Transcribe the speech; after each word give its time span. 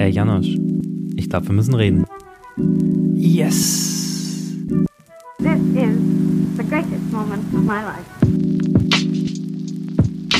Ey, 0.00 0.10
Janosch, 0.12 0.56
ich 1.16 1.28
glaube, 1.28 1.48
wir 1.48 1.54
müssen 1.54 1.74
reden. 1.74 2.04
Yes. 3.16 4.54
This 5.38 5.60
is 5.74 5.98
the 6.56 6.62
greatest 6.62 7.10
moment 7.10 7.42
of 7.52 7.64
my 7.64 7.82
life. 7.82 8.06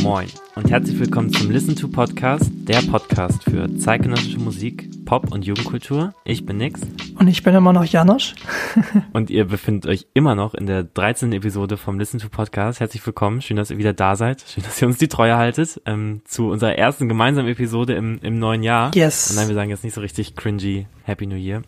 Moin 0.00 0.28
und 0.54 0.70
herzlich 0.70 1.00
willkommen 1.00 1.30
zum 1.30 1.50
Listen 1.50 1.74
to 1.74 1.88
Podcast, 1.88 2.52
der 2.68 2.82
Podcast 2.82 3.42
für 3.42 3.68
zeitgenössische 3.78 4.38
Musik, 4.38 4.88
Pop 5.08 5.32
und 5.32 5.46
Jugendkultur. 5.46 6.12
Ich 6.24 6.44
bin 6.44 6.58
Nix 6.58 6.82
Und 7.18 7.28
ich 7.28 7.42
bin 7.42 7.54
immer 7.54 7.72
noch 7.72 7.86
Janosch. 7.86 8.34
und 9.14 9.30
ihr 9.30 9.46
befindet 9.46 9.90
euch 9.90 10.06
immer 10.12 10.34
noch 10.34 10.52
in 10.52 10.66
der 10.66 10.82
13. 10.82 11.32
Episode 11.32 11.78
vom 11.78 11.98
Listen 11.98 12.18
to 12.18 12.28
Podcast. 12.28 12.78
Herzlich 12.78 13.06
willkommen, 13.06 13.40
schön, 13.40 13.56
dass 13.56 13.70
ihr 13.70 13.78
wieder 13.78 13.94
da 13.94 14.16
seid, 14.16 14.44
schön, 14.46 14.62
dass 14.64 14.82
ihr 14.82 14.86
uns 14.86 14.98
die 14.98 15.08
Treue 15.08 15.38
haltet 15.38 15.80
ähm, 15.86 16.20
zu 16.26 16.50
unserer 16.50 16.74
ersten 16.74 17.08
gemeinsamen 17.08 17.48
Episode 17.48 17.94
im, 17.94 18.18
im 18.20 18.38
neuen 18.38 18.62
Jahr. 18.62 18.90
Yes. 18.94 19.30
Und 19.30 19.36
nein, 19.36 19.48
wir 19.48 19.54
sagen 19.54 19.70
jetzt 19.70 19.82
nicht 19.82 19.94
so 19.94 20.02
richtig 20.02 20.36
cringy 20.36 20.86
Happy 21.04 21.26
New 21.26 21.36
Year. 21.36 21.62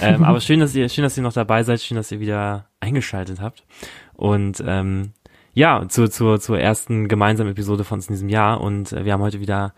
Ähm, 0.00 0.24
aber 0.24 0.40
schön, 0.40 0.58
dass 0.58 0.74
ihr, 0.74 0.88
schön, 0.88 1.04
dass 1.04 1.16
ihr 1.16 1.22
noch 1.22 1.32
dabei 1.32 1.62
seid, 1.62 1.80
schön, 1.82 1.96
dass 1.96 2.10
ihr 2.10 2.18
wieder 2.18 2.66
eingeschaltet 2.80 3.40
habt. 3.40 3.62
Und 4.14 4.60
ähm, 4.66 5.12
ja, 5.54 5.86
zur, 5.86 6.10
zur, 6.10 6.40
zur 6.40 6.58
ersten 6.58 7.06
gemeinsamen 7.06 7.52
Episode 7.52 7.84
von 7.84 7.98
uns 7.98 8.08
in 8.08 8.14
diesem 8.14 8.28
Jahr. 8.28 8.60
Und 8.60 8.92
äh, 8.92 9.04
wir 9.04 9.12
haben 9.12 9.22
heute 9.22 9.38
wieder 9.38 9.72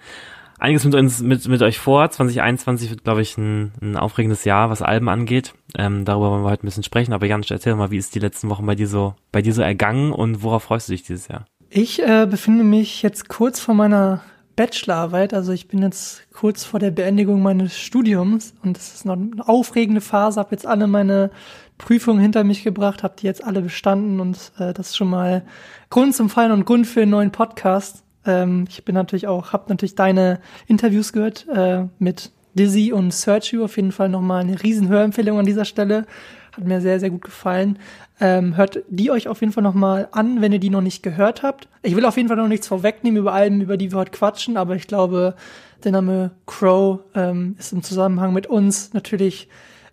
einiges 0.59 0.85
mit 0.85 0.95
uns, 0.95 1.21
mit, 1.21 1.47
mit 1.49 1.63
euch 1.63 1.79
vor. 1.79 2.11
2021 2.11 2.91
wird, 2.91 3.05
glaube 3.05 3.23
ich, 3.23 3.37
ein, 3.37 3.73
ein 3.81 3.97
aufregendes 3.97 4.45
Jahr, 4.45 4.71
was 4.71 4.83
Alben 4.83 5.09
angeht. 5.09 5.55
Ähm, 5.77 6.05
darüber 6.05 6.31
wollen 6.31 6.45
wir 6.45 6.51
heute 6.51 6.65
ein 6.65 6.69
bisschen 6.69 6.83
sprechen. 6.83 7.12
Aber 7.12 7.27
Jan, 7.27 7.45
erzähl 7.49 7.75
mal, 7.75 7.91
wie 7.91 7.99
ist 7.99 8.15
die 8.15 8.21
letzten 8.21 8.49
Wochen 8.51 8.67
bei 8.67 8.75
dir 8.75 8.89
so, 8.89 9.15
bei 9.33 9.43
dir 9.43 9.53
so 9.53 9.62
ergangen 9.62 10.12
und 10.12 10.43
worauf 10.43 10.65
freust 10.65 10.89
du 10.89 10.93
dich 10.93 11.03
dieses 11.03 11.29
Jahr? 11.29 11.47
Ich 11.71 12.03
äh, 12.03 12.27
befinde 12.31 12.65
mich 12.65 13.03
jetzt 13.03 13.29
kurz 13.29 13.61
vor 13.61 13.75
meiner 13.75 14.23
Bachelorarbeit. 14.57 15.35
Also 15.35 15.53
ich 15.53 15.69
bin 15.69 15.83
jetzt 15.83 16.23
kurz 16.33 16.65
vor 16.65 16.81
der 16.81 16.91
Beendigung 16.91 17.43
meines 17.43 17.79
Studiums 17.79 18.55
und 18.62 18.77
es 18.77 18.95
ist 18.95 19.05
noch 19.05 19.15
eine 19.15 19.48
aufregende 19.48 20.00
Phase. 20.00 20.39
Habe 20.39 20.53
jetzt 20.53 20.67
alle 20.67 20.87
meine 20.87 21.31
Prüfungen 21.78 22.21
hinter 22.21 22.45
mich 22.45 22.62
gebracht, 22.62 23.03
habe 23.03 23.17
die 23.19 23.27
jetzt 23.27 23.43
alle 23.43 23.61
bestanden 23.61 24.21
und 24.21 24.53
äh, 24.59 24.73
das 24.73 24.91
ist 24.91 24.97
schon 24.97 25.11
mal 25.11 25.45
Grund 25.91 26.15
zum 26.15 26.31
Feiern 26.31 26.53
und 26.53 26.67
Grund 26.67 26.87
für 26.87 27.03
einen 27.03 27.11
neuen 27.11 27.33
Podcast. 27.33 28.03
Ähm, 28.27 28.67
ich 28.69 28.84
bin 28.84 28.94
natürlich 28.94 29.27
auch, 29.27 29.53
habe 29.53 29.64
natürlich 29.69 29.94
deine 29.94 30.41
Interviews 30.67 31.12
gehört 31.12 31.47
äh, 31.48 31.84
mit 31.98 32.31
Dizzy 32.55 32.92
und 32.92 33.12
Sergio. 33.12 33.64
Auf 33.64 33.77
jeden 33.77 33.92
Fall 33.92 34.08
nochmal 34.08 34.42
eine 34.42 34.62
riesen 34.62 34.89
Hörempfehlung 34.89 35.39
an 35.39 35.47
dieser 35.47 35.64
Stelle. 35.64 36.06
Hat 36.53 36.64
mir 36.64 36.81
sehr, 36.81 37.00
sehr 37.00 37.11
gut 37.11 37.22
gefallen. 37.22 37.78
Ähm, 38.20 38.56
hört 38.56 38.83
die 38.89 39.11
euch 39.11 39.27
auf 39.27 39.41
jeden 39.41 39.53
Fall 39.53 39.64
nochmal 39.64 40.08
an, 40.12 40.41
wenn 40.41 40.53
ihr 40.53 40.61
die 40.61 40.70
noch 40.70 40.81
nicht 40.81 41.03
gehört 41.03 41.42
habt. 41.42 41.69
Ich 41.83 41.97
will 41.97 42.05
auf 42.05 42.16
jeden 42.16 42.28
Fall 42.28 42.36
noch 42.36 42.47
nichts 42.47 42.69
vorwegnehmen 42.69 43.19
über 43.19 43.33
Alben, 43.33 43.61
über 43.61 43.77
die 43.77 43.91
wir 43.91 43.98
heute 43.98 44.12
quatschen, 44.12 44.56
aber 44.56 44.77
ich 44.77 44.86
glaube, 44.86 45.34
der 45.83 45.92
Name 45.92 46.31
Crow 46.47 47.00
ähm, 47.14 47.56
ist 47.59 47.72
im 47.72 47.83
Zusammenhang 47.83 48.33
mit 48.33 48.47
uns 48.47 48.92
natürlich 48.92 49.48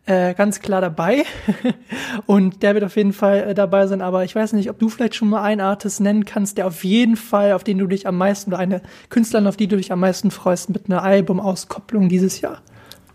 äh, 0.06 0.34
ganz 0.34 0.60
klar 0.60 0.82
dabei. 0.82 1.24
und 2.26 2.64
der 2.64 2.74
wird 2.74 2.84
auf 2.84 2.96
jeden 2.96 3.14
Fall 3.14 3.50
äh, 3.50 3.54
dabei 3.54 3.88
sein. 3.88 4.02
Aber 4.02 4.24
ich 4.24 4.36
weiß 4.36 4.54
nicht, 4.54 4.70
ob 4.70 4.80
du 4.80 4.90
vielleicht 4.90 5.16
schon 5.16 5.30
mal 5.30 5.44
einen 5.44 5.62
Artist 5.62 6.02
nennen 6.02 6.26
kannst, 6.26 6.58
der 6.58 6.68
auf 6.68 6.84
jeden 6.84 7.16
Fall, 7.16 7.54
auf 7.54 7.64
den 7.64 7.78
du 7.78 7.88
dich 7.88 8.08
am 8.08 8.18
meisten, 8.18 8.52
oder 8.52 8.60
eine 8.60 8.82
Künstlerin, 9.10 9.48
auf 9.48 9.58
die 9.58 9.68
du 9.68 9.78
dich 9.78 9.92
am 9.92 10.00
meisten 10.00 10.32
freust, 10.32 10.70
mit 10.70 10.86
einer 10.88 11.04
Albumauskopplung 11.04 12.10
dieses 12.10 12.42
Jahr. 12.42 12.62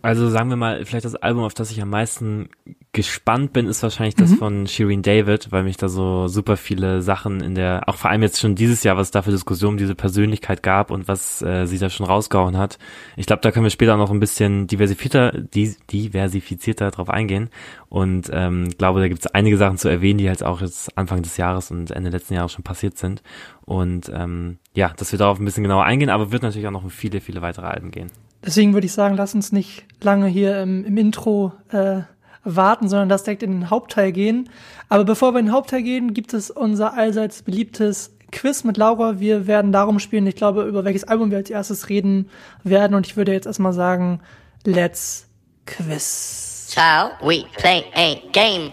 Also 0.06 0.30
sagen 0.30 0.50
wir 0.50 0.56
mal, 0.56 0.84
vielleicht 0.84 1.04
das 1.04 1.16
Album, 1.16 1.42
auf 1.42 1.52
das 1.52 1.72
ich 1.72 1.82
am 1.82 1.90
meisten 1.90 2.48
gespannt 2.92 3.52
bin, 3.52 3.66
ist 3.66 3.82
wahrscheinlich 3.82 4.14
das 4.14 4.30
Mhm. 4.30 4.36
von 4.36 4.66
Shireen 4.68 5.02
David, 5.02 5.50
weil 5.50 5.64
mich 5.64 5.78
da 5.78 5.88
so 5.88 6.28
super 6.28 6.56
viele 6.56 7.02
Sachen 7.02 7.40
in 7.40 7.56
der, 7.56 7.88
auch 7.88 7.96
vor 7.96 8.10
allem 8.10 8.22
jetzt 8.22 8.40
schon 8.40 8.54
dieses 8.54 8.84
Jahr, 8.84 8.96
was 8.96 9.08
es 9.08 9.10
da 9.10 9.22
für 9.22 9.32
Diskussionen 9.32 9.72
um 9.72 9.78
diese 9.78 9.96
Persönlichkeit 9.96 10.62
gab 10.62 10.92
und 10.92 11.08
was 11.08 11.42
äh, 11.42 11.66
sie 11.66 11.78
da 11.78 11.90
schon 11.90 12.06
rausgehauen 12.06 12.56
hat. 12.56 12.78
Ich 13.16 13.26
glaube, 13.26 13.42
da 13.42 13.50
können 13.50 13.64
wir 13.64 13.70
später 13.70 13.96
noch 13.96 14.12
ein 14.12 14.20
bisschen 14.20 14.68
diversifizierter, 14.68 15.32
diversifizierter 15.32 16.92
drauf 16.92 17.10
eingehen 17.10 17.50
und 17.88 18.30
ähm, 18.32 18.68
glaube, 18.78 19.00
da 19.00 19.08
gibt 19.08 19.22
es 19.22 19.26
einige 19.26 19.56
Sachen 19.56 19.76
zu 19.76 19.88
erwähnen, 19.88 20.18
die 20.18 20.28
halt 20.28 20.44
auch 20.44 20.60
jetzt 20.60 20.96
Anfang 20.96 21.22
des 21.22 21.36
Jahres 21.36 21.72
und 21.72 21.90
Ende 21.90 22.10
letzten 22.10 22.34
Jahres 22.34 22.52
schon 22.52 22.62
passiert 22.62 22.96
sind. 22.96 23.24
Und 23.64 24.08
ähm, 24.14 24.58
ja, 24.72 24.92
dass 24.96 25.10
wir 25.10 25.18
darauf 25.18 25.40
ein 25.40 25.44
bisschen 25.44 25.64
genauer 25.64 25.84
eingehen, 25.84 26.10
aber 26.10 26.30
wird 26.30 26.44
natürlich 26.44 26.68
auch 26.68 26.72
noch 26.72 26.84
um 26.84 26.90
viele, 26.90 27.20
viele 27.20 27.42
weitere 27.42 27.66
Alben 27.66 27.90
gehen. 27.90 28.12
Deswegen 28.46 28.74
würde 28.74 28.86
ich 28.86 28.92
sagen, 28.92 29.16
lass 29.16 29.34
uns 29.34 29.50
nicht 29.50 29.84
lange 30.00 30.28
hier 30.28 30.62
im, 30.62 30.84
im 30.84 30.96
Intro 30.96 31.52
äh, 31.72 32.02
warten, 32.44 32.88
sondern 32.88 33.08
lass 33.08 33.24
direkt 33.24 33.42
in 33.42 33.50
den 33.50 33.70
Hauptteil 33.70 34.12
gehen. 34.12 34.48
Aber 34.88 35.04
bevor 35.04 35.34
wir 35.34 35.40
in 35.40 35.46
den 35.46 35.52
Hauptteil 35.52 35.82
gehen, 35.82 36.14
gibt 36.14 36.32
es 36.32 36.50
unser 36.50 36.94
allseits 36.94 37.42
beliebtes 37.42 38.16
Quiz 38.30 38.62
mit 38.62 38.76
Laura. 38.76 39.18
Wir 39.18 39.48
werden 39.48 39.72
darum 39.72 39.98
spielen, 39.98 40.28
ich 40.28 40.36
glaube, 40.36 40.62
über 40.62 40.84
welches 40.84 41.02
Album 41.04 41.32
wir 41.32 41.38
als 41.38 41.50
erstes 41.50 41.88
reden 41.88 42.30
werden. 42.62 42.94
Und 42.94 43.06
ich 43.06 43.16
würde 43.16 43.32
jetzt 43.32 43.46
erstmal 43.46 43.72
sagen, 43.72 44.20
let's 44.64 45.26
Quiz. 45.66 46.70
Shall 46.72 47.12
we 47.20 47.44
play 47.56 47.84
a 47.94 48.20
game? 48.30 48.70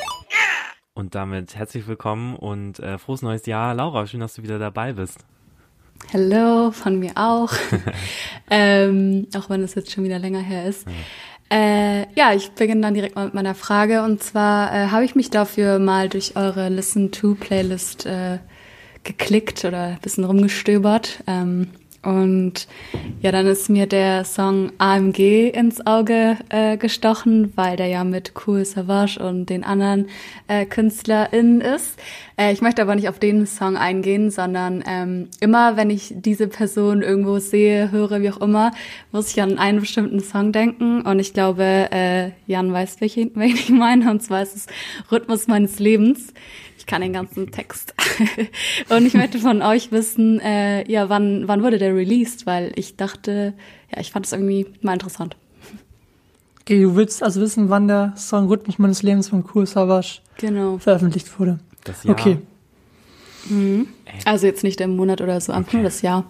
Und 0.94 1.16
damit 1.16 1.56
herzlich 1.56 1.88
willkommen 1.88 2.36
und 2.36 2.78
äh, 2.80 3.00
frohes 3.00 3.24
neues 3.24 3.48
Jahr. 3.48 3.74
Laura, 3.74 4.06
schön, 4.06 4.20
dass 4.20 4.36
du 4.36 4.44
wieder 4.44 4.60
dabei 4.60 4.94
bist. 4.94 5.26
Hallo, 6.12 6.72
von 6.72 7.00
mir 7.00 7.12
auch. 7.16 7.54
ähm, 8.50 9.28
auch 9.36 9.50
wenn 9.50 9.64
es 9.64 9.76
jetzt 9.76 9.92
schon 9.92 10.04
wieder 10.04 10.20
länger 10.20 10.42
her 10.42 10.66
ist. 10.66 10.86
Äh, 11.52 12.08
ja, 12.16 12.34
ich 12.34 12.52
beginne 12.52 12.82
dann 12.82 12.94
direkt 12.94 13.16
mal 13.16 13.26
mit 13.26 13.34
meiner 13.34 13.56
Frage. 13.56 14.04
Und 14.04 14.24
zwar 14.24 14.74
äh, 14.74 14.88
habe 14.88 15.06
ich 15.06 15.16
mich 15.16 15.30
dafür 15.30 15.80
mal 15.80 16.10
durch 16.10 16.36
eure 16.36 16.70
Listen-to-Playlist 16.70 18.06
äh, 18.06 18.40
geklickt 19.04 19.64
oder 19.66 19.84
ein 19.84 20.00
bisschen 20.02 20.24
rumgestöbert. 20.24 21.24
Ähm, 21.28 21.70
und 22.04 22.68
ja, 23.22 23.32
dann 23.32 23.48
ist 23.48 23.70
mir 23.70 23.88
der 23.88 24.26
Song 24.26 24.72
AMG 24.78 25.50
ins 25.50 25.86
Auge 25.88 26.38
äh, 26.50 26.78
gestochen, 26.78 27.54
weil 27.56 27.78
der 27.78 27.88
ja 27.88 28.04
mit 28.04 28.34
Cool 28.46 28.66
Savage 28.66 29.18
und 29.20 29.46
den 29.46 29.64
anderen 29.64 30.08
äh, 30.48 30.66
KünstlerInnen 30.66 31.62
ist. 31.62 31.98
Äh, 32.38 32.52
ich 32.52 32.62
möchte 32.62 32.82
aber 32.82 32.96
nicht 32.96 33.08
auf 33.08 33.20
den 33.20 33.46
Song 33.46 33.78
eingehen, 33.78 34.32
sondern 34.32 34.84
ähm, 34.88 35.30
immer, 35.40 35.78
wenn 35.78 35.90
ich 35.90 36.14
diese 36.16 36.48
Person 36.48 37.02
irgendwo 37.02 37.40
sehe, 37.40 37.92
höre, 37.92 38.22
wie 38.22 38.32
auch 38.32 38.42
immer, 38.42 38.72
muss 39.12 39.32
ich 39.32 39.42
an 39.42 39.58
einen 39.58 39.80
bestimmten 39.80 40.20
Song 40.20 40.52
denken. 40.52 41.02
Und 41.02 41.20
ich 41.20 41.34
glaube, 41.34 41.64
äh, 41.64 42.32
Jan 42.48 42.74
weiß, 42.74 43.00
welchen, 43.02 43.32
welchen 43.36 43.56
ich 43.56 43.70
meine. 43.70 44.12
Und 44.12 44.22
zwar 44.22 44.42
ist 44.42 44.56
es 44.56 44.68
Rhythmus 45.12 45.48
meines 45.48 45.80
Lebens. 45.80 46.34
Ich 46.84 46.88
kann 46.88 47.02
den 47.02 47.14
ganzen 47.14 47.50
Text. 47.50 47.94
und 48.90 49.06
ich 49.06 49.14
möchte 49.14 49.40
von 49.40 49.62
euch 49.62 49.94
wissen, 49.94 50.42
äh, 50.42 50.84
ja, 50.92 51.08
wann, 51.08 51.48
wann 51.48 51.64
wurde 51.64 51.78
der 51.78 51.96
released? 51.96 52.46
Weil 52.46 52.74
ich 52.76 52.98
dachte, 52.98 53.54
ja, 53.90 54.02
ich 54.02 54.12
fand 54.12 54.26
es 54.26 54.34
irgendwie 54.34 54.66
mal 54.82 54.92
interessant. 54.92 55.38
Okay, 56.60 56.82
du 56.82 56.94
willst 56.98 57.24
also 57.24 57.40
wissen, 57.40 57.70
wann 57.70 57.88
der 57.88 58.12
Song 58.18 58.50
Rhythmus 58.50 58.80
meines 58.80 59.02
Lebens 59.02 59.30
von 59.30 59.46
Cool 59.56 59.66
Savage 59.66 60.20
Genau. 60.36 60.78
veröffentlicht 60.78 61.40
wurde. 61.40 61.62
Das 61.86 62.04
Jahr. 62.04 62.20
Okay. 62.20 62.38
Also 64.26 64.46
jetzt 64.46 64.66
nicht 64.66 64.82
im 64.82 64.98
Monat 64.98 65.22
oder 65.22 65.40
so, 65.40 65.54
einfach 65.54 65.70
Okay. 65.70 65.78
nur 65.78 65.84
das 65.86 66.02
Jahr. 66.02 66.26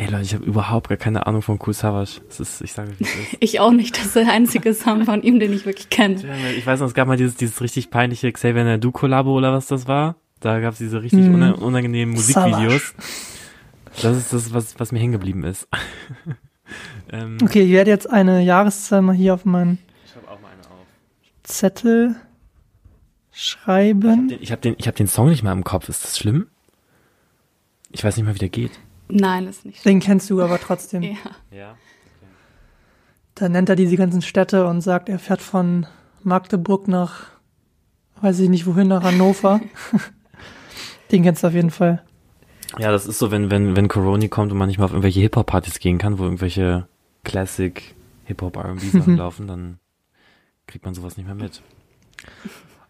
Ey 0.00 0.06
Leute, 0.06 0.22
ich 0.22 0.32
habe 0.34 0.44
überhaupt 0.46 0.88
gar 0.88 0.96
keine 0.96 1.26
Ahnung 1.26 1.42
von. 1.42 1.58
Das 1.58 2.40
ist, 2.40 2.62
ich 2.62 2.72
sage, 2.72 2.92
wie 2.98 3.04
es 3.04 3.14
ist. 3.14 3.36
Ich 3.40 3.60
auch 3.60 3.70
nicht. 3.70 3.98
Das 3.98 4.06
ist 4.06 4.16
der 4.16 4.32
einzige 4.32 4.72
Song 4.72 5.04
von 5.04 5.22
ihm, 5.22 5.38
den 5.38 5.52
ich 5.52 5.66
wirklich 5.66 5.90
kenne. 5.90 6.16
Ich 6.56 6.64
weiß 6.66 6.80
noch, 6.80 6.86
es 6.86 6.94
gab 6.94 7.06
mal 7.06 7.18
dieses, 7.18 7.36
dieses 7.36 7.60
richtig 7.60 7.90
peinliche 7.90 8.32
Xavier 8.32 8.64
Nadu 8.64 8.92
Kollabo 8.92 9.36
oder 9.36 9.52
was 9.52 9.66
das 9.66 9.86
war. 9.88 10.16
Da 10.40 10.58
gab 10.60 10.72
es 10.72 10.78
diese 10.78 11.02
richtig 11.02 11.26
una- 11.28 11.52
unangenehmen 11.52 12.14
Musikvideos. 12.14 12.94
Savage. 12.94 14.00
Das 14.00 14.16
ist 14.16 14.32
das, 14.32 14.54
was, 14.54 14.80
was 14.80 14.90
mir 14.90 15.00
hängen 15.00 15.12
geblieben 15.12 15.44
ist. 15.44 15.68
ähm, 17.12 17.36
Okay, 17.42 17.60
ich 17.64 17.72
werde 17.72 17.90
jetzt 17.90 18.08
eine 18.08 18.40
Jahreszahl 18.40 19.02
mal 19.02 19.14
hier 19.14 19.34
auf 19.34 19.44
meinen 19.44 19.76
Ich 20.06 20.12
schreibe 20.12 20.28
auch 20.28 20.40
mal 20.40 20.48
eine 20.48 20.62
auf. 20.66 20.86
Zettel 21.42 22.16
schreiben. 23.32 24.34
Ich 24.40 24.50
habe 24.50 24.62
den, 24.62 24.76
ich 24.78 24.88
hab 24.88 24.96
den 24.96 25.08
Song 25.08 25.28
nicht 25.28 25.42
mal 25.42 25.52
im 25.52 25.64
Kopf. 25.64 25.90
Ist 25.90 26.04
das 26.04 26.16
schlimm? 26.18 26.46
Ich 27.90 28.02
weiß 28.02 28.16
nicht 28.16 28.24
mal, 28.24 28.34
wie 28.34 28.38
der 28.38 28.48
geht. 28.48 28.72
Nein, 29.12 29.46
ist 29.46 29.64
nicht. 29.64 29.84
Den 29.84 30.00
kennst 30.00 30.28
du 30.30 30.40
aber 30.40 30.58
trotzdem. 30.58 31.02
Ja. 31.02 31.16
Ja. 31.50 31.76
Dann 33.34 33.52
nennt 33.52 33.68
er 33.68 33.76
diese 33.76 33.96
ganzen 33.96 34.22
Städte 34.22 34.66
und 34.66 34.82
sagt, 34.82 35.08
er 35.08 35.18
fährt 35.18 35.40
von 35.40 35.86
Magdeburg 36.22 36.88
nach, 36.88 37.26
weiß 38.20 38.40
ich 38.40 38.48
nicht 38.50 38.66
wohin, 38.66 38.88
nach 38.88 39.02
Hannover. 39.02 39.60
Den 41.10 41.22
kennst 41.22 41.42
du 41.42 41.46
auf 41.48 41.54
jeden 41.54 41.70
Fall. 41.70 42.02
Ja, 42.78 42.92
das 42.92 43.06
ist 43.06 43.18
so, 43.18 43.30
wenn, 43.30 43.50
wenn, 43.50 43.76
wenn 43.76 43.88
Corona 43.88 44.28
kommt 44.28 44.52
und 44.52 44.58
man 44.58 44.68
nicht 44.68 44.78
mal 44.78 44.84
auf 44.84 44.92
irgendwelche 44.92 45.20
Hip-Hop-Partys 45.20 45.78
gehen 45.80 45.98
kann, 45.98 46.18
wo 46.18 46.24
irgendwelche 46.24 46.86
Classic 47.24 47.94
Hip-Hop 48.26 48.56
R&B-Sachen 48.56 49.16
laufen, 49.16 49.46
dann 49.46 49.78
kriegt 50.66 50.84
man 50.84 50.94
sowas 50.94 51.16
nicht 51.16 51.26
mehr 51.26 51.34
mit. 51.34 51.62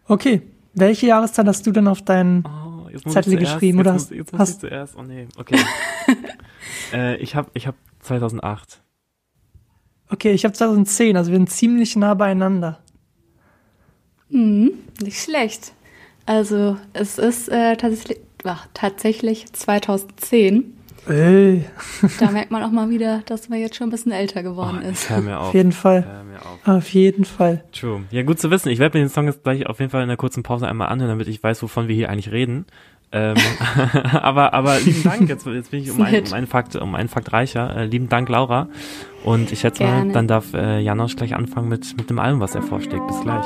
Okay, 0.07 0.41
welche 0.73 1.07
Jahreszahl 1.07 1.47
hast 1.47 1.65
du 1.65 1.71
denn 1.71 1.87
auf 1.87 2.01
deinen 2.01 2.45
Oh, 2.45 2.70
jetzt 2.91 3.05
muss 3.05 3.13
Zettel 3.13 3.33
ich 3.33 3.39
zuerst, 3.39 3.53
geschrieben, 3.55 3.77
jetzt 3.79 3.85
oder 3.87 3.93
muss, 3.93 4.01
hast- 4.03 4.11
jetzt 4.11 4.33
muss 4.33 4.49
ich 4.49 4.59
zuerst. 4.59 4.95
Oh 4.97 5.03
nee, 5.03 5.27
okay. 5.37 5.59
äh, 6.93 7.15
ich 7.17 7.35
habe 7.35 7.49
ich 7.53 7.67
hab 7.67 7.75
2008. 8.01 8.81
Okay, 10.09 10.31
ich 10.31 10.43
habe 10.43 10.53
2010, 10.53 11.15
also 11.15 11.31
wir 11.31 11.37
sind 11.37 11.49
ziemlich 11.49 11.95
nah 11.95 12.13
beieinander. 12.13 12.79
Mhm, 14.29 14.73
nicht 15.01 15.21
schlecht. 15.21 15.73
Also 16.25 16.77
es 16.93 17.17
ist 17.17 17.49
äh, 17.49 17.75
tatsächlich, 17.77 18.19
ach, 18.43 18.67
tatsächlich 18.73 19.51
2010. 19.53 20.77
Ey, 21.07 21.65
Da 22.19 22.29
merkt 22.29 22.51
man 22.51 22.61
auch 22.63 22.71
mal 22.71 22.89
wieder, 22.89 23.21
dass 23.25 23.49
man 23.49 23.59
jetzt 23.59 23.75
schon 23.75 23.87
ein 23.87 23.91
bisschen 23.91 24.11
älter 24.11 24.43
geworden 24.43 24.81
Oh, 24.85 24.87
ist. 24.89 25.09
hör 25.09 25.21
mir 25.21 25.39
auf. 25.39 25.47
auf 25.47 25.53
jeden 25.53 25.71
Fall. 25.71 26.05
Hör 26.05 26.23
mir 26.23 26.39
auf. 26.39 26.67
Auf 26.77 26.89
jeden 26.93 27.25
Fall. 27.25 27.63
True. 27.71 28.03
Ja, 28.11 28.21
gut 28.23 28.39
zu 28.39 28.51
wissen. 28.51 28.69
Ich 28.69 28.77
werde 28.79 28.97
mir 28.99 29.03
den 29.05 29.09
Song 29.09 29.25
jetzt 29.25 29.43
gleich 29.43 29.65
auf 29.67 29.79
jeden 29.79 29.89
Fall 29.91 30.03
in 30.03 30.07
der 30.09 30.17
kurzen 30.17 30.43
Pause 30.43 30.67
einmal 30.67 30.89
anhören, 30.89 31.09
damit 31.09 31.27
ich 31.27 31.41
weiß, 31.41 31.63
wovon 31.63 31.87
wir 31.87 31.95
hier 31.95 32.09
eigentlich 32.09 32.31
reden. 32.31 32.65
Ähm, 33.11 33.35
aber, 34.13 34.53
aber 34.53 34.79
lieben 34.79 35.03
Dank. 35.03 35.27
Jetzt, 35.27 35.45
jetzt 35.47 35.71
bin 35.71 35.81
ich 35.83 35.91
um, 35.91 36.01
ein, 36.01 36.23
um 36.27 36.33
einen 36.33 36.47
Fakt, 36.47 36.75
um 36.75 36.93
einen 36.95 37.09
Fakt 37.09 37.33
reicher. 37.33 37.75
Äh, 37.75 37.85
lieben 37.85 38.07
Dank, 38.07 38.29
Laura. 38.29 38.69
Und 39.23 39.51
ich 39.51 39.59
schätze 39.61 39.83
mal, 39.83 40.07
dann 40.11 40.27
darf 40.27 40.53
äh, 40.53 40.79
Janosch 40.79 41.15
gleich 41.15 41.35
anfangen 41.35 41.67
mit, 41.67 41.97
mit 41.97 42.09
dem 42.09 42.19
Album, 42.19 42.39
was 42.39 42.53
er 42.55 42.61
vorschlägt. 42.61 43.05
Bis 43.07 43.19
gleich. 43.21 43.45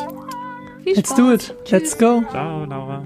Viel 0.84 0.96
Let's 0.96 1.10
Spaß. 1.10 1.18
do 1.18 1.32
it. 1.32 1.56
Let's 1.72 1.98
go. 1.98 2.22
Ciao, 2.30 2.66
Laura. 2.66 3.04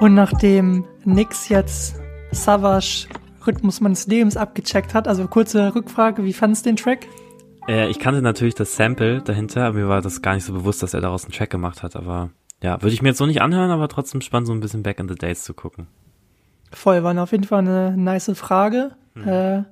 Und 0.00 0.14
nachdem 0.14 0.84
Nix 1.04 1.48
jetzt 1.48 1.96
Savage 2.30 3.08
Rhythmus 3.44 3.80
meines 3.80 4.06
Lebens 4.06 4.36
abgecheckt 4.36 4.94
hat, 4.94 5.08
also 5.08 5.26
kurze 5.26 5.74
Rückfrage, 5.74 6.24
wie 6.24 6.32
fandest 6.32 6.64
du 6.64 6.70
den 6.70 6.76
Track? 6.76 7.06
Äh, 7.66 7.88
ich 7.88 7.98
kannte 7.98 8.22
natürlich 8.22 8.54
das 8.54 8.76
Sample 8.76 9.22
dahinter, 9.22 9.64
aber 9.64 9.78
mir 9.78 9.88
war 9.88 10.00
das 10.00 10.22
gar 10.22 10.34
nicht 10.34 10.44
so 10.44 10.52
bewusst, 10.52 10.84
dass 10.84 10.94
er 10.94 11.00
daraus 11.00 11.24
einen 11.24 11.32
Track 11.32 11.50
gemacht 11.50 11.82
hat. 11.82 11.96
Aber 11.96 12.30
ja, 12.62 12.80
würde 12.80 12.94
ich 12.94 13.02
mir 13.02 13.08
jetzt 13.08 13.18
so 13.18 13.26
nicht 13.26 13.42
anhören, 13.42 13.72
aber 13.72 13.88
trotzdem 13.88 14.20
spannend, 14.20 14.46
so 14.46 14.52
ein 14.52 14.60
bisschen 14.60 14.84
Back 14.84 15.00
in 15.00 15.08
the 15.08 15.16
Days 15.16 15.42
zu 15.42 15.52
gucken. 15.52 15.88
Voll, 16.70 17.02
war 17.02 17.20
auf 17.20 17.32
jeden 17.32 17.44
Fall 17.44 17.60
eine 17.60 17.96
nice 17.96 18.30
Frage. 18.34 18.92
Äh, 19.16 19.62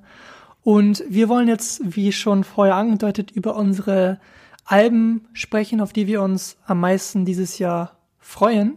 und 0.64 1.04
wir 1.08 1.28
wollen 1.28 1.46
jetzt, 1.46 1.80
wie 1.84 2.10
schon 2.10 2.42
vorher 2.42 2.74
angedeutet, 2.74 3.30
über 3.30 3.54
unsere 3.54 4.18
Alben 4.64 5.28
sprechen, 5.34 5.80
auf 5.80 5.92
die 5.92 6.08
wir 6.08 6.20
uns 6.20 6.56
am 6.66 6.80
meisten 6.80 7.24
dieses 7.24 7.60
Jahr 7.60 7.98
freuen. 8.18 8.76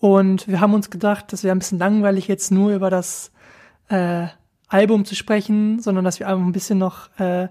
Und 0.00 0.46
wir 0.46 0.60
haben 0.60 0.74
uns 0.74 0.90
gedacht, 0.90 1.32
das 1.32 1.44
wäre 1.44 1.54
ein 1.54 1.58
bisschen 1.58 1.78
langweilig, 1.78 2.28
jetzt 2.28 2.50
nur 2.50 2.72
über 2.72 2.90
das 2.90 3.32
äh, 3.88 4.26
Album 4.68 5.04
zu 5.04 5.14
sprechen, 5.14 5.80
sondern 5.80 6.04
dass 6.04 6.20
wir 6.20 6.28
einfach 6.28 6.44
ein 6.44 6.52
bisschen 6.52 6.78
noch 6.78 7.08
äh, 7.18 7.48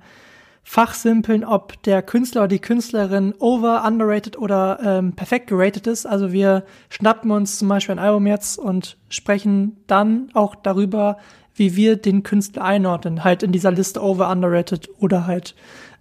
fachsimpeln, 0.64 1.46
ob 1.46 1.82
der 1.84 2.02
Künstler 2.02 2.42
oder 2.42 2.50
die 2.50 2.60
Künstlerin 2.60 3.34
over, 3.40 3.86
underrated 3.86 4.38
oder 4.38 4.80
ähm, 4.84 5.14
perfekt 5.14 5.48
geratet 5.48 5.88
ist. 5.88 6.06
Also 6.06 6.32
wir 6.32 6.66
schnappen 6.90 7.32
uns 7.32 7.58
zum 7.58 7.70
Beispiel 7.70 7.96
ein 7.96 8.00
Album 8.00 8.28
jetzt 8.28 8.60
und 8.60 8.98
sprechen 9.10 9.78
dann 9.88 10.30
auch 10.34 10.56
darüber, 10.56 11.18
wie 11.56 11.76
wir 11.76 11.96
den 11.96 12.22
Künstler 12.22 12.64
einordnen, 12.64 13.24
halt 13.24 13.44
in 13.44 13.54
dieser 13.54 13.72
Liste 13.72 14.04
over, 14.04 14.30
underrated 14.30 14.90
oder 15.00 15.26
halt 15.26 15.56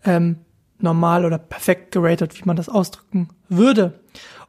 ähm, 0.04 0.38
normal 0.80 1.24
oder 1.24 1.38
perfekt 1.38 1.92
geratet, 1.92 2.38
wie 2.38 2.44
man 2.44 2.56
das 2.56 2.68
ausdrücken 2.68 3.28
würde. 3.48 4.00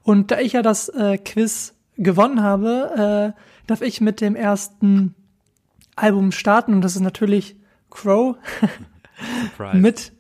Und 0.02 0.32
da 0.32 0.40
ich 0.40 0.54
ja 0.54 0.64
das 0.64 0.90
äh, 0.90 1.18
Quiz 1.18 1.76
gewonnen 1.98 2.42
habe, 2.42 3.34
äh, 3.36 3.42
darf 3.68 3.82
ich 3.82 4.02
mit 4.02 4.22
dem 4.22 4.36
ersten 4.36 5.16
Album 5.96 6.32
starten. 6.32 6.74
Und 6.74 6.82
das 6.82 6.96
ist 6.96 7.02
natürlich 7.02 7.56
Crow. 7.90 8.36
Mit 9.74 10.14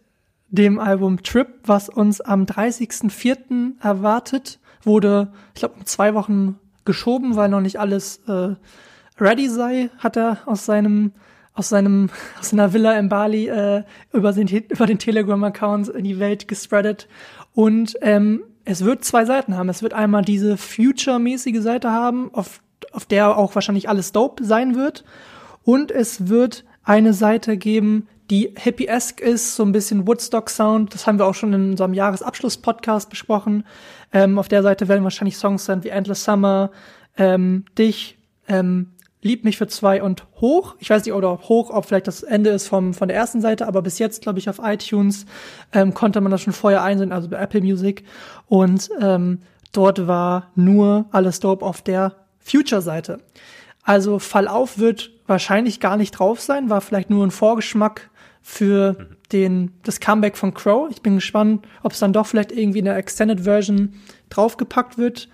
dem 0.49 0.79
Album 0.79 1.21
Trip, 1.21 1.47
was 1.63 1.89
uns 1.89 2.21
am 2.21 2.45
30.04. 2.45 3.79
erwartet, 3.81 4.59
wurde, 4.81 5.31
ich 5.53 5.59
glaube, 5.59 5.75
um 5.75 5.85
zwei 5.85 6.13
Wochen 6.13 6.59
geschoben, 6.85 7.35
weil 7.35 7.49
noch 7.49 7.61
nicht 7.61 7.79
alles 7.79 8.23
äh, 8.27 8.55
ready 9.19 9.49
sei, 9.49 9.89
hat 9.97 10.17
er 10.17 10.39
aus 10.45 10.65
seinem 10.65 11.11
aus 11.53 11.69
seinem 11.69 12.09
aus 12.39 12.49
seiner 12.49 12.73
Villa 12.73 12.97
in 12.97 13.09
Bali 13.09 13.47
äh, 13.49 13.83
über 14.13 14.31
den 14.31 14.47
über 14.47 14.85
den 14.85 14.99
Telegram-Account 14.99 15.89
in 15.89 16.05
die 16.05 16.19
Welt 16.19 16.47
gespreadet. 16.47 17.07
Und 17.53 17.97
ähm, 18.01 18.41
es 18.67 18.83
wird 18.83 19.03
zwei 19.03 19.25
Seiten 19.25 19.57
haben. 19.57 19.69
Es 19.69 19.81
wird 19.81 19.93
einmal 19.93 20.23
diese 20.23 20.57
Future-mäßige 20.57 21.61
Seite 21.61 21.91
haben, 21.91 22.33
auf 22.33 22.61
auf 22.91 23.05
der 23.05 23.37
auch 23.37 23.55
wahrscheinlich 23.55 23.89
alles 23.89 24.11
dope 24.11 24.43
sein 24.43 24.75
wird 24.75 25.03
und 25.63 25.91
es 25.91 26.27
wird 26.29 26.65
eine 26.83 27.13
Seite 27.13 27.57
geben, 27.57 28.07
die 28.29 28.53
hippie-esque 28.57 29.21
ist, 29.21 29.55
so 29.55 29.63
ein 29.63 29.71
bisschen 29.71 30.07
Woodstock-Sound. 30.07 30.93
Das 30.93 31.07
haben 31.07 31.17
wir 31.17 31.25
auch 31.25 31.35
schon 31.35 31.53
in 31.53 31.71
unserem 31.71 31.93
Jahresabschluss-Podcast 31.93 33.09
besprochen. 33.09 33.65
Ähm, 34.11 34.37
auf 34.37 34.47
der 34.47 34.63
Seite 34.63 34.87
werden 34.87 35.03
wahrscheinlich 35.03 35.37
Songs 35.37 35.65
sein 35.65 35.83
wie 35.83 35.89
Endless 35.89 36.23
Summer, 36.23 36.71
ähm, 37.17 37.65
Dich, 37.77 38.17
ähm, 38.47 38.91
Lieb 39.27 39.43
mich 39.43 39.57
für 39.57 39.67
zwei 39.67 40.01
und 40.01 40.25
Hoch. 40.39 40.75
Ich 40.79 40.89
weiß 40.89 41.03
nicht, 41.05 41.13
oder 41.13 41.33
ob 41.33 41.49
Hoch, 41.49 41.69
ob 41.69 41.85
vielleicht 41.85 42.07
das 42.07 42.23
Ende 42.23 42.49
ist 42.51 42.67
vom, 42.67 42.93
von 42.93 43.09
der 43.09 43.17
ersten 43.17 43.41
Seite, 43.41 43.67
aber 43.67 43.81
bis 43.81 43.99
jetzt, 43.99 44.21
glaube 44.21 44.39
ich, 44.39 44.49
auf 44.49 44.59
iTunes 44.63 45.25
ähm, 45.73 45.93
konnte 45.93 46.21
man 46.21 46.31
das 46.31 46.41
schon 46.41 46.53
vorher 46.53 46.81
einsehen, 46.81 47.11
also 47.11 47.27
bei 47.27 47.37
Apple 47.37 47.61
Music. 47.61 48.05
Und 48.47 48.89
ähm, 49.01 49.39
dort 49.73 50.07
war 50.07 50.51
nur 50.55 51.07
alles 51.11 51.41
dope 51.41 51.65
auf 51.65 51.81
der 51.81 52.15
Future-Seite. 52.39 53.19
Also 53.83 54.19
Fall 54.19 54.47
auf 54.47 54.79
wird 54.79 55.11
wahrscheinlich 55.27 55.79
gar 55.79 55.97
nicht 55.97 56.11
drauf 56.11 56.39
sein, 56.39 56.69
war 56.69 56.81
vielleicht 56.81 57.09
nur 57.09 57.25
ein 57.25 57.31
Vorgeschmack 57.31 58.09
für 58.41 59.09
den, 59.33 59.73
das 59.83 59.99
Comeback 59.99 60.37
von 60.37 60.53
Crow. 60.53 60.89
Ich 60.89 61.01
bin 61.01 61.15
gespannt, 61.15 61.67
ob 61.83 61.91
es 61.91 61.99
dann 61.99 62.13
doch 62.13 62.27
vielleicht 62.27 62.53
irgendwie 62.53 62.79
in 62.79 62.85
der 62.85 62.95
Extended 62.95 63.41
Version 63.41 63.95
draufgepackt 64.29 64.97
wird. 64.97 65.27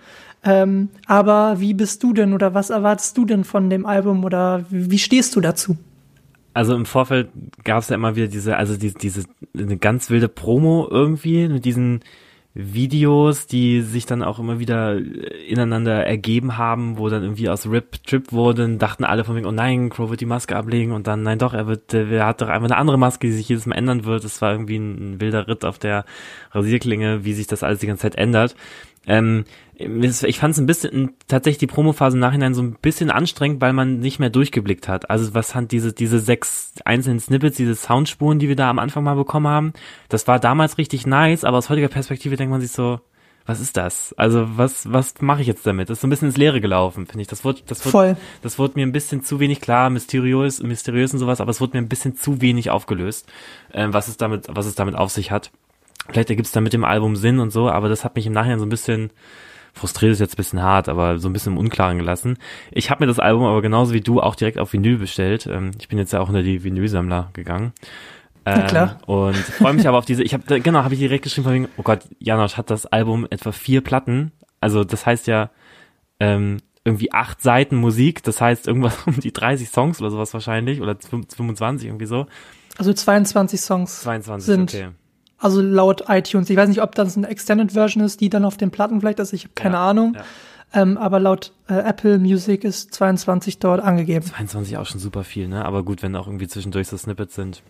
Ähm, 0.44 0.90
aber 1.06 1.58
wie 1.58 1.72
bist 1.72 2.02
du 2.02 2.12
denn 2.12 2.34
oder 2.34 2.52
was 2.52 2.70
erwartest 2.70 3.16
du 3.16 3.24
denn 3.24 3.44
von 3.44 3.70
dem 3.70 3.86
Album 3.86 4.24
oder 4.24 4.64
wie, 4.68 4.98
stehst 4.98 5.34
du 5.36 5.40
dazu? 5.40 5.76
Also 6.52 6.74
im 6.74 6.86
Vorfeld 6.86 7.30
gab 7.64 7.82
es 7.82 7.88
ja 7.88 7.96
immer 7.96 8.14
wieder 8.14 8.28
diese, 8.28 8.56
also 8.56 8.76
diese, 8.76 8.94
diese 8.94 9.24
eine 9.56 9.76
ganz 9.78 10.10
wilde 10.10 10.28
Promo 10.28 10.86
irgendwie 10.90 11.48
mit 11.48 11.64
diesen 11.64 12.00
Videos, 12.56 13.48
die 13.48 13.80
sich 13.80 14.06
dann 14.06 14.22
auch 14.22 14.38
immer 14.38 14.60
wieder 14.60 14.96
ineinander 15.48 16.06
ergeben 16.06 16.56
haben, 16.56 16.98
wo 16.98 17.08
dann 17.08 17.24
irgendwie 17.24 17.48
aus 17.48 17.66
Rip 17.66 18.04
Trip 18.04 18.30
wurden, 18.30 18.78
dachten 18.78 19.02
alle 19.02 19.24
von 19.24 19.34
wegen, 19.34 19.46
oh 19.46 19.50
nein, 19.50 19.88
Crow 19.88 20.08
wird 20.08 20.20
die 20.20 20.26
Maske 20.26 20.54
ablegen 20.54 20.92
und 20.92 21.08
dann, 21.08 21.24
nein 21.24 21.40
doch, 21.40 21.52
er 21.52 21.66
wird, 21.66 21.92
er 21.92 22.26
hat 22.26 22.42
doch 22.42 22.48
einfach 22.48 22.68
eine 22.68 22.76
andere 22.76 22.98
Maske, 22.98 23.26
die 23.26 23.32
sich 23.32 23.48
jedes 23.48 23.66
Mal 23.66 23.74
ändern 23.74 24.04
wird. 24.04 24.22
Es 24.22 24.40
war 24.40 24.52
irgendwie 24.52 24.76
ein 24.76 25.20
wilder 25.20 25.48
Ritt 25.48 25.64
auf 25.64 25.80
der 25.80 26.04
Rasierklinge, 26.52 27.24
wie 27.24 27.32
sich 27.32 27.48
das 27.48 27.64
alles 27.64 27.80
die 27.80 27.88
ganze 27.88 28.02
Zeit 28.02 28.14
ändert. 28.14 28.54
Ähm, 29.06 29.44
ich 29.76 30.38
fand 30.38 30.52
es 30.52 30.60
ein 30.60 30.66
bisschen, 30.66 31.14
tatsächlich 31.26 31.58
die 31.58 31.66
Promophase 31.66 32.16
im 32.16 32.20
Nachhinein 32.20 32.54
so 32.54 32.62
ein 32.62 32.76
bisschen 32.80 33.10
anstrengend, 33.10 33.60
weil 33.60 33.72
man 33.72 33.98
nicht 33.98 34.20
mehr 34.20 34.30
durchgeblickt 34.30 34.86
hat. 34.86 35.10
Also 35.10 35.34
was 35.34 35.54
hat 35.54 35.72
diese, 35.72 35.92
diese 35.92 36.20
sechs 36.20 36.72
einzelnen 36.84 37.18
Snippets, 37.18 37.56
diese 37.56 37.74
Soundspuren, 37.74 38.38
die 38.38 38.48
wir 38.48 38.56
da 38.56 38.70
am 38.70 38.78
Anfang 38.78 39.02
mal 39.02 39.16
bekommen 39.16 39.48
haben, 39.48 39.72
das 40.08 40.28
war 40.28 40.38
damals 40.38 40.78
richtig 40.78 41.06
nice, 41.06 41.44
aber 41.44 41.58
aus 41.58 41.70
heutiger 41.70 41.88
Perspektive 41.88 42.36
denkt 42.36 42.52
man 42.52 42.60
sich 42.60 42.70
so, 42.70 43.00
was 43.46 43.60
ist 43.60 43.76
das? 43.76 44.14
Also 44.16 44.46
was, 44.56 44.90
was 44.90 45.20
mache 45.20 45.42
ich 45.42 45.46
jetzt 45.46 45.66
damit? 45.66 45.90
Das 45.90 45.98
ist 45.98 46.00
so 46.00 46.06
ein 46.06 46.10
bisschen 46.10 46.28
ins 46.28 46.36
Leere 46.36 46.60
gelaufen, 46.60 47.06
finde 47.06 47.22
ich. 47.22 47.28
Das 47.28 47.44
wurde, 47.44 47.60
das 47.66 47.82
Voll. 47.82 48.10
wurde, 48.10 48.16
das 48.42 48.58
wurde 48.58 48.74
mir 48.76 48.86
ein 48.86 48.92
bisschen 48.92 49.22
zu 49.22 49.38
wenig 49.38 49.60
klar, 49.60 49.90
mysteriös, 49.90 50.62
mysteriös 50.62 51.12
und 51.12 51.18
sowas, 51.18 51.40
aber 51.40 51.50
es 51.50 51.60
wurde 51.60 51.76
mir 51.76 51.82
ein 51.82 51.88
bisschen 51.88 52.16
zu 52.16 52.40
wenig 52.40 52.70
aufgelöst, 52.70 53.30
ähm, 53.72 53.92
was 53.92 54.08
es 54.08 54.16
damit, 54.16 54.46
was 54.48 54.66
es 54.66 54.76
damit 54.76 54.94
auf 54.94 55.10
sich 55.10 55.30
hat. 55.30 55.50
Vielleicht 56.08 56.30
ergibt 56.30 56.46
es 56.46 56.52
da 56.52 56.60
mit 56.60 56.72
dem 56.72 56.84
Album 56.84 57.16
Sinn 57.16 57.38
und 57.38 57.50
so, 57.50 57.68
aber 57.70 57.88
das 57.88 58.04
hat 58.04 58.16
mich 58.16 58.26
im 58.26 58.32
Nachhinein 58.32 58.58
so 58.58 58.66
ein 58.66 58.70
bisschen 58.70 59.10
frustriert 59.74 60.12
ist 60.12 60.20
jetzt 60.20 60.34
ein 60.34 60.36
bisschen 60.36 60.62
hart, 60.62 60.88
aber 60.88 61.18
so 61.18 61.28
ein 61.28 61.32
bisschen 61.32 61.52
im 61.52 61.58
Unklaren 61.58 61.98
gelassen. 61.98 62.38
Ich 62.70 62.90
habe 62.90 63.02
mir 63.02 63.08
das 63.08 63.18
Album 63.18 63.44
aber 63.44 63.60
genauso 63.60 63.92
wie 63.92 64.00
du 64.00 64.20
auch 64.20 64.36
direkt 64.36 64.58
auf 64.58 64.72
Vinyl 64.72 64.98
bestellt. 64.98 65.46
Ähm, 65.46 65.72
ich 65.78 65.88
bin 65.88 65.98
jetzt 65.98 66.12
ja 66.12 66.20
auch 66.20 66.28
unter 66.28 66.42
die 66.42 66.62
Vinylsammler 66.62 67.30
gegangen. 67.32 67.72
Ähm, 68.46 68.58
Na 68.58 68.66
klar. 68.66 68.98
Und 69.06 69.36
freue 69.36 69.72
mich 69.72 69.88
aber 69.88 69.98
auf 69.98 70.04
diese, 70.04 70.22
ich 70.22 70.32
habe, 70.32 70.60
genau, 70.60 70.84
habe 70.84 70.94
ich 70.94 71.00
direkt 71.00 71.24
geschrieben, 71.24 71.44
von 71.44 71.54
wegen, 71.54 71.68
oh 71.76 71.82
Gott, 71.82 72.00
Janosch 72.18 72.56
hat 72.56 72.70
das 72.70 72.86
Album 72.86 73.26
etwa 73.30 73.52
vier 73.52 73.80
Platten. 73.80 74.32
Also 74.60 74.84
das 74.84 75.06
heißt 75.06 75.26
ja 75.26 75.50
ähm, 76.20 76.58
irgendwie 76.84 77.12
acht 77.12 77.42
Seiten 77.42 77.76
Musik, 77.76 78.22
das 78.22 78.40
heißt 78.40 78.68
irgendwas 78.68 78.96
um 79.06 79.18
die 79.18 79.32
30 79.32 79.68
Songs 79.68 80.00
oder 80.00 80.10
sowas 80.10 80.32
wahrscheinlich, 80.34 80.80
oder 80.80 80.96
25 80.96 81.88
irgendwie 81.88 82.06
so. 82.06 82.26
Also 82.76 82.92
22 82.92 83.60
Songs 83.60 84.02
22, 84.02 84.46
sind, 84.46 84.74
okay. 84.74 84.88
Also 85.44 85.60
laut 85.60 86.04
iTunes. 86.08 86.48
Ich 86.50 86.56
weiß 86.56 86.68
nicht, 86.68 86.82
ob 86.82 86.94
das 86.94 87.16
eine 87.16 87.28
Extended 87.28 87.72
Version 87.72 88.02
ist, 88.02 88.20
die 88.20 88.30
dann 88.30 88.44
auf 88.44 88.56
den 88.56 88.70
Platten 88.70 89.00
vielleicht 89.00 89.18
ist. 89.20 89.32
Ich 89.32 89.44
habe 89.44 89.52
keine 89.54 89.74
Ja, 89.76 89.90
Ahnung. 89.90 90.14
ja. 90.14 90.22
Ähm, 90.72 90.98
aber 90.98 91.20
laut 91.20 91.52
äh, 91.68 91.74
Apple 91.74 92.18
Music 92.18 92.64
ist 92.64 92.92
22 92.94 93.58
dort 93.60 93.80
angegeben. 93.80 94.24
22 94.26 94.76
auch 94.78 94.86
schon 94.86 95.00
super 95.00 95.22
viel, 95.22 95.46
ne? 95.46 95.64
Aber 95.64 95.84
gut, 95.84 96.02
wenn 96.02 96.16
auch 96.16 96.26
irgendwie 96.26 96.48
zwischendurch 96.48 96.88
so 96.88 96.96
Snippets 96.96 97.34
sind. 97.36 97.62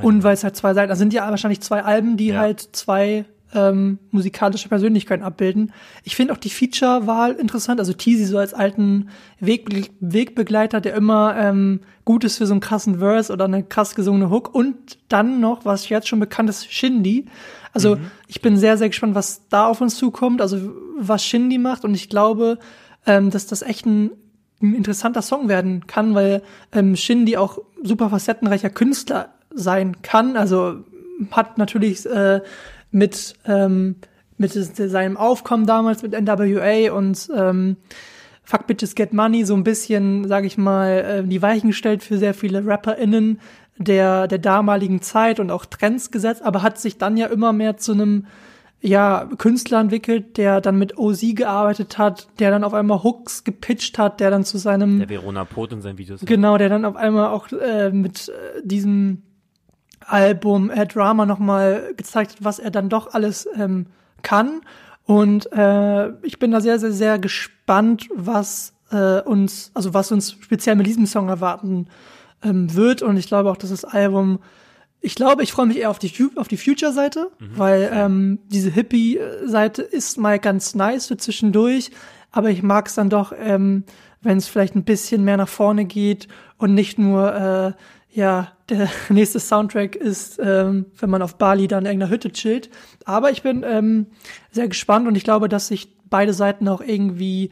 Und 0.00 0.22
weil 0.22 0.32
es 0.34 0.44
halt 0.44 0.56
zwei 0.56 0.72
Seiten, 0.74 0.90
also 0.90 1.00
sind 1.00 1.12
ja 1.12 1.28
wahrscheinlich 1.28 1.60
zwei 1.60 1.82
Alben, 1.82 2.16
die 2.16 2.28
Ja. 2.28 2.38
halt 2.40 2.60
zwei 2.72 3.24
ähm, 3.54 3.98
musikalische 4.10 4.68
Persönlichkeiten 4.68 5.24
abbilden. 5.24 5.72
Ich 6.04 6.16
finde 6.16 6.32
auch 6.32 6.38
die 6.38 6.50
Feature-Wahl 6.50 7.32
interessant, 7.32 7.80
also 7.80 7.92
Teasy 7.92 8.24
so 8.24 8.38
als 8.38 8.54
alten 8.54 9.08
Weg, 9.40 9.90
Wegbegleiter, 10.00 10.80
der 10.80 10.94
immer 10.94 11.36
ähm, 11.36 11.80
gut 12.04 12.24
ist 12.24 12.38
für 12.38 12.46
so 12.46 12.54
einen 12.54 12.60
krassen 12.60 12.98
Verse 12.98 13.32
oder 13.32 13.46
eine 13.46 13.62
krass 13.62 13.94
gesungene 13.94 14.30
Hook 14.30 14.54
und 14.54 14.98
dann 15.08 15.40
noch, 15.40 15.64
was 15.64 15.88
jetzt 15.88 16.08
schon 16.08 16.20
bekannt 16.20 16.50
ist, 16.50 16.70
Shindy. 16.72 17.26
Also 17.72 17.96
mhm. 17.96 18.10
ich 18.26 18.40
bin 18.42 18.56
sehr, 18.56 18.76
sehr 18.76 18.88
gespannt, 18.88 19.14
was 19.14 19.48
da 19.48 19.66
auf 19.66 19.80
uns 19.80 19.96
zukommt, 19.96 20.40
also 20.40 20.72
was 20.98 21.24
Shindy 21.24 21.58
macht 21.58 21.84
und 21.84 21.94
ich 21.94 22.08
glaube, 22.08 22.58
ähm, 23.06 23.30
dass 23.30 23.46
das 23.46 23.62
echt 23.62 23.86
ein, 23.86 24.10
ein 24.60 24.74
interessanter 24.74 25.22
Song 25.22 25.48
werden 25.48 25.86
kann, 25.86 26.14
weil 26.14 26.42
ähm, 26.72 26.96
Shindy 26.96 27.36
auch 27.36 27.58
super 27.82 28.10
facettenreicher 28.10 28.70
Künstler 28.70 29.32
sein 29.50 30.02
kann. 30.02 30.36
Also 30.36 30.84
hat 31.30 31.58
natürlich 31.58 32.06
äh, 32.06 32.40
mit, 32.90 33.34
ähm, 33.44 33.96
mit 34.36 34.52
seinem 34.52 35.16
Aufkommen 35.16 35.66
damals 35.66 36.02
mit 36.02 36.12
NWA 36.12 36.92
und 36.92 37.28
ähm, 37.34 37.76
Fuck 38.44 38.66
Bitches 38.66 38.94
Get 38.94 39.12
Money 39.12 39.44
so 39.44 39.54
ein 39.54 39.64
bisschen, 39.64 40.26
sage 40.26 40.46
ich 40.46 40.56
mal, 40.56 41.22
äh, 41.24 41.28
die 41.28 41.42
Weichen 41.42 41.68
gestellt 41.70 42.02
für 42.02 42.16
sehr 42.16 42.32
viele 42.32 42.64
RapperInnen 42.64 43.40
der, 43.76 44.26
der 44.26 44.38
damaligen 44.38 45.02
Zeit 45.02 45.38
und 45.38 45.50
auch 45.50 45.66
Trends 45.66 46.10
gesetzt, 46.10 46.42
aber 46.42 46.62
hat 46.62 46.78
sich 46.78 46.98
dann 46.98 47.16
ja 47.16 47.26
immer 47.26 47.52
mehr 47.52 47.76
zu 47.76 47.92
einem 47.92 48.26
ja, 48.80 49.28
Künstler 49.38 49.80
entwickelt, 49.80 50.36
der 50.36 50.60
dann 50.60 50.78
mit 50.78 50.98
OZ 50.98 51.34
gearbeitet 51.34 51.98
hat, 51.98 52.28
der 52.38 52.50
dann 52.50 52.62
auf 52.62 52.74
einmal 52.74 53.02
Hooks 53.02 53.42
gepitcht 53.42 53.98
hat, 53.98 54.20
der 54.20 54.30
dann 54.30 54.44
zu 54.44 54.56
seinem 54.58 54.98
Der 54.98 55.08
Verona 55.08 55.44
Pot 55.44 55.72
in 55.72 55.80
seinen 55.80 55.98
Videos. 55.98 56.20
Genau, 56.24 56.56
der 56.58 56.68
dann 56.68 56.84
auf 56.84 56.96
einmal 56.96 57.28
auch 57.28 57.50
äh, 57.52 57.90
mit 57.90 58.28
äh, 58.28 58.32
diesem 58.62 59.22
Album 60.08 60.70
äh, 60.70 60.86
Drama 60.86 61.26
nochmal 61.26 61.92
gezeigt 61.96 62.32
hat, 62.32 62.44
was 62.44 62.58
er 62.58 62.70
dann 62.70 62.88
doch 62.88 63.14
alles 63.14 63.48
ähm, 63.56 63.86
kann. 64.22 64.60
Und 65.04 65.50
äh, 65.52 66.10
ich 66.22 66.38
bin 66.38 66.50
da 66.50 66.60
sehr, 66.60 66.78
sehr, 66.78 66.92
sehr 66.92 67.18
gespannt, 67.18 68.08
was 68.14 68.74
äh, 68.90 69.20
uns, 69.20 69.70
also 69.74 69.94
was 69.94 70.12
uns 70.12 70.36
speziell 70.40 70.76
mit 70.76 70.86
diesem 70.86 71.06
Song 71.06 71.28
erwarten 71.28 71.86
ähm, 72.42 72.74
wird. 72.74 73.02
Und 73.02 73.16
ich 73.16 73.26
glaube 73.26 73.50
auch, 73.50 73.56
dass 73.56 73.70
das 73.70 73.84
Album, 73.84 74.38
ich 75.00 75.14
glaube, 75.14 75.42
ich 75.42 75.52
freue 75.52 75.66
mich 75.66 75.78
eher 75.78 75.90
auf 75.90 75.98
die, 75.98 76.12
auf 76.36 76.48
die 76.48 76.56
Future-Seite, 76.56 77.30
mhm. 77.38 77.50
weil 77.56 77.90
ähm, 77.92 78.38
diese 78.48 78.70
Hippie-Seite 78.70 79.82
ist 79.82 80.18
mal 80.18 80.38
ganz 80.38 80.74
nice 80.74 81.06
für 81.06 81.16
zwischendurch. 81.16 81.90
Aber 82.30 82.50
ich 82.50 82.62
mag 82.62 82.88
es 82.88 82.94
dann 82.94 83.08
doch, 83.08 83.32
ähm, 83.38 83.84
wenn 84.20 84.36
es 84.36 84.48
vielleicht 84.48 84.74
ein 84.74 84.84
bisschen 84.84 85.24
mehr 85.24 85.36
nach 85.36 85.48
vorne 85.48 85.84
geht 85.84 86.28
und 86.58 86.74
nicht 86.74 86.98
nur 86.98 87.34
äh, 87.34 87.72
ja, 88.10 88.52
der 88.68 88.88
nächste 89.08 89.40
Soundtrack 89.40 89.96
ist, 89.96 90.38
ähm, 90.42 90.86
wenn 90.98 91.10
man 91.10 91.22
auf 91.22 91.36
Bali 91.36 91.68
dann 91.68 91.84
in 91.84 91.86
irgendeiner 91.86 92.12
Hütte 92.12 92.32
chillt. 92.32 92.70
Aber 93.04 93.30
ich 93.30 93.42
bin 93.42 93.64
ähm, 93.66 94.06
sehr 94.50 94.68
gespannt 94.68 95.08
und 95.08 95.14
ich 95.16 95.24
glaube, 95.24 95.48
dass 95.48 95.68
sich 95.68 95.96
beide 96.08 96.32
Seiten 96.32 96.68
auch 96.68 96.80
irgendwie 96.80 97.50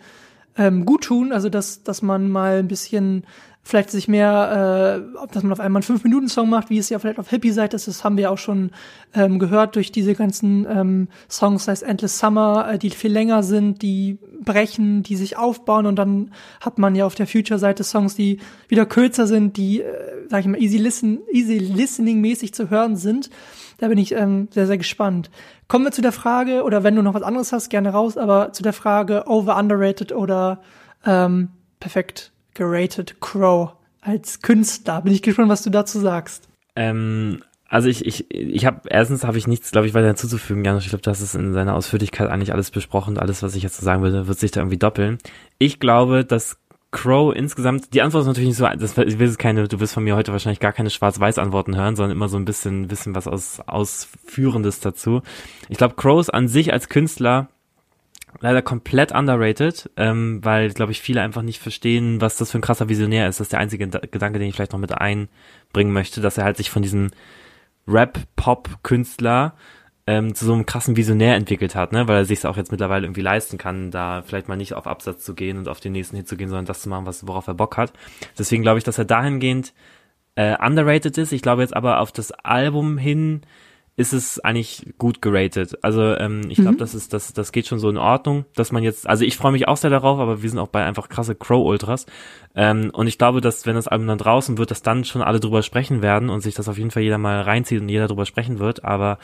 ähm, 0.56 0.84
gut 0.84 1.04
tun. 1.04 1.32
Also, 1.32 1.48
dass, 1.48 1.82
dass 1.82 2.02
man 2.02 2.30
mal 2.30 2.58
ein 2.58 2.68
bisschen 2.68 3.24
vielleicht 3.66 3.90
sich 3.90 4.06
mehr, 4.06 5.02
äh, 5.18 5.26
dass 5.32 5.42
man 5.42 5.50
auf 5.50 5.58
einmal 5.58 5.82
einen 5.82 5.98
5-Minuten-Song 5.98 6.48
macht, 6.48 6.70
wie 6.70 6.78
es 6.78 6.88
ja 6.88 7.00
vielleicht 7.00 7.18
auf 7.18 7.30
Hippie-Seite 7.30 7.74
ist, 7.74 7.88
das 7.88 8.04
haben 8.04 8.16
wir 8.16 8.30
auch 8.30 8.38
schon 8.38 8.70
ähm, 9.12 9.40
gehört 9.40 9.74
durch 9.74 9.90
diese 9.90 10.14
ganzen 10.14 10.64
ähm, 10.70 11.08
Songs, 11.28 11.64
sei 11.64 11.72
es 11.72 11.82
Endless 11.82 12.20
Summer, 12.20 12.68
äh, 12.70 12.78
die 12.78 12.90
viel 12.90 13.10
länger 13.10 13.42
sind, 13.42 13.82
die 13.82 14.18
brechen, 14.40 15.02
die 15.02 15.16
sich 15.16 15.36
aufbauen 15.36 15.86
und 15.86 15.96
dann 15.96 16.30
hat 16.60 16.78
man 16.78 16.94
ja 16.94 17.06
auf 17.06 17.16
der 17.16 17.26
Future-Seite 17.26 17.82
Songs, 17.82 18.14
die 18.14 18.38
wieder 18.68 18.86
kürzer 18.86 19.26
sind, 19.26 19.56
die, 19.56 19.82
äh, 19.82 20.28
sag 20.28 20.42
ich 20.42 20.46
mal, 20.46 20.62
easy 20.62 20.78
listen, 20.78 21.18
easy 21.32 21.58
listening 21.58 22.20
mäßig 22.20 22.54
zu 22.54 22.70
hören 22.70 22.94
sind. 22.94 23.30
Da 23.78 23.88
bin 23.88 23.98
ich 23.98 24.12
ähm, 24.12 24.46
sehr, 24.52 24.68
sehr 24.68 24.78
gespannt. 24.78 25.28
Kommen 25.66 25.84
wir 25.84 25.90
zu 25.90 26.02
der 26.02 26.12
Frage, 26.12 26.62
oder 26.62 26.84
wenn 26.84 26.94
du 26.94 27.02
noch 27.02 27.14
was 27.14 27.22
anderes 27.24 27.50
hast, 27.50 27.68
gerne 27.68 27.88
raus, 27.88 28.16
aber 28.16 28.52
zu 28.52 28.62
der 28.62 28.72
Frage 28.72 29.24
over 29.26 29.56
underrated 29.56 30.12
oder 30.12 30.62
ähm, 31.04 31.48
perfekt 31.80 32.30
geratet 32.56 33.20
Crow 33.20 33.72
als 34.00 34.40
Künstler. 34.42 35.02
Bin 35.02 35.12
ich 35.12 35.22
gespannt, 35.22 35.48
was 35.48 35.62
du 35.62 35.70
dazu 35.70 36.00
sagst. 36.00 36.48
Ähm, 36.74 37.42
also 37.68 37.88
ich, 37.88 38.06
ich, 38.06 38.30
ich 38.30 38.66
habe 38.66 38.82
erstens 38.88 39.24
habe 39.24 39.38
ich 39.38 39.46
nichts, 39.46 39.72
glaube 39.72 39.86
ich, 39.86 39.94
weiter 39.94 40.06
hinzuzufügen, 40.06 40.64
Janusz. 40.64 40.84
Ich 40.84 40.90
glaube, 40.90 41.02
das 41.02 41.20
ist 41.20 41.34
in 41.34 41.52
seiner 41.52 41.74
Ausführlichkeit 41.74 42.28
eigentlich 42.28 42.52
alles 42.52 42.70
besprochen. 42.70 43.18
Alles, 43.18 43.42
was 43.42 43.54
ich 43.54 43.62
jetzt 43.62 43.76
sagen 43.76 44.02
würde, 44.02 44.28
wird 44.28 44.38
sich 44.38 44.50
da 44.50 44.60
irgendwie 44.60 44.78
doppeln. 44.78 45.18
Ich 45.58 45.80
glaube, 45.80 46.24
dass 46.24 46.58
Crow 46.92 47.34
insgesamt, 47.34 47.92
die 47.92 48.02
Antwort 48.02 48.22
ist 48.22 48.28
natürlich 48.28 48.48
nicht 48.48 48.56
so, 48.56 48.66
das 48.66 48.96
ich 48.96 49.18
will 49.18 49.34
keine, 49.34 49.66
du 49.68 49.80
wirst 49.80 49.94
von 49.94 50.04
mir 50.04 50.16
heute 50.16 50.32
wahrscheinlich 50.32 50.60
gar 50.60 50.72
keine 50.72 50.90
Schwarz-Weiß-Antworten 50.90 51.76
hören, 51.76 51.96
sondern 51.96 52.16
immer 52.16 52.28
so 52.28 52.38
ein 52.38 52.44
bisschen, 52.44 52.88
bisschen 52.88 53.14
was 53.14 53.26
aus, 53.26 53.60
Ausführendes 53.66 54.80
dazu. 54.80 55.22
Ich 55.68 55.76
glaube, 55.76 55.96
Crow 55.96 56.20
ist 56.20 56.32
an 56.32 56.48
sich 56.48 56.72
als 56.72 56.88
Künstler 56.88 57.48
leider 58.40 58.62
komplett 58.62 59.12
underrated, 59.12 59.90
ähm, 59.96 60.40
weil, 60.42 60.70
glaube 60.70 60.92
ich, 60.92 61.00
viele 61.00 61.22
einfach 61.22 61.42
nicht 61.42 61.60
verstehen, 61.60 62.20
was 62.20 62.36
das 62.36 62.50
für 62.50 62.58
ein 62.58 62.62
krasser 62.62 62.88
Visionär 62.88 63.28
ist. 63.28 63.40
Das 63.40 63.46
ist 63.46 63.52
der 63.52 63.60
einzige 63.60 63.88
Gedanke, 63.88 64.38
den 64.38 64.48
ich 64.48 64.54
vielleicht 64.54 64.72
noch 64.72 64.78
mit 64.78 64.92
einbringen 64.92 65.92
möchte, 65.92 66.20
dass 66.20 66.38
er 66.38 66.44
halt 66.44 66.56
sich 66.56 66.70
von 66.70 66.82
diesem 66.82 67.10
Rap-Pop-Künstler 67.88 69.54
ähm, 70.06 70.34
zu 70.34 70.44
so 70.44 70.52
einem 70.52 70.66
krassen 70.66 70.96
Visionär 70.96 71.34
entwickelt 71.34 71.74
hat, 71.74 71.92
ne? 71.92 72.06
weil 72.06 72.18
er 72.18 72.24
sich 72.24 72.38
es 72.38 72.44
auch 72.44 72.56
jetzt 72.56 72.70
mittlerweile 72.70 73.06
irgendwie 73.06 73.22
leisten 73.22 73.58
kann, 73.58 73.90
da 73.90 74.22
vielleicht 74.22 74.48
mal 74.48 74.56
nicht 74.56 74.74
auf 74.74 74.86
Absatz 74.86 75.24
zu 75.24 75.34
gehen 75.34 75.58
und 75.58 75.68
auf 75.68 75.80
den 75.80 75.92
nächsten 75.92 76.16
Hit 76.16 76.28
zu 76.28 76.36
gehen, 76.36 76.48
sondern 76.48 76.66
das 76.66 76.82
zu 76.82 76.88
machen, 76.88 77.06
was, 77.06 77.26
worauf 77.26 77.48
er 77.48 77.54
Bock 77.54 77.76
hat. 77.76 77.92
Deswegen 78.38 78.62
glaube 78.62 78.78
ich, 78.78 78.84
dass 78.84 78.98
er 78.98 79.04
dahingehend 79.04 79.72
äh, 80.36 80.56
underrated 80.64 81.18
ist. 81.18 81.32
Ich 81.32 81.42
glaube 81.42 81.62
jetzt 81.62 81.74
aber 81.74 82.00
auf 82.00 82.12
das 82.12 82.30
Album 82.30 82.98
hin 82.98 83.42
ist 83.96 84.12
es 84.12 84.38
eigentlich 84.40 84.94
gut 84.98 85.22
geratet. 85.22 85.78
Also 85.82 86.14
ähm, 86.16 86.42
ich 86.50 86.56
glaube, 86.56 86.72
mhm. 86.72 86.78
das 86.78 86.94
ist 86.94 87.14
das 87.14 87.32
das 87.32 87.50
geht 87.50 87.66
schon 87.66 87.78
so 87.78 87.88
in 87.88 87.96
Ordnung, 87.96 88.44
dass 88.54 88.70
man 88.70 88.82
jetzt, 88.82 89.08
also 89.08 89.24
ich 89.24 89.36
freue 89.38 89.52
mich 89.52 89.68
auch 89.68 89.78
sehr 89.78 89.90
darauf, 89.90 90.18
aber 90.18 90.42
wir 90.42 90.50
sind 90.50 90.58
auch 90.58 90.68
bei 90.68 90.84
einfach 90.84 91.08
krasse 91.08 91.34
Crow 91.34 91.66
Ultras 91.66 92.04
ähm, 92.54 92.90
und 92.92 93.06
ich 93.06 93.16
glaube, 93.16 93.40
dass 93.40 93.64
wenn 93.64 93.74
das 93.74 93.88
Album 93.88 94.06
dann 94.06 94.18
draußen 94.18 94.58
wird, 94.58 94.70
dass 94.70 94.82
dann 94.82 95.04
schon 95.04 95.22
alle 95.22 95.40
drüber 95.40 95.62
sprechen 95.62 96.02
werden 96.02 96.28
und 96.28 96.42
sich 96.42 96.54
das 96.54 96.68
auf 96.68 96.76
jeden 96.76 96.90
Fall 96.90 97.02
jeder 97.04 97.18
mal 97.18 97.40
reinzieht 97.40 97.80
und 97.80 97.88
jeder 97.88 98.06
drüber 98.06 98.26
sprechen 98.26 98.58
wird. 98.58 98.84
Aber 98.84 99.18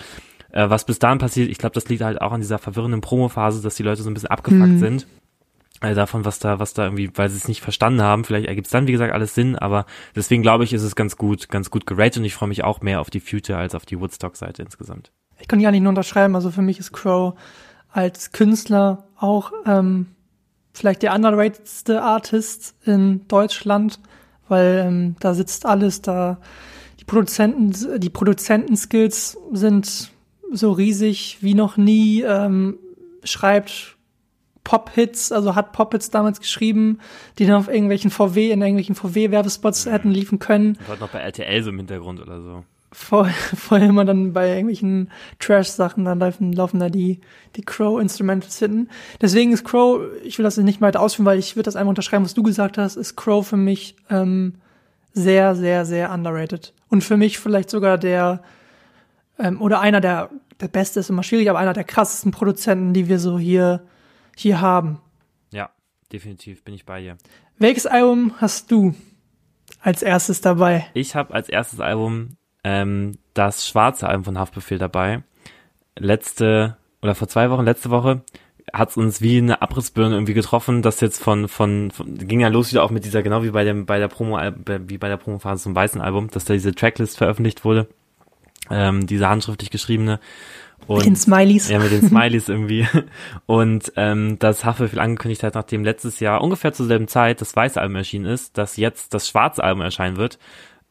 äh, 0.53 0.71
was 0.71 0.87
bis 0.87 0.99
dahin 0.99 1.19
passiert, 1.19 1.51
ich 1.51 1.59
glaube, 1.59 1.75
das 1.75 1.89
liegt 1.89 2.03
halt 2.03 2.23
auch 2.23 2.33
an 2.33 2.41
dieser 2.41 2.59
verwirrenden 2.59 3.03
Promo-Phase, 3.03 3.63
dass 3.63 3.75
die 3.75 3.83
Leute 3.83 4.03
so 4.03 4.09
ein 4.11 4.15
bisschen 4.15 4.31
abgefuckt 4.31 4.69
mhm. 4.69 4.79
sind 4.79 5.07
äh, 5.83 5.95
davon, 5.95 6.25
was 6.25 6.39
da, 6.39 6.59
was 6.59 6.75
da 6.75 6.85
irgendwie, 6.85 7.11
weil 7.15 7.29
sie 7.29 7.37
es 7.37 7.49
nicht 7.49 7.61
verstanden 7.61 8.03
haben. 8.03 8.25
Vielleicht 8.25 8.47
ergibt 8.47 8.67
es 8.67 8.73
dann, 8.73 8.87
wie 8.87 8.93
gesagt, 8.93 9.13
alles 9.13 9.35
Sinn, 9.35 9.57
aber 9.57 9.87
deswegen 10.17 10.43
glaube 10.43 10.65
ich, 10.65 10.73
ist 10.73 10.83
es 10.83 10.97
ganz 10.97 11.17
gut, 11.17 11.49
ganz 11.49 11.71
gut 11.71 11.87
geratet 11.87 12.19
und 12.19 12.25
ich 12.25 12.35
freue 12.35 12.49
mich 12.49 12.65
auch 12.65 12.81
mehr 12.81 13.01
auf 13.01 13.11
die 13.11 13.21
Future 13.21 13.59
als 13.59 13.75
auf 13.75 13.87
die 13.87 13.99
Woodstock-Seite 14.01 14.63
insgesamt. 14.63 15.13
Ich 15.41 15.49
kann 15.49 15.61
ja 15.61 15.71
nicht 15.71 15.83
nur 15.83 15.91
unterschreiben, 15.91 16.35
also 16.35 16.51
für 16.51 16.63
mich 16.63 16.79
ist 16.79 16.93
Crow 16.93 17.35
als 17.91 18.33
Künstler 18.33 19.09
auch 19.17 19.53
ähm, 19.67 20.07
vielleicht 20.73 21.03
der 21.03 21.15
underratedste 21.15 22.03
Artist 22.03 22.75
in 22.85 23.27
Deutschland, 23.29 24.01
weil 24.49 24.85
ähm, 24.87 25.17
da 25.21 25.35
sitzt 25.35 25.67
alles, 25.67 26.03
da 26.03 26.39
die 27.01 27.05
Produzenten, 27.05 28.01
die 28.01 28.11
Produzentenskills 28.11 29.37
sind 29.53 30.11
so 30.53 30.73
riesig 30.73 31.39
wie 31.41 31.55
noch 31.55 31.77
nie, 31.77 32.23
ähm, 32.23 32.79
schreibt 33.25 33.92
Pop-Hits, 34.65 35.33
also 35.33 35.55
hat 35.55 35.73
Pop-Hits 35.73 36.11
damals 36.11 36.41
geschrieben, 36.41 37.01
die 37.39 37.47
dann 37.47 37.57
auf 37.57 37.69
irgendwelchen 37.69 38.11
VW, 38.11 38.51
in 38.51 38.61
irgendwelchen 38.61 38.95
VW-Werbespots 38.95 39.87
hätten 39.87 40.11
liefen 40.11 40.39
können. 40.39 40.79
Und 40.89 41.01
noch 41.01 41.11
bei 41.11 41.19
RTL 41.19 41.63
so 41.63 41.71
im 41.71 41.79
Hintergrund 41.79 42.21
oder 42.21 42.41
so. 42.41 42.65
Vor, 42.93 43.27
vorher 43.57 43.89
immer 43.89 44.05
dann 44.05 44.33
bei 44.33 44.49
irgendwelchen 44.49 45.11
Trash-Sachen, 45.41 46.05
dann 46.05 46.21
laufen, 46.21 46.53
laufen 46.53 46.79
da 46.79 46.91
die, 46.91 47.21
die 47.57 47.63
Crow-Instrumentals 47.63 48.59
hinten. 48.59 48.89
Deswegen 49.21 49.53
ist 49.53 49.65
Crow, 49.65 50.01
ich 50.23 50.39
will 50.39 50.45
das 50.45 50.57
nicht 50.59 50.81
weiter 50.81 51.01
ausführen, 51.01 51.27
weil 51.27 51.39
ich 51.39 51.57
würde 51.57 51.65
das 51.65 51.77
einmal 51.77 51.91
unterschreiben, 51.91 52.25
was 52.25 52.35
du 52.35 52.43
gesagt 52.43 52.79
hast, 52.79 52.97
ist 52.97 53.17
Crow 53.17 53.47
für 53.47 53.57
mich 53.57 53.97
ähm, 54.11 54.55
sehr, 55.13 55.57
sehr, 55.57 55.85
sehr 55.85 56.13
underrated. 56.13 56.73
Und 56.89 57.03
für 57.03 57.17
mich 57.17 57.39
vielleicht 57.39 57.71
sogar 57.71 57.99
der, 57.99 58.43
ähm, 59.39 59.61
oder 59.61 59.81
einer 59.81 60.01
der, 60.01 60.31
der 60.61 60.69
beste 60.69 61.01
ist 61.01 61.11
immer 61.11 61.23
schwierig, 61.23 61.51
aber 61.51 61.59
einer 61.59 61.73
der 61.73 61.85
krassesten 61.85 62.31
Produzenten, 62.31 62.93
die 62.93 63.09
wir 63.09 63.19
so 63.19 63.39
hier 63.39 63.83
hier 64.43 64.61
haben. 64.61 65.01
Ja, 65.53 65.71
definitiv 66.13 66.65
bin 66.65 66.75
ich 66.75 66.85
bei 66.85 67.01
dir. 67.01 67.17
Welches 67.59 67.87
Album 67.87 68.35
hast 68.39 68.71
du 68.71 68.95
als 69.81 70.03
erstes 70.03 70.41
dabei? 70.41 70.87
Ich 70.95 71.15
habe 71.15 71.35
als 71.35 71.49
erstes 71.49 71.81
Album 71.81 72.37
ähm, 72.65 73.19
das 73.35 73.67
schwarze 73.67 74.09
Album 74.09 74.25
von 74.25 74.39
Haftbefehl 74.39 74.79
dabei. 74.79 75.23
Letzte 75.97 76.77
oder 77.03 77.15
vor 77.15 77.29
zwei 77.29 77.51
Wochen, 77.51 77.65
letzte 77.65 77.91
Woche 77.91 78.23
hat 78.73 78.91
es 78.91 78.97
uns 78.97 79.21
wie 79.21 79.39
eine 79.39 79.61
Abrissbirne 79.61 80.15
irgendwie 80.15 80.35
getroffen, 80.35 80.83
das 80.83 81.01
jetzt 81.01 81.23
von, 81.23 81.49
von, 81.49 81.91
von 81.91 82.17
ging 82.17 82.41
ja 82.41 82.49
los 82.49 82.71
wieder 82.71 82.83
auch 82.83 82.91
mit 82.91 83.05
dieser, 83.05 83.23
genau 83.23 83.43
wie 83.43 83.51
bei 83.51 83.65
dem, 83.65 83.87
bei 83.87 83.99
der 83.99 84.09
Promo, 84.09 84.39
wie 84.39 84.99
bei 84.99 85.09
der 85.09 85.17
Promophase 85.17 85.65
zum 85.65 85.75
weißen 85.75 86.01
Album, 86.01 86.31
dass 86.31 86.45
da 86.45 86.55
diese 86.55 86.75
Tracklist 86.75 87.19
veröffentlicht 87.19 87.65
wurde, 87.65 87.89
ähm, 88.71 89.07
diese 89.07 89.29
handschriftlich 89.29 89.71
geschriebene 89.71 90.21
und, 90.87 90.99
mit 90.99 91.07
den 91.07 91.17
Smileys. 91.17 91.69
Ja, 91.69 91.79
mit 91.79 91.91
den 91.93 92.03
Smileys 92.09 92.49
irgendwie. 92.49 92.87
Und 93.47 93.93
ähm, 93.97 94.39
das 94.39 94.65
Haftbefehl 94.65 94.99
angekündigt 95.01 95.43
hat, 95.43 95.55
nachdem 95.55 95.85
letztes 95.85 96.21
Jahr 96.21 96.41
ungefähr 96.43 96.73
zur 96.73 96.87
selben 96.87 97.09
Zeit 97.09 97.41
das 97.41 97.55
weiße 97.55 97.81
Album 97.81 97.97
erschienen 97.97 98.27
ist, 98.27 98.59
dass 98.59 98.77
jetzt 98.77 99.15
das 99.15 99.29
schwarze 99.29 99.63
Album 99.63 99.83
erscheinen 99.83 100.17
wird, 100.17 100.39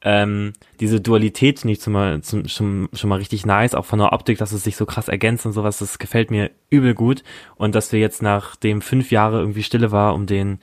ähm, 0.04 0.54
diese 0.80 1.00
Dualität 1.00 1.60
finde 1.60 1.74
ich 1.74 1.82
zum, 1.82 1.94
mal- 1.94 2.22
zum, 2.22 2.48
schon, 2.48 2.90
schon 2.94 3.10
mal 3.10 3.18
richtig 3.20 3.46
nice, 3.46 3.76
auch 3.76 3.86
von 3.86 4.00
der 4.00 4.14
Optik, 4.14 4.40
dass 4.40 4.52
es 4.52 4.64
sich 4.64 4.76
so 4.76 4.88
krass 4.88 5.08
ergänzt 5.08 5.46
und 5.46 5.52
sowas, 5.54 5.78
das 5.78 6.00
gefällt 6.00 6.32
mir 6.32 6.50
übel 6.72 6.96
gut. 6.96 7.24
Und 7.56 7.76
dass 7.76 7.92
wir 7.92 8.00
jetzt 8.00 8.24
nachdem 8.24 8.82
fünf 8.82 9.12
Jahre 9.12 9.40
irgendwie 9.40 9.62
Stille 9.62 9.92
war 9.92 10.16
um 10.16 10.26
den, 10.26 10.58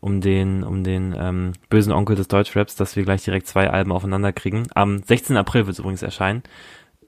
um 0.00 0.20
den, 0.20 0.62
um 0.62 0.84
den 0.84 1.14
ähm, 1.18 1.52
bösen 1.70 1.92
Onkel 1.92 2.16
des 2.16 2.28
Deutschraps, 2.28 2.76
dass 2.76 2.94
wir 2.96 3.04
gleich 3.04 3.24
direkt 3.24 3.46
zwei 3.46 3.70
Alben 3.70 3.92
aufeinander 3.92 4.32
kriegen. 4.32 4.66
Am 4.74 5.02
16. 5.02 5.38
April 5.38 5.66
wird 5.66 5.74
es 5.74 5.78
übrigens 5.78 6.02
erscheinen. 6.02 6.42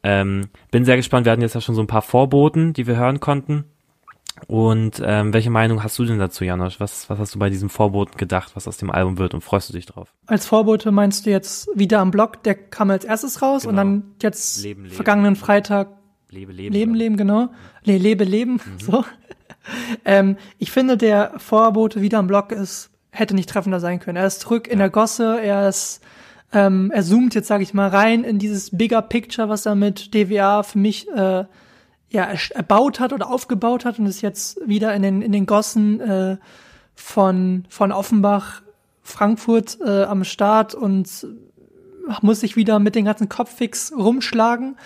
Ähm, 0.04 0.48
bin 0.70 0.84
sehr 0.84 0.96
gespannt, 0.96 1.24
wir 1.24 1.32
hatten 1.32 1.42
jetzt 1.42 1.54
ja 1.54 1.60
schon 1.60 1.74
so 1.74 1.80
ein 1.82 1.86
paar 1.88 2.02
Vorboten, 2.02 2.72
die 2.74 2.86
wir 2.86 2.96
hören 2.96 3.18
konnten. 3.20 3.64
Und 4.48 5.00
ähm, 5.04 5.32
welche 5.32 5.48
Meinung 5.50 5.82
hast 5.82 5.98
du 5.98 6.04
denn 6.04 6.18
dazu, 6.18 6.44
Janosch? 6.44 6.78
Was, 6.80 7.08
was 7.08 7.18
hast 7.18 7.34
du 7.34 7.38
bei 7.38 7.50
diesem 7.50 7.70
Vorboten 7.70 8.16
gedacht, 8.18 8.52
was 8.54 8.66
aus 8.68 8.76
dem 8.76 8.90
Album 8.90 9.16
wird 9.16 9.32
und 9.32 9.42
freust 9.42 9.68
du 9.68 9.72
dich 9.72 9.86
drauf? 9.86 10.08
Als 10.26 10.46
Vorbote 10.46 10.90
meinst 10.90 11.24
du 11.24 11.30
jetzt 11.30 11.68
wieder 11.74 12.00
am 12.00 12.10
Block, 12.10 12.42
der 12.42 12.54
kam 12.54 12.90
als 12.90 13.04
erstes 13.04 13.40
raus 13.42 13.64
und 13.64 13.70
Genau. 13.76 13.82
dann 13.82 14.02
jetzt 14.22 14.62
Leben, 14.62 14.82
Leben. 14.84 14.94
vergangenen 14.94 15.36
Freitag 15.36 15.88
Lebe, 16.30 16.52
lebe. 16.52 16.72
Leben, 16.74 16.94
Leben, 16.94 17.16
genau. 17.16 17.48
Le 17.84 17.96
lebe, 17.96 18.24
Leben, 18.24 18.54
Mhm. 18.54 18.78
so. 18.80 19.04
ähm, 20.04 20.36
ich 20.58 20.70
finde, 20.72 20.96
der 20.96 21.34
Vorbote 21.38 22.00
wieder 22.02 22.18
am 22.18 22.26
Block 22.26 22.50
ist, 22.52 22.90
hätte 23.10 23.34
nicht 23.36 23.48
treffender 23.48 23.78
sein 23.80 24.00
können. 24.00 24.16
Er 24.16 24.26
ist 24.26 24.40
zurück 24.40 24.66
in 24.66 24.78
der 24.80 24.90
Gosse, 24.90 25.40
er 25.40 25.68
ist, 25.68 26.00
ähm, 26.54 26.90
er 26.92 27.02
zoomt 27.02 27.34
jetzt, 27.34 27.48
sage 27.48 27.62
ich 27.62 27.74
mal, 27.74 27.88
rein 27.88 28.24
in 28.24 28.38
dieses 28.38 28.76
Bigger 28.76 29.02
Picture, 29.02 29.48
was 29.48 29.66
er 29.66 29.74
mit 29.74 30.14
DWA 30.14 30.62
für 30.62 30.78
mich 30.78 31.08
äh, 31.10 31.44
ja, 32.10 32.28
erbaut 32.50 33.00
hat 33.00 33.12
oder 33.12 33.28
aufgebaut 33.28 33.84
hat 33.84 33.98
und 33.98 34.06
ist 34.06 34.22
jetzt 34.22 34.60
wieder 34.66 34.94
in 34.94 35.02
den, 35.02 35.20
in 35.20 35.32
den 35.32 35.46
Gossen 35.46 36.00
äh, 36.00 36.36
von, 36.94 37.64
von 37.68 37.90
Offenbach, 37.90 38.62
Frankfurt 39.02 39.78
äh, 39.84 40.04
am 40.04 40.24
Start 40.24 40.74
und 40.74 41.26
muss 42.22 42.40
sich 42.40 42.56
wieder 42.56 42.78
mit 42.78 42.94
den 42.94 43.04
ganzen 43.04 43.28
Kopffix 43.28 43.92
rumschlagen. 43.92 44.76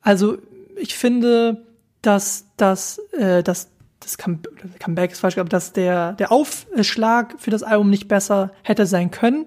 Also 0.00 0.38
ich 0.76 0.96
finde, 0.96 1.62
dass 2.00 2.46
das, 2.56 2.98
äh, 3.12 3.42
dass 3.42 3.68
das 4.00 4.18
Come 4.18 4.38
Comeback 4.80 5.12
ist 5.12 5.20
falsch, 5.20 5.38
aber 5.38 5.48
dass 5.48 5.72
der, 5.72 6.14
der 6.14 6.32
Aufschlag 6.32 7.34
für 7.38 7.50
das 7.50 7.62
Album 7.62 7.90
nicht 7.90 8.08
besser 8.08 8.50
hätte 8.62 8.86
sein 8.86 9.10
können. 9.10 9.46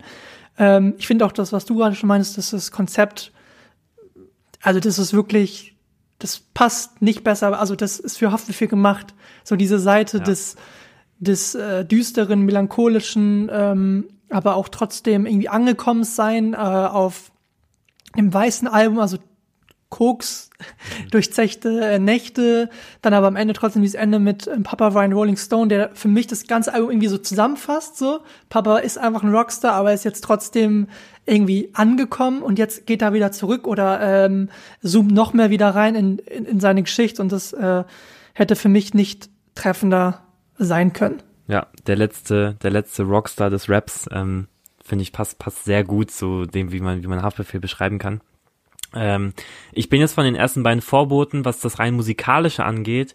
Ähm, 0.57 0.95
ich 0.97 1.07
finde 1.07 1.25
auch 1.25 1.31
das, 1.31 1.51
was 1.53 1.65
du 1.65 1.75
gerade 1.75 1.95
schon 1.95 2.07
meinst, 2.07 2.37
dass 2.37 2.51
das 2.51 2.71
Konzept, 2.71 3.31
also 4.61 4.79
das 4.79 4.99
ist 4.99 5.13
wirklich, 5.13 5.75
das 6.19 6.39
passt 6.53 7.01
nicht 7.01 7.23
besser, 7.23 7.59
also 7.59 7.75
das 7.75 7.99
ist 7.99 8.17
für 8.17 8.31
Haftbefehl 8.31 8.67
gemacht. 8.67 9.13
So 9.43 9.55
diese 9.55 9.79
Seite 9.79 10.17
Ja. 10.19 10.23
des, 10.23 10.55
des 11.19 11.55
äh, 11.55 11.85
düsteren, 11.85 12.41
melancholischen, 12.43 13.49
ähm, 13.51 14.05
aber 14.29 14.55
auch 14.55 14.69
trotzdem 14.69 15.25
irgendwie 15.25 15.49
angekommen 15.49 16.03
sein 16.03 16.53
äh, 16.53 16.57
auf 16.57 17.31
dem 18.17 18.33
weißen 18.33 18.67
Album, 18.67 18.99
also 18.99 19.17
Koks, 19.95 20.49
durchzechte 21.11 21.79
äh, 21.79 21.99
Nächte, 21.99 22.69
dann 23.01 23.13
aber 23.13 23.27
am 23.27 23.37
Ende 23.37 23.53
trotzdem 23.53 23.81
dieses 23.81 23.95
Ende 23.95 24.19
mit 24.19 24.45
ähm, 24.45 24.63
Papa 24.63 24.89
Ryan 24.89 25.13
Rolling 25.13 25.37
Stone, 25.37 25.69
der 25.69 25.91
für 25.93 26.09
mich 26.09 26.27
das 26.27 26.47
ganze 26.47 26.73
Album 26.73 26.89
irgendwie 26.91 27.07
so 27.07 27.17
zusammenfasst, 27.17 27.97
so. 27.97 28.19
Papa 28.49 28.79
ist 28.79 28.97
einfach 28.97 29.23
ein 29.23 29.33
Rockstar, 29.33 29.71
aber 29.71 29.93
ist 29.93 30.03
jetzt 30.03 30.25
trotzdem 30.25 30.87
irgendwie 31.25 31.69
angekommen 31.71 32.41
und 32.41 32.59
jetzt 32.59 32.85
geht 32.85 33.01
er 33.01 33.13
wieder 33.13 33.31
zurück 33.31 33.67
oder 33.67 34.25
ähm, 34.25 34.49
zoomt 34.83 35.13
noch 35.13 35.31
mehr 35.31 35.49
wieder 35.49 35.69
rein 35.69 35.95
in, 35.95 36.17
in, 36.19 36.43
in 36.43 36.59
seine 36.59 36.83
Geschichte 36.83 37.21
und 37.21 37.31
das 37.31 37.53
äh, 37.53 37.85
hätte 38.33 38.57
für 38.57 38.67
mich 38.67 38.93
nicht 38.93 39.29
treffender 39.55 40.25
sein 40.57 40.91
können. 40.91 41.23
Ja, 41.47 41.67
der 41.87 41.95
letzte, 41.95 42.57
der 42.61 42.71
letzte 42.71 43.03
Rockstar 43.03 43.49
des 43.49 43.69
Raps, 43.69 44.09
ähm, 44.11 44.49
finde 44.83 45.03
ich, 45.03 45.13
passt, 45.13 45.39
passt 45.39 45.63
sehr 45.63 45.85
gut 45.85 46.11
zu 46.11 46.45
dem, 46.45 46.73
wie 46.73 46.81
man, 46.81 47.01
wie 47.01 47.07
man 47.07 47.21
Haftbefehl 47.21 47.61
beschreiben 47.61 47.97
kann. 47.97 48.19
Ähm, 48.93 49.33
ich 49.71 49.89
bin 49.89 50.01
jetzt 50.01 50.13
von 50.13 50.25
den 50.25 50.35
ersten 50.35 50.63
beiden 50.63 50.81
Vorboten, 50.81 51.45
was 51.45 51.59
das 51.59 51.79
rein 51.79 51.95
musikalische 51.95 52.63
angeht, 52.63 53.13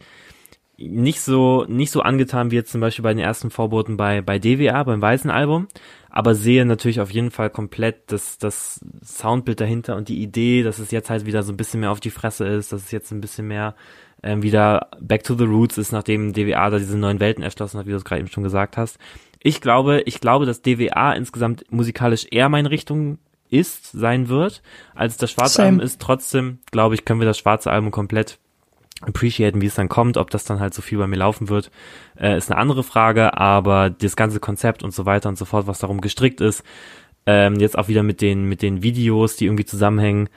nicht 0.88 1.20
so, 1.20 1.66
nicht 1.68 1.90
so 1.90 2.00
angetan 2.00 2.50
wie 2.50 2.56
jetzt 2.56 2.72
zum 2.72 2.80
Beispiel 2.80 3.02
bei 3.02 3.12
den 3.12 3.22
ersten 3.22 3.50
Vorboten 3.50 3.96
bei, 3.98 4.22
bei 4.22 4.38
DWA, 4.38 4.82
beim 4.82 5.02
Weißen 5.02 5.30
Album, 5.30 5.68
aber 6.08 6.34
sehe 6.34 6.64
natürlich 6.64 7.00
auf 7.00 7.10
jeden 7.10 7.30
Fall 7.30 7.50
komplett 7.50 8.10
das, 8.10 8.38
das 8.38 8.80
Soundbild 9.04 9.60
dahinter 9.60 9.96
und 9.96 10.08
die 10.08 10.22
Idee, 10.22 10.62
dass 10.62 10.78
es 10.78 10.90
jetzt 10.90 11.10
halt 11.10 11.26
wieder 11.26 11.42
so 11.42 11.52
ein 11.52 11.58
bisschen 11.58 11.80
mehr 11.80 11.90
auf 11.90 12.00
die 12.00 12.10
Fresse 12.10 12.46
ist, 12.46 12.72
dass 12.72 12.84
es 12.84 12.90
jetzt 12.92 13.12
ein 13.12 13.20
bisschen 13.20 13.46
mehr 13.46 13.74
ähm, 14.22 14.42
wieder 14.42 14.88
back 15.00 15.22
to 15.22 15.34
the 15.34 15.44
roots 15.44 15.76
ist, 15.76 15.92
nachdem 15.92 16.32
DWA 16.32 16.70
da 16.70 16.78
diese 16.78 16.96
neuen 16.96 17.20
Welten 17.20 17.44
erschlossen 17.44 17.78
hat, 17.78 17.86
wie 17.86 17.90
du 17.90 17.96
es 17.96 18.04
gerade 18.04 18.20
eben 18.20 18.30
schon 18.30 18.44
gesagt 18.44 18.76
hast. 18.76 18.98
Ich 19.42 19.60
glaube, 19.60 20.02
ich 20.06 20.20
glaube, 20.20 20.46
dass 20.46 20.62
DWA 20.62 21.12
insgesamt 21.12 21.64
musikalisch 21.70 22.26
eher 22.30 22.48
meine 22.48 22.70
Richtung 22.70 23.18
ist, 23.50 23.92
sein 23.92 24.28
wird, 24.28 24.62
als 24.94 25.16
das 25.16 25.30
schwarze 25.30 25.56
Same. 25.56 25.68
Album 25.68 25.80
ist. 25.80 26.00
Trotzdem, 26.00 26.58
glaube 26.70 26.94
ich, 26.94 27.04
können 27.04 27.20
wir 27.20 27.26
das 27.26 27.38
schwarze 27.38 27.70
Album 27.70 27.90
komplett 27.90 28.38
appreciaten, 29.02 29.60
wie 29.60 29.66
es 29.66 29.74
dann 29.74 29.88
kommt, 29.88 30.16
ob 30.16 30.30
das 30.30 30.44
dann 30.44 30.60
halt 30.60 30.74
so 30.74 30.82
viel 30.82 30.98
bei 30.98 31.06
mir 31.06 31.16
laufen 31.16 31.48
wird, 31.48 31.70
äh, 32.18 32.36
ist 32.36 32.50
eine 32.50 32.60
andere 32.60 32.82
Frage, 32.82 33.36
aber 33.38 33.88
das 33.90 34.14
ganze 34.14 34.40
Konzept 34.40 34.82
und 34.82 34.92
so 34.92 35.06
weiter 35.06 35.28
und 35.28 35.38
so 35.38 35.44
fort, 35.44 35.66
was 35.66 35.78
darum 35.78 36.00
gestrickt 36.00 36.40
ist, 36.40 36.62
ähm, 37.26 37.58
jetzt 37.58 37.78
auch 37.78 37.88
wieder 37.88 38.02
mit 38.02 38.20
den, 38.20 38.44
mit 38.44 38.62
den 38.62 38.82
Videos, 38.82 39.36
die 39.36 39.46
irgendwie 39.46 39.64
zusammenhängen, 39.64 40.28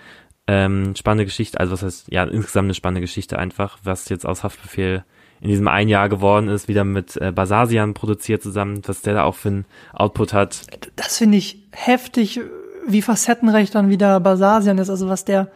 ähm, 0.48 0.96
spannende 0.96 1.26
Geschichte, 1.26 1.60
also 1.60 1.74
was 1.74 1.84
heißt, 1.84 2.12
ja, 2.12 2.24
insgesamt 2.24 2.68
eine 2.68 2.74
spannende 2.74 3.02
Geschichte 3.02 3.38
einfach, 3.40 3.80
was 3.84 4.10
jetzt 4.10 4.26
aus 4.26 4.44
Haftbefehl 4.44 5.04
in 5.40 5.50
diesem 5.50 5.68
ein 5.68 5.90
Jahr 5.90 6.08
geworden 6.08 6.48
ist, 6.48 6.70
wieder 6.70 6.86
mit 6.86 7.18
äh, 7.18 7.34
Basasian 7.34 7.94
produziert 7.94 8.42
zusammen, 8.42 8.82
was 8.86 9.02
der 9.02 9.14
da 9.14 9.24
auch 9.24 9.36
für 9.36 9.50
ein 9.50 9.66
Output 9.92 10.32
hat. 10.32 10.62
Das 10.96 11.18
finde 11.18 11.38
ich 11.38 11.64
heftig, 11.72 12.40
wie 12.88 13.02
facettenreich 13.02 13.72
dann 13.72 13.90
wieder 13.90 14.20
Basasian 14.20 14.78
ist, 14.78 14.90
also 14.90 15.08
was 15.10 15.26
der 15.26 15.50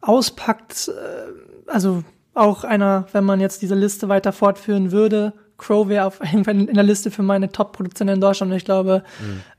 auspackt, 0.00 0.88
äh, 0.88 1.70
also 1.70 2.02
auch 2.34 2.64
einer, 2.64 3.06
wenn 3.12 3.24
man 3.24 3.40
jetzt 3.40 3.62
diese 3.62 3.74
Liste 3.74 4.08
weiter 4.08 4.32
fortführen 4.32 4.92
würde, 4.92 5.32
Crow 5.56 5.88
wäre 5.88 6.06
auf 6.06 6.20
jeden 6.24 6.44
Fall 6.44 6.56
in 6.60 6.74
der 6.74 6.82
Liste 6.82 7.10
für 7.12 7.22
meine 7.22 7.50
Top-Produktionen 7.52 8.14
in 8.16 8.20
Deutschland 8.20 8.50
und 8.50 8.56
ich 8.58 8.64
glaube, 8.64 9.04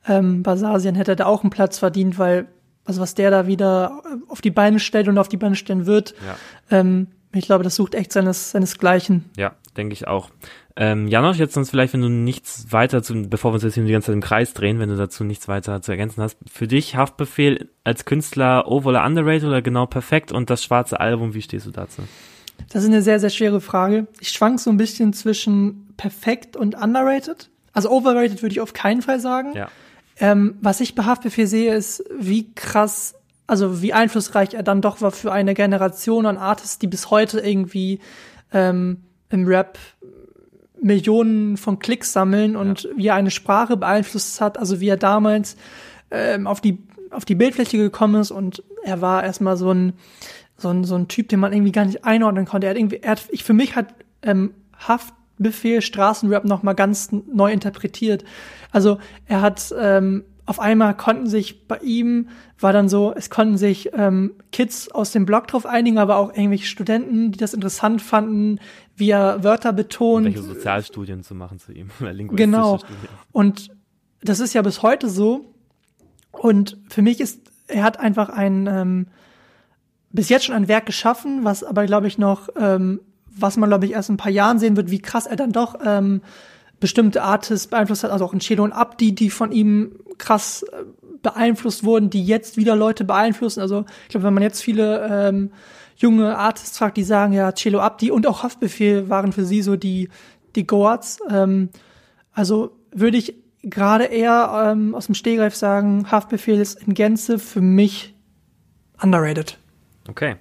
ähm, 0.07 0.43
Basasian 0.43 0.93
hätte 0.95 1.15
da 1.15 1.25
auch 1.25 1.41
einen 1.43 1.51
Platz 1.51 1.79
verdient, 1.79 2.19
weil, 2.19 2.47
also 2.83 3.01
was 3.01 3.15
der 3.15 3.31
da 3.31 3.47
wieder 3.47 4.01
auf 4.27 4.41
die 4.41 4.51
Beine 4.51 4.79
stellt 4.79 5.07
und 5.07 5.17
auf 5.17 5.29
die 5.29 5.37
Beine 5.37 5.55
stellen 5.55 5.85
wird, 5.85 6.13
Ja. 6.25 6.77
ähm, 6.79 7.07
ich 7.33 7.45
glaube, 7.45 7.63
das 7.63 7.75
sucht 7.75 7.95
echt 7.95 8.11
seines, 8.13 8.51
seinesgleichen. 8.51 9.25
Ja, 9.37 9.53
denke 9.77 9.93
ich 9.93 10.07
auch. 10.07 10.29
Ähm, 10.77 11.07
Janosch, 11.07 11.38
jetzt 11.38 11.53
sonst 11.53 11.69
vielleicht, 11.69 11.93
wenn 11.93 12.01
du 12.01 12.09
nichts 12.09 12.67
weiter 12.71 13.01
zu, 13.01 13.29
bevor 13.29 13.51
wir 13.51 13.55
uns 13.55 13.63
jetzt 13.63 13.75
hier 13.75 13.85
die 13.85 13.93
ganze 13.93 14.07
Zeit 14.07 14.15
im 14.15 14.21
Kreis 14.21 14.53
drehen, 14.53 14.79
wenn 14.79 14.89
du 14.89 14.97
dazu 14.97 15.23
nichts 15.23 15.47
weiter 15.47 15.81
zu 15.81 15.91
ergänzen 15.91 16.21
hast, 16.21 16.38
für 16.51 16.67
dich 16.67 16.97
Haftbefehl 16.97 17.69
als 17.85 18.03
Künstler 18.03 18.69
over 18.69 18.89
oder 18.89 19.05
underrated 19.05 19.47
oder 19.47 19.61
genau 19.61 19.85
perfekt 19.85 20.33
und 20.33 20.49
das 20.49 20.63
schwarze 20.63 20.99
Album, 20.99 21.33
wie 21.33 21.41
stehst 21.41 21.65
du 21.65 21.71
dazu? 21.71 22.01
Das 22.69 22.83
ist 22.83 22.89
eine 22.89 23.01
sehr, 23.01 23.19
sehr 23.19 23.29
schwere 23.29 23.61
Frage. 23.61 24.07
Ich 24.19 24.29
schwank 24.29 24.59
so 24.59 24.69
ein 24.69 24.77
bisschen 24.77 25.13
zwischen 25.13 25.93
perfekt 25.95 26.57
und 26.57 26.75
underrated. 26.75 27.49
Also 27.71 27.89
overrated 27.89 28.41
würde 28.41 28.53
ich 28.53 28.61
auf 28.61 28.73
keinen 28.73 29.01
Fall 29.01 29.19
sagen. 29.19 29.53
Ja. 29.53 29.69
Ähm, 30.19 30.55
was 30.61 30.81
ich 30.81 30.95
bei 30.95 31.03
Haftbefehl 31.03 31.47
sehe, 31.47 31.73
ist, 31.73 32.03
wie 32.17 32.53
krass, 32.53 33.15
also 33.47 33.81
wie 33.81 33.93
einflussreich 33.93 34.53
er 34.53 34.63
dann 34.63 34.81
doch 34.81 35.01
war 35.01 35.11
für 35.11 35.31
eine 35.31 35.53
Generation 35.53 36.25
an 36.25 36.38
Artists, 36.38 36.79
die 36.79 36.88
bis 36.88 37.11
heute 37.11 37.39
irgendwie 37.39 37.99
ähm, 38.53 39.03
im 39.29 39.45
Rap 39.45 39.77
Millionen 40.81 41.57
von 41.57 41.79
Klicks 41.79 42.13
sammeln 42.13 42.55
und 42.55 42.89
wie 42.95 43.07
er 43.07 43.15
eine 43.15 43.31
Sprache 43.31 43.77
beeinflusst 43.77 44.41
hat, 44.41 44.57
also 44.57 44.79
wie 44.79 44.89
er 44.89 44.97
damals 44.97 45.55
ähm, 46.11 46.47
auf 46.47 46.61
die 46.61 46.79
auf 47.11 47.25
die 47.25 47.35
Bildfläche 47.35 47.77
gekommen 47.77 48.19
ist 48.19 48.31
und 48.31 48.63
er 48.83 49.01
war 49.01 49.23
erstmal 49.23 49.57
so 49.57 49.71
ein 49.71 49.93
so 50.57 50.69
ein 50.69 50.83
so 50.83 50.95
ein 50.95 51.07
Typ, 51.07 51.29
den 51.29 51.39
man 51.39 51.53
irgendwie 51.53 51.71
gar 51.71 51.85
nicht 51.85 52.03
einordnen 52.03 52.45
konnte. 52.45 52.67
Er 52.67 52.71
hat 52.71 52.77
irgendwie, 52.77 52.99
er 53.01 53.11
hat, 53.11 53.23
ich 53.31 53.43
für 53.43 53.53
mich 53.53 53.75
hat 53.75 53.93
ähm, 54.21 54.53
Haftbefehl 54.77 55.81
Straßenrap 55.81 56.45
noch 56.45 56.63
mal 56.63 56.73
ganz 56.73 57.09
neu 57.11 57.51
interpretiert. 57.51 58.23
Also 58.71 58.99
er 59.27 59.41
hat 59.41 59.73
ähm, 59.79 60.23
auf 60.45 60.60
einmal 60.60 60.95
konnten 60.95 61.27
sich 61.27 61.67
bei 61.67 61.77
ihm 61.79 62.29
war 62.60 62.71
dann 62.71 62.88
so, 62.88 63.13
es 63.15 63.29
konnten 63.29 63.58
sich 63.58 63.91
ähm, 63.93 64.34
Kids 64.51 64.91
aus 64.91 65.12
dem 65.12 65.25
Blog 65.25 65.47
drauf 65.47 65.65
einigen, 65.65 65.97
aber 65.97 66.17
auch 66.17 66.29
irgendwelche 66.29 66.67
Studenten, 66.67 67.31
die 67.31 67.38
das 67.38 67.53
interessant 67.53 68.01
fanden, 68.01 68.60
wie 68.95 69.10
er 69.10 69.43
Wörter 69.43 69.73
betont. 69.73 70.25
Welche 70.25 70.43
Sozialstudien 70.43 71.23
zu 71.23 71.36
machen 71.36 71.60
zu 71.60 71.71
ihm 71.71 71.89
Genau. 72.36 72.77
Studien. 72.77 72.97
Und 73.31 73.71
das 74.21 74.39
ist 74.39 74.53
ja 74.53 74.62
bis 74.62 74.84
heute 74.84 75.10
so. 75.10 75.53
Und 76.31 76.77
für 76.89 77.01
mich 77.01 77.21
ist, 77.21 77.41
er 77.67 77.84
hat 77.84 77.99
einfach 77.99 78.29
ein, 78.29 78.67
ähm, 78.67 79.08
bis 80.12 80.29
jetzt 80.29 80.45
schon 80.45 80.55
ein 80.55 80.67
Werk 80.67 80.86
geschaffen, 80.86 81.43
was 81.43 81.63
aber, 81.63 81.86
glaube 81.86 82.08
ich, 82.08 82.17
noch, 82.17 82.49
ähm, 82.58 83.01
was 83.38 83.58
man, 83.58 83.69
glaube 83.69 83.86
ich, 83.86 83.93
erst 83.93 84.10
in 84.10 84.15
ein 84.15 84.17
paar 84.17 84.31
Jahren 84.31 84.60
sehen 84.60 84.77
wird, 84.77 84.91
wie 84.91 84.99
krass 84.99 85.25
er 85.25 85.36
dann 85.36 85.51
doch 85.51 85.75
ähm, 85.84 86.21
bestimmte 86.79 87.23
Artists 87.23 87.67
beeinflusst 87.67 88.03
hat, 88.03 88.11
also 88.11 88.25
auch 88.25 88.33
in 88.33 88.39
Chelo 88.39 88.63
und 88.63 88.73
Abdi, 88.73 89.13
die 89.13 89.29
von 89.29 89.51
ihm 89.51 89.93
krass 90.17 90.63
äh, 90.63 90.83
beeinflusst 91.21 91.83
wurden, 91.83 92.09
die 92.09 92.23
jetzt 92.23 92.57
wieder 92.57 92.75
Leute 92.75 93.03
beeinflussen. 93.03 93.61
Also 93.61 93.85
ich 94.03 94.09
glaube, 94.09 94.25
wenn 94.25 94.33
man 94.33 94.43
jetzt 94.43 94.61
viele 94.61 95.07
ähm, 95.09 95.51
junge 95.95 96.38
Artists 96.38 96.77
fragt, 96.77 96.97
die 96.97 97.03
sagen, 97.03 97.33
ja, 97.33 97.51
Chelo 97.51 97.79
Abdi 97.79 98.11
und 98.11 98.27
auch 98.27 98.43
Haftbefehl 98.43 99.09
waren 99.09 99.31
für 99.31 99.45
sie 99.45 99.61
so 99.61 99.75
die, 99.75 100.09
die 100.55 100.67
Goats. 100.67 101.19
Ähm, 101.29 101.69
also 102.31 102.77
würde 102.91 103.17
ich 103.17 103.35
gerade 103.63 104.05
eher 104.05 104.71
ähm, 104.71 104.93
aus 104.93 105.07
dem 105.07 105.15
Stehgreif 105.15 105.55
sagen, 105.55 106.11
Haftbefehl 106.11 106.59
ist 106.59 106.83
in 106.83 106.93
Gänze 106.93 107.39
für 107.39 107.61
mich 107.61 108.13
underrated. 109.01 109.57
Okay. 110.07 110.35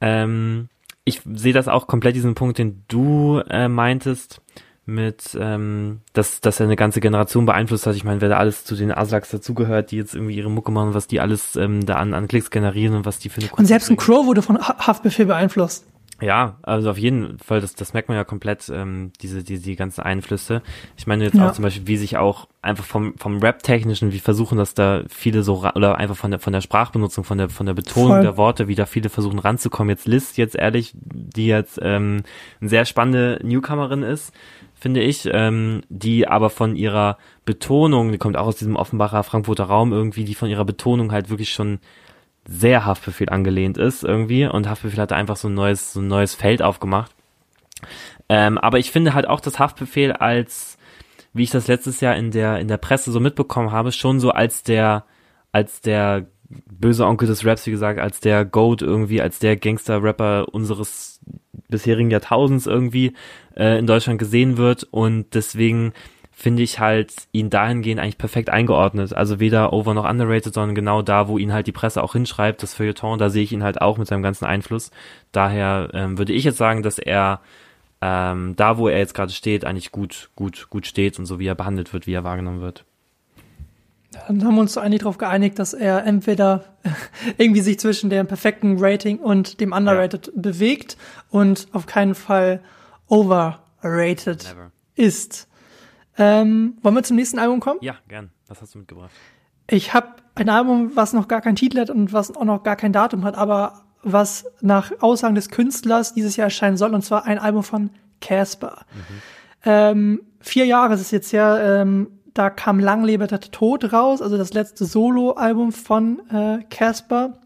Ähm, 0.00 0.68
ich 1.04 1.22
sehe 1.24 1.52
das 1.52 1.68
auch 1.68 1.86
komplett, 1.86 2.14
diesen 2.14 2.34
Punkt, 2.34 2.58
den 2.58 2.84
du 2.88 3.40
äh, 3.48 3.68
meintest, 3.68 4.40
mit, 4.90 5.36
ähm, 5.40 6.00
dass, 6.12 6.40
dass 6.40 6.60
er 6.60 6.66
eine 6.66 6.76
ganze 6.76 7.00
Generation 7.00 7.46
beeinflusst 7.46 7.86
hat. 7.86 7.96
Ich 7.96 8.04
meine, 8.04 8.20
wer 8.20 8.28
da 8.28 8.36
alles 8.38 8.64
zu 8.64 8.74
den 8.76 8.92
Aslaks 8.92 9.30
dazugehört, 9.30 9.90
die 9.90 9.96
jetzt 9.96 10.14
irgendwie 10.14 10.34
ihre 10.36 10.50
Mucke 10.50 10.72
machen, 10.72 10.94
was 10.94 11.06
die 11.06 11.20
alles 11.20 11.56
ähm, 11.56 11.86
da 11.86 11.96
an, 11.96 12.12
an 12.14 12.28
Klicks 12.28 12.50
generieren 12.50 12.94
und 12.96 13.06
was 13.06 13.18
die 13.18 13.28
für 13.28 13.40
eine 13.40 13.50
Und 13.56 13.66
selbst 13.66 13.90
ein. 13.90 13.96
Crow 13.96 14.26
wurde 14.26 14.42
von 14.42 14.58
Ha- 14.58 14.86
Haftbefehl 14.86 15.26
beeinflusst. 15.26 15.86
Ja, 16.22 16.58
also 16.60 16.90
auf 16.90 16.98
jeden 16.98 17.38
Fall, 17.38 17.62
das, 17.62 17.74
das 17.74 17.94
merkt 17.94 18.10
man 18.10 18.18
ja 18.18 18.24
komplett, 18.24 18.68
ähm, 18.68 19.10
diese, 19.22 19.42
diese 19.42 19.62
die 19.62 19.74
ganzen 19.74 20.02
Einflüsse. 20.02 20.60
Ich 20.98 21.06
meine 21.06 21.24
jetzt 21.24 21.36
Ja. 21.38 21.48
auch 21.48 21.52
zum 21.54 21.62
Beispiel, 21.62 21.86
wie 21.86 21.96
sich 21.96 22.18
auch 22.18 22.46
einfach 22.60 22.84
vom, 22.84 23.14
vom 23.16 23.38
Rap-Technischen, 23.38 24.12
wie 24.12 24.18
versuchen 24.18 24.58
das 24.58 24.74
da 24.74 25.02
viele 25.08 25.42
so, 25.42 25.64
oder 25.74 25.96
einfach 25.96 26.16
von 26.18 26.30
der, 26.30 26.38
von 26.38 26.52
der 26.52 26.60
Sprachbenutzung, 26.60 27.24
von 27.24 27.38
der, 27.38 27.48
von 27.48 27.64
der 27.64 27.72
Betonung 27.72 28.08
Voll. 28.16 28.20
der 28.20 28.36
Worte, 28.36 28.68
wie 28.68 28.74
da 28.74 28.84
viele 28.84 29.08
versuchen 29.08 29.38
ranzukommen. 29.38 29.88
Jetzt 29.88 30.06
Liz, 30.06 30.36
jetzt 30.36 30.56
ehrlich, 30.56 30.92
die 30.94 31.46
jetzt 31.46 31.78
ähm, 31.80 32.22
eine 32.60 32.68
sehr 32.68 32.84
spannende 32.84 33.40
Newcomerin 33.42 34.02
ist, 34.02 34.34
finde 34.80 35.02
ich, 35.02 35.28
ähm, 35.30 35.82
die 35.88 36.26
aber 36.26 36.50
von 36.50 36.74
ihrer 36.74 37.18
Betonung, 37.44 38.12
die 38.12 38.18
kommt 38.18 38.36
auch 38.36 38.46
aus 38.46 38.56
diesem 38.56 38.76
Offenbacher 38.76 39.22
Frankfurter 39.22 39.64
Raum 39.64 39.92
irgendwie, 39.92 40.24
die 40.24 40.34
von 40.34 40.48
ihrer 40.48 40.64
Betonung 40.64 41.12
halt 41.12 41.28
wirklich 41.28 41.50
schon 41.52 41.78
sehr 42.48 42.86
Haftbefehl 42.86 43.28
angelehnt 43.28 43.76
ist 43.76 44.02
irgendwie 44.02 44.46
und 44.46 44.68
Haftbefehl 44.68 45.00
hat 45.00 45.12
einfach 45.12 45.36
so 45.36 45.48
ein 45.48 45.54
neues, 45.54 45.92
so 45.92 46.00
ein 46.00 46.08
neues 46.08 46.34
Feld 46.34 46.62
aufgemacht. 46.62 47.12
Ähm, 48.28 48.56
aber 48.58 48.78
ich 48.78 48.90
finde 48.90 49.12
halt 49.14 49.28
auch, 49.28 49.40
dass 49.40 49.58
Haftbefehl 49.58 50.12
als, 50.12 50.78
wie 51.34 51.42
ich 51.42 51.50
das 51.50 51.68
letztes 51.68 52.00
Jahr 52.00 52.16
in 52.16 52.30
der, 52.30 52.58
in 52.58 52.68
der 52.68 52.78
Presse 52.78 53.12
so 53.12 53.20
mitbekommen 53.20 53.72
habe, 53.72 53.92
schon 53.92 54.18
so 54.18 54.30
als 54.30 54.62
der, 54.62 55.04
als 55.52 55.82
der 55.82 56.26
böse 56.48 57.06
Onkel 57.06 57.28
des 57.28 57.44
Raps, 57.44 57.66
wie 57.66 57.70
gesagt, 57.70 58.00
als 58.00 58.20
der 58.20 58.44
Goat 58.44 58.82
irgendwie, 58.82 59.20
als 59.20 59.38
der 59.38 59.56
Gangster-Rapper 59.56 60.46
unseres 60.52 61.20
bisherigen 61.68 62.10
Jahrtausends 62.10 62.66
irgendwie 62.66 63.14
äh, 63.56 63.78
in 63.78 63.86
Deutschland 63.86 64.18
gesehen 64.18 64.56
wird 64.56 64.84
und 64.84 65.34
deswegen 65.34 65.92
finde 66.40 66.62
ich 66.62 66.80
halt 66.80 67.12
ihn 67.32 67.50
dahingehend 67.50 68.00
eigentlich 68.00 68.16
perfekt 68.16 68.48
eingeordnet. 68.48 69.12
Also 69.12 69.40
weder 69.40 69.74
over 69.74 69.92
noch 69.92 70.08
underrated, 70.08 70.54
sondern 70.54 70.74
genau 70.74 71.02
da, 71.02 71.28
wo 71.28 71.36
ihn 71.36 71.52
halt 71.52 71.66
die 71.66 71.72
Presse 71.72 72.02
auch 72.02 72.14
hinschreibt, 72.14 72.62
das 72.62 72.72
Feuilleton, 72.72 73.18
da 73.18 73.28
sehe 73.28 73.42
ich 73.42 73.52
ihn 73.52 73.62
halt 73.62 73.82
auch 73.82 73.98
mit 73.98 74.08
seinem 74.08 74.22
ganzen 74.22 74.46
Einfluss. 74.46 74.90
Daher 75.32 75.90
ähm, 75.92 76.16
würde 76.16 76.32
ich 76.32 76.44
jetzt 76.44 76.56
sagen, 76.56 76.82
dass 76.82 76.98
er 76.98 77.40
ähm, 78.00 78.56
da, 78.56 78.78
wo 78.78 78.88
er 78.88 78.98
jetzt 78.98 79.12
gerade 79.12 79.32
steht, 79.32 79.66
eigentlich 79.66 79.92
gut, 79.92 80.30
gut, 80.34 80.68
gut 80.70 80.86
steht 80.86 81.18
und 81.18 81.26
so 81.26 81.38
wie 81.38 81.46
er 81.46 81.54
behandelt 81.54 81.92
wird, 81.92 82.06
wie 82.06 82.14
er 82.14 82.24
wahrgenommen 82.24 82.62
wird. 82.62 82.86
Dann 84.12 84.44
haben 84.44 84.54
wir 84.56 84.60
uns 84.60 84.72
so 84.72 84.80
eigentlich 84.80 85.00
darauf 85.00 85.18
geeinigt, 85.18 85.58
dass 85.58 85.72
er 85.72 86.04
entweder 86.04 86.64
irgendwie 87.38 87.60
sich 87.60 87.78
zwischen 87.78 88.10
dem 88.10 88.26
perfekten 88.26 88.76
Rating 88.78 89.18
und 89.18 89.60
dem 89.60 89.72
underrated 89.72 90.32
bewegt 90.34 90.96
und 91.30 91.68
auf 91.72 91.86
keinen 91.86 92.14
Fall 92.14 92.60
overrated 93.08 94.44
Never. 94.44 94.72
ist. 94.96 95.48
Ähm, 96.18 96.76
wollen 96.82 96.94
wir 96.96 97.02
zum 97.02 97.16
nächsten 97.16 97.38
Album 97.38 97.60
kommen? 97.60 97.78
Ja, 97.82 97.96
gern. 98.08 98.30
Was 98.48 98.60
hast 98.60 98.74
du 98.74 98.78
mitgebracht? 98.78 99.10
Ich 99.68 99.94
habe 99.94 100.08
ein 100.34 100.48
Album, 100.48 100.92
was 100.96 101.12
noch 101.12 101.28
gar 101.28 101.40
keinen 101.40 101.56
Titel 101.56 101.78
hat 101.78 101.90
und 101.90 102.12
was 102.12 102.34
auch 102.34 102.44
noch 102.44 102.62
gar 102.64 102.76
kein 102.76 102.92
Datum 102.92 103.24
hat, 103.24 103.36
aber 103.36 103.84
was 104.02 104.46
nach 104.60 104.90
Aussagen 105.00 105.34
des 105.34 105.50
Künstlers 105.50 106.14
dieses 106.14 106.36
Jahr 106.36 106.46
erscheinen 106.46 106.76
soll, 106.76 106.94
und 106.94 107.02
zwar 107.02 107.26
ein 107.26 107.38
Album 107.38 107.62
von 107.62 107.90
Casper. 108.20 108.84
Ähm, 109.64 110.22
vier 110.40 110.66
Jahre 110.66 110.94
ist 110.94 111.00
es 111.00 111.10
jetzt 111.10 111.32
ja, 111.32 111.80
ähm, 111.82 112.19
da 112.34 112.50
kam 112.50 112.78
Lang 112.78 113.04
lebe 113.04 113.26
der 113.26 113.40
Tod 113.40 113.92
raus, 113.92 114.22
also 114.22 114.36
das 114.36 114.52
letzte 114.52 114.84
Solo-Album 114.84 115.72
von 115.72 116.20
äh, 116.30 116.62
Casper. 116.70 117.38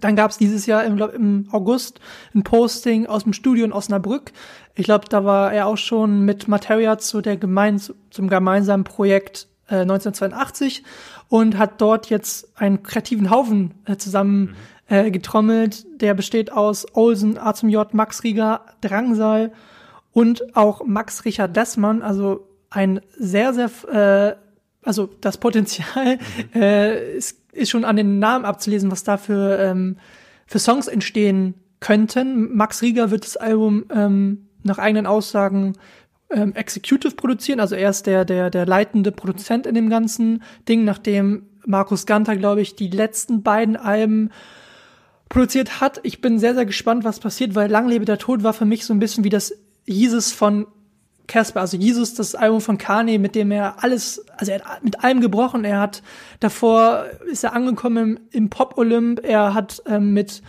Dann 0.00 0.16
gab 0.16 0.30
es 0.30 0.38
dieses 0.38 0.66
Jahr 0.66 0.84
im, 0.84 0.96
glaub, 0.96 1.14
im 1.14 1.48
August 1.52 2.00
ein 2.34 2.42
Posting 2.42 3.06
aus 3.06 3.24
dem 3.24 3.32
Studio 3.32 3.64
in 3.64 3.72
Osnabrück. 3.72 4.32
Ich 4.74 4.84
glaube, 4.84 5.06
da 5.08 5.24
war 5.24 5.52
er 5.52 5.66
auch 5.66 5.76
schon 5.76 6.24
mit 6.24 6.48
Materia 6.48 6.98
zu 6.98 7.20
der 7.20 7.36
gemein, 7.36 7.80
zum 8.10 8.28
gemeinsamen 8.28 8.84
Projekt 8.84 9.46
äh, 9.68 9.76
1982 9.76 10.82
und 11.28 11.58
hat 11.58 11.80
dort 11.80 12.10
jetzt 12.10 12.60
einen 12.60 12.82
kreativen 12.82 13.30
Haufen 13.30 13.74
äh, 13.86 13.96
zusammen 13.96 14.56
äh, 14.88 15.10
getrommelt. 15.10 15.86
Der 16.00 16.14
besteht 16.14 16.52
aus 16.52 16.86
Olsen, 16.94 17.38
A 17.38 17.54
zum 17.54 17.68
J, 17.68 17.92
Max 17.94 18.24
Rieger, 18.24 18.66
Drangsal 18.80 19.52
und 20.12 20.56
auch 20.56 20.84
Max 20.84 21.24
Richard 21.24 21.56
Dessmann, 21.56 22.02
also 22.02 22.46
ein 22.74 23.00
sehr, 23.18 23.54
sehr, 23.54 23.70
äh, 23.88 24.36
also 24.82 25.08
das 25.20 25.38
Potenzial 25.38 26.18
äh, 26.54 27.16
ist, 27.16 27.38
ist 27.52 27.70
schon 27.70 27.84
an 27.84 27.96
den 27.96 28.18
Namen 28.18 28.44
abzulesen, 28.44 28.90
was 28.90 29.04
da 29.04 29.16
für, 29.16 29.58
ähm, 29.58 29.96
für 30.46 30.58
Songs 30.58 30.88
entstehen 30.88 31.54
könnten. 31.80 32.54
Max 32.54 32.82
Rieger 32.82 33.10
wird 33.10 33.24
das 33.24 33.36
Album 33.36 33.84
ähm, 33.90 34.48
nach 34.62 34.78
eigenen 34.78 35.06
Aussagen 35.06 35.74
ähm, 36.30 36.54
executive 36.54 37.14
produzieren, 37.14 37.60
also 37.60 37.74
er 37.74 37.90
ist 37.90 38.06
der, 38.06 38.24
der, 38.24 38.50
der 38.50 38.66
leitende 38.66 39.12
Produzent 39.12 39.66
in 39.66 39.74
dem 39.74 39.90
ganzen 39.90 40.42
Ding, 40.68 40.84
nachdem 40.84 41.46
Markus 41.66 42.06
Ganter, 42.06 42.36
glaube 42.36 42.60
ich, 42.60 42.76
die 42.76 42.88
letzten 42.88 43.42
beiden 43.42 43.76
Alben 43.76 44.30
produziert 45.28 45.80
hat. 45.80 46.00
Ich 46.02 46.20
bin 46.20 46.38
sehr, 46.38 46.54
sehr 46.54 46.66
gespannt, 46.66 47.04
was 47.04 47.20
passiert, 47.20 47.54
weil 47.54 47.70
Lang 47.70 47.88
lebe 47.88 48.04
der 48.04 48.18
Tod 48.18 48.42
war 48.42 48.52
für 48.52 48.64
mich 48.64 48.84
so 48.84 48.92
ein 48.92 48.98
bisschen 48.98 49.24
wie 49.24 49.30
das 49.30 49.54
Jesus 49.86 50.32
von 50.32 50.66
Casper, 51.26 51.60
also 51.60 51.76
Jesus, 51.76 52.14
das 52.14 52.34
Album 52.34 52.60
von 52.60 52.78
Kanye, 52.78 53.18
mit 53.18 53.34
dem 53.34 53.50
er 53.50 53.82
alles, 53.82 54.24
also 54.36 54.52
er 54.52 54.62
hat 54.62 54.84
mit 54.84 55.02
allem 55.02 55.20
gebrochen. 55.20 55.64
Er 55.64 55.80
hat 55.80 56.02
davor 56.40 57.06
ist 57.30 57.44
er 57.44 57.54
angekommen 57.54 57.96
im, 57.96 58.42
im 58.42 58.50
Pop 58.50 58.76
Olymp. 58.76 59.20
Er 59.24 59.54
hat 59.54 59.82
ähm, 59.86 60.12
mit 60.12 60.42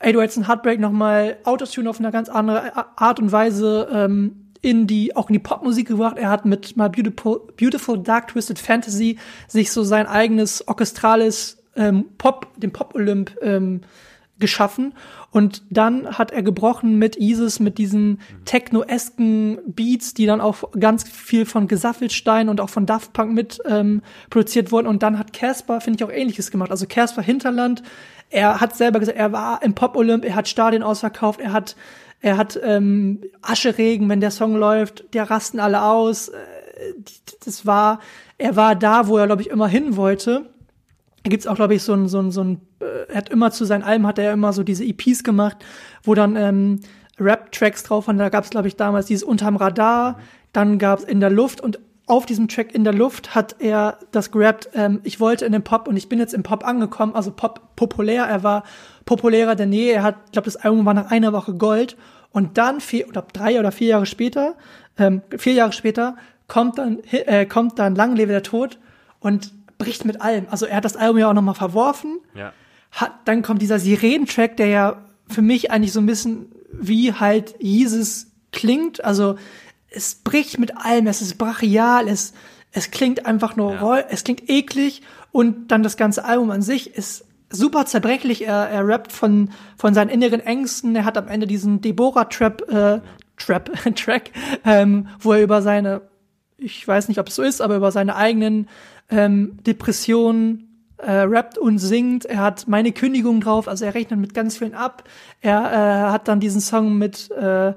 808s 0.00 0.38
und 0.38 0.48
Heartbreak 0.48 0.80
nochmal 0.80 1.36
Autotune 1.44 1.88
auf 1.88 1.98
eine 1.98 2.10
ganz 2.10 2.28
andere 2.28 2.72
Art 2.96 3.20
und 3.20 3.32
Weise 3.32 3.88
ähm, 3.92 4.44
in 4.60 4.86
die 4.86 5.14
auch 5.14 5.28
in 5.28 5.34
die 5.34 5.40
Popmusik 5.40 5.88
gebracht. 5.88 6.16
Er 6.16 6.30
hat 6.30 6.46
mit 6.46 6.76
My 6.76 6.88
Beautiful, 6.88 7.40
Beautiful 7.58 7.98
Dark 7.98 8.28
Twisted 8.28 8.58
Fantasy 8.58 9.18
sich 9.46 9.70
so 9.70 9.82
sein 9.82 10.06
eigenes 10.06 10.66
orchestrales 10.66 11.58
ähm, 11.76 12.06
Pop, 12.16 12.48
den 12.56 12.72
Pop 12.72 12.94
Olymp 12.94 13.36
ähm, 13.42 13.82
geschaffen 14.38 14.94
und 15.30 15.62
dann 15.70 16.18
hat 16.18 16.32
er 16.32 16.42
gebrochen 16.42 16.98
mit 16.98 17.16
Isis, 17.16 17.60
mit 17.60 17.78
diesen 17.78 18.20
techno-esken 18.44 19.58
Beats, 19.66 20.14
die 20.14 20.26
dann 20.26 20.40
auch 20.40 20.72
ganz 20.78 21.08
viel 21.08 21.46
von 21.46 21.68
Gesaffelstein 21.68 22.48
und 22.48 22.60
auch 22.60 22.70
von 22.70 22.86
Daft 22.86 23.12
Punk 23.12 23.32
mit 23.32 23.60
ähm, 23.66 24.02
produziert 24.30 24.72
wurden 24.72 24.86
und 24.86 25.02
dann 25.02 25.18
hat 25.18 25.32
Casper, 25.32 25.80
finde 25.80 25.98
ich, 25.98 26.04
auch 26.04 26.12
ähnliches 26.12 26.50
gemacht. 26.50 26.70
Also 26.70 26.86
Casper 26.86 27.22
Hinterland, 27.22 27.82
er 28.30 28.60
hat 28.60 28.76
selber 28.76 29.00
gesagt, 29.00 29.18
er 29.18 29.32
war 29.32 29.62
im 29.62 29.74
Pop-Olymp, 29.74 30.24
er 30.24 30.34
hat 30.34 30.48
Stadien 30.48 30.82
ausverkauft, 30.82 31.40
er 31.40 31.52
hat 31.52 31.76
er 32.20 32.38
hat 32.38 32.58
ähm, 32.62 33.20
Ascheregen, 33.42 34.08
wenn 34.08 34.22
der 34.22 34.30
Song 34.30 34.56
läuft, 34.56 35.12
der 35.12 35.30
rasten 35.30 35.60
alle 35.60 35.82
aus. 35.82 36.28
Äh, 36.28 36.38
Das 37.44 37.66
war, 37.66 38.00
er 38.38 38.56
war 38.56 38.74
da, 38.74 39.08
wo 39.08 39.18
er, 39.18 39.26
glaube 39.26 39.42
ich, 39.42 39.50
immer 39.50 39.68
hin 39.68 39.96
wollte. 39.96 40.46
Gibt's 41.24 41.46
auch, 41.46 41.56
glaube 41.56 41.74
ich, 41.74 41.82
so 41.82 41.94
ein, 41.94 42.06
so 42.06 42.20
ein, 42.20 42.30
so 42.30 42.44
ein, 42.44 42.60
äh, 42.80 43.08
er 43.08 43.16
hat 43.16 43.28
immer 43.30 43.50
zu 43.50 43.64
seinen 43.64 43.82
Alben 43.82 44.06
hat 44.06 44.18
er 44.18 44.32
immer 44.32 44.52
so 44.52 44.62
diese 44.62 44.84
EPs 44.84 45.24
gemacht, 45.24 45.56
wo 46.02 46.14
dann 46.14 46.36
ähm, 46.36 46.80
Rap-Tracks 47.18 47.82
drauf 47.82 48.06
waren. 48.06 48.18
Da 48.18 48.28
gab's, 48.28 48.50
glaube 48.50 48.68
ich, 48.68 48.76
damals 48.76 49.06
dieses 49.06 49.22
Unterm 49.22 49.56
Radar, 49.56 50.18
dann 50.52 50.78
gab's 50.78 51.02
In 51.02 51.20
der 51.20 51.30
Luft 51.30 51.60
und 51.60 51.78
auf 52.06 52.26
diesem 52.26 52.48
Track 52.48 52.74
In 52.74 52.84
der 52.84 52.92
Luft 52.92 53.34
hat 53.34 53.56
er 53.60 53.98
das 54.12 54.30
gerappt, 54.30 54.68
ähm, 54.74 55.00
ich 55.04 55.18
wollte 55.20 55.46
in 55.46 55.52
den 55.52 55.64
Pop 55.64 55.88
und 55.88 55.96
ich 55.96 56.08
bin 56.08 56.18
jetzt 56.18 56.34
im 56.34 56.42
Pop 56.42 56.64
angekommen, 56.66 57.14
also 57.14 57.30
Pop 57.30 57.74
populär, 57.76 58.24
er 58.24 58.42
war 58.42 58.64
populärer 59.06 59.54
denn 59.54 59.72
je, 59.72 59.90
er 59.90 60.02
hat, 60.02 60.16
ich 60.26 60.32
glaube, 60.32 60.46
das 60.46 60.56
Album 60.56 60.84
war 60.84 60.94
nach 60.94 61.10
einer 61.10 61.32
Woche 61.32 61.54
Gold. 61.54 61.96
Und 62.30 62.58
dann 62.58 62.80
vier 62.80 63.08
oder 63.08 63.24
drei 63.32 63.60
oder 63.60 63.70
vier 63.70 63.88
Jahre 63.88 64.06
später, 64.06 64.56
ähm, 64.98 65.22
vier 65.38 65.52
Jahre 65.52 65.72
später, 65.72 66.16
kommt 66.48 66.78
dann, 66.78 66.98
äh, 67.12 67.46
kommt 67.46 67.78
dann 67.78 67.94
Lang 67.94 68.16
lebe 68.16 68.32
der 68.32 68.42
Tod. 68.42 68.80
Und 69.20 69.52
bricht 69.84 70.04
mit 70.04 70.20
allem. 70.20 70.46
Also 70.50 70.66
er 70.66 70.76
hat 70.78 70.84
das 70.84 70.96
Album 70.96 71.18
ja 71.18 71.28
auch 71.28 71.34
nochmal 71.34 71.54
verworfen. 71.54 72.18
Ja. 72.34 72.52
Hat, 72.92 73.12
dann 73.24 73.42
kommt 73.42 73.60
dieser 73.62 73.78
Sirenen-Track, 73.78 74.56
der 74.56 74.66
ja 74.68 75.02
für 75.28 75.42
mich 75.42 75.70
eigentlich 75.70 75.92
so 75.92 76.00
ein 76.00 76.06
bisschen 76.06 76.46
wie 76.72 77.12
halt 77.12 77.54
Jesus 77.60 78.28
klingt. 78.52 79.04
Also 79.04 79.36
es 79.90 80.16
bricht 80.16 80.58
mit 80.58 80.76
allem, 80.76 81.06
es 81.06 81.20
ist 81.22 81.38
brachial, 81.38 82.08
es, 82.08 82.32
es 82.72 82.90
klingt 82.90 83.26
einfach 83.26 83.56
nur 83.56 83.74
Ja. 83.74 83.80
roll, 83.80 84.04
es 84.08 84.24
klingt 84.24 84.48
eklig 84.48 85.02
und 85.32 85.68
dann 85.70 85.82
das 85.82 85.96
ganze 85.96 86.24
Album 86.24 86.50
an 86.50 86.62
sich 86.62 86.94
ist 86.94 87.24
super 87.50 87.86
zerbrechlich. 87.86 88.46
Er, 88.46 88.68
er 88.70 88.86
rappt 88.86 89.12
von, 89.12 89.50
von 89.76 89.94
seinen 89.94 90.08
inneren 90.10 90.40
Ängsten. 90.40 90.94
Er 90.96 91.04
hat 91.04 91.16
am 91.18 91.28
Ende 91.28 91.46
diesen 91.46 91.80
Deborah-Trap, 91.80 92.70
äh, 92.70 93.00
Trap, 93.36 93.70
Track, 93.96 94.30
ähm, 94.64 95.08
wo 95.20 95.32
er 95.32 95.42
über 95.42 95.62
seine, 95.62 96.02
ich 96.58 96.86
weiß 96.86 97.08
nicht, 97.08 97.18
ob 97.18 97.28
es 97.28 97.34
so 97.34 97.42
ist, 97.42 97.60
aber 97.60 97.76
über 97.76 97.90
seine 97.92 98.16
eigenen 98.16 98.68
ähm, 99.10 99.58
Depressionen 99.66 100.88
äh, 100.98 101.12
rappt 101.12 101.58
und 101.58 101.78
singt. 101.78 102.24
Er 102.24 102.38
hat 102.38 102.68
meine 102.68 102.92
Kündigung 102.92 103.40
drauf, 103.40 103.68
also 103.68 103.84
er 103.84 103.94
rechnet 103.94 104.20
mit 104.20 104.34
ganz 104.34 104.56
vielen 104.56 104.74
ab. 104.74 105.04
Er 105.40 105.60
äh, 105.72 106.12
hat 106.12 106.28
dann 106.28 106.40
diesen 106.40 106.60
Song 106.60 106.96
mit 106.98 107.30
äh, 107.30 107.74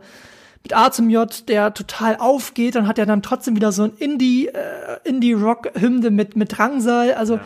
mit 0.63 0.75
A 0.75 0.91
zum 0.91 1.09
J, 1.09 1.47
der 1.47 1.73
total 1.73 2.17
aufgeht, 2.17 2.75
dann 2.75 2.87
hat 2.87 2.99
er 2.99 3.05
dann 3.05 3.21
trotzdem 3.21 3.55
wieder 3.55 3.71
so 3.71 3.83
ein 3.83 3.93
Indie, 3.97 4.47
äh, 4.47 4.97
Indie-Rock-Hymne 5.05 6.11
mit, 6.11 6.35
mit 6.35 6.57
Drangsal, 6.57 7.13
also 7.13 7.35
Ja. 7.35 7.41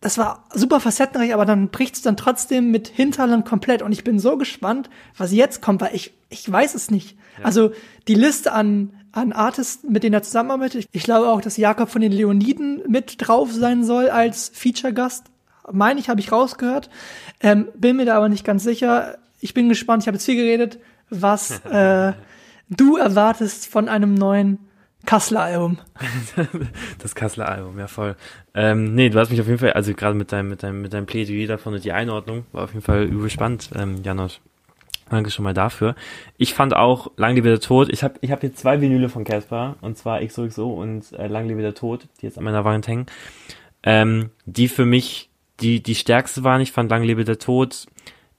Das 0.00 0.18
war 0.18 0.44
super 0.52 0.80
facettenreich, 0.80 1.32
aber 1.32 1.44
dann 1.44 1.68
bricht 1.68 1.96
es 1.96 2.02
dann 2.02 2.16
trotzdem 2.16 2.70
mit 2.70 2.88
Hinterland 2.88 3.46
komplett 3.46 3.82
und 3.82 3.92
ich 3.92 4.04
bin 4.04 4.18
so 4.18 4.36
gespannt, 4.36 4.90
was 5.16 5.32
jetzt 5.32 5.62
kommt, 5.62 5.80
weil 5.80 5.94
ich, 5.94 6.12
ich 6.28 6.50
weiß 6.50 6.74
es 6.74 6.90
nicht. 6.90 7.16
Also 7.42 7.72
die 8.08 8.14
Liste 8.14 8.52
an, 8.52 8.92
an 9.12 9.32
Artists, 9.32 9.84
mit 9.84 10.02
denen 10.02 10.14
er 10.14 10.22
zusammenarbeitet, 10.22 10.86
ich 10.92 11.02
glaube 11.02 11.28
auch, 11.28 11.40
dass 11.40 11.56
Jakob 11.56 11.90
von 11.90 12.00
den 12.02 12.12
Leoniden 12.12 12.82
mit 12.88 13.26
drauf 13.26 13.52
sein 13.52 13.84
soll 13.84 14.08
als 14.10 14.50
Feature-Gast. 14.54 15.26
Meine 15.72 15.98
ich, 15.98 16.08
habe 16.08 16.20
ich 16.20 16.32
rausgehört. 16.32 16.90
Ähm, 17.40 17.68
bin 17.74 17.96
mir 17.96 18.04
da 18.04 18.16
aber 18.16 18.28
nicht 18.28 18.44
ganz 18.44 18.62
sicher. 18.62 19.18
Ich 19.40 19.54
bin 19.54 19.68
gespannt, 19.68 20.02
ich 20.02 20.06
habe 20.06 20.16
jetzt 20.16 20.26
viel 20.26 20.36
geredet, 20.36 20.78
was 21.10 21.60
äh, 21.64 22.12
du 22.68 22.96
erwartest 22.96 23.66
von 23.66 23.88
einem 23.88 24.14
neuen 24.14 24.58
Kassler 25.06 25.42
Album. 25.42 25.78
Das 26.98 27.14
Kasseler 27.14 27.48
Album, 27.48 27.78
ja 27.78 27.86
voll. 27.86 28.16
Ähm, 28.54 28.94
nee, 28.94 29.08
du 29.08 29.18
hast 29.18 29.30
mich 29.30 29.40
auf 29.40 29.46
jeden 29.46 29.58
Fall, 29.58 29.72
also 29.72 29.94
gerade 29.94 30.14
mit 30.14 30.32
deinem, 30.32 30.48
mit 30.48 30.62
deinem, 30.62 30.82
mit 30.82 30.92
deinem 30.92 31.06
Plädoyer 31.06 31.46
davon 31.46 31.74
und 31.74 31.84
die 31.84 31.92
Einordnung, 31.92 32.44
war 32.52 32.64
auf 32.64 32.72
jeden 32.72 32.84
Fall 32.84 33.04
übel 33.04 33.30
spannend, 33.30 33.70
ähm, 33.74 34.02
Janosch. 34.02 34.40
Danke 35.08 35.30
schon 35.30 35.44
mal 35.44 35.54
dafür. 35.54 35.94
Ich 36.36 36.54
fand 36.54 36.74
auch 36.74 37.12
Lang 37.16 37.36
lebe 37.36 37.48
der 37.48 37.60
Tod. 37.60 37.88
Ich 37.90 38.02
habe 38.02 38.14
ich 38.22 38.32
hab 38.32 38.40
hier 38.40 38.54
zwei 38.54 38.80
Vinyle 38.80 39.08
von 39.08 39.22
Casper, 39.22 39.76
und 39.80 39.96
zwar 39.96 40.20
XOXO 40.20 40.68
und 40.68 41.12
äh, 41.12 41.28
Lang 41.28 41.46
lebe 41.46 41.62
der 41.62 41.74
Tod, 41.74 42.08
die 42.20 42.26
jetzt 42.26 42.38
an 42.38 42.44
meiner 42.44 42.64
Wand 42.64 42.88
hängen. 42.88 43.06
Ähm, 43.84 44.30
die 44.46 44.66
für 44.66 44.84
mich 44.84 45.30
die, 45.60 45.80
die 45.80 45.94
stärkste 45.94 46.42
waren. 46.42 46.60
Ich 46.60 46.72
fand 46.72 46.90
Lang 46.90 47.04
lebe 47.04 47.24
der 47.24 47.38
Tod 47.38 47.86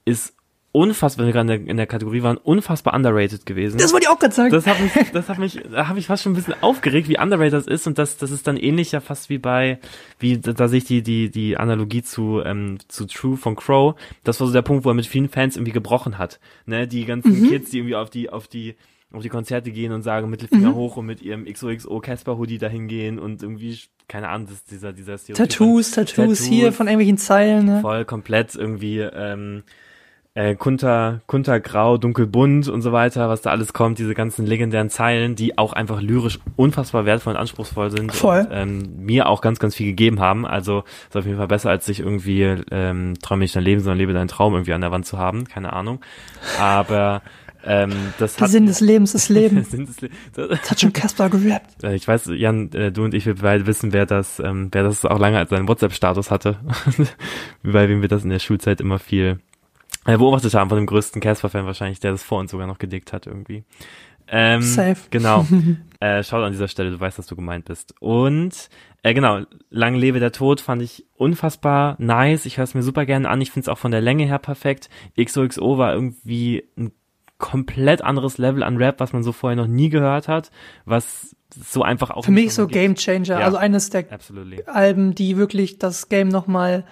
ist 0.04 0.34
unfassbar, 0.78 1.26
wenn 1.26 1.34
wir 1.34 1.44
gerade 1.44 1.54
in 1.68 1.76
der, 1.76 1.86
Kategorie 1.86 2.22
waren, 2.22 2.36
unfassbar 2.36 2.94
underrated 2.94 3.44
gewesen. 3.46 3.78
Das 3.78 3.92
wollte 3.92 4.04
ich 4.06 4.10
auch 4.10 4.18
gerade 4.18 4.34
sagen. 4.34 4.50
Das 4.50 4.66
hat 4.66 4.80
mich, 4.80 4.92
das 5.12 5.28
hat 5.28 5.38
mich, 5.38 5.60
da 5.70 5.88
habe 5.88 5.98
ich 5.98 6.06
fast 6.06 6.22
schon 6.22 6.32
ein 6.32 6.36
bisschen 6.36 6.54
aufgeregt, 6.60 7.08
wie 7.08 7.18
underrated 7.18 7.52
das 7.54 7.66
ist 7.66 7.86
und 7.86 7.98
das, 7.98 8.16
das 8.16 8.30
ist 8.30 8.46
dann 8.46 8.56
ähnlich 8.56 8.92
ja 8.92 9.00
fast 9.00 9.28
wie 9.30 9.38
bei, 9.38 9.78
wie 10.18 10.38
da, 10.38 10.52
da 10.52 10.68
sehe 10.68 10.78
ich 10.78 10.84
die, 10.84 11.02
die, 11.02 11.30
die 11.30 11.56
Analogie 11.56 12.02
zu, 12.02 12.40
ähm, 12.44 12.78
zu 12.88 13.06
True 13.06 13.36
von 13.36 13.56
Crow. 13.56 13.94
Das 14.24 14.40
war 14.40 14.46
so 14.46 14.52
der 14.52 14.62
Punkt, 14.62 14.84
wo 14.84 14.90
er 14.90 14.94
mit 14.94 15.06
vielen 15.06 15.28
Fans 15.28 15.56
irgendwie 15.56 15.72
gebrochen 15.72 16.18
hat. 16.18 16.38
Ne, 16.66 16.86
die 16.86 17.04
ganzen 17.04 17.48
Kids, 17.48 17.70
die 17.70 17.78
irgendwie 17.78 17.96
auf 17.96 18.10
die, 18.10 18.30
auf 18.30 18.46
die, 18.48 18.76
auf 19.12 19.22
die 19.22 19.28
Konzerte 19.30 19.70
gehen 19.70 19.92
und 19.92 20.02
sagen 20.02 20.28
Mittelfinger 20.30 20.74
hoch 20.74 20.96
und 20.96 21.06
mit 21.06 21.22
ihrem 21.22 21.46
XOXO 21.46 22.00
Casper 22.00 22.36
Hoodie 22.36 22.58
dahin 22.58 22.88
gehen 22.88 23.18
und 23.18 23.42
irgendwie, 23.42 23.78
keine 24.06 24.28
Ahnung, 24.28 24.48
das 24.48 24.56
ist 24.56 24.70
dieser, 24.70 24.92
dieser 24.92 25.16
Stereotyp 25.16 25.48
Tattoos, 25.48 25.94
von- 25.94 26.04
Tattoos, 26.06 26.44
hier 26.44 26.72
von 26.72 26.86
irgendwelchen 26.88 27.16
Zeilen. 27.18 27.64
Ne? 27.66 27.80
voll 27.80 28.04
komplett 28.04 28.54
irgendwie 28.54 28.98
ähm, 28.98 29.62
äh, 30.38 30.54
kunter, 30.54 31.20
kuntergrau, 31.26 31.98
dunkelbunt 31.98 32.68
und 32.68 32.80
so 32.82 32.92
weiter, 32.92 33.28
was 33.28 33.40
da 33.42 33.50
alles 33.50 33.72
kommt, 33.72 33.98
diese 33.98 34.14
ganzen 34.14 34.46
legendären 34.46 34.88
Zeilen, 34.88 35.34
die 35.34 35.58
auch 35.58 35.72
einfach 35.72 36.00
lyrisch 36.00 36.38
unfassbar 36.54 37.04
wertvoll 37.06 37.32
und 37.32 37.40
anspruchsvoll 37.40 37.90
sind 37.90 38.12
Voll. 38.12 38.40
und 38.42 38.48
ähm, 38.52 38.82
mir 39.04 39.28
auch 39.28 39.40
ganz, 39.40 39.58
ganz 39.58 39.74
viel 39.74 39.86
gegeben 39.88 40.20
haben. 40.20 40.46
Also 40.46 40.84
ist 41.08 41.16
auf 41.16 41.24
jeden 41.24 41.38
Fall 41.38 41.48
besser, 41.48 41.70
als 41.70 41.86
sich 41.86 41.98
irgendwie 41.98 42.42
ähm, 42.70 43.14
träume 43.20 43.40
nicht 43.40 43.56
dein 43.56 43.64
Leben, 43.64 43.80
sondern 43.80 43.98
lebe 43.98 44.12
deinen 44.12 44.28
Traum 44.28 44.52
irgendwie 44.54 44.74
an 44.74 44.80
der 44.80 44.92
Wand 44.92 45.06
zu 45.06 45.18
haben. 45.18 45.44
Keine 45.48 45.72
Ahnung. 45.72 45.98
Aber 46.60 47.20
ähm, 47.64 47.90
das 48.20 48.36
Der 48.36 48.44
hat 48.44 48.50
Sinn 48.52 48.66
des 48.66 48.78
Lebens 48.80 49.14
ist 49.16 49.28
Leben. 49.28 49.64
Sinn 49.68 49.86
des 49.86 50.00
Le- 50.00 50.10
Das 50.34 50.70
hat 50.70 50.80
schon 50.80 50.92
Casper 50.92 51.28
gerappt. 51.30 51.82
äh, 51.82 51.96
Ich 51.96 52.06
weiß, 52.06 52.30
Jan, 52.36 52.70
äh, 52.74 52.92
du 52.92 53.02
und 53.02 53.12
ich, 53.14 53.26
wir 53.26 53.34
beide 53.34 53.66
wissen, 53.66 53.92
wer 53.92 54.06
das, 54.06 54.38
ähm, 54.38 54.68
wer 54.70 54.84
das 54.84 55.04
auch 55.04 55.18
lange 55.18 55.38
als 55.38 55.50
seinen 55.50 55.66
WhatsApp-Status 55.66 56.30
hatte, 56.30 56.58
weil 57.64 57.88
wir 58.00 58.08
das 58.08 58.22
in 58.22 58.30
der 58.30 58.38
Schulzeit 58.38 58.80
immer 58.80 59.00
viel 59.00 59.40
beobachtet 60.16 60.54
haben 60.54 60.68
von 60.70 60.78
dem 60.78 60.86
größten 60.86 61.20
Casper-Fan 61.20 61.66
wahrscheinlich, 61.66 62.00
der 62.00 62.12
das 62.12 62.22
vor 62.22 62.38
uns 62.38 62.50
sogar 62.50 62.66
noch 62.66 62.78
gedickt 62.78 63.12
hat 63.12 63.26
irgendwie. 63.26 63.64
Ähm, 64.30 64.62
Safe. 64.62 65.00
Genau. 65.10 65.46
äh, 66.00 66.22
schaut 66.22 66.44
an 66.44 66.52
dieser 66.52 66.68
Stelle, 66.68 66.90
du 66.90 67.00
weißt, 67.00 67.18
dass 67.18 67.26
du 67.26 67.36
gemeint 67.36 67.64
bist. 67.64 67.94
Und 68.00 68.68
äh, 69.02 69.14
genau, 69.14 69.42
Lang 69.70 69.94
lebe 69.94 70.20
der 70.20 70.32
Tod 70.32 70.60
fand 70.60 70.82
ich 70.82 71.06
unfassbar 71.16 71.96
nice. 71.98 72.46
Ich 72.46 72.58
höre 72.58 72.64
es 72.64 72.74
mir 72.74 72.82
super 72.82 73.06
gerne 73.06 73.28
an. 73.28 73.40
Ich 73.40 73.50
finde 73.50 73.64
es 73.64 73.68
auch 73.68 73.78
von 73.78 73.90
der 73.90 74.00
Länge 74.00 74.26
her 74.26 74.38
perfekt. 74.38 74.88
XOXO 75.18 75.78
war 75.78 75.94
irgendwie 75.94 76.64
ein 76.76 76.92
komplett 77.38 78.02
anderes 78.02 78.36
Level 78.38 78.62
an 78.62 78.76
Rap, 78.76 79.00
was 79.00 79.12
man 79.12 79.22
so 79.22 79.32
vorher 79.32 79.56
noch 79.56 79.68
nie 79.68 79.88
gehört 79.88 80.28
hat, 80.28 80.50
was 80.84 81.36
so 81.54 81.82
einfach 81.82 82.10
auch 82.10 82.24
Für 82.24 82.32
mich 82.32 82.52
so. 82.52 82.66
Game 82.66 82.96
Changer. 82.96 83.40
Ja. 83.40 83.46
Also 83.46 83.56
eines 83.56 83.90
der 83.90 84.12
Absolutely. 84.12 84.64
Alben, 84.66 85.14
die 85.14 85.36
wirklich 85.36 85.78
das 85.78 86.08
Game 86.08 86.28
nochmal 86.28 86.84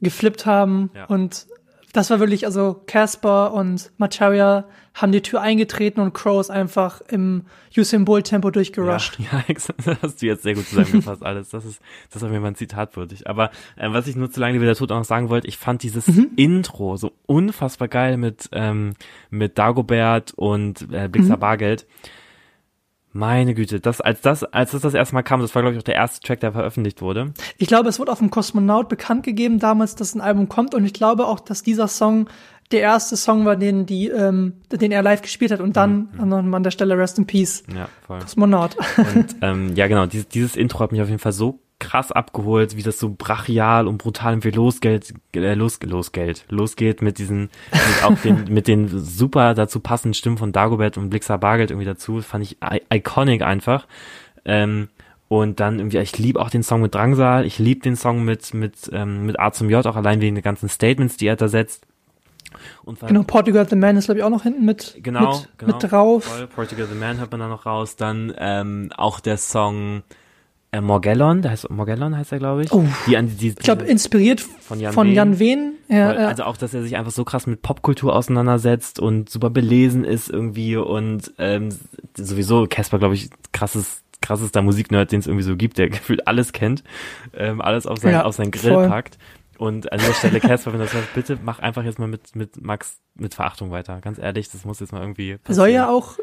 geflippt 0.00 0.46
haben. 0.46 0.90
Ja. 0.94 1.06
Und 1.06 1.46
das 1.92 2.10
war 2.10 2.20
wirklich, 2.20 2.46
also 2.46 2.82
Casper 2.86 3.52
und 3.52 3.90
Macharia 3.98 4.64
haben 4.94 5.12
die 5.12 5.22
Tür 5.22 5.40
eingetreten 5.40 6.00
und 6.00 6.12
Crow 6.12 6.40
ist 6.40 6.50
einfach 6.50 7.00
im 7.08 7.44
Usain 7.76 8.04
Bolt 8.04 8.26
Tempo 8.26 8.50
durchgerusht. 8.50 9.18
Ja, 9.18 9.42
ja, 9.48 9.96
hast 10.02 10.20
du 10.20 10.26
jetzt 10.26 10.42
sehr 10.42 10.54
gut 10.54 10.66
zusammengefasst 10.66 11.22
alles. 11.22 11.48
Das 11.50 11.64
ist, 11.64 11.80
das 12.08 12.16
ist 12.16 12.22
auf 12.22 12.30
jeden 12.30 12.42
Fall 12.42 12.52
ein 12.52 12.56
Zitat 12.56 12.96
würdig. 12.96 13.26
Aber 13.26 13.50
äh, 13.76 13.90
was 13.90 14.06
ich 14.06 14.16
nur 14.16 14.30
zu 14.30 14.40
lange 14.40 14.60
wie 14.60 14.64
der 14.66 14.74
Tod 14.74 14.92
auch 14.92 14.98
noch 14.98 15.04
sagen 15.04 15.28
wollte, 15.30 15.48
ich 15.48 15.56
fand 15.58 15.82
dieses 15.82 16.06
Mhm. 16.08 16.30
Intro 16.36 16.96
so 16.96 17.12
unfassbar 17.26 17.88
geil 17.88 18.16
mit 18.18 18.48
ähm, 18.52 18.94
mit 19.30 19.56
Dagobert 19.58 20.32
und 20.34 20.88
äh, 20.92 21.08
Blixer 21.08 21.36
Mhm. 21.36 21.40
Bargeld. 21.40 21.86
Meine 23.12 23.54
Güte, 23.54 23.80
das 23.80 24.00
als 24.00 24.20
das 24.22 24.42
als 24.44 24.70
das 24.70 24.82
das 24.82 24.94
erste 24.94 25.14
Mal 25.14 25.22
kam, 25.22 25.40
das 25.40 25.54
war 25.54 25.62
glaube 25.62 25.74
ich 25.74 25.80
auch 25.80 25.84
der 25.84 25.96
erste 25.96 26.20
Track, 26.20 26.40
der 26.40 26.52
veröffentlicht 26.52 27.02
wurde. 27.02 27.32
Ich 27.58 27.68
glaube, 27.68 27.88
es 27.88 27.98
wurde 27.98 28.10
auf 28.10 28.18
dem 28.18 28.30
Kosmonaut 28.30 28.88
bekannt 28.88 29.22
gegeben 29.22 29.58
damals, 29.58 29.94
dass 29.94 30.14
ein 30.14 30.20
Album 30.20 30.48
kommt 30.48 30.74
und 30.74 30.84
ich 30.84 30.94
glaube 30.94 31.26
auch, 31.26 31.40
dass 31.40 31.62
dieser 31.62 31.88
Song 31.88 32.28
der 32.72 32.80
erste 32.80 33.16
Song 33.16 33.44
war, 33.44 33.56
den 33.56 33.86
die, 33.86 34.08
ähm, 34.08 34.54
den 34.70 34.92
er 34.92 35.02
live 35.02 35.22
gespielt 35.22 35.52
hat 35.52 35.60
und 35.60 35.76
dann 35.76 36.08
an, 36.18 36.54
an 36.54 36.62
der 36.62 36.70
Stelle 36.70 36.96
Rest 36.96 37.18
in 37.18 37.26
Peace. 37.26 37.62
Ja, 37.74 37.88
voll. 38.06 38.20
Kosmonaut. 38.20 38.76
Und 38.96 39.36
ähm, 39.42 39.74
ja, 39.74 39.86
genau, 39.88 40.06
dieses, 40.06 40.28
dieses 40.28 40.56
Intro 40.56 40.80
hat 40.80 40.92
mich 40.92 41.02
auf 41.02 41.08
jeden 41.08 41.20
Fall 41.20 41.32
so 41.32 41.60
krass 41.82 42.12
abgeholt, 42.12 42.76
wie 42.76 42.82
das 42.82 42.98
so 43.00 43.10
brachial 43.10 43.88
und 43.88 43.98
brutal 43.98 44.34
irgendwie 44.34 44.50
losgeht, 44.50 45.12
äh, 45.34 45.54
los, 45.54 45.80
losgeht, 45.82 46.44
losgeht 46.48 47.02
mit 47.02 47.18
diesen, 47.18 47.50
mit 47.72 48.04
auch 48.04 48.16
den, 48.18 48.44
mit 48.48 48.68
den 48.68 48.88
super 48.88 49.54
dazu 49.54 49.80
passenden 49.80 50.14
Stimmen 50.14 50.38
von 50.38 50.52
Dagobert 50.52 50.96
und 50.96 51.10
Blixer 51.10 51.38
Bargeld 51.38 51.70
irgendwie 51.70 51.86
dazu. 51.86 52.16
Das 52.16 52.26
fand 52.26 52.44
ich 52.44 52.58
iconic 52.92 53.42
einfach. 53.42 53.86
Ähm, 54.44 54.88
und 55.26 55.58
dann 55.60 55.78
irgendwie, 55.78 55.98
ich 55.98 56.16
liebe 56.18 56.40
auch 56.40 56.50
den 56.50 56.62
Song 56.62 56.82
mit 56.82 56.94
Drangsal, 56.94 57.46
ich 57.46 57.58
liebe 57.58 57.80
den 57.80 57.96
Song 57.96 58.24
mit, 58.24 58.54
mit, 58.54 58.90
ähm, 58.92 59.26
mit 59.26 59.40
A 59.40 59.50
zum 59.50 59.68
J, 59.68 59.84
auch 59.86 59.96
allein 59.96 60.20
wegen 60.20 60.36
den 60.36 60.44
ganzen 60.44 60.68
Statements, 60.68 61.16
die 61.16 61.26
er 61.26 61.36
da 61.36 61.48
setzt. 61.48 61.86
Und 62.84 63.00
genau, 63.00 63.22
Portugal 63.24 63.66
the 63.68 63.76
Man 63.76 63.96
ist, 63.96 64.04
glaube 64.04 64.18
ich, 64.20 64.24
auch 64.24 64.30
noch 64.30 64.44
hinten 64.44 64.64
mit, 64.64 64.98
Genau, 65.02 65.38
mit, 65.38 65.48
genau. 65.58 65.72
mit 65.72 65.90
drauf. 65.90 66.24
Voll. 66.24 66.46
Portugal 66.46 66.86
the 66.86 66.94
Man 66.94 67.18
hört 67.18 67.30
man 67.32 67.40
da 67.40 67.48
noch 67.48 67.66
raus. 67.66 67.96
Dann 67.96 68.32
ähm, 68.38 68.90
auch 68.96 69.20
der 69.20 69.38
Song 69.38 70.02
äh, 70.72 70.80
Morgellon, 70.80 71.42
der 71.42 71.50
heißt 71.50 71.70
Morgellon 71.70 72.16
heißt 72.16 72.32
er, 72.32 72.38
glaube 72.38 72.62
ich. 72.64 72.72
Oh. 72.72 72.84
Die 73.06 73.14
die, 73.14 73.26
die 73.36 73.48
Ich 73.48 73.56
glaube, 73.56 73.84
inspiriert 73.84 74.40
von 74.40 74.80
Jan 74.80 74.94
Jan, 74.94 75.06
Wehn. 75.06 75.14
Jan 75.14 75.38
Wehn. 75.38 75.72
Ja, 75.88 76.06
Voll, 76.08 76.20
ja. 76.22 76.28
Also 76.28 76.44
auch, 76.44 76.56
dass 76.56 76.72
er 76.72 76.82
sich 76.82 76.96
einfach 76.96 77.12
so 77.12 77.24
krass 77.24 77.46
mit 77.46 77.60
Popkultur 77.62 78.16
auseinandersetzt 78.16 78.98
und 78.98 79.28
super 79.28 79.50
belesen 79.50 80.04
ist 80.04 80.30
irgendwie 80.30 80.76
und 80.76 81.32
ähm, 81.38 81.68
sowieso 82.16 82.66
Casper, 82.68 82.98
glaube 82.98 83.14
ich, 83.14 83.30
krasses 83.52 84.02
krassester 84.22 84.62
Musiknerd, 84.62 85.12
den 85.12 85.20
es 85.20 85.26
irgendwie 85.26 85.44
so 85.44 85.56
gibt, 85.56 85.78
der 85.78 85.88
gefühlt 85.90 86.26
alles 86.26 86.52
kennt, 86.52 86.82
ähm, 87.34 87.60
alles 87.60 87.86
auf 87.86 87.98
sein, 87.98 88.12
Ja, 88.12 88.24
auf 88.24 88.34
sein 88.34 88.50
Grill 88.50 88.72
voll. 88.72 88.88
packt. 88.88 89.18
Und 89.58 89.92
an 89.92 89.98
dieser 89.98 90.14
Stelle, 90.14 90.40
Casper, 90.40 90.72
wenn 90.72 90.78
du 90.80 90.86
das 90.86 90.94
hörst, 90.94 91.14
bitte 91.14 91.38
mach 91.44 91.58
einfach 91.58 91.84
jetzt 91.84 91.98
mal 91.98 92.08
mit, 92.08 92.34
mit 92.34 92.60
Max 92.62 92.98
mit 93.14 93.34
Verachtung 93.34 93.70
weiter. 93.70 94.00
Ganz 94.00 94.18
ehrlich, 94.18 94.48
das 94.50 94.64
muss 94.64 94.80
jetzt 94.80 94.92
mal 94.92 95.00
irgendwie 95.00 95.36
passieren. 95.36 95.54
Soll 95.54 95.68
ja 95.68 95.88
auch 95.88 96.16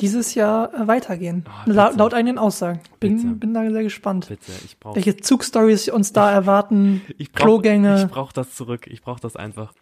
dieses 0.00 0.34
Jahr 0.34 0.72
äh, 0.74 0.86
weitergehen. 0.86 1.44
Oh, 1.46 1.70
La 1.70 1.90
laut 1.90 2.14
eigenen 2.14 2.38
Aussagen. 2.38 2.80
Bin, 3.00 3.38
bin 3.38 3.54
da 3.54 3.68
sehr 3.70 3.82
gespannt. 3.82 4.28
Bitte, 4.28 4.52
ich 4.64 4.78
brauche 4.78 4.96
Welche 4.96 5.16
Zugstories 5.16 5.88
uns 5.88 6.12
da 6.12 6.30
erwarten. 6.32 7.02
Ich 7.18 7.32
brauch, 7.32 7.44
Klogänge. 7.44 8.02
Ich 8.02 8.10
brauche 8.10 8.32
das 8.32 8.54
zurück. 8.54 8.86
Ich 8.86 9.02
brauche 9.02 9.20
das 9.20 9.36
einfach. 9.36 9.72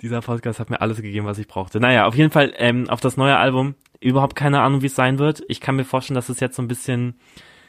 Dieser 0.00 0.20
Podcast 0.20 0.58
hat 0.58 0.70
mir 0.70 0.80
alles 0.80 1.00
gegeben, 1.00 1.26
was 1.26 1.38
ich 1.38 1.46
brauchte. 1.46 1.78
Naja, 1.78 2.06
auf 2.06 2.14
jeden 2.14 2.30
Fall 2.30 2.52
ähm, 2.56 2.88
auf 2.90 3.00
das 3.00 3.16
neue 3.16 3.36
Album. 3.36 3.74
Überhaupt 4.00 4.34
keine 4.34 4.60
Ahnung, 4.60 4.82
wie 4.82 4.86
es 4.86 4.96
sein 4.96 5.18
wird. 5.18 5.42
Ich 5.48 5.60
kann 5.60 5.76
mir 5.76 5.84
vorstellen, 5.84 6.16
dass 6.16 6.28
es 6.28 6.40
jetzt 6.40 6.56
so 6.56 6.62
ein 6.62 6.68
bisschen. 6.68 7.14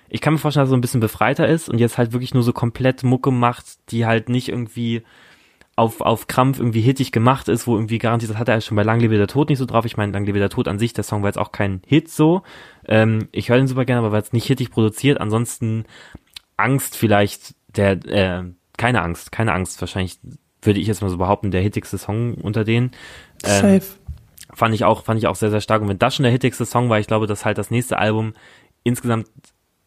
Ich 0.10 0.22
kann 0.22 0.34
mir 0.34 0.40
vorstellen, 0.40 0.64
dass 0.64 0.70
es 0.70 0.72
so 0.72 0.78
ein 0.78 0.82
bisschen 0.82 1.00
befreiter 1.00 1.48
ist 1.48 1.70
und 1.70 1.80
jetzt 1.80 1.98
halt 1.98 2.12
wirklich 2.12 2.34
nur 2.34 2.44
so 2.44 2.54
komplett 2.54 3.04
Mucke 3.04 3.32
macht, 3.32 3.92
die 3.92 4.06
halt 4.06 4.30
nicht 4.30 4.50
irgendwie 4.50 5.04
auf, 5.76 6.02
auf 6.02 6.28
Krampf 6.28 6.60
irgendwie 6.60 6.82
hittig 6.82 7.12
gemacht 7.12 7.50
ist, 7.50 7.66
wo 7.66 7.76
irgendwie 7.76 7.98
garantiert, 7.98 8.32
das 8.32 8.38
hat 8.38 8.48
er 8.48 8.62
schon 8.62 8.76
bei 8.76 8.84
Lang 8.84 9.00
lebe 9.00 9.18
der 9.18 9.28
Tod 9.28 9.50
nicht 9.50 9.58
so 9.58 9.66
drauf. 9.66 9.86
Ich 9.86 9.98
meine, 9.98 10.12
Lang 10.12 10.26
lebe 10.26 10.40
der 10.40 10.50
Tod 10.50 10.68
an 10.68 10.78
sich, 10.78 10.94
der 10.94 11.04
Song 11.04 11.24
war 11.24 11.30
jetzt 11.30 11.40
auch 11.40 11.52
kein 11.52 11.82
Hit 11.88 12.10
so. 12.10 12.44
Ähm, 12.88 13.28
ich 13.32 13.50
höre 13.50 13.58
den 13.58 13.68
super 13.68 13.86
gerne, 13.86 14.00
aber 14.00 14.12
war 14.12 14.20
jetzt 14.20 14.34
nicht 14.34 14.46
hittig 14.46 14.70
produziert. 14.70 15.20
Ansonsten 15.20 15.86
Angst 16.58 16.96
vielleicht, 16.96 17.56
der, 17.76 17.92
äh, 18.06 18.44
keine 18.78 19.02
Angst, 19.02 19.32
keine 19.32 19.54
Angst, 19.54 19.82
wahrscheinlich 19.82 20.20
würde 20.62 20.80
ich 20.80 20.88
jetzt 20.88 21.02
mal 21.02 21.10
so 21.10 21.18
behaupten, 21.18 21.50
der 21.50 21.62
hittigste 21.62 21.98
Song 21.98 22.36
unter 22.36 22.64
denen. 22.64 22.92
Ähm, 23.44 23.80
Safe. 23.80 23.86
fand 24.54 24.76
ich 24.76 24.86
auch, 24.86 25.04
fand 25.04 25.20
ich 25.20 25.28
auch 25.28 25.36
sehr, 25.36 25.50
sehr 25.50 25.62
stark. 25.62 25.82
Und 25.82 25.90
wenn 25.90 26.00
das 26.00 26.16
schon 26.16 26.24
der 26.24 26.32
hittigste 26.32 26.66
Song 26.66 26.90
war, 26.90 27.00
ich 27.00 27.08
glaube, 27.08 27.26
dass 27.26 27.46
halt 27.46 27.58
das 27.58 27.72
nächste 27.72 27.98
Album 27.98 28.34
insgesamt 28.84 29.28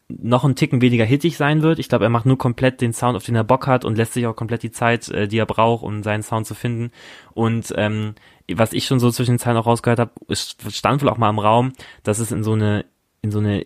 noch 0.09 0.45
ein 0.45 0.55
Ticken 0.55 0.81
weniger 0.81 1.03
hittig 1.03 1.35
sein 1.35 1.61
wird. 1.61 1.79
Ich 1.79 1.89
glaube, 1.89 2.05
er 2.05 2.09
macht 2.09 2.25
nur 2.25 2.37
komplett 2.37 2.79
den 2.79 2.93
Sound, 2.93 3.17
auf 3.17 3.25
den 3.25 3.35
er 3.35 3.43
Bock 3.43 3.67
hat 3.67 3.83
und 3.83 3.97
lässt 3.97 4.13
sich 4.13 4.25
auch 4.25 4.35
komplett 4.35 4.63
die 4.63 4.71
Zeit, 4.71 5.09
äh, 5.09 5.27
die 5.27 5.37
er 5.37 5.45
braucht, 5.45 5.83
um 5.83 6.01
seinen 6.01 6.23
Sound 6.23 6.47
zu 6.47 6.55
finden. 6.55 6.91
Und 7.33 7.73
ähm, 7.75 8.15
was 8.53 8.71
ich 8.73 8.85
schon 8.85 8.99
so 9.01 9.11
zwischen 9.11 9.33
den 9.33 9.39
Zeilen 9.39 9.57
auch 9.57 9.65
rausgehört 9.65 9.99
habe, 9.99 10.11
es 10.29 10.55
stand 10.69 11.01
wohl 11.01 11.09
auch 11.09 11.17
mal 11.17 11.29
im 11.29 11.39
Raum, 11.39 11.73
dass 12.03 12.19
es 12.19 12.31
in 12.31 12.43
so 12.43 12.53
eine, 12.53 12.85
in 13.21 13.31
so 13.31 13.39
eine 13.39 13.65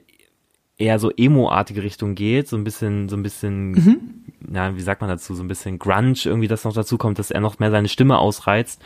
eher 0.78 0.98
so 0.98 1.12
emo-artige 1.12 1.84
Richtung 1.84 2.16
geht, 2.16 2.48
so 2.48 2.58
ein 2.58 2.64
bisschen, 2.64 3.08
so 3.08 3.16
ein 3.16 3.22
bisschen, 3.22 3.72
Mhm. 3.74 4.00
na, 4.40 4.76
wie 4.76 4.82
sagt 4.82 5.02
man 5.02 5.12
dazu, 5.12 5.36
so 5.36 5.44
ein 5.44 5.48
bisschen 5.48 5.78
Grunge 5.78 6.16
irgendwie, 6.26 6.48
das 6.48 6.64
noch 6.64 6.74
dazu 6.74 6.98
kommt, 6.98 7.20
dass 7.20 7.30
er 7.30 7.40
noch 7.40 7.60
mehr 7.60 7.70
seine 7.70 7.88
Stimme 7.88 8.18
ausreizt. 8.18 8.82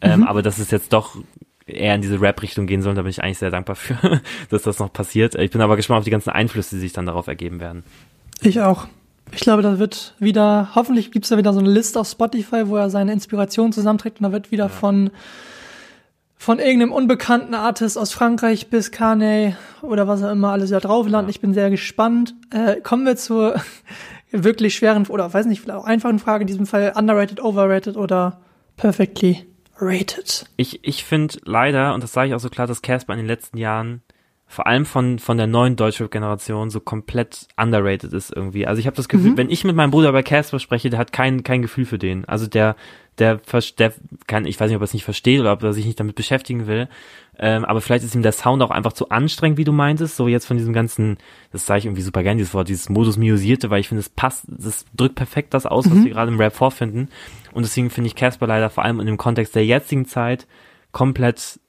Ähm, 0.00 0.22
aber 0.22 0.42
dass 0.42 0.58
es 0.58 0.70
jetzt 0.70 0.92
doch 0.92 1.16
eher 1.70 1.94
in 1.94 2.02
diese 2.02 2.20
Rap-Richtung 2.20 2.66
gehen 2.66 2.82
soll, 2.82 2.94
da 2.94 3.02
bin 3.02 3.10
ich 3.10 3.22
eigentlich 3.22 3.38
sehr 3.38 3.50
dankbar 3.50 3.76
für, 3.76 4.20
dass 4.50 4.62
das 4.62 4.78
noch 4.78 4.92
passiert. 4.92 5.34
Ich 5.34 5.50
bin 5.50 5.60
aber 5.60 5.76
gespannt 5.76 5.98
auf 5.98 6.04
die 6.04 6.10
ganzen 6.10 6.30
Einflüsse, 6.30 6.76
die 6.76 6.80
sich 6.80 6.92
dann 6.92 7.06
darauf 7.06 7.26
ergeben 7.26 7.60
werden. 7.60 7.84
Ich 8.42 8.60
auch. 8.60 8.86
Ich 9.32 9.40
glaube, 9.40 9.62
da 9.62 9.78
wird 9.78 10.14
wieder, 10.18 10.70
hoffentlich 10.74 11.12
gibt's 11.12 11.28
da 11.28 11.36
wieder 11.36 11.52
so 11.52 11.60
eine 11.60 11.70
Liste 11.70 12.00
auf 12.00 12.08
Spotify, 12.08 12.66
wo 12.66 12.76
er 12.76 12.90
seine 12.90 13.12
Inspiration 13.12 13.72
zusammenträgt 13.72 14.18
und 14.18 14.24
da 14.24 14.32
wird 14.32 14.50
wieder 14.50 14.68
von, 14.68 15.10
von 16.36 16.58
irgendeinem 16.58 16.92
unbekannten 16.92 17.54
Artist 17.54 17.96
aus 17.96 18.12
Frankreich 18.12 18.68
bis 18.68 18.90
Kanye 18.90 19.54
oder 19.82 20.08
was 20.08 20.22
auch 20.22 20.32
immer 20.32 20.50
alles 20.50 20.70
da 20.70 20.80
drauf 20.80 21.06
landen. 21.06 21.28
Ja. 21.28 21.30
Ich 21.30 21.40
bin 21.40 21.54
sehr 21.54 21.70
gespannt. 21.70 22.34
Äh, 22.50 22.80
kommen 22.80 23.06
wir 23.06 23.16
zur 23.16 23.54
wirklich 24.32 24.74
schweren 24.74 25.06
oder 25.06 25.32
weiß 25.32 25.46
nicht, 25.46 25.60
vielleicht 25.60 25.78
auch 25.78 25.84
einfachen 25.84 26.18
Frage 26.18 26.42
in 26.42 26.48
diesem 26.48 26.66
Fall. 26.66 26.92
Underrated, 26.96 27.40
overrated 27.40 27.96
oder 27.96 28.40
perfectly 28.76 29.46
rated? 29.80 30.46
Ich, 30.56 30.80
ich 30.82 31.04
finde 31.04 31.38
leider, 31.44 31.94
und 31.94 32.02
das 32.02 32.12
sage 32.12 32.28
ich 32.28 32.34
auch 32.34 32.40
so 32.40 32.50
klar, 32.50 32.66
dass 32.66 32.82
Casper 32.82 33.12
in 33.12 33.18
den 33.18 33.26
letzten 33.26 33.58
Jahren 33.58 34.02
vor 34.50 34.66
allem 34.66 34.84
von, 34.84 35.20
von 35.20 35.36
der 35.36 35.46
neuen 35.46 35.76
Deutschrap-Generation 35.76 36.70
so 36.70 36.80
komplett 36.80 37.46
underrated 37.56 38.12
ist 38.12 38.34
irgendwie. 38.34 38.66
Also 38.66 38.80
ich 38.80 38.86
habe 38.86 38.96
das 38.96 39.08
Gefühl, 39.08 39.36
wenn 39.36 39.48
ich 39.48 39.62
mit 39.62 39.76
meinem 39.76 39.92
Bruder 39.92 40.10
bei 40.10 40.24
Casper 40.24 40.58
spreche, 40.58 40.90
der 40.90 40.98
hat 40.98 41.12
kein, 41.12 41.44
kein 41.44 41.62
Gefühl 41.62 41.84
für 41.84 41.98
den. 41.98 42.24
Also 42.24 42.48
der, 42.48 42.74
der, 43.18 43.40
der 43.78 43.92
kann, 44.26 44.46
ich 44.46 44.58
weiß 44.58 44.68
nicht, 44.68 44.74
ob 44.74 44.82
er 44.82 44.86
es 44.86 44.92
nicht 44.92 45.04
versteht 45.04 45.38
oder 45.38 45.52
ob 45.52 45.62
er 45.62 45.72
sich 45.72 45.86
nicht 45.86 46.00
damit 46.00 46.16
beschäftigen 46.16 46.66
will. 46.66 46.88
Ähm, 47.38 47.64
aber 47.64 47.80
vielleicht 47.80 48.04
ist 48.04 48.16
ihm 48.16 48.22
der 48.22 48.32
Sound 48.32 48.60
auch 48.64 48.72
einfach 48.72 48.92
zu 48.92 49.10
anstrengend, 49.10 49.56
wie 49.56 49.64
du 49.64 49.70
meintest. 49.70 50.16
So 50.16 50.26
jetzt 50.26 50.46
von 50.46 50.56
diesem 50.56 50.72
ganzen, 50.72 51.18
das 51.52 51.64
sage 51.64 51.78
ich 51.78 51.84
irgendwie 51.86 52.02
super 52.02 52.24
gern, 52.24 52.36
dieses 52.36 52.52
Wort, 52.52 52.68
dieses 52.68 52.88
Modus 52.88 53.18
Miosierte, 53.18 53.70
weil 53.70 53.78
ich 53.78 53.86
finde, 53.86 54.00
es 54.00 54.08
passt, 54.08 54.46
das 54.48 54.84
drückt 54.96 55.14
perfekt 55.14 55.54
das 55.54 55.64
aus, 55.64 55.88
was 55.88 56.04
wir 56.04 56.10
gerade 56.10 56.32
im 56.32 56.40
Rap 56.40 56.56
vorfinden. 56.56 57.08
Und 57.52 57.62
deswegen 57.64 57.90
finde 57.90 58.08
ich 58.08 58.14
Casper 58.14 58.46
leider 58.46 58.70
vor 58.70 58.84
allem 58.84 59.00
in 59.00 59.06
dem 59.06 59.16
Kontext 59.16 59.54
der 59.54 59.64
jetzigen 59.64 60.06
Zeit 60.06 60.46
komplett 60.92 61.60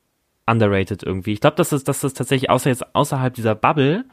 underrated 0.46 1.04
irgendwie. 1.04 1.34
Ich 1.34 1.41
glaube, 1.41 1.56
dass 1.56 1.70
das, 1.70 1.84
dass 1.84 2.02
das 2.02 2.13
tatsächlich 2.13 2.50
außer 2.50 2.70
jetzt 2.70 2.96
außerhalb 2.96 3.34
dieser 3.34 3.56
Bubble, 3.56 4.06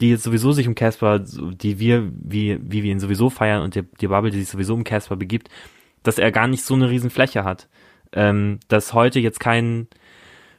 die 0.00 0.10
jetzt 0.10 0.22
sowieso 0.22 0.52
sich 0.52 0.68
um 0.68 0.74
Casper, 0.74 1.18
die 1.18 1.78
wir, 1.78 2.10
wie, 2.12 2.58
wie 2.62 2.82
wir 2.82 2.92
ihn 2.92 3.00
sowieso 3.00 3.30
feiern 3.30 3.62
und 3.62 3.74
die, 3.74 3.82
die 4.00 4.08
Bubble, 4.08 4.30
die 4.30 4.40
sich 4.40 4.48
sowieso 4.48 4.74
um 4.74 4.84
Casper 4.84 5.16
begibt, 5.16 5.48
dass 6.02 6.18
er 6.18 6.32
gar 6.32 6.46
nicht 6.46 6.64
so 6.64 6.74
eine 6.74 6.88
riesen 6.88 7.10
Fläche 7.10 7.44
hat. 7.44 7.68
Ähm, 8.12 8.58
dass 8.68 8.92
heute 8.92 9.20
jetzt 9.20 9.38
kein 9.38 9.86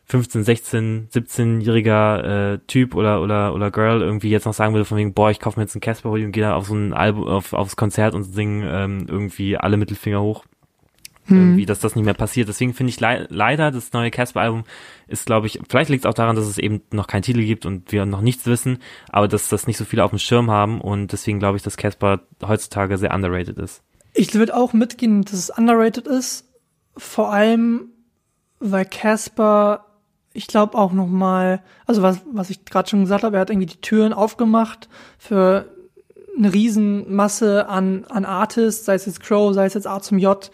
15, 0.06 0.44
16, 0.44 1.08
17-jähriger 1.10 2.54
äh, 2.54 2.60
Typ 2.68 2.96
oder 2.96 3.22
oder 3.22 3.54
oder 3.54 3.72
Girl 3.72 4.02
irgendwie 4.02 4.30
jetzt 4.30 4.46
noch 4.46 4.54
sagen 4.54 4.74
würde 4.74 4.86
von 4.86 4.98
wegen, 4.98 5.14
boah, 5.14 5.32
ich 5.32 5.40
kaufe 5.40 5.60
mir 5.60 5.64
jetzt 5.64 5.76
einen 5.76 5.82
Casper 5.82 6.12
und 6.12 6.32
gehe 6.32 6.44
da 6.44 6.56
auf 6.56 6.68
so 6.68 6.76
ein 6.76 6.94
Album, 6.94 7.28
auf, 7.28 7.54
aufs 7.54 7.76
Konzert 7.76 8.14
und 8.14 8.24
singen 8.24 8.66
ähm, 8.70 9.06
irgendwie 9.08 9.58
alle 9.58 9.78
Mittelfinger 9.78 10.22
hoch. 10.22 10.46
Irgendwie, 11.38 11.66
dass 11.66 11.80
das 11.80 11.96
nicht 11.96 12.06
mehr 12.06 12.14
passiert. 12.14 12.48
Deswegen 12.48 12.74
finde 12.74 12.90
ich 12.90 13.00
lei- 13.00 13.26
leider, 13.30 13.72
das 13.72 13.94
neue 13.94 14.12
Casper-Album 14.12 14.64
ist, 15.08 15.26
glaube 15.26 15.48
ich, 15.48 15.60
vielleicht 15.70 15.90
liegt 15.90 16.06
es 16.06 16.10
auch 16.10 16.14
daran, 16.14 16.36
dass 16.36 16.46
es 16.46 16.58
eben 16.58 16.82
noch 16.92 17.08
keinen 17.08 17.22
Titel 17.24 17.42
gibt 17.44 17.66
und 17.66 17.92
wir 17.92 18.06
noch 18.06 18.22
nichts 18.22 18.46
wissen, 18.46 18.80
aber 19.10 19.28
dass 19.28 19.50
das 19.50 19.68
nicht 19.68 19.78
so 19.78 19.86
viele 19.86 20.04
auf 20.04 20.12
dem 20.12 20.20
Schirm 20.20 20.50
haben 20.52 20.82
und 20.82 21.12
deswegen 21.12 21.40
glaube 21.40 21.58
ich, 21.58 21.64
dass 21.64 21.78
Casper 21.78 22.22
heutzutage 22.46 22.98
sehr 22.98 23.14
underrated 23.14 23.58
ist. 23.58 23.82
Ich 24.14 24.34
würde 24.34 24.56
auch 24.56 24.74
mitgehen, 24.74 25.24
dass 25.24 25.34
es 25.34 25.50
underrated 25.50 26.08
ist. 26.08 26.50
Vor 26.98 27.32
allem, 27.32 27.90
weil 28.60 28.86
Casper, 28.86 29.86
ich 30.34 30.48
glaube 30.48 30.78
auch 30.78 30.92
noch 30.92 31.08
mal, 31.08 31.64
also 31.86 32.02
was, 32.02 32.22
was 32.32 32.50
ich 32.50 32.66
gerade 32.66 32.90
schon 32.90 33.02
gesagt 33.02 33.24
habe, 33.24 33.38
er 33.38 33.42
hat 33.42 33.50
irgendwie 33.50 33.68
die 33.68 33.82
Türen 33.82 34.14
aufgemacht 34.14 34.90
für 35.18 35.66
eine 36.38 36.54
Riesenmasse 36.54 37.68
an, 37.68 38.06
an 38.10 38.26
Artists, 38.26 38.86
sei 38.86 38.96
es 38.96 39.06
jetzt 39.06 39.20
Crow, 39.22 39.54
sei 39.54 39.66
es 39.66 39.74
jetzt 39.74 39.88
A 39.88 40.00
zum 40.02 40.18
J. 40.18 40.50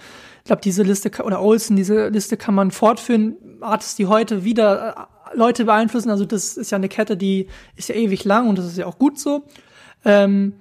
Ich 0.48 0.50
glaube, 0.50 0.62
diese 0.62 0.84
Liste 0.84 1.12
oder 1.26 1.42
Olsen, 1.42 1.76
diese 1.76 2.08
Liste 2.08 2.38
kann 2.38 2.56
man 2.56 2.72
fortführen. 2.72 3.36
Artists, 3.60 3.96
die 3.98 4.06
heute 4.06 4.46
wieder 4.46 5.10
äh, 5.34 5.38
Leute 5.38 5.66
beeinflussen. 5.66 6.10
Also 6.10 6.24
das 6.24 6.56
ist 6.56 6.72
ja 6.72 6.78
eine 6.78 6.88
Kette, 6.88 7.18
die 7.18 7.48
ist 7.76 7.90
ja 7.90 7.96
ewig 7.96 8.24
lang 8.24 8.48
und 8.48 8.58
das 8.58 8.66
ist 8.66 8.78
ja 8.78 8.86
auch 8.86 8.98
gut 8.98 9.20
so. 9.20 9.44
Ähm, 10.06 10.54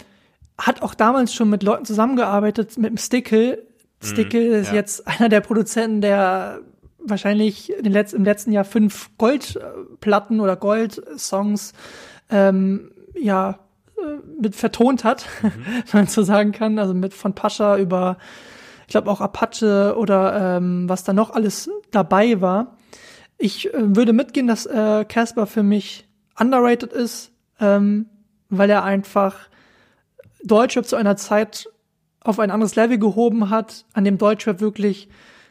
hat 0.58 0.82
auch 0.82 0.92
damals 0.92 1.32
schon 1.32 1.50
mit 1.50 1.62
Leuten 1.62 1.84
zusammengearbeitet, 1.84 2.76
mit 2.78 2.90
dem 2.90 2.96
Stickle. 2.96 3.62
Stickle 4.02 4.58
ist 4.58 4.70
ja. 4.70 4.74
jetzt 4.74 5.06
einer 5.06 5.28
der 5.28 5.40
Produzenten, 5.40 6.00
der 6.00 6.62
wahrscheinlich 6.98 7.72
Letz 7.80 8.12
im 8.12 8.24
letzten 8.24 8.50
Jahr 8.50 8.64
fünf 8.64 9.10
Goldplatten 9.18 10.40
oder 10.40 10.56
Gold-Songs 10.56 11.74
ähm, 12.30 12.90
ja 13.16 13.60
äh, 13.98 14.40
mit 14.42 14.56
vertont 14.56 15.04
hat, 15.04 15.26
wenn 15.42 15.52
man 15.92 16.06
so 16.08 16.24
sagen 16.24 16.50
kann. 16.50 16.80
Also 16.80 16.92
mit 16.92 17.14
von 17.14 17.34
Pascha 17.36 17.78
über, 17.78 18.16
ich 18.86 18.92
glaube 18.92 19.10
auch 19.10 19.20
Apache 19.20 19.96
oder 19.96 20.56
ähm, 20.56 20.88
was 20.88 21.02
da 21.02 21.12
noch 21.12 21.30
alles 21.30 21.68
dabei 21.90 22.40
war. 22.40 22.76
Ich 23.36 23.72
äh, 23.74 23.96
würde 23.96 24.12
mitgehen, 24.12 24.46
dass 24.46 24.66
äh, 24.66 25.04
Casper 25.04 25.46
für 25.46 25.62
mich 25.62 26.06
underrated 26.38 26.92
ist, 26.92 27.32
ähm, 27.60 28.06
weil 28.48 28.70
er 28.70 28.84
einfach 28.84 29.48
Deutschrap 30.44 30.86
zu 30.86 30.96
einer 30.96 31.16
Zeit 31.16 31.68
auf 32.20 32.38
ein 32.38 32.50
anderes 32.50 32.76
Level 32.76 32.98
gehoben 32.98 33.50
hat, 33.50 33.84
an 33.92 34.04
dem 34.04 34.18
Deutschrap 34.18 34.60
wirklich 34.60 35.08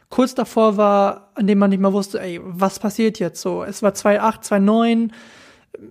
kurz 0.08 0.34
davor 0.34 0.76
war, 0.76 1.32
an 1.34 1.46
dem 1.46 1.58
man 1.58 1.70
nicht 1.70 1.80
mehr 1.80 1.92
wusste, 1.92 2.20
ey, 2.20 2.40
was 2.42 2.78
passiert 2.78 3.18
jetzt 3.18 3.40
so? 3.40 3.64
Es 3.64 3.82
war 3.82 3.92
2008, 3.92 4.44
2009, 4.44 5.12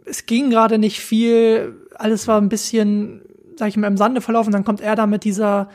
es 0.05 0.25
ging 0.25 0.49
gerade 0.49 0.77
nicht 0.77 0.99
viel, 0.99 1.75
alles 1.95 2.27
war 2.27 2.39
ein 2.39 2.49
bisschen, 2.49 3.21
sag 3.57 3.67
ich 3.67 3.77
mal, 3.77 3.87
im 3.87 3.97
Sande 3.97 4.21
verlaufen, 4.21 4.53
dann 4.53 4.63
kommt 4.63 4.81
er 4.81 4.95
da 4.95 5.05
mit 5.05 5.23
dieser, 5.23 5.69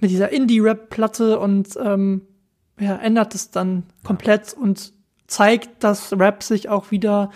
mit 0.00 0.10
dieser 0.10 0.30
Indie-Rap-Platte 0.30 1.38
und 1.38 1.76
ähm, 1.82 2.22
ja, 2.78 2.96
ändert 2.96 3.34
es 3.34 3.50
dann 3.50 3.84
komplett 4.02 4.52
und 4.52 4.92
zeigt, 5.26 5.82
dass 5.84 6.12
Rap 6.18 6.42
sich 6.42 6.68
auch 6.68 6.90
wieder 6.90 7.30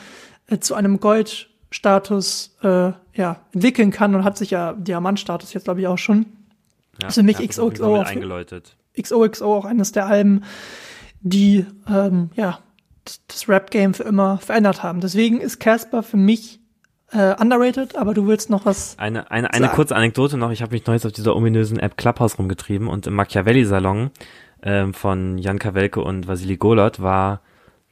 äh, 0.49 0.59
zu 0.59 0.75
einem 0.75 1.01
Goldstatus 1.01 2.57
äh, 2.62 2.92
ja, 3.14 3.40
entwickeln 3.53 3.90
kann 3.90 4.14
und 4.14 4.25
hat 4.25 4.37
sich 4.38 4.51
ja 4.51 4.73
Diamantstatus 4.75 5.53
jetzt, 5.53 5.64
glaube 5.64 5.81
ich, 5.81 5.87
auch 5.87 5.99
schon. 5.99 6.27
Ja, 7.01 7.09
Ist 7.09 7.14
für 7.14 7.23
mich 7.23 7.38
jeden 7.38 7.51
XOXO 7.51 8.01
auf- 8.01 8.07
eingeläutet. 8.07 8.77
XOXO 9.01 9.55
auch 9.55 9.64
eines 9.64 9.92
der 9.92 10.07
Alben, 10.07 10.42
die 11.21 11.64
ähm, 11.88 12.31
ja 12.35 12.59
das- 13.05 13.21
das 13.29 13.49
Rap-Game 13.49 13.94
für 13.94 14.03
immer 14.03 14.38
verändert 14.38 14.83
haben. 14.83 15.01
Deswegen 15.01 15.40
ist 15.40 15.61
Casper 15.61 16.03
für 16.03 16.16
mich 16.16 16.58
äh, 17.12 17.35
underrated, 17.40 17.97
aber 17.97 18.14
du 18.14 18.27
willst 18.27 18.51
noch 18.51 18.66
was. 18.66 18.99
Eine, 18.99 19.31
eine, 19.31 19.53
eine 19.53 19.66
Sag. 19.66 19.75
kurze 19.75 19.97
Anekdote 19.97 20.37
noch. 20.37 20.51
Ich 20.51 20.62
habe 20.62 20.73
mich 20.73 20.87
neulich 20.87 21.05
auf 21.07 21.12
dieser 21.12 21.35
ominösen 21.35 21.79
App 21.79 21.97
Clubhouse 21.97 22.38
rumgetrieben 22.38 22.88
und 22.88 23.07
im 23.07 23.14
Machiavelli-Salon 23.14 24.11
ähm, 24.62 24.94
von 24.94 25.38
Jan 25.38 25.59
Kawelke 25.59 26.03
und 26.03 26.29
Vasili 26.29 26.57
Golot 26.57 27.01
war 27.01 27.40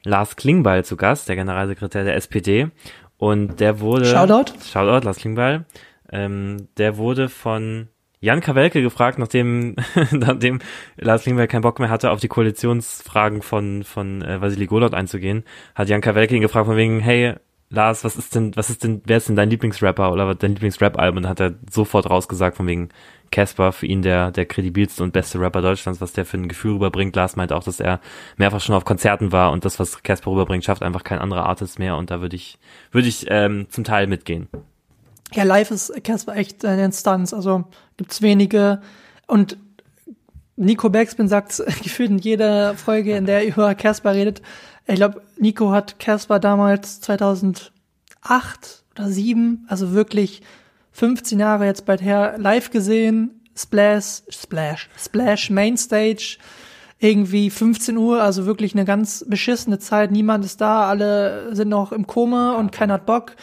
Lars 0.03 0.35
Klingbeil 0.35 0.85
zu 0.85 0.97
Gast, 0.97 1.29
der 1.29 1.35
Generalsekretär 1.35 2.03
der 2.03 2.15
SPD. 2.15 2.69
Und 3.17 3.59
der 3.59 3.79
wurde... 3.79 4.05
Shoutout. 4.05 4.53
Shoutout, 4.63 5.05
Lars 5.05 5.17
Klingbeil. 5.17 5.65
Ähm, 6.11 6.67
der 6.77 6.97
wurde 6.97 7.29
von 7.29 7.87
Jan 8.19 8.41
Kawelke 8.41 8.81
gefragt, 8.81 9.19
nachdem, 9.19 9.75
nachdem 10.11 10.59
Lars 10.95 11.23
Klingbeil 11.23 11.47
keinen 11.47 11.61
Bock 11.61 11.79
mehr 11.79 11.89
hatte, 11.89 12.11
auf 12.11 12.19
die 12.19 12.27
Koalitionsfragen 12.27 13.41
von, 13.41 13.83
von 13.83 14.21
äh, 14.21 14.41
Vasili 14.41 14.67
Golot 14.67 14.93
einzugehen, 14.93 15.43
hat 15.75 15.89
Jan 15.89 16.01
Kawelke 16.01 16.35
ihn 16.35 16.41
gefragt 16.41 16.67
von 16.67 16.77
wegen, 16.77 16.99
hey, 16.99 17.35
Lars, 17.69 18.03
was 18.03 18.15
ist 18.15 18.33
denn, 18.33 18.55
was 18.55 18.69
ist 18.69 18.83
denn, 18.83 19.01
wer 19.05 19.17
ist 19.17 19.27
denn 19.27 19.35
dein 19.35 19.49
Lieblingsrapper 19.49 20.11
oder 20.11 20.33
dein 20.35 20.51
Lieblingsrap-Album? 20.51 21.17
Und 21.17 21.29
hat 21.29 21.41
er 21.41 21.55
sofort 21.69 22.09
rausgesagt 22.09 22.55
von 22.55 22.67
wegen 22.67 22.89
Casper, 23.29 23.73
für 23.73 23.85
ihn 23.85 24.01
der, 24.01 24.31
der 24.31 24.45
kredibilste 24.45 25.03
und 25.03 25.11
beste 25.11 25.39
Rapper 25.39 25.61
Deutschlands, 25.61 25.99
was 25.99 26.13
der 26.13 26.25
für 26.25 26.37
ein 26.37 26.47
Gefühl 26.47 26.73
rüberbringt. 26.73 27.15
Lars 27.15 27.35
meinte 27.35 27.55
auch, 27.55 27.63
dass 27.63 27.81
er 27.81 27.99
mehrfach 28.37 28.61
schon 28.61 28.75
auf 28.75 28.85
Konzerten 28.85 29.33
war 29.33 29.51
und 29.51 29.65
das, 29.65 29.79
was 29.79 30.01
Casper 30.01 30.31
rüberbringt, 30.31 30.63
schafft 30.63 30.81
einfach 30.81 31.03
kein 31.03 31.19
anderer 31.19 31.45
Artist 31.45 31.77
mehr 31.77 31.97
und 31.97 32.09
da 32.09 32.21
würde 32.21 32.37
ich, 32.37 32.57
würde 32.91 33.09
ich 33.09 33.25
ähm, 33.29 33.67
zum 33.69 33.83
Teil 33.83 34.07
mitgehen. 34.07 34.47
Ja, 35.33 35.43
live 35.43 35.71
ist 35.71 36.03
Casper 36.03 36.35
echt 36.35 36.63
eine 36.63 36.85
Instanz. 36.85 37.33
Also 37.33 37.65
gibt's 37.97 38.21
wenige. 38.21 38.81
Und 39.27 39.57
Nico 40.55 40.89
Backspin 40.89 41.27
sagt 41.27 41.57
gefühlt 41.83 42.11
in 42.11 42.17
jeder 42.17 42.75
Folge, 42.75 43.15
in 43.15 43.25
der 43.25 43.41
er 43.41 43.47
über 43.47 43.75
Casper 43.75 44.13
redet. 44.13 44.41
Ich 44.87 44.95
glaube, 44.95 45.21
Nico 45.37 45.71
hat 45.71 45.99
Casper 45.99 46.39
damals 46.39 47.01
2008 47.01 47.71
oder 48.95 49.09
7, 49.09 49.65
also 49.67 49.91
wirklich 49.91 50.41
15 50.93 51.39
Jahre 51.39 51.65
jetzt 51.65 51.85
bald 51.85 52.01
her, 52.01 52.35
live 52.37 52.71
gesehen. 52.71 53.41
Splash, 53.55 54.21
Splash, 54.29 54.89
Splash 54.97 55.49
Mainstage. 55.49 56.37
Irgendwie 56.99 57.49
15 57.49 57.97
Uhr, 57.97 58.21
also 58.23 58.45
wirklich 58.45 58.73
eine 58.73 58.85
ganz 58.85 59.25
beschissene 59.27 59.77
Zeit. 59.77 60.11
Niemand 60.11 60.45
ist 60.45 60.61
da, 60.61 60.87
alle 60.89 61.55
sind 61.55 61.69
noch 61.69 61.91
im 61.91 62.07
Koma 62.07 62.53
und 62.53 62.71
keiner 62.71 62.95
hat 62.95 63.05
Bock. 63.05 63.35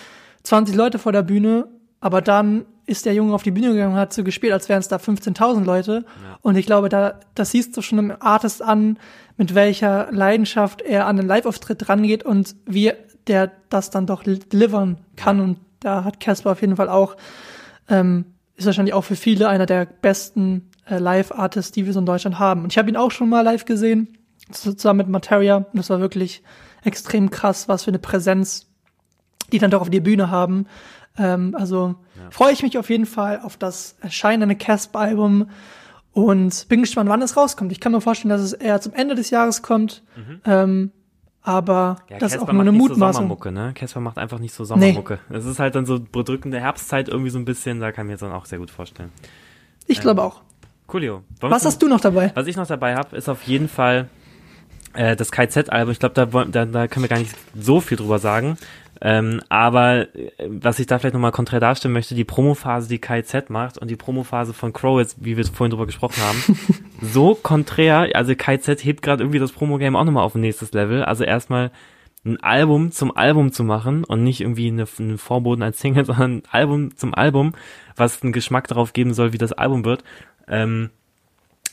20 0.45 0.75
Leute 0.75 0.99
vor 0.99 1.13
der 1.13 1.23
Bühne, 1.23 1.69
aber 2.01 2.21
dann 2.21 2.65
ist 2.87 3.07
der 3.07 3.15
Junge 3.15 3.35
auf 3.35 3.43
die 3.43 3.51
Bühne 3.51 3.73
gegangen 3.73 3.95
und 3.95 3.99
hat 3.99 4.13
so 4.13 4.25
gespielt, 4.25 4.53
als 4.53 4.69
wären 4.69 4.81
es 4.81 4.89
da 4.89 4.97
15.000 4.97 5.65
Leute. 5.65 6.05
Und 6.43 6.57
ich 6.57 6.67
glaube, 6.67 6.89
da, 6.89 7.21
das 7.35 7.51
siehst 7.51 7.77
du 7.77 7.83
schon 7.83 7.99
im 7.99 8.13
Artist 8.21 8.63
an, 8.63 8.99
mit 9.37 9.55
welcher 9.55 10.09
Leidenschaft 10.13 10.83
er 10.83 11.07
an 11.07 11.17
den 11.17 11.27
Live-Auftritt 11.27 11.89
rangeht 11.89 12.25
und 12.25 12.57
wie 12.67 12.93
der 13.27 13.51
das 13.71 13.91
dann 13.91 14.07
doch 14.07 14.23
delivern 14.23 14.99
kann. 15.17 15.41
Und 15.41 15.59
da 15.81 16.05
hat 16.05 16.21
Casper 16.21 16.53
auf 16.53 16.61
jeden 16.61 16.77
Fall 16.77 16.89
auch, 16.89 17.17
ähm, 17.89 18.27
ist 18.57 18.67
wahrscheinlich 18.67 18.95
auch 18.95 19.05
für 19.05 19.17
viele 19.17 19.49
einer 19.49 19.67
der 19.67 19.87
besten 19.87 20.71
äh, 20.87 20.99
Live-Artists, 20.99 21.73
die 21.73 21.87
wir 21.87 21.93
so 21.93 22.01
in 22.01 22.07
Deutschland 22.07 22.39
haben. 22.39 22.63
Und 22.63 22.73
ich 22.73 22.79
habe 22.79 22.89
ihn 22.89 22.97
auch 22.97 23.11
schon 23.11 23.29
mal 23.29 23.41
live 23.41 23.65
gesehen, 23.65 24.19
zusammen 24.51 24.99
mit 24.99 25.09
Materia. 25.09 25.57
Und 25.57 25.75
das 25.75 25.91
war 25.91 26.01
wirklich 26.01 26.43
extrem 26.85 27.31
krass, 27.31 27.67
was 27.67 27.85
für 27.85 27.91
eine 27.91 27.99
Präsenz 27.99 28.67
die 29.53 29.59
dann 29.59 29.71
doch 29.71 29.81
auf 29.81 29.91
die 29.91 30.01
Bühne 30.01 30.31
haben. 30.31 30.67
Ähm, 31.19 31.55
also 31.59 31.97
ja. 32.25 32.31
freue 32.31 32.53
ich 32.53 32.63
mich 32.63 32.79
auf 32.79 32.91
jeden 32.91 33.07
Fall 33.07 33.41
auf 33.43 33.57
das 33.57 33.97
erscheinende 34.01 34.57
Casper-Album 34.57 35.49
und 36.13 36.69
bin 36.69 36.81
gespannt, 36.81 37.11
wann 37.11 37.23
es 37.23 37.37
rauskommt. 37.37 37.73
Ich 37.73 37.81
kann 37.81 37.93
mir 37.93 38.01
vorstellen, 38.01 38.31
dass 38.31 38.41
es 38.41 38.53
eher 38.53 38.81
zum 38.81 38.95
Ende 38.95 39.15
des 39.15 39.31
Jahres 39.31 39.63
kommt. 39.63 40.03
Mhm. 40.17 40.41
Ähm, 40.45 40.93
aber 41.43 41.99
ja, 42.09 42.19
das 42.19 42.35
ist 42.35 42.41
auch 42.41 42.51
nur 42.51 42.63
eine 42.63 42.73
Mutmaßung. 42.73 42.99
So 42.99 43.13
Sommermucke, 43.19 43.53
ne? 43.53 43.73
Casper 43.75 44.01
macht 44.01 44.17
einfach 44.17 44.39
nicht 44.39 44.55
so 44.55 44.65
Sommermucke. 44.65 45.19
Nee. 45.29 45.37
Es 45.37 45.45
ist 45.45 45.59
halt 45.59 45.75
dann 45.75 45.85
so 45.85 46.01
bedrückende 46.01 46.59
Herbstzeit 46.59 47.09
irgendwie 47.09 47.31
so 47.31 47.39
ein 47.39 47.45
bisschen, 47.45 47.81
da 47.81 47.93
kann 47.93 48.05
ich 48.05 48.07
mir 48.07 48.13
jetzt 48.13 48.23
dann 48.23 48.33
auch 48.33 48.47
sehr 48.47 48.59
gut 48.59 48.71
vorstellen. 48.71 49.11
Ich 49.87 49.99
ähm, 49.99 50.03
glaube 50.03 50.23
auch. 50.23 50.41
Coolio. 50.87 51.23
Was 51.41 51.65
hast 51.65 51.83
du 51.83 51.89
noch 51.89 52.01
dabei? 52.01 52.31
Was 52.35 52.47
ich 52.47 52.57
noch 52.57 52.67
dabei 52.67 52.95
habe, 52.95 53.17
ist 53.17 53.29
auf 53.29 53.43
jeden 53.43 53.69
Fall 53.69 54.09
äh, 54.95 55.17
das 55.17 55.33
KZ-Album. 55.33 55.93
Ich 55.93 55.99
glaube, 55.99 56.15
da, 56.15 56.25
da, 56.25 56.65
da 56.65 56.89
können 56.89 57.05
wir 57.05 57.09
gar 57.09 57.19
nicht 57.19 57.35
so 57.55 57.81
viel 57.81 57.97
drüber 57.97 58.19
sagen. 58.19 58.57
Ähm, 59.01 59.41
aber 59.49 60.15
äh, 60.15 60.31
was 60.47 60.79
ich 60.79 60.87
da 60.87 60.99
vielleicht 60.99 61.15
nochmal 61.15 61.33
konträr 61.33 61.61
darstellen 61.61 61.93
möchte, 61.93 62.15
die 62.15 62.25
Promophase, 62.25 62.89
die 62.89 62.99
KZ 62.99 63.51
macht 63.51 63.79
und 63.79 63.91
die 63.91 63.97
Promophase 63.97 64.53
von 64.53 64.73
Crow, 64.73 65.01
jetzt, 65.01 65.25
wie 65.25 65.37
wir 65.37 65.45
vorhin 65.45 65.71
drüber 65.71 65.87
gesprochen 65.87 66.23
haben, 66.23 66.59
so 67.03 67.35
konträr, 67.35 68.09
also 68.15 68.35
KZ 68.35 68.85
hebt 68.85 69.03
gerade 69.03 69.23
irgendwie 69.23 69.39
das 69.39 69.53
Promo-Game 69.53 69.97
auch 69.97 70.05
nochmal 70.05 70.25
auf 70.25 70.35
ein 70.35 70.41
nächstes 70.41 70.73
Level. 70.73 71.05
Also 71.05 71.25
erstmal 71.25 71.71
ein 72.25 72.43
Album 72.43 72.91
zum 72.91 73.15
Album 73.17 73.53
zu 73.53 73.65
machen 73.65 74.05
und 74.05 74.23
nicht 74.23 74.41
irgendwie 74.41 74.69
eine, 74.69 74.87
einen 74.99 75.19
Vorboten 75.19 75.63
als 75.63 75.81
Single, 75.81 76.05
sondern 76.07 76.37
ein 76.37 76.43
Album 76.51 76.97
zum 76.97 77.15
Album, 77.15 77.53
was 77.97 78.23
einen 78.23 78.33
Geschmack 78.33 78.69
darauf 78.69 78.93
geben 78.93 79.15
soll, 79.15 79.33
wie 79.33 79.39
das 79.39 79.53
Album 79.53 79.85
wird. 79.85 80.05
Ähm, 80.49 80.91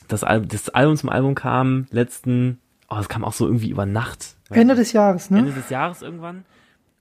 das, 0.08 0.24
Al 0.24 0.42
das 0.42 0.68
Album 0.68 0.96
zum 0.96 1.08
Album 1.08 1.34
kam 1.34 1.86
letzten, 1.90 2.58
oh, 2.90 2.96
es 2.98 3.08
kam 3.08 3.24
auch 3.24 3.32
so 3.32 3.46
irgendwie 3.46 3.70
über 3.70 3.86
Nacht. 3.86 4.36
Ende 4.50 4.74
des 4.74 4.92
Jahres, 4.92 5.30
ne? 5.30 5.38
Ende 5.38 5.52
des 5.52 5.70
Jahres 5.70 6.02
irgendwann. 6.02 6.44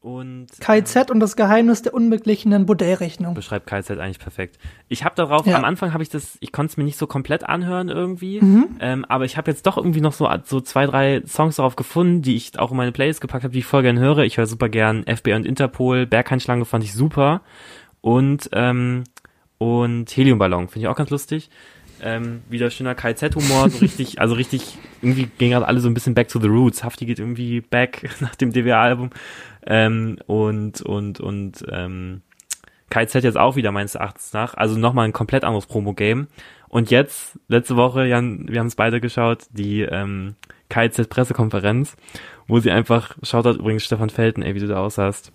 Und, 0.02 0.48
KZ 0.60 0.96
äh, 0.96 1.12
und 1.12 1.20
das 1.20 1.36
Geheimnis 1.36 1.84
der 1.84 1.94
unbeglichenen 1.94 2.66
Bordellrechnung. 2.66 3.36
Beschreibt 3.36 3.68
KZ 3.68 4.00
eigentlich 4.00 4.18
perfekt. 4.18 4.58
Ich 4.90 5.06
habe 5.06 5.14
darauf, 5.16 5.46
ja. 5.46 5.56
am 5.56 5.64
Anfang 5.64 5.94
habe 5.94 6.02
ich 6.02 6.10
das, 6.10 6.40
ich 6.40 6.52
konnte 6.52 6.72
es 6.72 6.78
mir 6.78 6.84
nicht 6.84 6.98
so 6.98 7.06
komplett 7.06 7.48
anhören 7.48 7.88
irgendwie, 7.88 8.42
mhm. 8.42 8.78
ähm, 8.80 9.06
aber 9.06 9.26
ich 9.26 9.38
habe 9.38 9.52
jetzt 9.52 9.68
doch 9.68 9.78
irgendwie 9.78 10.02
noch 10.02 10.14
so, 10.14 10.28
so 10.44 10.60
zwei, 10.60 10.88
drei 10.88 11.22
Songs 11.28 11.58
darauf 11.58 11.76
gefunden, 11.76 12.24
die 12.24 12.36
ich 12.36 12.58
auch 12.58 12.72
in 12.72 12.78
meine 12.78 12.92
Playlist 12.92 13.22
gepackt 13.22 13.44
habe, 13.44 13.54
die 13.54 13.60
ich 13.60 13.66
voll 13.66 13.84
gern 13.84 14.00
höre. 14.00 14.20
Ich 14.20 14.38
höre 14.38 14.48
super 14.48 14.70
gern 14.70 15.04
FBI 15.04 15.34
und 15.34 15.46
Interpol, 15.46 16.08
Berghainschlange 16.08 16.66
fand 16.66 16.84
ich 16.84 16.94
super 16.94 17.42
und, 18.02 18.50
ähm, 18.54 19.04
und 19.60 20.10
Heliumballon 20.10 20.68
finde 20.68 20.88
ich 20.88 20.88
auch 20.88 20.98
ganz 20.98 21.12
lustig. 21.12 21.52
Ähm, 22.04 22.42
wieder 22.50 22.72
schöner 22.72 22.96
KZ-Humor, 22.96 23.70
so 23.70 23.78
richtig, 23.78 24.20
also 24.20 24.34
richtig, 24.34 24.80
irgendwie 25.04 25.28
gehen 25.38 25.52
gerade 25.52 25.68
alle 25.68 25.80
so 25.80 25.88
ein 25.88 25.94
bisschen 25.94 26.16
back 26.16 26.30
to 26.30 26.40
the 26.40 26.48
roots. 26.48 26.84
Hafti 26.84 27.06
geht 27.06 27.20
irgendwie 27.20 27.62
back 27.62 28.10
nach 28.20 28.34
dem 28.34 28.52
DWA-Album. 28.52 29.12
Ähm, 29.66 30.18
und, 30.28 30.82
und, 30.82 31.20
und, 31.20 31.66
ähm, 31.70 32.22
KZ 32.92 33.24
jetzt 33.24 33.38
auch 33.38 33.56
wieder 33.56 33.72
meines 33.72 33.96
Erachtens 33.96 34.34
nach. 34.34 34.54
Also 34.54 34.78
nochmal 34.78 35.06
ein 35.06 35.14
komplett 35.14 35.44
anderes 35.44 35.66
Promo-Game. 35.66 36.28
Und 36.68 36.92
jetzt, 36.92 37.40
letzte 37.48 37.76
Woche, 37.76 38.06
Jan, 38.06 38.48
wir 38.48 38.60
haben 38.60 38.68
es 38.68 38.76
beide 38.76 39.02
geschaut, 39.02 39.46
die 39.52 39.82
ähm, 39.82 40.36
KZ-Pressekonferenz, 40.70 41.96
wo 42.48 42.60
sie 42.60 42.72
einfach, 42.72 43.18
schaut 43.24 43.46
hat 43.46 43.58
übrigens 43.58 43.84
Stefan 43.84 44.10
Felten, 44.10 44.44
ey, 44.44 44.56
wie 44.56 44.60
du 44.60 44.68
da 44.68 44.78
aussahst. 44.82 45.32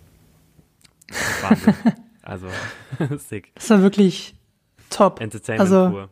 Wahnsinn. 1.41 1.73
also, 2.21 2.47
sick. 3.17 3.51
Das 3.55 3.69
war 3.69 3.81
wirklich 3.81 4.35
top. 4.89 5.19
Entertainment 5.19 5.61
also, 5.61 5.89
pur. 5.89 6.09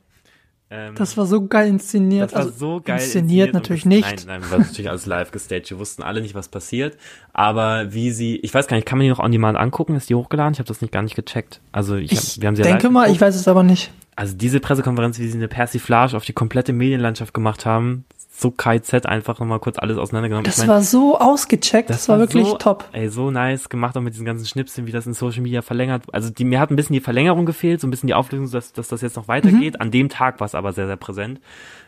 Ähm, 0.71 0.95
das 0.95 1.15
war 1.15 1.25
so 1.25 1.45
geil 1.47 1.67
inszeniert. 1.67 2.31
Das 2.31 2.33
war 2.33 2.41
also 2.41 2.51
so 2.51 2.81
geil 2.83 2.95
inszeniert. 2.95 3.49
inszeniert 3.49 3.53
natürlich 3.53 3.85
nicht. 3.85 4.25
Nein, 4.25 4.41
nein, 4.41 4.51
war 4.51 4.59
natürlich 4.59 4.89
alles 4.89 5.05
live 5.05 5.31
gestaged. 5.31 5.69
Wir 5.69 5.79
wussten 5.79 6.01
alle 6.01 6.21
nicht, 6.21 6.33
was 6.33 6.49
passiert. 6.49 6.97
Aber 7.33 7.93
wie 7.93 8.11
sie, 8.11 8.37
ich 8.37 8.53
weiß 8.53 8.67
gar 8.67 8.75
nicht, 8.75 8.87
kann 8.87 8.97
man 8.97 9.03
die 9.05 9.09
noch 9.09 9.19
on 9.19 9.31
demand 9.31 9.57
angucken? 9.57 9.95
Ist 9.95 10.09
die 10.09 10.15
hochgeladen? 10.15 10.53
Ich 10.53 10.59
habe 10.59 10.67
das 10.67 10.81
nicht 10.81 10.91
gar 10.91 11.03
nicht 11.03 11.15
gecheckt. 11.15 11.61
Also 11.71 11.95
ich, 11.95 12.11
ich 12.11 12.17
hab, 12.17 12.41
wir 12.41 12.47
haben 12.47 12.55
sie 12.55 12.63
ja 12.63 12.69
denke 12.69 12.89
mal, 12.89 13.01
geguckt. 13.01 13.15
ich 13.15 13.21
weiß 13.21 13.35
es 13.35 13.47
aber 13.47 13.63
nicht. 13.63 13.91
Also 14.15 14.35
diese 14.35 14.59
Pressekonferenz, 14.59 15.19
wie 15.19 15.27
sie 15.27 15.37
eine 15.37 15.49
Persiflage 15.49 16.15
auf 16.15 16.25
die 16.25 16.33
komplette 16.33 16.73
Medienlandschaft 16.73 17.33
gemacht 17.33 17.65
haben, 17.65 18.05
so 18.37 18.51
KZ 18.51 19.05
einfach 19.05 19.39
nochmal 19.39 19.59
kurz 19.59 19.79
alles 19.79 19.97
auseinandergenommen. 19.97 20.43
Das 20.43 20.57
ich 20.57 20.61
mein, 20.63 20.69
war 20.69 20.81
so 20.81 21.17
ausgecheckt, 21.17 21.89
das, 21.89 21.97
das 21.97 22.09
war, 22.09 22.19
wirklich 22.19 22.45
so, 22.45 22.57
top. 22.57 22.83
Ey, 22.91 23.07
so 23.07 23.31
nice 23.31 23.69
gemacht, 23.69 23.95
auch 23.95 24.01
mit 24.01 24.13
diesen 24.13 24.25
ganzen 24.25 24.45
Schnipseln, 24.45 24.87
wie 24.87 24.91
das 24.91 25.07
in 25.07 25.13
Social 25.13 25.41
Media 25.41 25.61
verlängert. 25.61 26.03
Also 26.11 26.29
die, 26.29 26.43
mir 26.43 26.59
hat 26.59 26.69
ein 26.69 26.75
bisschen 26.75 26.93
die 26.93 26.99
Verlängerung 26.99 27.45
gefehlt, 27.45 27.79
so 27.79 27.87
ein 27.87 27.91
bisschen 27.91 28.07
die 28.07 28.13
Auflösung, 28.13 28.51
dass, 28.51 28.73
dass 28.73 28.89
das 28.89 29.01
jetzt 29.01 29.15
noch 29.15 29.29
weitergeht. 29.29 29.75
Mhm. 29.75 29.81
An 29.81 29.91
dem 29.91 30.09
Tag 30.09 30.41
war 30.41 30.45
es 30.45 30.55
aber 30.55 30.73
sehr, 30.73 30.87
sehr 30.87 30.97
präsent. 30.97 31.39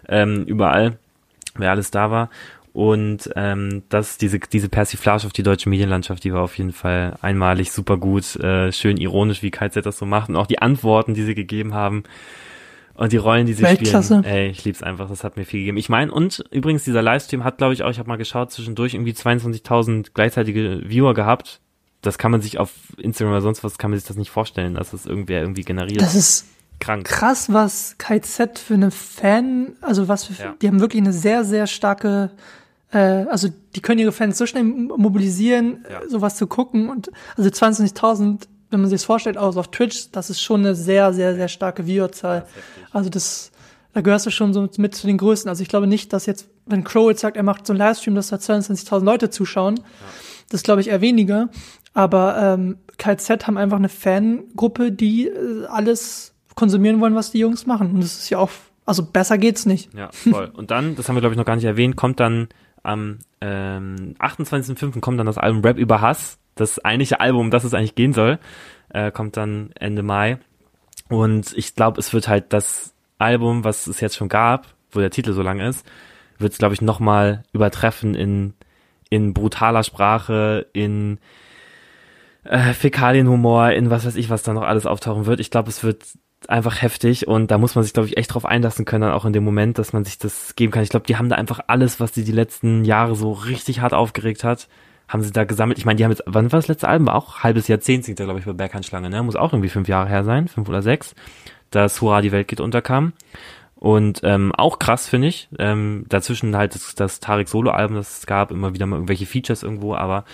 Ähm, 0.07 0.45
überall, 0.45 0.97
wer 1.55 1.71
alles 1.71 1.91
da 1.91 2.11
war. 2.11 2.29
Und 2.71 3.29
ähm, 3.35 3.83
das, 3.89 4.17
diese, 4.17 4.39
diese 4.39 4.69
Persiflage 4.69 5.25
auf 5.25 5.33
die 5.33 5.43
deutsche 5.43 5.67
Medienlandschaft, 5.67 6.23
die 6.23 6.31
war 6.31 6.43
auf 6.43 6.57
jeden 6.57 6.71
Fall 6.71 7.17
einmalig 7.21 7.71
super 7.71 7.97
gut, 7.97 8.37
äh, 8.37 8.71
schön 8.71 8.97
ironisch, 8.97 9.41
wie 9.41 9.51
KZ 9.51 9.85
das 9.85 9.97
so 9.97 10.05
macht. 10.05 10.29
Und 10.29 10.37
auch 10.37 10.47
die 10.47 10.59
Antworten, 10.59 11.13
die 11.13 11.23
sie 11.23 11.35
gegeben 11.35 11.73
haben, 11.73 12.03
und 12.97 13.11
die 13.11 13.17
Rollen, 13.17 13.45
die 13.45 13.53
sie 13.53 13.63
Weltklasse. 13.63 14.19
spielen, 14.19 14.23
ey, 14.23 14.49
ich 14.49 14.65
lieb's 14.65 14.83
einfach, 14.83 15.07
das 15.07 15.23
hat 15.23 15.37
mir 15.37 15.45
viel 15.45 15.61
gegeben. 15.61 15.77
Ich 15.77 15.89
meine, 15.89 16.11
und 16.11 16.43
übrigens, 16.51 16.83
dieser 16.83 17.01
Livestream 17.01 17.43
hat, 17.43 17.57
glaube 17.57 17.73
ich, 17.73 17.83
auch, 17.83 17.89
ich 17.89 17.99
habe 17.99 18.09
mal 18.09 18.17
geschaut, 18.17 18.51
zwischendurch 18.51 18.93
irgendwie 18.95 19.13
22.000 19.13 20.07
gleichzeitige 20.13 20.81
Viewer 20.83 21.13
gehabt. 21.13 21.61
Das 22.01 22.17
kann 22.17 22.31
man 22.31 22.41
sich 22.41 22.59
auf 22.59 22.71
Instagram 22.97 23.33
oder 23.33 23.41
sonst 23.41 23.63
was, 23.63 23.77
kann 23.77 23.91
man 23.91 23.99
sich 23.99 24.07
das 24.07 24.17
nicht 24.17 24.31
vorstellen, 24.31 24.75
dass 24.75 24.91
das 24.91 25.05
irgendwer 25.05 25.41
irgendwie 25.41 25.63
generiert. 25.63 26.01
Das 26.01 26.15
ist 26.15 26.47
krank. 26.79 27.05
Krass, 27.05 27.51
was 27.53 27.95
KZ 27.97 28.59
für 28.59 28.73
eine 28.73 28.91
Fan, 28.91 29.73
also 29.81 30.07
was 30.07 30.25
für, 30.25 30.41
ja. 30.41 30.55
die 30.61 30.67
haben 30.67 30.79
wirklich 30.79 31.01
eine 31.01 31.13
sehr, 31.13 31.43
sehr 31.43 31.67
starke 31.67 32.31
äh, 32.91 32.97
also 32.97 33.49
die 33.75 33.81
können 33.81 33.99
ihre 33.99 34.11
Fans 34.11 34.37
so 34.37 34.45
schnell 34.45 34.63
mobilisieren, 34.63 35.85
ja. 35.89 36.07
sowas 36.07 36.37
zu 36.37 36.47
gucken 36.47 36.89
und 36.89 37.11
also 37.35 37.49
20.000 37.49 38.47
wenn 38.69 38.81
man 38.81 38.89
sich 38.89 38.99
das 39.01 39.05
vorstellt, 39.05 39.37
auch 39.37 39.55
auf 39.55 39.71
Twitch, 39.71 40.11
das 40.11 40.29
ist 40.29 40.41
schon 40.41 40.61
eine 40.61 40.75
sehr, 40.75 41.13
sehr, 41.13 41.35
sehr 41.35 41.47
starke 41.47 41.87
Viewerzahl. 41.87 42.45
Also 42.91 43.09
das, 43.09 43.51
da 43.93 44.01
gehörst 44.01 44.25
du 44.25 44.29
schon 44.29 44.53
so 44.53 44.67
mit 44.77 44.95
zu 44.95 45.07
den 45.07 45.17
Größten. 45.17 45.49
Also 45.49 45.63
ich 45.63 45.69
glaube 45.69 45.87
nicht, 45.87 46.11
dass 46.13 46.25
jetzt, 46.25 46.49
wenn 46.65 46.83
Crow 46.83 47.09
jetzt 47.09 47.21
sagt, 47.21 47.37
er 47.37 47.43
macht 47.43 47.65
so 47.65 47.73
einen 47.73 47.79
Livestream, 47.79 48.15
dass 48.15 48.27
da 48.27 48.37
22.000 48.37 49.03
Leute 49.03 49.29
zuschauen, 49.29 49.77
ja. 49.77 49.83
das 50.49 50.63
glaube 50.63 50.81
ich 50.81 50.89
eher 50.89 51.01
weniger. 51.01 51.49
Aber 51.93 52.37
ähm, 52.37 52.77
KZ 52.97 53.47
haben 53.47 53.57
einfach 53.57 53.77
eine 53.77 53.89
Fangruppe, 53.89 54.91
die 54.91 55.27
äh, 55.27 55.65
alles 55.67 56.33
konsumieren 56.55 56.99
wollen, 56.99 57.15
was 57.15 57.31
die 57.31 57.39
Jungs 57.39 57.65
machen. 57.65 57.91
Und 57.91 58.03
das 58.03 58.17
ist 58.17 58.29
ja 58.29 58.39
auch, 58.39 58.51
also 58.85 59.03
besser 59.03 59.37
geht's 59.37 59.65
nicht. 59.65 59.93
Ja, 59.93 60.09
voll. 60.11 60.51
Und 60.53 60.71
dann, 60.71 60.95
das 60.95 61.07
haben 61.07 61.15
wir 61.15 61.21
glaube 61.21 61.33
ich 61.33 61.37
noch 61.37 61.45
gar 61.45 61.55
nicht 61.55 61.65
erwähnt, 61.65 61.95
kommt 61.95 62.19
dann 62.19 62.49
am 62.83 63.19
ähm, 63.41 64.15
28.05. 64.19 64.99
kommt 64.99 65.19
dann 65.19 65.25
das 65.25 65.37
Album 65.37 65.61
Rap 65.63 65.77
über 65.77 66.01
Hass 66.01 66.37
das 66.59 66.83
eigentliche 66.83 67.19
Album, 67.19 67.41
um 67.41 67.51
das 67.51 67.63
es 67.63 67.73
eigentlich 67.73 67.95
gehen 67.95 68.13
soll, 68.13 68.39
äh, 68.89 69.11
kommt 69.11 69.37
dann 69.37 69.71
Ende 69.79 70.03
Mai. 70.03 70.39
Und 71.09 71.53
ich 71.55 71.75
glaube, 71.75 71.99
es 71.99 72.13
wird 72.13 72.27
halt 72.27 72.51
das 72.53 72.93
Album, 73.17 73.63
was 73.63 73.87
es 73.87 73.99
jetzt 73.99 74.15
schon 74.15 74.29
gab, 74.29 74.67
wo 74.91 74.99
der 74.99 75.11
Titel 75.11 75.33
so 75.33 75.41
lang 75.41 75.59
ist, 75.59 75.85
wird 76.37 76.53
es, 76.53 76.59
glaube 76.59 76.73
ich, 76.73 76.81
nochmal 76.81 77.43
übertreffen 77.53 78.13
in, 78.13 78.53
in 79.09 79.33
brutaler 79.33 79.83
Sprache, 79.83 80.67
in 80.73 81.19
äh, 82.43 82.73
Fäkalienhumor, 82.73 83.71
in 83.71 83.89
was 83.89 84.05
weiß 84.05 84.15
ich, 84.15 84.29
was 84.29 84.43
da 84.43 84.53
noch 84.53 84.63
alles 84.63 84.85
auftauchen 84.85 85.25
wird. 85.25 85.39
Ich 85.39 85.51
glaube, 85.51 85.69
es 85.69 85.83
wird 85.83 86.03
einfach 86.47 86.81
heftig 86.81 87.27
und 87.27 87.51
da 87.51 87.57
muss 87.57 87.75
man 87.75 87.83
sich, 87.83 87.93
glaube 87.93 88.07
ich, 88.07 88.17
echt 88.17 88.33
drauf 88.33 88.45
einlassen 88.45 88.85
können, 88.85 89.01
dann 89.01 89.13
auch 89.13 89.25
in 89.25 89.33
dem 89.33 89.43
Moment, 89.43 89.79
dass 89.79 89.93
man 89.93 90.05
sich 90.05 90.17
das 90.17 90.55
geben 90.55 90.71
kann. 90.71 90.83
Ich 90.83 90.89
glaube, 90.89 91.07
die 91.07 91.17
haben 91.17 91.29
da 91.29 91.35
einfach 91.35 91.61
alles, 91.67 91.99
was 91.99 92.11
die 92.11 92.23
die 92.23 92.31
letzten 92.31 92.85
Jahre 92.85 93.15
so 93.15 93.31
richtig 93.31 93.81
hart 93.81 93.93
aufgeregt 93.93 94.43
hat, 94.43 94.67
haben 95.07 95.21
sie 95.21 95.31
da 95.31 95.43
gesammelt. 95.45 95.77
Ich 95.77 95.85
meine, 95.85 95.97
die 95.97 96.03
haben 96.03 96.11
jetzt, 96.11 96.23
wann 96.25 96.51
war 96.51 96.59
das 96.59 96.67
letzte 96.67 96.87
Album? 96.87 97.07
War 97.07 97.15
auch 97.15 97.39
halbes 97.39 97.67
Jahrzehnt 97.67 98.05
singt 98.05 98.19
er, 98.19 98.25
glaube 98.25 98.39
ich, 98.39 98.45
bei 98.45 98.53
Berghandschlange, 98.53 99.09
ne? 99.09 99.23
Muss 99.23 99.35
auch 99.35 99.53
irgendwie 99.53 99.69
fünf 99.69 99.87
Jahre 99.87 100.09
her 100.09 100.23
sein, 100.23 100.47
fünf 100.47 100.67
oder 100.67 100.81
sechs, 100.81 101.15
dass 101.71 102.01
Hurra, 102.01 102.21
die 102.21 102.31
Welt 102.31 102.47
geht 102.47 102.59
unterkam. 102.59 103.13
Und 103.75 104.21
ähm, 104.23 104.51
auch 104.55 104.79
krass, 104.79 105.07
finde 105.07 105.27
ich. 105.27 105.49
Ähm, 105.59 106.05
dazwischen 106.09 106.57
halt 106.57 106.75
das, 106.75 106.95
das 106.95 107.19
Tarek 107.19 107.47
Solo-Album, 107.47 107.95
das 107.95 108.19
es 108.19 108.25
gab, 108.25 108.51
immer 108.51 108.73
wieder 108.73 108.85
mal 108.85 108.95
irgendwelche 108.95 109.27
Features 109.27 109.63
irgendwo, 109.63 109.93
aber 109.93 110.25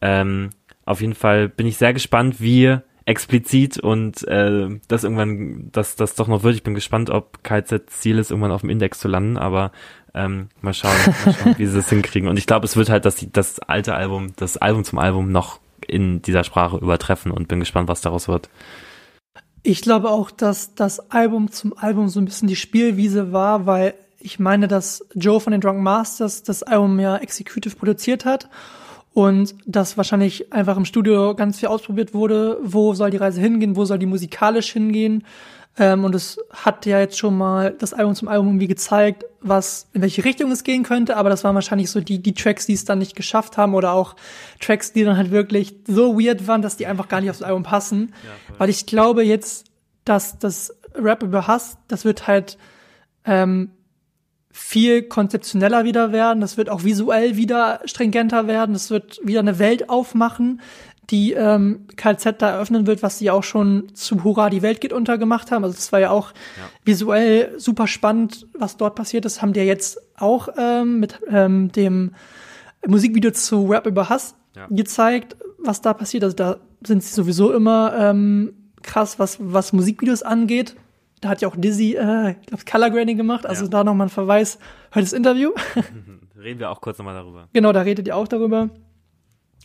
ähm, 0.00 0.50
auf 0.84 1.02
jeden 1.02 1.14
Fall 1.14 1.48
bin 1.48 1.66
ich 1.66 1.76
sehr 1.76 1.92
gespannt, 1.92 2.40
wie 2.40 2.78
explizit 3.04 3.78
und 3.78 4.26
äh, 4.28 4.68
das 4.88 5.04
irgendwann, 5.04 5.70
dass 5.72 5.96
das 5.96 6.14
doch 6.14 6.28
noch 6.28 6.42
wird. 6.42 6.54
Ich 6.54 6.62
bin 6.62 6.74
gespannt, 6.74 7.10
ob 7.10 7.42
KZ 7.42 7.90
Ziel 7.90 8.18
ist, 8.18 8.30
irgendwann 8.30 8.52
auf 8.52 8.60
dem 8.62 8.70
Index 8.70 8.98
zu 8.98 9.08
landen, 9.08 9.36
aber 9.36 9.72
ähm, 10.18 10.48
mal 10.60 10.74
schauen, 10.74 10.92
mal 11.24 11.34
schauen 11.34 11.54
wie 11.58 11.66
sie 11.66 11.76
das 11.76 11.88
hinkriegen. 11.88 12.28
Und 12.28 12.38
ich 12.38 12.46
glaube, 12.46 12.66
es 12.66 12.76
wird 12.76 12.90
halt 12.90 13.04
das, 13.04 13.24
das 13.32 13.60
alte 13.60 13.94
Album, 13.94 14.32
das 14.36 14.56
Album 14.56 14.84
zum 14.84 14.98
Album 14.98 15.30
noch 15.32 15.60
in 15.86 16.20
dieser 16.22 16.44
Sprache 16.44 16.76
übertreffen 16.76 17.32
und 17.32 17.48
bin 17.48 17.60
gespannt, 17.60 17.88
was 17.88 18.00
daraus 18.00 18.28
wird. 18.28 18.50
Ich 19.62 19.82
glaube 19.82 20.10
auch, 20.10 20.30
dass 20.30 20.74
das 20.74 21.10
Album 21.10 21.50
zum 21.50 21.76
Album 21.76 22.08
so 22.08 22.20
ein 22.20 22.24
bisschen 22.24 22.48
die 22.48 22.56
Spielwiese 22.56 23.32
war, 23.32 23.66
weil 23.66 23.94
ich 24.20 24.38
meine, 24.38 24.68
dass 24.68 25.04
Joe 25.14 25.40
von 25.40 25.52
den 25.52 25.60
Drunk 25.60 25.80
Masters 25.80 26.42
das 26.42 26.62
Album 26.62 26.98
ja 26.98 27.16
executive 27.16 27.76
produziert 27.76 28.24
hat 28.24 28.48
und 29.14 29.54
dass 29.66 29.96
wahrscheinlich 29.96 30.52
einfach 30.52 30.76
im 30.76 30.84
Studio 30.84 31.34
ganz 31.34 31.58
viel 31.58 31.68
ausprobiert 31.68 32.14
wurde, 32.14 32.58
wo 32.62 32.94
soll 32.94 33.10
die 33.10 33.16
Reise 33.16 33.40
hingehen, 33.40 33.76
wo 33.76 33.84
soll 33.84 33.98
die 33.98 34.06
musikalisch 34.06 34.72
hingehen. 34.72 35.24
Ähm, 35.78 36.04
und 36.04 36.14
es 36.14 36.38
hat 36.50 36.86
ja 36.86 36.98
jetzt 36.98 37.18
schon 37.18 37.36
mal 37.36 37.72
das 37.78 37.94
Album 37.94 38.14
zum 38.14 38.28
Album 38.28 38.48
irgendwie 38.48 38.66
gezeigt, 38.66 39.24
was, 39.40 39.88
in 39.92 40.02
welche 40.02 40.24
Richtung 40.24 40.50
es 40.50 40.64
gehen 40.64 40.82
könnte, 40.82 41.16
aber 41.16 41.30
das 41.30 41.44
waren 41.44 41.54
wahrscheinlich 41.54 41.90
so 41.90 42.00
die, 42.00 42.20
die 42.20 42.34
Tracks, 42.34 42.66
die 42.66 42.72
es 42.72 42.84
dann 42.84 42.98
nicht 42.98 43.14
geschafft 43.14 43.56
haben 43.56 43.74
oder 43.74 43.92
auch 43.92 44.16
Tracks, 44.60 44.92
die 44.92 45.04
dann 45.04 45.16
halt 45.16 45.30
wirklich 45.30 45.76
so 45.86 46.18
weird 46.18 46.46
waren, 46.48 46.62
dass 46.62 46.76
die 46.76 46.86
einfach 46.86 47.08
gar 47.08 47.20
nicht 47.20 47.30
aufs 47.30 47.42
Album 47.42 47.62
passen. 47.62 48.14
Ja, 48.24 48.56
Weil 48.58 48.70
ich 48.70 48.86
glaube 48.86 49.22
jetzt, 49.22 49.66
dass 50.04 50.38
das 50.38 50.74
Rap 50.94 51.22
über 51.22 51.46
Hass, 51.46 51.78
das 51.86 52.04
wird 52.04 52.26
halt 52.26 52.58
ähm, 53.24 53.70
viel 54.50 55.02
konzeptioneller 55.02 55.84
wieder 55.84 56.10
werden. 56.10 56.40
Das 56.40 56.56
wird 56.56 56.68
auch 56.68 56.82
visuell 56.82 57.36
wieder 57.36 57.80
stringenter 57.84 58.48
werden. 58.48 58.72
Das 58.72 58.90
wird 58.90 59.20
wieder 59.22 59.40
eine 59.40 59.60
Welt 59.60 59.88
aufmachen, 59.88 60.60
die 61.10 61.32
ähm, 61.32 61.86
KZ 61.96 62.40
da 62.42 62.50
eröffnen 62.50 62.86
wird, 62.86 63.02
was 63.02 63.18
sie 63.18 63.30
auch 63.30 63.42
schon 63.42 63.94
zu 63.94 64.24
Hurra, 64.24 64.50
die 64.50 64.62
Welt 64.62 64.80
geht 64.80 64.92
unter 64.92 65.16
gemacht 65.16 65.50
haben. 65.50 65.64
Also 65.64 65.74
das 65.74 65.90
war 65.90 66.00
ja 66.00 66.10
auch 66.10 66.32
ja. 66.32 66.64
visuell 66.84 67.58
super 67.58 67.86
spannend, 67.86 68.46
was 68.52 68.76
dort 68.76 68.94
passiert 68.94 69.24
ist. 69.24 69.40
Haben 69.40 69.54
die 69.54 69.60
ja 69.60 69.66
jetzt 69.66 69.98
auch 70.16 70.48
ähm, 70.58 71.00
mit 71.00 71.20
ähm, 71.30 71.72
dem 71.72 72.14
Musikvideo 72.86 73.30
zu 73.30 73.66
Rap 73.66 73.86
über 73.86 74.08
Hass 74.08 74.34
ja. 74.54 74.66
gezeigt, 74.68 75.36
was 75.58 75.80
da 75.80 75.94
passiert. 75.94 76.24
Also 76.24 76.36
da 76.36 76.56
sind 76.86 77.02
sie 77.02 77.14
sowieso 77.14 77.52
immer 77.52 77.94
ähm, 77.98 78.52
krass, 78.82 79.18
was, 79.18 79.38
was 79.40 79.72
Musikvideos 79.72 80.22
angeht. 80.22 80.76
Da 81.20 81.30
hat 81.30 81.40
ja 81.40 81.48
auch 81.48 81.56
Dizzy, 81.56 81.96
äh, 81.96 82.32
ich 82.32 82.46
glaube, 82.46 82.64
Color 82.70 82.90
Grading 82.90 83.16
gemacht. 83.16 83.46
Also 83.46 83.64
ja. 83.64 83.70
da 83.70 83.84
nochmal 83.84 84.08
ein 84.08 84.10
Verweis. 84.10 84.58
Heute 84.94 85.00
das 85.00 85.12
Interview. 85.14 85.52
Reden 86.38 86.60
wir 86.60 86.70
auch 86.70 86.80
kurz 86.80 86.98
nochmal 86.98 87.14
darüber. 87.14 87.48
Genau, 87.52 87.72
da 87.72 87.80
redet 87.80 88.06
ihr 88.06 88.16
auch 88.16 88.28
darüber. 88.28 88.70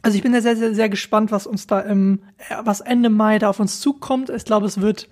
Also 0.03 0.17
ich 0.17 0.21
bin 0.21 0.39
sehr, 0.39 0.55
sehr, 0.57 0.75
sehr 0.75 0.89
gespannt, 0.89 1.31
was 1.31 1.47
uns 1.47 1.65
da 1.65 1.79
im, 1.79 2.19
was 2.63 2.81
Ende 2.81 3.09
Mai 3.09 3.39
da 3.39 3.49
auf 3.49 3.61
uns 3.61 3.79
zukommt. 3.79 4.29
Ich 4.29 4.43
glaube, 4.43 4.65
es 4.65 4.81
wird, 4.81 5.07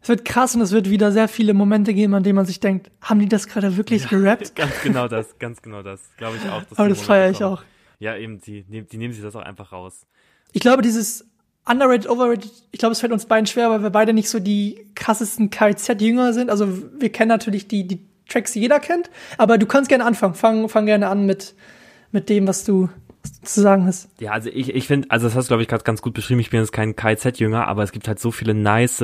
es 0.00 0.08
wird 0.08 0.24
krass 0.24 0.54
und 0.54 0.60
es 0.60 0.70
wird 0.70 0.88
wieder 0.88 1.10
sehr 1.10 1.26
viele 1.26 1.52
Momente 1.52 1.92
geben, 1.92 2.14
an 2.14 2.22
denen 2.22 2.36
man 2.36 2.46
sich 2.46 2.60
denkt, 2.60 2.92
haben 3.00 3.18
die 3.18 3.28
das 3.28 3.48
gerade 3.48 3.76
wirklich 3.76 4.04
ja, 4.04 4.10
gerappt? 4.10 4.54
Ganz 4.54 4.80
genau 4.82 5.08
das, 5.08 5.36
ganz 5.40 5.60
genau 5.60 5.82
das, 5.82 6.00
glaube 6.16 6.36
ich 6.36 6.48
auch. 6.48 6.62
Aber 6.76 6.88
das 6.88 7.02
feiere 7.02 7.30
ich 7.30 7.42
auch. 7.42 7.64
Ja, 7.98 8.16
eben, 8.16 8.40
die, 8.40 8.62
die 8.62 8.96
nehmen 8.96 9.12
sich 9.12 9.22
das 9.22 9.34
auch 9.34 9.42
einfach 9.42 9.72
raus. 9.72 10.06
Ich 10.52 10.60
glaube, 10.60 10.82
dieses 10.82 11.26
Underrated, 11.68 12.08
Overrated, 12.08 12.52
ich 12.70 12.78
glaube, 12.78 12.92
es 12.92 13.00
fällt 13.00 13.12
uns 13.12 13.26
beiden 13.26 13.46
schwer, 13.46 13.70
weil 13.70 13.82
wir 13.82 13.90
beide 13.90 14.12
nicht 14.12 14.28
so 14.28 14.38
die 14.38 14.86
krassesten 14.94 15.50
KZ-Jünger 15.50 16.32
sind. 16.32 16.50
Also 16.50 16.68
wir 17.00 17.10
kennen 17.10 17.30
natürlich 17.30 17.66
die, 17.66 17.86
die 17.88 18.06
Tracks, 18.28 18.52
die 18.52 18.60
jeder 18.60 18.78
kennt, 18.78 19.10
aber 19.38 19.58
du 19.58 19.66
kannst 19.66 19.88
gerne 19.88 20.04
anfangen. 20.04 20.34
Fang, 20.34 20.68
fang 20.68 20.86
gerne 20.86 21.08
an 21.08 21.26
mit, 21.26 21.54
mit 22.12 22.28
dem, 22.28 22.46
was 22.46 22.64
du 22.64 22.90
zu 23.42 23.60
sagen 23.60 23.86
hast. 23.86 24.08
Ja, 24.20 24.32
also 24.32 24.50
ich, 24.50 24.74
ich 24.74 24.86
finde, 24.86 25.10
also 25.10 25.26
das 25.26 25.34
hast 25.34 25.46
du, 25.46 25.50
glaube 25.50 25.62
ich, 25.62 25.68
gerade 25.68 25.84
ganz 25.84 26.02
gut 26.02 26.14
beschrieben. 26.14 26.40
Ich 26.40 26.50
bin 26.50 26.60
jetzt 26.60 26.72
kein 26.72 26.96
KZ-Jünger, 26.96 27.66
aber 27.66 27.82
es 27.82 27.92
gibt 27.92 28.08
halt 28.08 28.18
so 28.18 28.30
viele 28.30 28.54
nice 28.54 29.02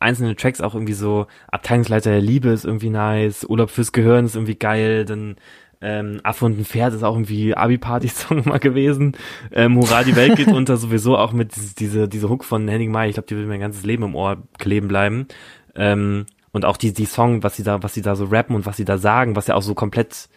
einzelne 0.00 0.36
Tracks, 0.36 0.60
auch 0.60 0.74
irgendwie 0.74 0.92
so 0.92 1.26
Abteilungsleiter 1.48 2.10
der 2.10 2.20
Liebe 2.20 2.50
ist 2.50 2.64
irgendwie 2.64 2.90
nice, 2.90 3.44
Urlaub 3.44 3.70
fürs 3.70 3.92
Gehirn 3.92 4.26
ist 4.26 4.36
irgendwie 4.36 4.54
geil, 4.54 5.04
dann 5.04 5.36
ähm, 5.80 6.20
Affe 6.24 6.44
und 6.44 6.58
ein 6.58 6.64
Pferd 6.64 6.94
ist 6.94 7.04
auch 7.04 7.14
irgendwie 7.14 7.54
Abi-Party-Song 7.54 8.42
mal 8.46 8.58
gewesen. 8.58 9.16
Ähm, 9.52 9.76
Hurra, 9.76 10.02
die 10.02 10.16
Welt 10.16 10.36
geht 10.36 10.48
unter 10.52 10.76
sowieso 10.76 11.16
auch 11.16 11.32
mit 11.32 11.52
diese, 11.78 12.08
diese, 12.08 12.28
Hook 12.28 12.44
von 12.44 12.66
Henning 12.66 12.90
Mai. 12.90 13.08
Ich 13.08 13.14
glaube, 13.14 13.28
die 13.28 13.36
wird 13.36 13.46
mir 13.46 13.52
mein 13.52 13.60
ganzes 13.60 13.84
Leben 13.84 14.02
im 14.02 14.14
Ohr 14.14 14.42
kleben 14.58 14.88
bleiben. 14.88 15.28
Ähm, 15.76 16.26
und 16.50 16.64
auch 16.64 16.76
die, 16.76 16.92
die 16.92 17.04
Song, 17.04 17.44
was 17.44 17.56
sie 17.56 17.62
da, 17.62 17.82
was 17.82 17.94
sie 17.94 18.02
da 18.02 18.16
so 18.16 18.24
rappen 18.24 18.56
und 18.56 18.66
was 18.66 18.76
sie 18.76 18.84
da 18.84 18.98
sagen, 18.98 19.36
was 19.36 19.46
ja 19.46 19.54
auch 19.54 19.62
so 19.62 19.74
komplett, 19.74 20.28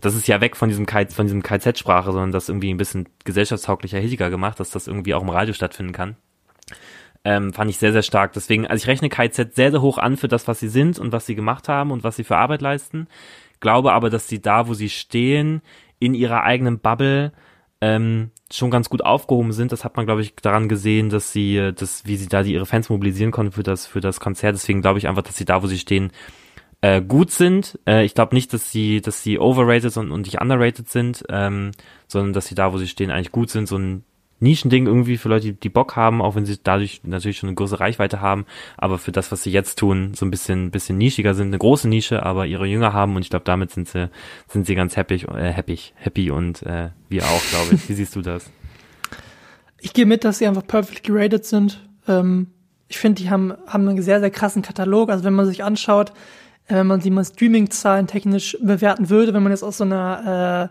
das 0.00 0.14
ist 0.14 0.28
ja 0.28 0.40
weg 0.40 0.56
von 0.56 0.68
diesem 0.68 0.86
K, 0.86 1.06
von 1.06 1.26
diesem 1.26 1.42
KZ-Sprache, 1.42 2.12
sondern 2.12 2.32
das 2.32 2.48
irgendwie 2.48 2.72
ein 2.72 2.76
bisschen 2.76 3.08
gesellschaftstauglicher, 3.24 3.98
hittiger 3.98 4.30
gemacht, 4.30 4.60
dass 4.60 4.70
das 4.70 4.86
irgendwie 4.86 5.14
auch 5.14 5.22
im 5.22 5.30
Radio 5.30 5.54
stattfinden 5.54 5.92
kann. 5.92 6.16
Ähm, 7.24 7.52
fand 7.52 7.70
ich 7.70 7.78
sehr, 7.78 7.92
sehr 7.92 8.02
stark. 8.02 8.32
Deswegen, 8.34 8.66
also 8.66 8.82
ich 8.82 8.88
rechne 8.88 9.08
KZ 9.08 9.54
sehr, 9.54 9.70
sehr 9.70 9.82
hoch 9.82 9.98
an 9.98 10.16
für 10.16 10.28
das, 10.28 10.46
was 10.46 10.60
sie 10.60 10.68
sind 10.68 10.98
und 10.98 11.12
was 11.12 11.26
sie 11.26 11.34
gemacht 11.34 11.68
haben 11.68 11.90
und 11.90 12.04
was 12.04 12.16
sie 12.16 12.24
für 12.24 12.36
Arbeit 12.36 12.62
leisten 12.62 13.08
glaube 13.60 13.92
aber, 13.92 14.10
dass 14.10 14.28
sie 14.28 14.40
da, 14.40 14.68
wo 14.68 14.74
sie 14.74 14.88
stehen, 14.88 15.62
in 15.98 16.14
ihrer 16.14 16.42
eigenen 16.42 16.78
Bubble 16.78 17.32
ähm, 17.80 18.30
schon 18.52 18.70
ganz 18.70 18.88
gut 18.88 19.04
aufgehoben 19.04 19.52
sind. 19.52 19.72
Das 19.72 19.84
hat 19.84 19.96
man, 19.96 20.06
glaube 20.06 20.22
ich, 20.22 20.34
daran 20.36 20.68
gesehen, 20.68 21.08
dass 21.10 21.32
sie, 21.32 21.72
dass, 21.74 22.06
wie 22.06 22.16
sie 22.16 22.28
da 22.28 22.42
die 22.42 22.52
ihre 22.52 22.66
Fans 22.66 22.88
mobilisieren 22.88 23.32
konnten 23.32 23.52
für 23.52 23.62
das, 23.62 23.86
für 23.86 24.00
das 24.00 24.20
Konzert. 24.20 24.54
Deswegen 24.54 24.82
glaube 24.82 24.98
ich 24.98 25.08
einfach, 25.08 25.22
dass 25.22 25.36
sie 25.36 25.44
da, 25.44 25.62
wo 25.62 25.66
sie 25.66 25.78
stehen, 25.78 26.12
äh, 26.80 27.00
gut 27.02 27.30
sind. 27.30 27.78
Äh, 27.86 28.04
ich 28.04 28.14
glaube 28.14 28.34
nicht, 28.34 28.52
dass 28.52 28.70
sie, 28.70 29.00
dass 29.00 29.22
sie 29.22 29.38
overrated 29.38 29.96
und, 29.96 30.10
und 30.10 30.22
nicht 30.22 30.40
underrated 30.40 30.88
sind, 30.88 31.24
ähm, 31.28 31.72
sondern 32.06 32.32
dass 32.32 32.46
sie 32.46 32.54
da, 32.54 32.72
wo 32.72 32.78
sie 32.78 32.88
stehen, 32.88 33.10
eigentlich 33.10 33.32
gut 33.32 33.50
sind. 33.50 33.66
So 33.66 33.76
ein 33.78 34.04
Nischending 34.38 34.86
irgendwie 34.86 35.16
für 35.16 35.30
Leute, 35.30 35.54
die 35.54 35.68
Bock 35.70 35.96
haben, 35.96 36.20
auch 36.20 36.34
wenn 36.34 36.44
sie 36.44 36.58
dadurch 36.62 37.00
natürlich 37.04 37.38
schon 37.38 37.48
eine 37.48 37.54
große 37.54 37.80
Reichweite 37.80 38.20
haben, 38.20 38.44
aber 38.76 38.98
für 38.98 39.12
das, 39.12 39.32
was 39.32 39.42
sie 39.42 39.50
jetzt 39.50 39.78
tun, 39.78 40.12
so 40.14 40.26
ein 40.26 40.30
bisschen, 40.30 40.70
bisschen 40.70 40.98
nischiger 40.98 41.32
sind, 41.34 41.48
eine 41.48 41.58
große 41.58 41.88
Nische, 41.88 42.22
aber 42.22 42.46
ihre 42.46 42.66
Jünger 42.66 42.92
haben 42.92 43.16
und 43.16 43.22
ich 43.22 43.30
glaube, 43.30 43.46
damit 43.46 43.70
sind 43.70 43.88
sie, 43.88 44.10
sind 44.48 44.66
sie 44.66 44.74
ganz 44.74 44.96
happy, 44.96 45.24
äh, 45.34 45.52
happy, 45.52 45.78
happy 45.94 46.30
und 46.30 46.62
äh, 46.64 46.90
wir 47.08 47.24
auch, 47.24 47.42
glaube 47.50 47.76
ich. 47.76 47.88
Wie 47.88 47.94
siehst 47.94 48.14
du 48.14 48.20
das? 48.20 48.50
Ich 49.80 49.94
gehe 49.94 50.06
mit, 50.06 50.24
dass 50.24 50.38
sie 50.38 50.46
einfach 50.46 50.66
perfectly 50.66 51.14
rated 51.16 51.46
sind. 51.46 51.80
Ähm, 52.06 52.48
ich 52.88 52.98
finde, 52.98 53.22
die 53.22 53.30
haben, 53.30 53.54
haben 53.66 53.88
einen 53.88 54.02
sehr, 54.02 54.20
sehr 54.20 54.30
krassen 54.30 54.62
Katalog. 54.62 55.10
Also 55.10 55.24
wenn 55.24 55.34
man 55.34 55.46
sich 55.46 55.64
anschaut, 55.64 56.12
wenn 56.68 56.86
man 56.86 57.00
sie 57.00 57.10
mal 57.10 57.24
Streaming-Zahlen 57.24 58.06
technisch 58.06 58.56
bewerten 58.60 59.08
würde, 59.08 59.34
wenn 59.34 59.42
man 59.42 59.52
jetzt 59.52 59.62
aus 59.62 59.78
so 59.78 59.84
einer 59.84 60.70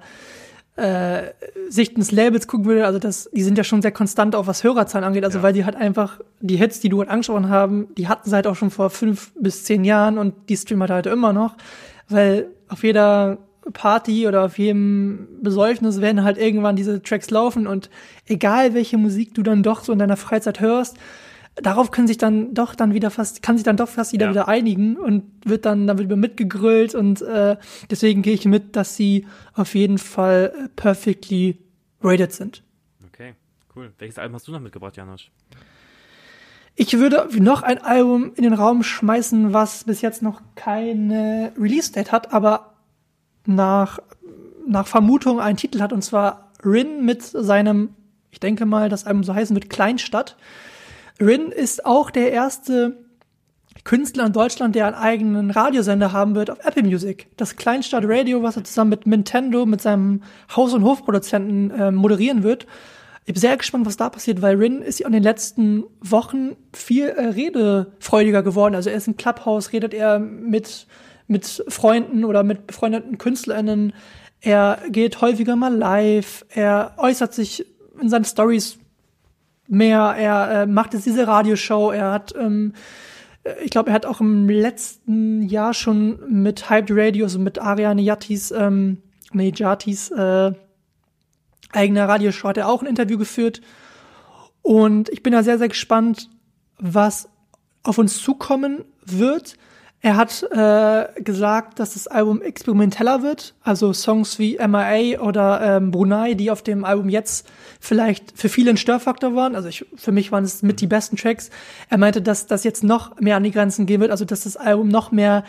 äh, 0.77 0.81
äh, 0.81 1.31
Sicht 1.69 1.97
des 1.97 2.11
Labels 2.11 2.47
gucken 2.47 2.65
würde, 2.65 2.85
also 2.85 2.99
das, 2.99 3.29
die 3.31 3.43
sind 3.43 3.57
ja 3.57 3.63
schon 3.63 3.81
sehr 3.81 3.91
konstant 3.91 4.35
auch 4.35 4.47
was 4.47 4.63
Hörerzahlen 4.63 5.05
angeht, 5.05 5.23
also 5.23 5.39
ja. 5.39 5.43
weil 5.43 5.53
die 5.53 5.63
halt 5.63 5.75
einfach 5.75 6.19
die 6.41 6.57
Hits, 6.57 6.81
die 6.81 6.89
du 6.89 6.99
halt 6.99 7.09
angesprochen 7.09 7.49
haben, 7.49 7.87
die 7.97 8.07
hatten 8.07 8.29
sie 8.29 8.35
halt 8.35 8.47
auch 8.47 8.55
schon 8.55 8.71
vor 8.71 8.89
fünf 8.89 9.31
bis 9.39 9.63
zehn 9.63 9.85
Jahren 9.85 10.17
und 10.17 10.33
die 10.49 10.57
streamen 10.57 10.89
halt 10.89 11.05
immer 11.05 11.31
noch, 11.31 11.55
weil 12.09 12.47
auf 12.67 12.83
jeder 12.83 13.37
Party 13.73 14.27
oder 14.27 14.45
auf 14.45 14.57
jedem 14.57 15.27
Besäufnis 15.41 16.01
werden 16.01 16.23
halt 16.23 16.37
irgendwann 16.37 16.75
diese 16.75 17.01
Tracks 17.01 17.31
laufen 17.31 17.67
und 17.67 17.89
egal 18.27 18.73
welche 18.73 18.97
Musik 18.97 19.33
du 19.33 19.43
dann 19.43 19.63
doch 19.63 19.83
so 19.83 19.93
in 19.93 19.99
deiner 19.99 20.17
Freizeit 20.17 20.59
hörst, 20.59 20.97
darauf 21.55 21.91
können 21.91 22.07
sich 22.07 22.17
dann 22.17 22.53
doch 22.53 22.75
dann 22.75 22.93
wieder 22.93 23.09
fast, 23.09 23.41
kann 23.41 23.57
sich 23.57 23.63
dann 23.63 23.77
doch 23.77 23.89
fast 23.89 24.11
jeder 24.11 24.27
ja. 24.27 24.31
wieder 24.31 24.47
einigen 24.47 24.97
und 24.97 25.23
wird 25.45 25.65
dann, 25.65 25.87
dann 25.87 25.97
wird 25.97 26.05
über 26.05 26.15
mitgegrillt 26.15 26.95
und 26.95 27.21
äh, 27.21 27.57
deswegen 27.89 28.21
gehe 28.21 28.33
ich 28.33 28.45
mit, 28.45 28.75
dass 28.75 28.95
sie 28.95 29.25
auf 29.53 29.75
jeden 29.75 29.97
Fall 29.97 30.53
äh, 30.57 30.69
perfectly 30.75 31.57
rated 32.01 32.33
sind. 32.33 32.63
Okay, 33.07 33.33
cool. 33.75 33.91
Welches 33.97 34.17
Album 34.17 34.35
hast 34.35 34.47
du 34.47 34.51
noch 34.51 34.59
mitgebracht, 34.59 34.97
Janosch? 34.97 35.31
Ich 36.77 36.97
würde 36.99 37.27
noch 37.39 37.63
ein 37.63 37.81
Album 37.81 38.33
in 38.35 38.43
den 38.43 38.53
Raum 38.53 38.83
schmeißen, 38.83 39.53
was 39.53 39.85
bis 39.85 40.01
jetzt 40.01 40.21
noch 40.21 40.41
keine 40.55 41.53
Release-Date 41.57 42.11
hat, 42.11 42.33
aber 42.33 42.73
nach, 43.45 43.99
nach 44.67 44.85
Vermutung 44.85 45.39
einen 45.39 45.55
Titel 45.55 45.79
hat, 45.79 45.93
und 45.93 46.01
zwar 46.01 46.51
Rin 46.65 47.05
mit 47.05 47.23
seinem, 47.23 47.89
ich 48.31 48.41
denke 48.41 48.65
mal, 48.65 48.89
das 48.89 49.05
Album 49.05 49.23
so 49.23 49.33
heißen 49.33 49.55
wird, 49.55 49.69
Kleinstadt. 49.69 50.35
Rin 51.19 51.51
ist 51.51 51.85
auch 51.85 52.11
der 52.11 52.31
erste 52.31 53.05
Künstler 53.83 54.25
in 54.25 54.33
Deutschland, 54.33 54.75
der 54.75 54.87
einen 54.87 54.95
eigenen 54.95 55.51
Radiosender 55.51 56.11
haben 56.11 56.35
wird 56.35 56.49
auf 56.49 56.57
Apple 56.65 56.83
Music. 56.83 57.27
Das 57.37 57.55
Kleinstadt 57.55 58.03
Radio, 58.05 58.41
was 58.41 58.57
er 58.57 58.63
zusammen 58.63 58.89
mit 58.89 59.05
Nintendo, 59.05 59.65
mit 59.65 59.81
seinem 59.81 60.23
Haus- 60.55 60.73
und 60.73 60.83
Hofproduzenten 60.83 61.71
äh, 61.71 61.91
moderieren 61.91 62.43
wird. 62.43 62.65
Ich 63.25 63.33
bin 63.33 63.41
sehr 63.41 63.57
gespannt, 63.57 63.85
was 63.85 63.97
da 63.97 64.09
passiert, 64.09 64.41
weil 64.41 64.55
Rin 64.57 64.81
ist 64.81 64.99
ja 64.99 65.07
in 65.07 65.13
den 65.13 65.23
letzten 65.23 65.83
Wochen 66.01 66.55
viel 66.73 67.09
äh, 67.09 67.27
redefreudiger 67.27 68.43
geworden. 68.43 68.75
Also 68.75 68.89
er 68.89 68.97
ist 68.97 69.07
im 69.07 69.17
Clubhouse, 69.17 69.71
redet 69.71 69.93
er 69.93 70.19
mit, 70.19 70.87
mit 71.27 71.63
Freunden 71.67 72.25
oder 72.25 72.43
mit 72.43 72.67
befreundeten 72.67 73.17
KünstlerInnen. 73.17 73.93
Er 74.41 74.79
geht 74.89 75.21
häufiger 75.21 75.55
mal 75.55 75.75
live. 75.75 76.45
Er 76.49 76.93
äußert 76.97 77.33
sich 77.33 77.65
in 78.01 78.09
seinen 78.09 78.25
Stories 78.25 78.77
mehr. 79.67 80.15
Er 80.17 80.61
äh, 80.61 80.65
macht 80.65 80.93
jetzt 80.93 81.05
diese 81.05 81.27
Radioshow. 81.27 81.91
Er 81.91 82.11
hat, 82.11 82.33
ähm, 82.37 82.73
ich 83.63 83.71
glaube, 83.71 83.89
er 83.89 83.93
hat 83.93 84.05
auch 84.05 84.21
im 84.21 84.49
letzten 84.49 85.43
Jahr 85.43 85.73
schon 85.73 86.19
mit 86.29 86.69
Hyped 86.69 86.89
Radio, 86.91 87.25
also 87.25 87.39
mit 87.39 87.59
Ariane 87.59 88.01
Yattis, 88.01 88.51
ähm, 88.51 89.01
nee, 89.33 89.53
Jatis, 89.55 90.11
äh, 90.11 90.51
eigener 91.71 92.07
Radioshow 92.07 92.47
hat 92.49 92.57
er 92.57 92.69
auch 92.69 92.81
ein 92.81 92.87
Interview 92.87 93.17
geführt. 93.17 93.61
Und 94.61 95.09
ich 95.09 95.21
bin 95.21 95.33
da 95.33 95.43
sehr, 95.43 95.57
sehr 95.57 95.67
gespannt, 95.67 96.29
was 96.79 97.29
auf 97.83 97.97
uns 97.97 98.21
zukommen 98.21 98.85
wird. 99.05 99.57
Er 100.05 100.17
hat 100.17 100.43
äh, 100.51 101.19
gesagt, 101.19 101.79
dass 101.79 101.95
das 101.95 102.05
Album 102.05 102.39
experimenteller 102.39 103.23
wird, 103.23 103.55
also 103.63 103.91
Songs 103.91 104.37
wie 104.37 104.59
MIA 104.59 105.19
oder 105.19 105.77
ähm, 105.77 105.89
Brunei, 105.89 106.35
die 106.35 106.51
auf 106.51 106.61
dem 106.61 106.85
Album 106.85 107.09
jetzt 107.09 107.49
vielleicht 107.79 108.37
für 108.37 108.47
viele 108.47 108.69
ein 108.69 108.77
Störfaktor 108.77 109.33
waren. 109.33 109.55
Also 109.55 109.67
ich, 109.67 109.83
für 109.95 110.11
mich 110.11 110.31
waren 110.31 110.43
es 110.43 110.61
mit 110.61 110.79
die 110.79 110.85
besten 110.85 111.15
Tracks. 111.15 111.49
Er 111.89 111.97
meinte, 111.97 112.21
dass 112.21 112.45
das 112.45 112.63
jetzt 112.63 112.83
noch 112.83 113.19
mehr 113.19 113.35
an 113.35 113.41
die 113.41 113.49
Grenzen 113.49 113.87
gehen 113.87 113.99
wird, 113.99 114.11
also 114.11 114.25
dass 114.25 114.41
das 114.41 114.57
Album 114.57 114.89
noch 114.89 115.11
mehr 115.11 115.43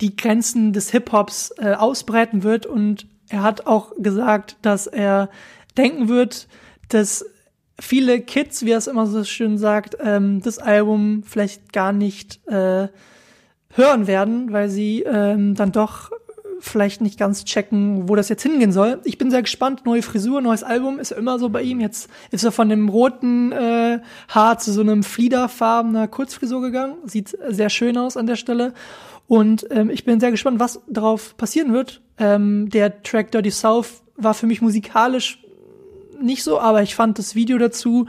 die 0.00 0.16
Grenzen 0.16 0.72
des 0.72 0.90
Hip-Hops 0.90 1.54
äh, 1.58 1.74
ausbreiten 1.74 2.42
wird. 2.42 2.66
Und 2.66 3.06
er 3.28 3.44
hat 3.44 3.68
auch 3.68 3.92
gesagt, 3.98 4.56
dass 4.62 4.88
er 4.88 5.30
denken 5.76 6.08
wird, 6.08 6.48
dass 6.88 7.24
viele 7.78 8.20
Kids, 8.20 8.64
wie 8.64 8.72
er 8.72 8.78
es 8.78 8.88
immer 8.88 9.06
so 9.06 9.22
schön 9.22 9.58
sagt, 9.58 9.96
ähm, 10.00 10.42
das 10.42 10.58
Album 10.58 11.22
vielleicht 11.24 11.72
gar 11.72 11.92
nicht 11.92 12.44
äh, 12.48 12.88
hören 13.72 14.06
werden, 14.06 14.52
weil 14.52 14.68
sie 14.68 15.02
ähm, 15.02 15.54
dann 15.54 15.72
doch 15.72 16.10
vielleicht 16.62 17.00
nicht 17.00 17.18
ganz 17.18 17.44
checken, 17.44 18.08
wo 18.08 18.14
das 18.14 18.28
jetzt 18.28 18.42
hingehen 18.42 18.72
soll. 18.72 19.00
Ich 19.04 19.18
bin 19.18 19.30
sehr 19.30 19.42
gespannt. 19.42 19.84
Neue 19.84 20.02
Frisur, 20.02 20.40
neues 20.40 20.62
Album 20.62 21.00
ist 21.00 21.10
immer 21.10 21.38
so 21.38 21.48
bei 21.48 21.62
ihm. 21.62 21.80
Jetzt 21.80 22.08
ist 22.30 22.44
er 22.44 22.52
von 22.52 22.68
dem 22.68 22.88
roten 22.88 23.50
äh, 23.50 23.98
Haar 24.28 24.58
zu 24.58 24.72
so 24.72 24.80
einem 24.80 25.02
fliederfarbener 25.02 26.06
Kurzfrisur 26.06 26.62
gegangen. 26.62 26.96
Sieht 27.04 27.36
sehr 27.48 27.68
schön 27.68 27.98
aus 27.98 28.16
an 28.16 28.26
der 28.26 28.36
Stelle. 28.36 28.74
Und 29.26 29.66
ähm, 29.70 29.90
ich 29.90 30.04
bin 30.04 30.20
sehr 30.20 30.30
gespannt, 30.30 30.60
was 30.60 30.80
darauf 30.86 31.36
passieren 31.36 31.72
wird. 31.72 32.00
Ähm, 32.18 32.68
der 32.70 33.02
Track 33.02 33.32
Dirty 33.32 33.50
South 33.50 34.02
war 34.16 34.34
für 34.34 34.46
mich 34.46 34.62
musikalisch 34.62 35.42
nicht 36.20 36.44
so, 36.44 36.60
aber 36.60 36.82
ich 36.82 36.94
fand 36.94 37.18
das 37.18 37.34
Video 37.34 37.58
dazu 37.58 38.06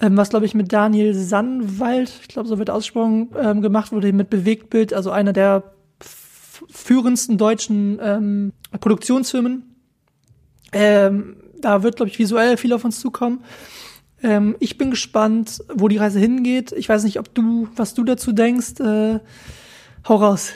ähm, 0.00 0.16
was 0.16 0.30
glaube 0.30 0.46
ich 0.46 0.54
mit 0.54 0.72
Daniel 0.72 1.14
Sannwald, 1.14 2.12
ich 2.22 2.28
glaube 2.28 2.48
so 2.48 2.58
wird 2.58 2.70
ausgesprochen, 2.70 3.30
ähm, 3.38 3.62
gemacht 3.62 3.92
wurde 3.92 4.12
mit 4.12 4.30
Bewegtbild, 4.30 4.92
also 4.92 5.10
einer 5.10 5.32
der 5.32 5.72
führendsten 6.00 7.38
deutschen 7.38 7.98
ähm, 8.02 8.52
Produktionsfirmen. 8.80 9.62
Ähm, 10.72 11.36
da 11.60 11.82
wird 11.82 11.96
glaube 11.96 12.10
ich 12.10 12.18
visuell 12.18 12.56
viel 12.56 12.72
auf 12.72 12.84
uns 12.84 13.00
zukommen. 13.00 13.42
Ähm, 14.22 14.56
ich 14.60 14.78
bin 14.78 14.90
gespannt, 14.90 15.62
wo 15.72 15.88
die 15.88 15.98
Reise 15.98 16.18
hingeht. 16.18 16.72
Ich 16.72 16.88
weiß 16.88 17.04
nicht, 17.04 17.18
ob 17.18 17.34
du, 17.34 17.68
was 17.76 17.94
du 17.94 18.04
dazu 18.04 18.32
denkst. 18.32 18.80
Äh, 18.80 19.20
hau 20.08 20.16
raus. 20.16 20.52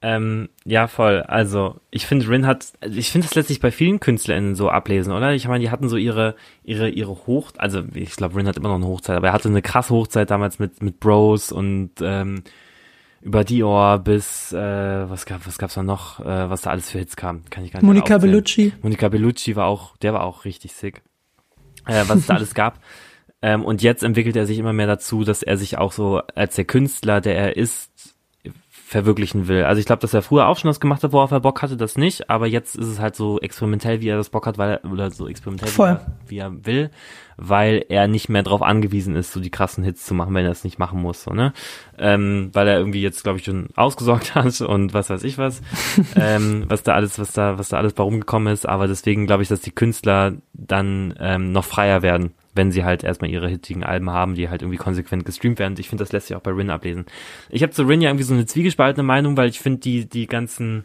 Ähm, 0.00 0.48
ja, 0.64 0.86
voll. 0.86 1.22
Also, 1.22 1.80
ich 1.90 2.06
finde, 2.06 2.28
Rin 2.28 2.46
hat, 2.46 2.72
ich 2.88 3.10
finde 3.10 3.26
es 3.26 3.34
letztlich 3.34 3.58
bei 3.58 3.72
vielen 3.72 3.98
KünstlerInnen 3.98 4.54
so 4.54 4.70
ablesen, 4.70 5.12
oder? 5.12 5.34
Ich 5.34 5.48
meine, 5.48 5.60
die 5.60 5.70
hatten 5.70 5.88
so 5.88 5.96
ihre, 5.96 6.36
ihre, 6.62 6.88
ihre 6.88 7.26
Hoch, 7.26 7.50
also 7.58 7.82
ich 7.94 8.10
glaube, 8.10 8.36
Rin 8.36 8.46
hat 8.46 8.56
immer 8.56 8.68
noch 8.68 8.76
eine 8.76 8.86
Hochzeit, 8.86 9.16
aber 9.16 9.28
er 9.28 9.32
hatte 9.32 9.48
eine 9.48 9.62
krasse 9.62 9.92
Hochzeit 9.94 10.30
damals 10.30 10.60
mit, 10.60 10.82
mit 10.82 11.00
Bros 11.00 11.50
und 11.50 11.90
ähm, 12.00 12.44
über 13.22 13.42
Dior 13.42 13.98
bis, 13.98 14.52
äh, 14.52 15.10
was 15.10 15.26
gab, 15.26 15.46
was 15.48 15.58
gab's 15.58 15.74
da 15.74 15.82
noch, 15.82 16.20
äh, 16.20 16.48
was 16.48 16.62
da 16.62 16.70
alles 16.70 16.90
für 16.90 16.98
Hits 17.00 17.16
kam, 17.16 17.44
kann 17.50 17.64
ich 17.64 17.72
gar 17.72 17.80
nicht 17.80 17.86
Monica 17.86 18.18
Bellucci. 18.18 18.72
Monica 18.82 19.08
Bellucci 19.08 19.56
war 19.56 19.66
auch, 19.66 19.96
der 19.96 20.14
war 20.14 20.22
auch 20.22 20.44
richtig 20.44 20.74
sick. 20.74 21.02
Äh, 21.86 22.04
was 22.06 22.18
es 22.18 22.26
da 22.26 22.34
alles 22.34 22.54
gab. 22.54 22.78
Ähm, 23.40 23.64
und 23.64 23.82
jetzt 23.82 24.02
entwickelt 24.02 24.34
er 24.34 24.46
sich 24.46 24.58
immer 24.58 24.72
mehr 24.72 24.88
dazu, 24.88 25.22
dass 25.22 25.44
er 25.44 25.56
sich 25.56 25.78
auch 25.78 25.92
so 25.92 26.20
als 26.34 26.56
der 26.56 26.64
Künstler, 26.64 27.20
der 27.20 27.36
er 27.36 27.56
ist, 27.56 28.16
verwirklichen 28.88 29.48
will. 29.48 29.64
Also 29.64 29.80
ich 29.80 29.84
glaube, 29.86 30.00
dass 30.00 30.14
er 30.14 30.22
früher 30.22 30.46
auch 30.46 30.56
schon 30.56 30.70
das 30.70 30.80
gemacht 30.80 31.04
hat, 31.04 31.12
worauf 31.12 31.30
er 31.30 31.40
Bock 31.40 31.60
hatte, 31.60 31.76
das 31.76 31.98
nicht, 31.98 32.30
aber 32.30 32.46
jetzt 32.46 32.74
ist 32.74 32.86
es 32.86 32.98
halt 32.98 33.16
so 33.16 33.38
experimentell, 33.38 34.00
wie 34.00 34.08
er 34.08 34.16
das 34.16 34.30
Bock 34.30 34.46
hat, 34.46 34.56
weil 34.56 34.80
er, 34.82 34.90
oder 34.90 35.10
so 35.10 35.28
experimentell, 35.28 35.68
wie 35.68 35.82
er, 35.82 36.06
wie 36.26 36.38
er, 36.38 36.64
will, 36.64 36.90
weil 37.36 37.84
er 37.90 38.08
nicht 38.08 38.30
mehr 38.30 38.42
darauf 38.42 38.62
angewiesen 38.62 39.14
ist, 39.14 39.34
so 39.34 39.40
die 39.40 39.50
krassen 39.50 39.84
Hits 39.84 40.06
zu 40.06 40.14
machen, 40.14 40.32
wenn 40.34 40.46
er 40.46 40.52
es 40.52 40.64
nicht 40.64 40.78
machen 40.78 41.02
muss, 41.02 41.22
so, 41.22 41.32
ne? 41.34 41.52
Ähm, 41.98 42.48
weil 42.54 42.66
er 42.66 42.78
irgendwie 42.78 43.02
jetzt, 43.02 43.22
glaube 43.24 43.38
ich, 43.38 43.44
schon 43.44 43.68
ausgesorgt 43.76 44.34
hat 44.34 44.58
und 44.62 44.94
was 44.94 45.10
weiß 45.10 45.22
ich 45.22 45.36
was, 45.36 45.60
ähm, 46.16 46.64
was 46.68 46.82
da 46.82 46.94
alles, 46.94 47.18
was 47.18 47.32
da, 47.32 47.58
was 47.58 47.68
da 47.68 47.76
alles 47.76 47.92
bei 47.92 48.02
rumgekommen 48.02 48.50
ist, 48.50 48.66
aber 48.66 48.88
deswegen 48.88 49.26
glaube 49.26 49.42
ich, 49.42 49.50
dass 49.50 49.60
die 49.60 49.70
Künstler 49.70 50.32
dann 50.54 51.12
ähm, 51.20 51.52
noch 51.52 51.66
freier 51.66 52.00
werden 52.00 52.32
wenn 52.58 52.70
sie 52.70 52.84
halt 52.84 53.04
erstmal 53.04 53.30
ihre 53.30 53.48
hittigen 53.48 53.84
Alben 53.84 54.10
haben, 54.10 54.34
die 54.34 54.50
halt 54.50 54.60
irgendwie 54.60 54.76
konsequent 54.76 55.24
gestreamt 55.24 55.58
werden. 55.58 55.76
Ich 55.78 55.88
finde, 55.88 56.04
das 56.04 56.12
lässt 56.12 56.26
sich 56.26 56.36
auch 56.36 56.42
bei 56.42 56.50
Rin 56.50 56.68
ablesen. 56.68 57.06
Ich 57.48 57.62
habe 57.62 57.72
zu 57.72 57.84
Rin 57.84 58.02
ja 58.02 58.10
irgendwie 58.10 58.24
so 58.24 58.34
eine 58.34 58.44
zwiegespaltene 58.44 59.04
Meinung, 59.04 59.38
weil 59.38 59.48
ich 59.48 59.60
finde, 59.60 59.80
die, 59.80 60.06
die 60.06 60.26
ganzen 60.26 60.84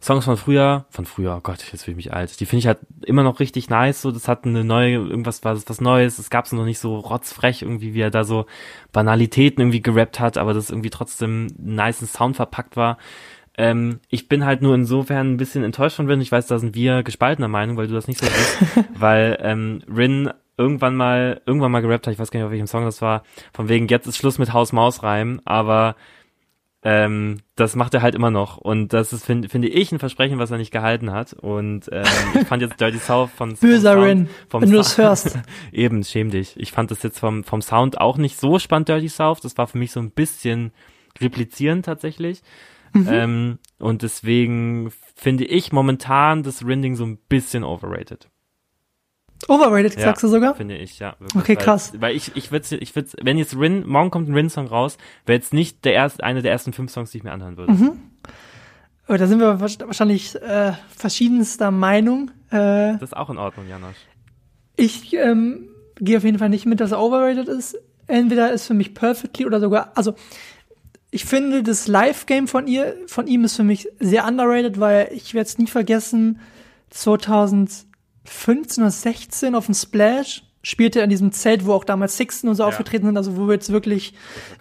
Songs 0.00 0.24
von 0.24 0.38
früher, 0.38 0.86
von 0.88 1.04
früher, 1.04 1.34
oh 1.36 1.40
Gott, 1.42 1.58
jetzt 1.72 1.84
fühle 1.84 1.92
ich 1.92 2.06
mich 2.06 2.14
alt, 2.14 2.40
die 2.40 2.46
finde 2.46 2.60
ich 2.60 2.66
halt 2.66 2.78
immer 3.04 3.22
noch 3.22 3.40
richtig 3.40 3.68
nice, 3.68 4.00
so, 4.00 4.10
das 4.10 4.26
hat 4.26 4.46
eine 4.46 4.64
neue, 4.64 4.94
irgendwas 4.94 5.44
war 5.44 5.54
was 5.54 5.80
Neues, 5.82 6.18
es 6.18 6.30
gab 6.30 6.46
es 6.46 6.52
noch 6.52 6.64
nicht 6.64 6.78
so 6.78 6.96
rotzfrech 6.96 7.60
irgendwie, 7.60 7.92
wie 7.92 8.00
er 8.00 8.10
da 8.10 8.24
so 8.24 8.46
Banalitäten 8.92 9.60
irgendwie 9.60 9.82
gerappt 9.82 10.18
hat, 10.18 10.38
aber 10.38 10.54
das 10.54 10.70
irgendwie 10.70 10.88
trotzdem 10.88 11.48
nice 11.58 11.98
Sound 12.10 12.36
verpackt 12.36 12.76
war. 12.76 12.96
Ähm, 13.58 14.00
ich 14.08 14.28
bin 14.28 14.44
halt 14.44 14.62
nur 14.62 14.74
insofern 14.74 15.32
ein 15.32 15.36
bisschen 15.38 15.64
enttäuscht 15.64 15.96
von 15.96 16.06
Rin. 16.06 16.20
Ich 16.20 16.30
weiß, 16.30 16.46
da 16.46 16.58
sind 16.58 16.74
wir 16.74 17.02
gespaltener 17.02 17.48
Meinung, 17.48 17.78
weil 17.78 17.88
du 17.88 17.94
das 17.94 18.06
nicht 18.06 18.20
so 18.20 18.26
siehst. 18.26 18.84
weil 18.98 19.38
ähm, 19.40 19.82
Rin 19.88 20.30
irgendwann 20.56 20.96
mal, 20.96 21.40
irgendwann 21.46 21.72
mal 21.72 21.80
gerappt 21.80 22.06
hat, 22.06 22.14
ich 22.14 22.18
weiß 22.18 22.30
gar 22.30 22.40
nicht, 22.40 22.46
auf 22.46 22.52
welchem 22.52 22.66
Song 22.66 22.84
das 22.84 23.02
war, 23.02 23.22
von 23.52 23.68
wegen, 23.68 23.88
jetzt 23.88 24.06
ist 24.06 24.16
Schluss 24.16 24.38
mit 24.38 24.52
Haus-Maus-Reim, 24.52 25.40
aber 25.44 25.96
ähm, 26.82 27.38
das 27.56 27.74
macht 27.74 27.94
er 27.94 28.02
halt 28.02 28.14
immer 28.14 28.30
noch. 28.30 28.58
Und 28.58 28.92
das 28.92 29.12
ist, 29.12 29.24
finde 29.24 29.48
find 29.48 29.64
ich, 29.64 29.90
ein 29.90 29.98
Versprechen, 29.98 30.38
was 30.38 30.52
er 30.52 30.58
nicht 30.58 30.70
gehalten 30.70 31.10
hat. 31.10 31.32
Und 31.32 31.88
ähm, 31.90 32.04
ich 32.40 32.46
fand 32.46 32.62
jetzt 32.62 32.80
Dirty 32.80 32.98
South 32.98 33.30
von 33.32 33.56
Böser 33.56 34.00
Rin, 34.00 34.28
wenn 34.52 34.70
du 34.70 34.78
es 34.78 34.96
hörst. 34.96 35.36
Eben, 35.72 36.04
schäm 36.04 36.30
dich. 36.30 36.54
Ich 36.56 36.70
fand 36.70 36.92
das 36.92 37.02
jetzt 37.02 37.18
vom, 37.18 37.42
vom 37.42 37.60
Sound 37.60 38.00
auch 38.00 38.18
nicht 38.18 38.38
so 38.38 38.60
spannend, 38.60 38.88
Dirty 38.88 39.08
South. 39.08 39.40
Das 39.40 39.58
war 39.58 39.66
für 39.66 39.78
mich 39.78 39.90
so 39.90 39.98
ein 39.98 40.12
bisschen 40.12 40.70
replizierend 41.20 41.84
tatsächlich. 41.84 42.42
Mhm. 42.92 43.08
Ähm, 43.10 43.58
und 43.80 44.02
deswegen 44.02 44.92
finde 45.16 45.44
ich 45.44 45.72
momentan 45.72 46.44
das 46.44 46.64
Rinding 46.64 46.94
so 46.94 47.04
ein 47.04 47.18
bisschen 47.28 47.64
overrated. 47.64 48.28
Overrated, 49.48 49.94
ja, 49.94 50.00
sagst 50.00 50.22
du 50.22 50.28
sogar? 50.28 50.54
Finde 50.54 50.76
ich, 50.76 50.98
ja. 50.98 51.14
Wirklich, 51.18 51.42
okay, 51.42 51.56
krass. 51.56 51.92
Weil, 51.98 52.16
ich, 52.16 52.32
ich 52.34 52.50
würde, 52.50 52.76
ich 52.76 52.94
würde, 52.94 53.08
wenn 53.22 53.38
jetzt 53.38 53.56
Rin, 53.56 53.86
morgen 53.86 54.10
kommt 54.10 54.28
ein 54.28 54.34
Rin-Song 54.34 54.66
raus, 54.66 54.98
wäre 55.24 55.36
jetzt 55.36 55.52
nicht 55.52 55.84
der 55.84 55.92
erste, 55.92 56.24
eine 56.24 56.42
der 56.42 56.52
ersten 56.52 56.72
fünf 56.72 56.90
Songs, 56.90 57.10
die 57.10 57.18
ich 57.18 57.24
mir 57.24 57.32
anhören 57.32 57.56
würde. 57.56 57.72
Mhm. 57.72 57.92
Aber 59.06 59.18
da 59.18 59.26
sind 59.26 59.38
wir 59.38 59.60
wahrscheinlich 59.60 60.34
äh, 60.36 60.72
verschiedenster 60.88 61.70
Meinung. 61.70 62.30
Äh, 62.50 62.94
das 62.94 63.02
ist 63.02 63.16
auch 63.16 63.30
in 63.30 63.38
Ordnung, 63.38 63.68
Janosch. 63.68 63.96
Ich 64.76 65.12
ähm, 65.14 65.68
gehe 66.00 66.16
auf 66.16 66.24
jeden 66.24 66.38
Fall 66.38 66.48
nicht 66.48 66.66
mit, 66.66 66.80
dass 66.80 66.92
er 66.92 67.00
overrated 67.00 67.48
ist. 67.48 67.78
Entweder 68.08 68.52
ist 68.52 68.66
für 68.66 68.74
mich 68.74 68.94
perfectly 68.94 69.46
oder 69.46 69.60
sogar, 69.60 69.92
also 69.94 70.14
ich 71.10 71.24
finde, 71.24 71.62
das 71.62 71.86
Live-Game 71.86 72.48
von 72.48 72.66
ihr, 72.66 72.96
von 73.06 73.26
ihm 73.26 73.44
ist 73.44 73.56
für 73.56 73.64
mich 73.64 73.88
sehr 74.00 74.26
underrated, 74.26 74.80
weil 74.80 75.08
ich 75.12 75.34
werde 75.34 75.46
es 75.46 75.58
nie 75.58 75.66
vergessen, 75.66 76.40
2000 76.90 77.85
15 78.26 78.82
oder 78.82 78.90
16 78.90 79.54
auf 79.54 79.66
dem 79.66 79.74
Splash 79.74 80.42
spielte 80.66 80.98
er 80.98 81.04
in 81.04 81.10
diesem 81.10 81.30
Zelt, 81.30 81.64
wo 81.64 81.72
auch 81.74 81.84
damals 81.84 82.16
Sixten 82.16 82.48
und 82.48 82.56
so 82.56 82.64
ja. 82.64 82.68
aufgetreten 82.68 83.06
sind, 83.06 83.16
also 83.16 83.36
wo 83.36 83.46
wir 83.46 83.54
jetzt 83.54 83.70
wirklich 83.70 84.14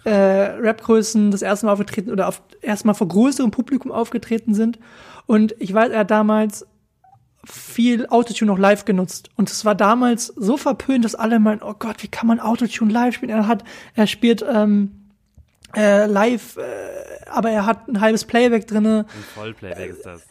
äh, 0.03 0.11
Rapgrößen 0.11 1.31
das 1.31 1.41
erste 1.41 1.65
Mal 1.65 1.71
aufgetreten 1.71 2.11
oder 2.11 2.27
auf, 2.27 2.43
erstmal 2.61 2.93
vor 2.93 3.07
größerem 3.07 3.49
Publikum 3.49 3.91
aufgetreten 3.91 4.53
sind. 4.53 4.77
Und 5.25 5.55
ich 5.57 5.73
weiß, 5.73 5.89
er 5.89 6.01
hat 6.01 6.11
damals 6.11 6.67
viel 7.43 8.05
Autotune 8.07 8.51
noch 8.51 8.59
live 8.59 8.85
genutzt. 8.85 9.31
Und 9.35 9.49
es 9.49 9.65
war 9.65 9.73
damals 9.73 10.27
so 10.27 10.57
verpönt, 10.57 11.05
dass 11.05 11.15
alle 11.15 11.39
meinen, 11.39 11.63
oh 11.63 11.73
Gott, 11.77 12.03
wie 12.03 12.07
kann 12.07 12.27
man 12.27 12.39
Autotune 12.39 12.93
live 12.93 13.15
spielen? 13.15 13.31
Er 13.31 13.47
hat, 13.47 13.63
er 13.95 14.05
spielt 14.05 14.45
ähm, 14.47 14.91
äh, 15.75 16.05
live, 16.05 16.57
äh, 16.57 17.29
aber 17.31 17.49
er 17.49 17.65
hat 17.65 17.87
ein 17.87 17.99
halbes 17.99 18.25
Playback 18.25 18.67
drinne. 18.67 19.07
Ein 19.07 19.23
Vollplayback 19.33 19.89
ist 19.89 20.05
das 20.05 20.21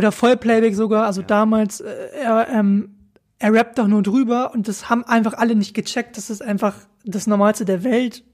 oder 0.00 0.12
Vollplayback 0.12 0.74
sogar, 0.74 1.04
also 1.04 1.20
ja. 1.20 1.26
damals, 1.26 1.80
äh, 1.80 1.92
er, 2.22 2.48
ähm, 2.48 2.96
er 3.38 3.52
rappt 3.52 3.78
doch 3.78 3.86
nur 3.86 4.02
drüber 4.02 4.52
und 4.54 4.66
das 4.66 4.88
haben 4.88 5.04
einfach 5.04 5.34
alle 5.34 5.54
nicht 5.54 5.74
gecheckt, 5.74 6.16
das 6.16 6.30
ist 6.30 6.40
einfach 6.40 6.74
das 7.04 7.26
Normalste 7.26 7.66
der 7.66 7.84
Welt 7.84 8.24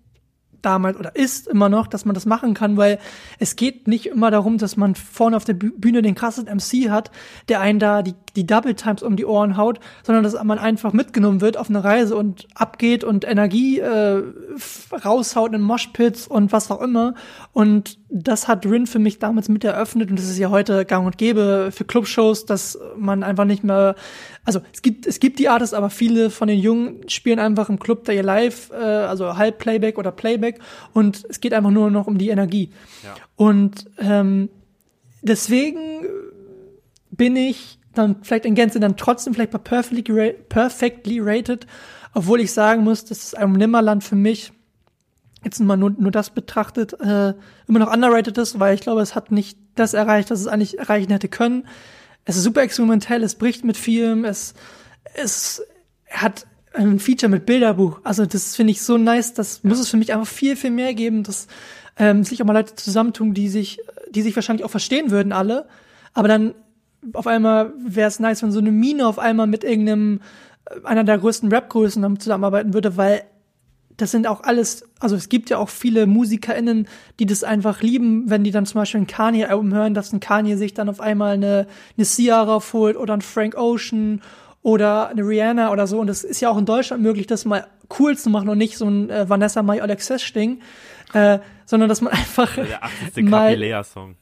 damals 0.63 0.97
oder 0.97 1.15
ist 1.17 1.49
immer 1.49 1.69
noch, 1.69 1.89
dass 1.89 2.05
man 2.05 2.15
das 2.15 2.25
machen 2.25 2.55
kann, 2.55 2.77
weil 2.77 2.99
es 3.41 3.57
geht 3.57 3.89
nicht 3.89 4.07
immer 4.07 4.31
darum, 4.31 4.59
dass 4.59 4.77
man 4.77 4.95
vorne 4.95 5.37
auf 5.37 5.45
der 5.45 5.55
Bühne 5.55 6.03
den 6.03 6.15
krassen 6.15 6.45
MC 6.45 6.89
hat, 6.89 7.11
der 7.49 7.61
einen 7.61 7.79
da 7.79 8.03
die, 8.03 8.15
die 8.37 8.47
Double 8.47 8.75
Times 8.75 9.03
um 9.03 9.17
die 9.17 9.27
Ohren 9.27 9.57
haut, 9.57 9.81
sondern 10.03 10.25
dass 10.25 10.43
man 10.43 10.59
einfach 10.59 10.93
mitgenommen 10.93 11.41
wird 11.41 11.57
auf 11.57 11.69
eine 11.69 11.83
Reise 11.83 12.17
und 12.17 12.47
abgeht 12.55 13.05
und 13.05 13.27
Energie 13.27 13.81
äh, 13.81 14.23
raushaut 15.05 15.53
in 15.53 15.63
Moshpits 15.63 16.27
und 16.27 16.53
was 16.53 16.71
auch 16.71 16.81
immer. 16.81 17.15
Und 17.53 17.99
das 18.23 18.49
hat 18.49 18.65
Rin 18.65 18.87
für 18.87 18.99
mich 18.99 19.19
damals 19.19 19.49
mit 19.49 19.63
eröffnet 19.63 20.11
und 20.11 20.19
das 20.19 20.27
ist 20.27 20.39
ja 20.39 20.49
heute 20.49 20.85
gang 20.87 21.07
und 21.07 21.19
gäbe 21.19 21.71
für 21.71 21.85
Clubshows, 21.85 22.47
dass 22.47 22.79
man 22.97 23.23
einfach 23.23 23.45
nicht 23.45 23.63
mehr, 23.63 23.95
also 24.45 24.61
es 24.73 24.81
gibt, 24.81 25.07
es 25.07 25.21
gibt 25.21 25.39
die 25.39 25.49
Artists, 25.49 25.75
aber 25.75 25.91
viele 25.91 26.31
von 26.31 26.49
den 26.49 26.59
Jungen 26.59 27.09
spielen 27.09 27.39
einfach 27.39 27.69
im 27.69 27.79
Club 27.79 28.05
da 28.05 28.13
ihr 28.13 28.23
Live, 28.23 28.71
äh, 28.71 28.77
also 28.77 29.37
halb 29.37 29.59
Playback 29.59 29.99
oder 29.99 30.13
Playback 30.13 30.61
und 30.95 31.25
es 31.29 31.41
geht 31.41 31.53
einfach 31.53 31.71
nur 31.71 31.91
noch 31.91 32.07
um 32.07 32.17
die 32.17 32.31
Energie. 32.31 32.71
Ja. 33.05 33.15
Und 33.37 33.87
ähm, 33.99 34.49
deswegen 35.21 36.07
bin 37.11 37.37
ich 37.37 37.79
dann 37.95 38.17
vielleicht 38.23 38.47
in 38.47 38.55
Gänze 38.55 38.81
dann 38.81 38.97
trotzdem 38.97 39.35
vielleicht 39.35 39.51
bei 39.51 39.59
perfectly, 39.59 40.33
perfectly 40.49 41.21
rated, 41.21 41.67
obwohl 42.15 42.41
ich 42.41 42.53
sagen 42.53 42.83
muss, 42.83 43.05
dass 43.05 43.31
das 43.31 43.35
Album 43.35 43.55
Nimmerland 43.57 44.05
für 44.05 44.17
mich 44.17 44.53
jetzt 45.45 45.61
mal 45.61 45.77
nur, 45.77 45.91
nur 45.91 46.11
das 46.11 46.31
betrachtet, 46.31 46.95
äh, 47.01 47.35
immer 47.69 47.79
noch 47.79 47.93
underrated 47.93 48.37
ist, 48.39 48.59
weil 48.59 48.75
ich 48.75 48.81
glaube, 48.81 49.01
es 49.01 49.15
hat 49.15 49.31
nicht 49.31 49.59
das 49.75 49.95
erreicht, 49.95 50.31
was 50.31 50.41
es 50.41 50.47
eigentlich 50.47 50.79
erreichen 50.79 51.13
hätte 51.13 51.29
können. 51.29 51.67
Es 52.25 52.37
ist 52.37 52.43
super 52.43 52.63
experimentell, 52.63 53.23
es 53.23 53.37
bricht 53.37 53.65
mit 53.65 53.77
vielem, 53.77 54.25
es, 54.25 54.55
es 55.15 55.63
hat 56.11 56.47
ein 56.75 56.99
Feature 56.99 57.31
mit 57.31 57.47
Bilderbuch. 57.47 58.01
Also 58.03 58.27
das 58.27 58.57
finde 58.57 58.73
ich 58.73 58.83
so 58.83 58.99
nice, 58.99 59.35
das 59.35 59.63
muss 59.63 59.79
es 59.79 59.89
für 59.89 59.97
mich 59.97 60.13
einfach 60.13 60.27
viel, 60.27 60.57
viel 60.57 60.71
mehr 60.71 60.95
geben, 60.95 61.23
dass 61.23 61.47
ähm, 61.99 62.25
sich 62.25 62.43
auch 62.43 62.47
mal 62.47 62.53
Leute 62.53 62.75
zusammentun, 62.75 63.33
die 63.33 63.49
sich, 63.49 63.81
die 64.11 64.23
sich 64.23 64.35
wahrscheinlich 64.37 64.65
auch 64.65 64.71
verstehen 64.71 65.11
würden, 65.11 65.33
alle. 65.33 65.67
Aber 66.13 66.29
dann 66.29 66.55
auf 67.13 67.27
einmal 67.27 67.73
wäre 67.79 68.09
es 68.09 68.21
nice, 68.21 68.43
wenn 68.43 68.53
so 68.53 68.59
eine 68.59 68.73
Mine 68.73 69.07
auf 69.07 69.19
einmal 69.19 69.47
mit 69.47 69.65
irgendeinem 69.65 70.21
äh, 70.67 70.85
einer 70.85 71.05
der 71.05 71.19
größten 71.19 71.51
Rap-Größen 71.51 72.21
zusammenarbeiten 72.21 72.75
würde, 72.75 72.97
weil 72.97 73.23
das 73.97 74.11
sind 74.11 74.27
auch 74.27 74.43
alles, 74.43 74.85
also 75.01 75.17
es 75.17 75.29
gibt 75.29 75.49
ja 75.51 75.59
auch 75.59 75.69
viele 75.69 76.07
MusikerInnen, 76.07 76.87
die 77.19 77.27
das 77.27 77.45
einfach 77.45 77.83
lieben, 77.83 78.29
wenn 78.29 78.45
die 78.45 78.51
dann 78.51 78.67
zum 78.67 78.81
Beispiel 78.81 79.01
ein 79.01 79.07
Kanye-Album 79.07 79.73
hören, 79.73 79.95
dass 79.95 80.13
ein 80.13 80.21
Kanye 80.21 80.57
sich 80.57 80.75
dann 80.75 80.89
auf 80.89 81.01
einmal 81.01 81.35
eine, 81.35 81.67
eine 81.97 82.05
Ciara 82.05 82.61
holt 82.73 82.97
oder 82.97 83.15
ein 83.15 83.23
Frank 83.23 83.57
Ocean 83.57 84.21
oder 84.63 85.09
eine 85.09 85.23
Rihanna 85.23 85.73
oder 85.73 85.87
so. 85.87 85.99
Und 85.99 86.09
das 86.09 86.25
ist 86.25 86.41
ja 86.41 86.51
auch 86.51 86.59
in 86.59 86.67
Deutschland 86.67 87.03
möglich, 87.03 87.27
das 87.27 87.45
mal 87.45 87.67
cool 87.99 88.19
zu 88.19 88.31
machen 88.31 88.49
und 88.49 88.59
nicht 88.59 88.77
so 88.77 88.87
ein 88.87 89.09
äh, 89.11 89.29
Vanessa 89.29 89.63
Mai 89.63 89.81
Alexis 89.81 90.33
Ding, 90.33 90.61
äh, 91.15 91.39
sondern 91.65 91.89
dass 91.89 92.01
man 92.01 92.13
einfach 92.13 92.55
Der 92.55 92.83
80. 92.83 93.25
mal, 93.25 93.51
Capilea-Song. 93.51 94.17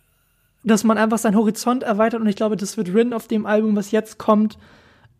dass 0.62 0.85
man 0.85 0.99
einfach 0.99 1.18
seinen 1.18 1.37
Horizont 1.37 1.83
erweitert 1.83 2.20
und 2.20 2.29
ich 2.29 2.37
glaube, 2.37 2.57
das 2.57 2.77
wird 2.77 2.95
Rin 2.95 3.12
auf 3.12 3.27
dem 3.27 3.47
Album, 3.47 3.75
was 3.75 3.91
jetzt 3.91 4.18
kommt, 4.18 4.59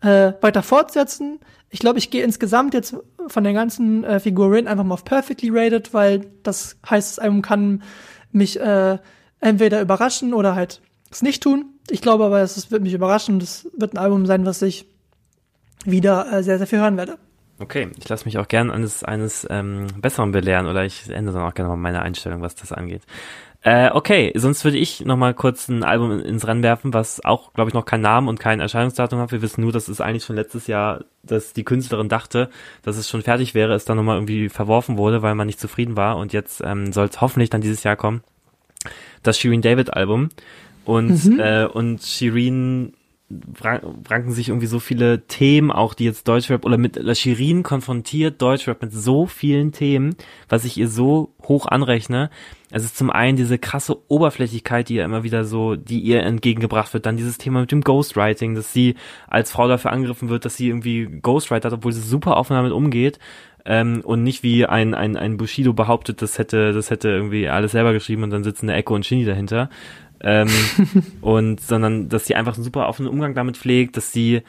äh, 0.03 0.33
weiter 0.41 0.63
fortsetzen. 0.63 1.41
Ich 1.75 1.81
glaube, 1.81 1.99
ich 1.99 2.11
gehe 2.11 2.23
insgesamt 2.23 2.73
jetzt 2.73 2.95
von 3.27 3.43
der 3.43 3.53
ganzen 3.53 4.05
äh, 4.05 4.21
Figur 4.21 4.53
Rin 4.53 4.69
einfach 4.69 4.85
mal 4.85 4.95
auf 4.95 5.05
Perfectly 5.05 5.51
Rated, 5.53 5.93
weil 5.93 6.31
das 6.45 6.77
heißt, 6.89 7.11
das 7.11 7.19
Album 7.19 7.43
kann 7.43 7.83
mich 8.31 8.61
äh, 8.61 8.99
entweder 9.41 9.81
überraschen 9.81 10.35
oder 10.35 10.55
halt 10.55 10.81
es 11.11 11.21
nicht 11.21 11.43
tun. 11.43 11.65
Ich 11.91 12.01
glaube 12.01 12.27
aber, 12.27 12.43
es 12.43 12.71
wird 12.71 12.85
mich 12.85 12.95
überraschen 12.95 13.41
es 13.41 13.69
wird 13.77 13.93
ein 13.93 13.99
Album 13.99 14.25
sein, 14.25 14.47
was 14.47 14.63
ich 14.63 14.87
wieder 15.85 16.33
äh, 16.33 16.45
sehr, 16.45 16.59
sehr 16.59 16.69
viel 16.69 16.79
hören 16.79 16.97
werde. 16.97 17.19
Okay, 17.59 17.91
ich 17.99 18.09
lasse 18.09 18.27
mich 18.27 18.39
auch 18.39 18.47
gern 18.47 18.71
eines, 18.71 19.03
eines 19.03 19.45
ähm, 19.51 19.89
Besseren 20.01 20.31
belehren 20.31 20.69
oder 20.69 20.85
ich 20.85 21.11
ändere 21.11 21.39
dann 21.39 21.49
auch 21.49 21.55
gerne 21.55 21.71
mal 21.71 21.77
meine 21.77 22.03
Einstellung, 22.03 22.41
was 22.41 22.55
das 22.55 22.71
angeht. 22.71 23.03
Äh, 23.67 23.91
okay, 23.95 24.31
sonst 24.35 24.63
würde 24.65 24.77
ich 24.77 25.07
noch 25.07 25.17
mal 25.17 25.33
kurz 25.33 25.69
ein 25.69 25.85
Album 25.85 26.21
ins 26.21 26.47
Rennen 26.47 26.63
werfen, 26.63 26.93
was 26.93 27.25
auch, 27.25 27.55
glaube 27.55 27.71
ich, 27.71 27.75
noch 27.75 27.87
keinen 27.87 28.03
Namen 28.03 28.29
und 28.29 28.39
kein 28.39 28.61
Erscheinungsdatum 28.61 29.19
hat. 29.19 29.33
Wir 29.33 29.41
wissen 29.41 29.63
nur, 29.63 29.73
dass 29.73 29.89
es 29.89 30.03
eigentlich 30.03 30.25
schon 30.25 30.37
letztes 30.37 30.67
Jahr, 30.67 31.05
dass 31.23 31.55
die 31.55 31.65
Künstlerin 31.65 32.11
dachte, 32.11 32.51
dass 32.83 32.99
es 32.99 33.09
schon 33.09 33.23
fertig 33.23 33.55
wäre, 33.55 33.73
es 33.73 33.87
dann 33.87 33.97
nochmal 33.97 34.17
irgendwie 34.19 34.51
verworfen 34.51 34.99
wurde, 34.99 35.23
weil 35.23 35.35
man 35.35 35.47
nicht 35.47 35.59
zufrieden 35.61 35.97
war 35.97 36.19
und 36.19 36.35
jetzt 36.35 36.61
ähm, 36.63 36.93
soll 36.93 37.07
es 37.07 37.23
hoffentlich 37.23 37.49
dann 37.49 37.63
dieses 37.63 37.85
Jahr 37.85 37.97
kommen. 37.97 38.23
Das 39.23 39.39
Shirin 39.39 39.63
David 39.63 39.95
Album 39.95 40.29
und 40.85 41.25
Mhm. 41.25 41.41
äh, 41.41 41.65
und 41.65 42.03
Shirin 42.03 42.93
ranken 43.63 44.33
sich 44.33 44.49
irgendwie 44.49 44.67
so 44.67 44.79
viele 44.79 45.27
Themen, 45.27 45.71
auch 45.71 45.95
die 45.95 46.05
jetzt 46.05 46.29
Deutschrap 46.29 46.65
oder 46.65 46.79
mit 46.79 46.97
La 46.97 47.15
Shirin 47.15 47.63
konfrontiert 47.63 48.41
Deutschrap 48.41 48.83
mit 48.83 48.93
so 48.93 49.27
vielen 49.27 49.73
Themen, 49.73 50.17
was 50.49 50.65
ich 50.65 50.77
ihr 50.77 50.89
so 50.89 51.31
hoch 51.43 51.67
anrechne. 51.67 52.31
Es 52.71 52.85
ist 52.85 52.97
zum 52.97 53.11
einen 53.11 53.37
diese 53.37 53.59
krasse 53.59 53.97
Oberflächlichkeit, 54.09 54.89
die 54.89 54.97
ihr 54.97 55.05
immer 55.05 55.23
wieder 55.23 55.45
so, 55.45 55.77
die 55.77 56.01
ihr 56.01 56.23
entgegengebracht 56.23 56.93
wird, 56.93 57.07
dann 57.07 57.17
dieses 57.17 57.39
Thema 57.39 57.61
mit 57.61 57.71
dem 57.71 57.83
Ghostwriting, 57.83 58.55
dass 58.55 58.73
sie 58.73 58.97
als 59.29 59.53
Frau 59.53 59.69
dafür 59.69 59.93
angegriffen 59.93 60.29
wird, 60.29 60.45
dass 60.45 60.57
sie 60.57 60.69
irgendwie 60.69 61.07
Ghostwriter 61.07 61.69
hat, 61.69 61.79
obwohl 61.79 61.93
sie 61.93 62.01
super 62.01 62.37
offen 62.37 62.55
damit 62.55 62.73
umgeht. 62.73 63.19
Ähm, 63.67 64.03
und 64.05 64.23
nicht 64.23 64.43
wie 64.43 64.67
ein, 64.67 64.93
ein, 64.93 65.17
ein 65.17 65.39
Bushido 65.39 65.73
behauptet, 65.73 66.21
das 66.21 66.39
hätte, 66.39 66.73
das 66.73 66.91
hätte 66.91 67.09
irgendwie 67.09 67.49
alles 67.49 67.73
selber 67.73 67.95
geschrieben 67.95 68.23
und 68.23 68.31
dann 68.31 68.45
sitzen 68.45 68.69
eine 68.69 68.79
Echo 68.79 68.95
und 68.95 69.07
Shindy 69.07 69.25
dahinter 69.25 69.71
ähm, 70.25 70.49
und 71.21 71.61
sondern 71.61 72.09
dass 72.09 72.27
sie 72.27 72.35
einfach 72.35 72.55
einen 72.57 72.65
super 72.65 72.89
offenen 72.89 73.11
Umgang 73.11 73.35
damit 73.35 73.57
pflegt, 73.57 73.97
dass 73.97 74.11
sie 74.11 74.43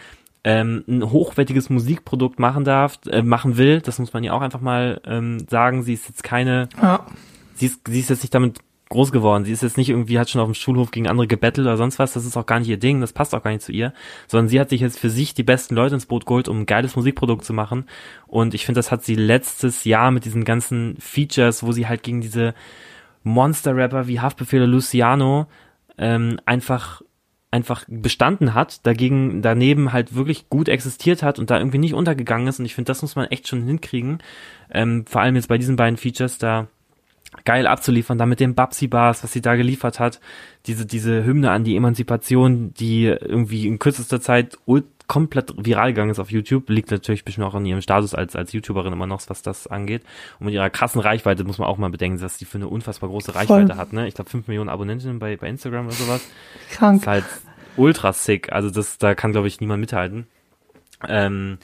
ähm, 0.44 0.84
ein 0.88 1.12
hochwertiges 1.12 1.70
Musikprodukt 1.70 2.40
machen 2.40 2.64
darf, 2.64 3.00
äh, 3.08 3.22
machen 3.22 3.58
will. 3.58 3.82
Das 3.82 4.00
muss 4.00 4.14
man 4.14 4.24
ja 4.24 4.34
auch 4.34 4.42
einfach 4.42 4.62
mal 4.62 5.02
ähm, 5.06 5.40
sagen. 5.50 5.84
Sie 5.84 5.94
ist 5.94 6.08
jetzt 6.08 6.24
keine, 6.24 6.70
Ja. 6.82 7.06
sie 7.56 7.66
ist, 7.68 7.82
sie 7.88 8.00
ist 8.00 8.10
jetzt 8.10 8.22
nicht 8.24 8.34
damit 8.34 8.60
groß 8.90 9.12
geworden. 9.12 9.44
Sie 9.44 9.52
ist 9.52 9.64
jetzt 9.64 9.78
nicht 9.78 9.90
irgendwie, 9.90 10.20
hat 10.20 10.30
schon 10.30 10.40
auf 10.42 10.48
dem 10.48 10.54
Schulhof 10.54 10.92
gegen 10.92 11.08
andere 11.08 11.26
gebettelt 11.26 11.66
oder 11.66 11.78
sonst 11.78 11.98
was. 11.98 12.14
Das 12.14 12.26
ist 12.26 12.38
auch 12.38 12.46
gar 12.46 12.60
nicht 12.60 12.70
ihr 12.70 12.78
Ding. 12.78 13.02
Das 13.02 13.12
passt 13.12 13.34
auch 13.34 13.42
gar 13.42 13.50
nicht 13.50 13.64
zu 13.64 13.72
ihr. 13.72 13.92
Sondern 14.28 14.48
sie 14.48 14.60
hat 14.60 14.70
sich 14.70 14.82
jetzt 14.82 15.00
für 15.00 15.10
sich 15.10 15.34
die 15.34 15.42
besten 15.42 15.74
Leute 15.76 15.96
ins 15.96 16.06
Boot 16.06 16.28
geholt, 16.28 16.48
um 16.48 16.60
ein 16.62 16.66
geiles 16.68 16.96
Musikprodukt 16.96 17.44
zu 17.44 17.52
machen. 17.52 17.86
Und 18.28 18.54
ich 18.54 18.66
finde, 18.68 18.78
das 18.78 18.92
hat 18.92 19.04
sie 19.04 19.16
letztes 19.16 19.84
Jahr 19.84 20.12
mit 20.12 20.26
diesen 20.26 20.46
ganzen 20.46 20.96
Features, 21.00 21.64
wo 21.64 21.72
sie 21.72 21.88
halt 21.88 22.04
gegen 22.04 22.22
diese 22.22 22.54
Monster-Rapper 23.24 24.08
wie 24.08 24.20
Haftbefehl 24.20 24.62
oder 24.62 24.72
Luciano 24.72 25.48
ähm, 25.98 26.40
einfach 26.46 27.02
einfach 27.52 27.86
bestanden 27.88 28.54
hat, 28.54 28.86
dagegen 28.86 29.42
daneben 29.42 29.94
halt 29.94 30.14
wirklich 30.14 30.50
gut 30.50 30.68
existiert 30.68 31.24
hat 31.24 31.40
und 31.40 31.50
da 31.50 31.58
irgendwie 31.58 31.78
nicht 31.78 31.94
untergegangen 31.94 32.48
ist. 32.48 32.60
Und 32.60 32.66
ich 32.66 32.76
finde, 32.76 32.90
das 32.90 33.02
muss 33.02 33.16
man 33.16 33.28
echt 33.28 33.48
schon 33.48 33.64
hinkriegen, 33.64 34.20
ähm, 34.72 35.06
vor 35.08 35.22
allem 35.22 35.36
jetzt 35.36 35.48
bei 35.48 35.58
diesen 35.58 35.78
beiden 35.78 35.96
Features 35.96 36.38
da 36.38 36.68
geil 37.46 37.66
abzuliefern, 37.68 38.18
da 38.18 38.26
mit 38.26 38.40
den 38.40 38.56
Babsi 38.56 38.88
Bars, 38.88 39.24
was 39.24 39.32
sie 39.32 39.42
da 39.42 39.56
geliefert 39.56 40.00
hat, 40.00 40.20
diese 40.68 40.86
diese 40.86 41.24
Hymne 41.26 41.52
an 41.52 41.64
die 41.64 41.76
Emanzipation, 41.76 42.74
die 42.74 43.06
irgendwie 43.06 43.68
in 43.68 43.80
kürzester 43.80 44.22
Zeit 44.22 44.58
komplett 45.08 45.54
viral 45.58 45.94
gegangen 45.94 46.12
ist 46.12 46.20
auf 46.20 46.32
YouTube, 46.32 46.70
liegt 46.70 46.92
natürlich 46.92 47.22
ein 47.22 47.26
bisschen 47.26 47.44
auch 47.44 47.54
an 47.54 47.66
ihrem 47.66 47.82
Status 47.82 48.14
als, 48.14 48.36
als 48.36 48.54
YouTuberin 48.54 48.94
immer 48.94 49.08
noch, 49.08 49.22
was 49.28 49.42
das 49.42 49.68
angeht. 49.68 50.04
Und 50.40 50.46
mit 50.46 50.56
ihrer 50.56 50.70
krassen 50.70 51.02
Reichweite 51.02 51.44
muss 51.44 51.58
man 51.58 51.68
auch 51.68 51.78
mal 51.78 51.90
bedenken, 51.90 52.20
dass 52.20 52.38
die 52.38 52.46
für 52.46 52.58
eine 52.58 52.68
unfassbar 52.68 53.10
große 53.10 53.36
Reichweite 53.36 53.78
hat, 53.78 53.94
ne? 53.94 54.08
Ich 54.08 54.16
glaube, 54.16 54.30
5 54.30 54.48
Millionen 54.48 54.70
Abonnentinnen 54.70 55.20
bei, 55.20 55.38
bei 55.38 55.48
Instagram 55.48 55.88
oder 55.88 55.96
sowas. 55.96 56.28
Krank. 56.72 57.02
ist 57.02 57.08
halt 57.08 57.26
ultra 57.78 58.14
sick. 58.14 58.52
Also 58.52 58.70
das, 58.70 58.98
da 58.98 59.16
kann, 59.16 59.32
glaube 59.32 59.48
ich, 59.48 59.60
niemand 59.60 59.82
mithalten. 59.82 60.28
Ähm, 61.08 61.58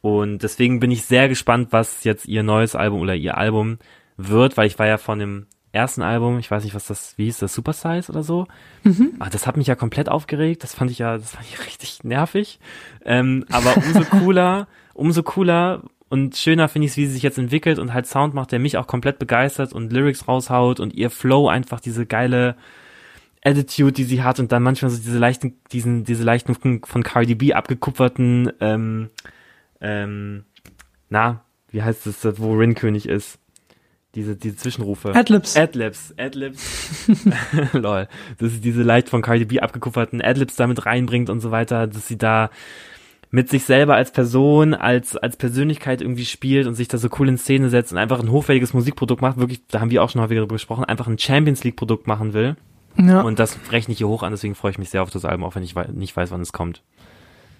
und 0.00 0.42
deswegen 0.42 0.80
bin 0.80 0.90
ich 0.90 1.04
sehr 1.04 1.28
gespannt, 1.28 1.68
was 1.70 2.04
jetzt 2.04 2.26
ihr 2.26 2.42
neues 2.42 2.76
Album 2.76 3.00
oder 3.00 3.14
ihr 3.14 3.38
Album 3.38 3.78
wird, 4.16 4.56
weil 4.56 4.66
ich 4.66 4.78
war 4.78 4.86
ja 4.86 4.98
von 4.98 5.18
dem 5.18 5.46
ersten 5.74 6.02
Album, 6.02 6.38
ich 6.38 6.50
weiß 6.50 6.64
nicht, 6.64 6.74
was 6.74 6.86
das, 6.86 7.18
wie 7.18 7.28
ist 7.28 7.42
das, 7.42 7.54
Super 7.54 7.72
Size 7.72 8.10
oder 8.10 8.22
so? 8.22 8.46
Mhm. 8.84 9.14
Ah, 9.18 9.28
das 9.28 9.46
hat 9.46 9.56
mich 9.56 9.66
ja 9.66 9.74
komplett 9.74 10.08
aufgeregt. 10.08 10.62
Das 10.62 10.74
fand 10.74 10.90
ich 10.90 10.98
ja, 10.98 11.18
das 11.18 11.32
fand 11.32 11.46
ich 11.46 11.58
richtig 11.66 12.04
nervig. 12.04 12.60
Ähm, 13.04 13.44
aber 13.50 13.76
umso 13.76 14.04
cooler, 14.04 14.68
umso 14.94 15.22
cooler 15.22 15.82
und 16.08 16.36
schöner 16.36 16.68
finde 16.68 16.86
ich 16.86 16.92
es, 16.92 16.96
wie 16.96 17.06
sie 17.06 17.14
sich 17.14 17.22
jetzt 17.22 17.38
entwickelt 17.38 17.78
und 17.78 17.92
halt 17.92 18.06
Sound 18.06 18.34
macht, 18.34 18.52
der 18.52 18.60
mich 18.60 18.78
auch 18.78 18.86
komplett 18.86 19.18
begeistert 19.18 19.72
und 19.72 19.92
Lyrics 19.92 20.28
raushaut 20.28 20.78
und 20.78 20.94
ihr 20.94 21.10
Flow 21.10 21.48
einfach 21.48 21.80
diese 21.80 22.06
geile 22.06 22.56
Attitude, 23.44 23.92
die 23.92 24.04
sie 24.04 24.22
hat 24.22 24.38
und 24.38 24.52
dann 24.52 24.62
manchmal 24.62 24.90
so 24.90 25.02
diese 25.02 25.18
leichten, 25.18 25.58
diesen, 25.72 26.04
diese 26.04 26.22
leichten 26.22 26.54
von 26.54 27.02
Cardi 27.02 27.34
B 27.34 27.52
abgekupferten, 27.52 28.52
ähm, 28.60 29.10
ähm, 29.80 30.44
na, 31.10 31.44
wie 31.70 31.82
heißt 31.82 32.06
es, 32.06 32.24
wo 32.38 32.54
Rin 32.54 32.74
König 32.74 33.08
ist? 33.08 33.38
Diese, 34.14 34.36
diese 34.36 34.56
Zwischenrufe. 34.56 35.14
Adlibs. 35.14 35.56
Adlibs, 35.56 36.14
Adlibs. 36.16 37.08
Lol. 37.72 38.08
Dass 38.38 38.52
sie 38.52 38.60
diese 38.60 38.82
leicht 38.82 39.08
von 39.08 39.22
Cardi 39.22 39.44
B 39.44 39.60
abgekupferten 39.60 40.22
Adlibs 40.22 40.56
damit 40.56 40.86
reinbringt 40.86 41.30
und 41.30 41.40
so 41.40 41.50
weiter, 41.50 41.86
dass 41.86 42.06
sie 42.06 42.18
da 42.18 42.50
mit 43.30 43.48
sich 43.50 43.64
selber 43.64 43.96
als 43.96 44.12
Person, 44.12 44.74
als, 44.74 45.16
als 45.16 45.36
Persönlichkeit 45.36 46.00
irgendwie 46.00 46.24
spielt 46.24 46.68
und 46.68 46.74
sich 46.74 46.86
da 46.86 46.98
so 46.98 47.08
cool 47.18 47.28
in 47.28 47.36
Szene 47.38 47.68
setzt 47.68 47.90
und 47.90 47.98
einfach 47.98 48.20
ein 48.20 48.30
hochwertiges 48.30 48.72
Musikprodukt 48.74 49.20
macht, 49.22 49.38
wirklich, 49.38 49.66
da 49.66 49.80
haben 49.80 49.90
wir 49.90 50.04
auch 50.04 50.10
schon 50.10 50.20
häufiger 50.20 50.40
darüber 50.40 50.54
gesprochen, 50.54 50.84
einfach 50.84 51.08
ein 51.08 51.18
Champions 51.18 51.64
League 51.64 51.74
Produkt 51.74 52.06
machen 52.06 52.32
will. 52.32 52.54
Ja. 52.96 53.22
Und 53.22 53.40
das 53.40 53.58
rechne 53.72 53.90
ich 53.90 53.98
hier 53.98 54.06
hoch 54.06 54.22
an, 54.22 54.30
deswegen 54.30 54.54
freue 54.54 54.70
ich 54.70 54.78
mich 54.78 54.90
sehr 54.90 55.02
auf 55.02 55.10
das 55.10 55.24
Album, 55.24 55.42
auch 55.44 55.56
wenn 55.56 55.64
ich 55.64 55.74
wei- 55.74 55.88
nicht 55.92 56.16
weiß, 56.16 56.30
wann 56.30 56.42
es 56.42 56.52
kommt. 56.52 56.82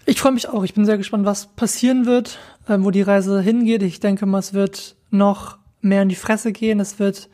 Ich 0.07 0.21
freue 0.21 0.31
mich 0.31 0.49
auch. 0.49 0.63
Ich 0.63 0.75
bin 0.75 0.85
sehr 0.85 0.97
gespannt, 0.99 1.25
was 1.25 1.49
passieren 1.57 2.07
wird, 2.07 2.39
äh, 2.69 2.77
wo 2.79 2.93
die 2.93 3.03
Reise 3.03 3.41
hingeht. 3.41 3.83
Ich 3.83 3.99
denke 3.99 4.27
mal, 4.27 4.39
es 4.39 4.55
wird 4.55 4.95
noch 5.11 5.59
mehr 5.85 6.03
in 6.03 6.09
die 6.09 6.15
Fresse 6.15 6.53
gehen. 6.53 6.81
Es 6.81 6.99
wird 6.99 7.29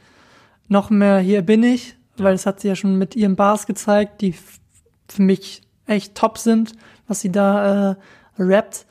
noch 0.69 0.91
mehr 0.91 1.19
hier 1.19 1.43
bin 1.43 1.63
ich, 1.63 1.97
weil 2.17 2.33
das 2.33 2.47
hat 2.47 2.61
sie 2.61 2.69
ja 2.69 2.77
schon 2.77 2.97
mit 2.97 3.17
ihren 3.17 3.37
Bars 3.37 3.67
gezeigt, 3.67 4.21
die 4.21 4.35
für 5.09 5.23
mich 5.23 5.63
echt 5.87 6.15
top 6.15 6.39
sind, 6.39 6.73
was 7.09 7.21
sie 7.21 7.33
da 7.33 7.91
äh, 7.91 7.97
rappt. 8.39 8.87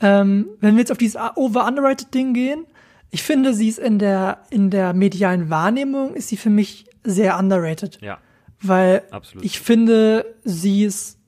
Ähm, 0.00 0.48
wenn 0.60 0.74
wir 0.74 0.80
jetzt 0.80 0.92
auf 0.92 0.98
dieses 0.98 1.20
over-underrated-Ding 1.36 2.34
gehen, 2.34 2.66
ich 3.10 3.22
finde, 3.22 3.54
sie 3.54 3.68
ist 3.68 3.78
in 3.78 3.98
der, 3.98 4.38
in 4.50 4.70
der 4.70 4.94
medialen 4.94 5.50
Wahrnehmung, 5.50 6.14
ist 6.14 6.28
sie 6.28 6.36
für 6.36 6.50
mich 6.50 6.86
sehr 7.04 7.38
underrated. 7.38 8.00
Ja, 8.00 8.18
Weil 8.60 9.02
absolut. 9.10 9.44
ich 9.44 9.60
finde, 9.60 10.24
sie 10.44 10.84
ist 10.84 11.18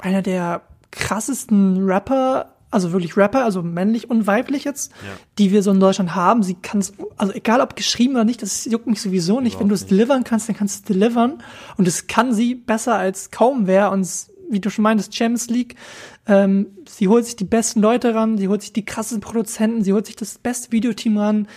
einer 0.00 0.22
der 0.22 0.62
krassesten 0.90 1.84
Rapper, 1.88 2.54
also 2.70 2.92
wirklich 2.92 3.16
Rapper, 3.16 3.44
also 3.44 3.62
männlich 3.62 4.10
und 4.10 4.26
weiblich 4.26 4.64
jetzt, 4.64 4.92
Ja. 4.92 5.08
die 5.38 5.52
wir 5.52 5.62
so 5.62 5.70
in 5.70 5.80
Deutschland 5.80 6.14
haben. 6.14 6.42
Sie 6.42 6.54
kann 6.54 6.80
es, 6.80 6.92
also 7.16 7.32
egal 7.32 7.60
ob 7.60 7.76
geschrieben 7.76 8.14
oder 8.14 8.24
nicht, 8.24 8.42
das 8.42 8.64
juckt 8.66 8.86
mich 8.86 9.00
sowieso 9.00 9.40
nicht. 9.40 9.54
Wenn 9.58 9.66
Überhaupt 9.66 9.70
du 9.70 9.74
es 9.74 9.86
delivern 9.86 10.24
kannst, 10.24 10.48
dann 10.48 10.56
kannst 10.56 10.88
du 10.88 10.92
es 10.92 10.98
delivern. 10.98 11.42
Und 11.76 11.86
das 11.86 12.06
kann 12.06 12.32
sie 12.34 12.54
besser 12.54 12.94
als 12.96 13.30
kaum 13.30 13.66
wer. 13.66 13.90
Und 13.92 14.08
wie 14.50 14.60
du 14.60 14.70
schon 14.70 14.82
meintest, 14.82 15.14
Champions 15.14 15.48
League, 15.48 15.76
ähm, 16.26 16.66
sie 16.88 17.08
holt 17.08 17.24
sich 17.24 17.36
die 17.36 17.44
besten 17.44 17.80
Leute 17.80 18.14
ran, 18.14 18.38
sie 18.38 18.48
holt 18.48 18.62
sich 18.62 18.72
die 18.72 18.84
krassesten 18.84 19.20
Produzenten, 19.20 19.82
sie 19.82 19.92
holt 19.92 20.06
sich 20.06 20.16
das 20.16 20.38
beste 20.38 20.72
Videoteam 20.72 21.16
ran. 21.18 21.48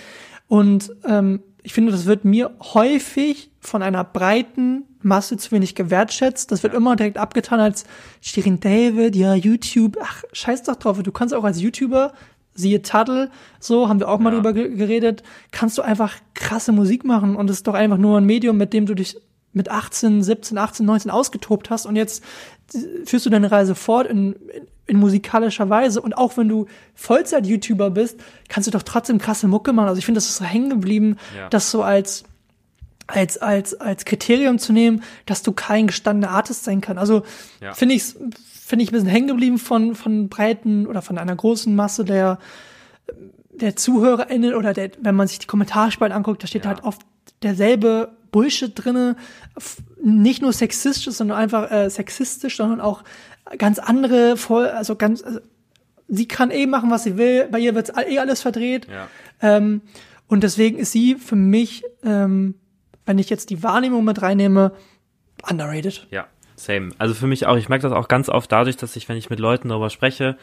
Und 0.48 0.94
ähm, 1.06 1.42
ich 1.64 1.74
finde, 1.74 1.92
das 1.92 2.06
wird 2.06 2.26
mir 2.26 2.52
häufig 2.74 3.51
von 3.62 3.82
einer 3.84 4.04
breiten 4.04 4.84
Masse 5.02 5.38
zu 5.38 5.52
wenig 5.52 5.76
gewertschätzt. 5.76 6.52
Das 6.52 6.64
wird 6.64 6.74
immer 6.74 6.96
direkt 6.96 7.18
abgetan 7.18 7.60
als 7.60 7.86
Shirin 8.20 8.60
David, 8.60 9.16
ja, 9.16 9.34
YouTube. 9.36 9.98
Ach, 10.02 10.24
scheiß 10.34 10.64
doch 10.64 10.76
drauf. 10.76 11.02
Du 11.02 11.12
kannst 11.12 11.34
auch 11.34 11.44
als 11.44 11.62
YouTuber, 11.62 12.14
siehe 12.54 12.82
Tuttle, 12.82 13.30
so, 13.60 13.88
haben 13.88 14.00
wir 14.00 14.10
auch 14.10 14.20
mal 14.20 14.32
Ja. 14.32 14.36
drüber 14.36 14.54
ge- 14.54 14.76
geredet, 14.76 15.24
kannst 15.52 15.78
du 15.78 15.82
einfach 15.84 16.14
krasse 16.34 16.72
Musik 16.72 17.06
machen 17.06 17.36
und 17.36 17.50
es 17.50 17.58
ist 17.58 17.68
doch 17.68 17.76
einfach 17.76 17.98
nur 17.98 18.18
ein 18.18 18.26
Medium, 18.26 18.58
mit 18.58 18.74
dem 18.74 18.86
du 18.86 18.94
dich 18.96 19.16
mit 19.54 19.70
18, 19.70 20.22
17, 20.24 20.58
18, 20.58 20.86
19 20.86 21.12
ausgetobt 21.12 21.70
hast 21.70 21.86
und 21.86 21.96
jetzt 21.96 22.24
führst 23.06 23.26
du 23.26 23.30
deine 23.30 23.52
Reise 23.52 23.76
fort 23.76 24.08
in, 24.08 24.34
in, 24.34 24.68
in 24.88 24.98
musikalischer 24.98 25.70
Weise 25.70 26.02
und 26.02 26.18
auch 26.18 26.36
wenn 26.38 26.50
du 26.50 26.66
Vollzeit-YouTuber 26.96 27.90
bist, 27.92 28.20
kannst 28.50 28.68
du 28.68 28.72
doch 28.72 28.84
trotzdem 28.84 29.18
krasse 29.18 29.48
Mucke 29.48 29.74
machen. 29.74 29.88
Also 29.90 30.00
ich 30.00 30.06
finde, 30.06 30.18
das 30.18 30.28
ist 30.30 30.38
so 30.38 30.46
hängen 30.46 30.70
geblieben, 30.70 31.18
Ja. 31.38 31.50
das 31.50 31.70
so 31.72 31.84
als 31.84 32.24
als 33.14 33.38
als 33.38 33.74
als 33.80 34.06
Kriterium 34.06 34.58
zu 34.60 34.74
nehmen, 34.74 35.04
dass 35.26 35.44
du 35.44 35.52
kein 35.52 35.88
gestandener 35.88 36.32
Artist 36.32 36.64
sein 36.64 36.82
kann. 36.82 36.98
Also 36.98 37.24
Ja. 37.62 37.74
finde 37.74 37.96
ich 37.96 38.04
finde 38.04 38.84
ich 38.84 38.90
ein 38.90 38.94
bisschen 38.94 39.08
hängen 39.10 39.28
geblieben 39.28 39.58
von 39.58 39.96
von 39.96 40.30
breiten 40.30 40.88
oder 40.88 41.02
von 41.02 41.18
einer 41.18 41.36
großen 41.36 41.76
Masse 41.76 42.06
der 42.06 42.40
der 43.54 43.76
ZuhörerInnen 43.76 44.54
oder 44.56 44.74
der, 44.74 44.92
wenn 45.02 45.16
man 45.16 45.28
sich 45.28 45.40
die 45.40 45.48
Kommentarspalten 45.48 46.16
anguckt, 46.16 46.42
da 46.42 46.48
steht 46.48 46.64
Ja. 46.64 46.70
halt 46.72 46.84
oft 46.84 47.02
derselbe 47.44 48.10
Bullshit 48.32 48.72
drinne, 48.74 49.18
nicht 50.02 50.42
nur 50.42 50.54
sexistisch, 50.54 51.14
sondern 51.14 51.38
einfach 51.38 51.70
äh, 51.70 51.90
sexistisch, 51.90 52.56
sondern 52.58 52.80
auch 52.80 53.04
ganz 53.58 53.78
andere, 53.78 54.38
voll, 54.38 54.68
also 54.68 54.96
ganz, 54.96 55.22
also, 55.22 55.40
sie 56.08 56.28
kann 56.28 56.50
eh 56.50 56.66
machen, 56.66 56.90
was 56.90 57.04
sie 57.04 57.18
will, 57.18 57.48
bei 57.52 57.60
ihr 57.60 57.76
wird 57.76 57.92
eh 58.08 58.20
alles 58.20 58.42
verdreht. 58.42 58.88
Ja. 58.90 59.08
Ähm, 59.42 59.82
und 60.28 60.44
deswegen 60.44 60.78
ist 60.80 60.94
sie 60.94 61.16
für 61.16 61.36
mich, 61.36 61.84
ähm, 62.04 62.56
wenn 63.06 63.20
ich 63.20 63.30
jetzt 63.30 63.50
die 63.50 63.64
Wahrnehmung 63.64 64.04
mit 64.04 64.22
reinnehme, 64.22 64.72
underrated. 65.50 66.08
Ja, 66.12 66.28
same. 66.56 66.92
Also 66.98 67.14
für 67.14 67.28
mich 67.28 67.46
auch, 67.46 67.58
ich 67.58 67.70
merke 67.70 67.84
das 67.84 67.94
auch 67.94 68.08
ganz 68.08 68.30
oft 68.30 68.52
dadurch, 68.52 68.78
dass 68.78 68.96
ich, 68.96 69.10
wenn 69.10 69.18
ich 69.18 69.30
mit 69.30 69.40
Leuten 69.40 69.70
darüber 69.70 69.90
spreche, 69.90 70.38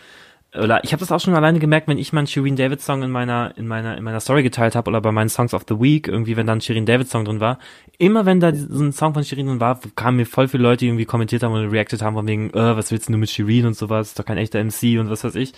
oder 0.56 0.82
ich 0.82 0.92
habe 0.92 1.00
das 1.00 1.12
auch 1.12 1.20
schon 1.20 1.34
alleine 1.34 1.58
gemerkt, 1.58 1.88
wenn 1.88 1.98
ich 1.98 2.14
mal 2.14 2.20
einen 2.20 2.26
Shirin 2.26 2.56
David 2.56 2.80
Song 2.80 3.02
in 3.02 3.10
meiner 3.10 3.52
in 3.58 3.66
meiner 3.66 3.98
in 3.98 4.04
meiner 4.04 4.20
Story 4.20 4.42
geteilt 4.42 4.76
habe 4.76 4.88
oder 4.88 5.02
bei 5.02 5.12
meinen 5.12 5.28
Songs 5.28 5.52
of 5.52 5.66
the 5.68 5.78
Week 5.78 6.08
irgendwie, 6.08 6.38
wenn 6.38 6.46
da 6.46 6.54
ein 6.54 6.62
Shirin 6.62 6.86
David 6.86 7.06
Song 7.08 7.26
drin 7.26 7.40
war, 7.40 7.58
immer 7.98 8.24
wenn 8.24 8.40
da 8.40 8.54
so 8.54 8.82
ein 8.82 8.92
Song 8.92 9.12
von 9.12 9.24
Shirin 9.24 9.46
drin 9.46 9.60
war, 9.60 9.78
kamen 9.94 10.16
mir 10.16 10.24
voll 10.24 10.48
viele 10.48 10.62
Leute, 10.62 10.78
die 10.78 10.86
irgendwie 10.86 11.04
kommentiert 11.04 11.42
haben 11.42 11.52
und 11.52 11.70
reacted 11.70 12.00
haben 12.00 12.14
von 12.14 12.26
wegen, 12.26 12.48
äh, 12.50 12.76
was 12.76 12.90
willst 12.90 13.10
du 13.10 13.16
mit 13.18 13.28
Shirin 13.28 13.66
und 13.66 13.76
sowas, 13.76 14.08
ist 14.08 14.18
doch 14.18 14.24
kein 14.24 14.38
echter 14.38 14.58
MC 14.64 14.98
und 14.98 15.10
was 15.10 15.22
weiß 15.22 15.34
ich. 15.34 15.52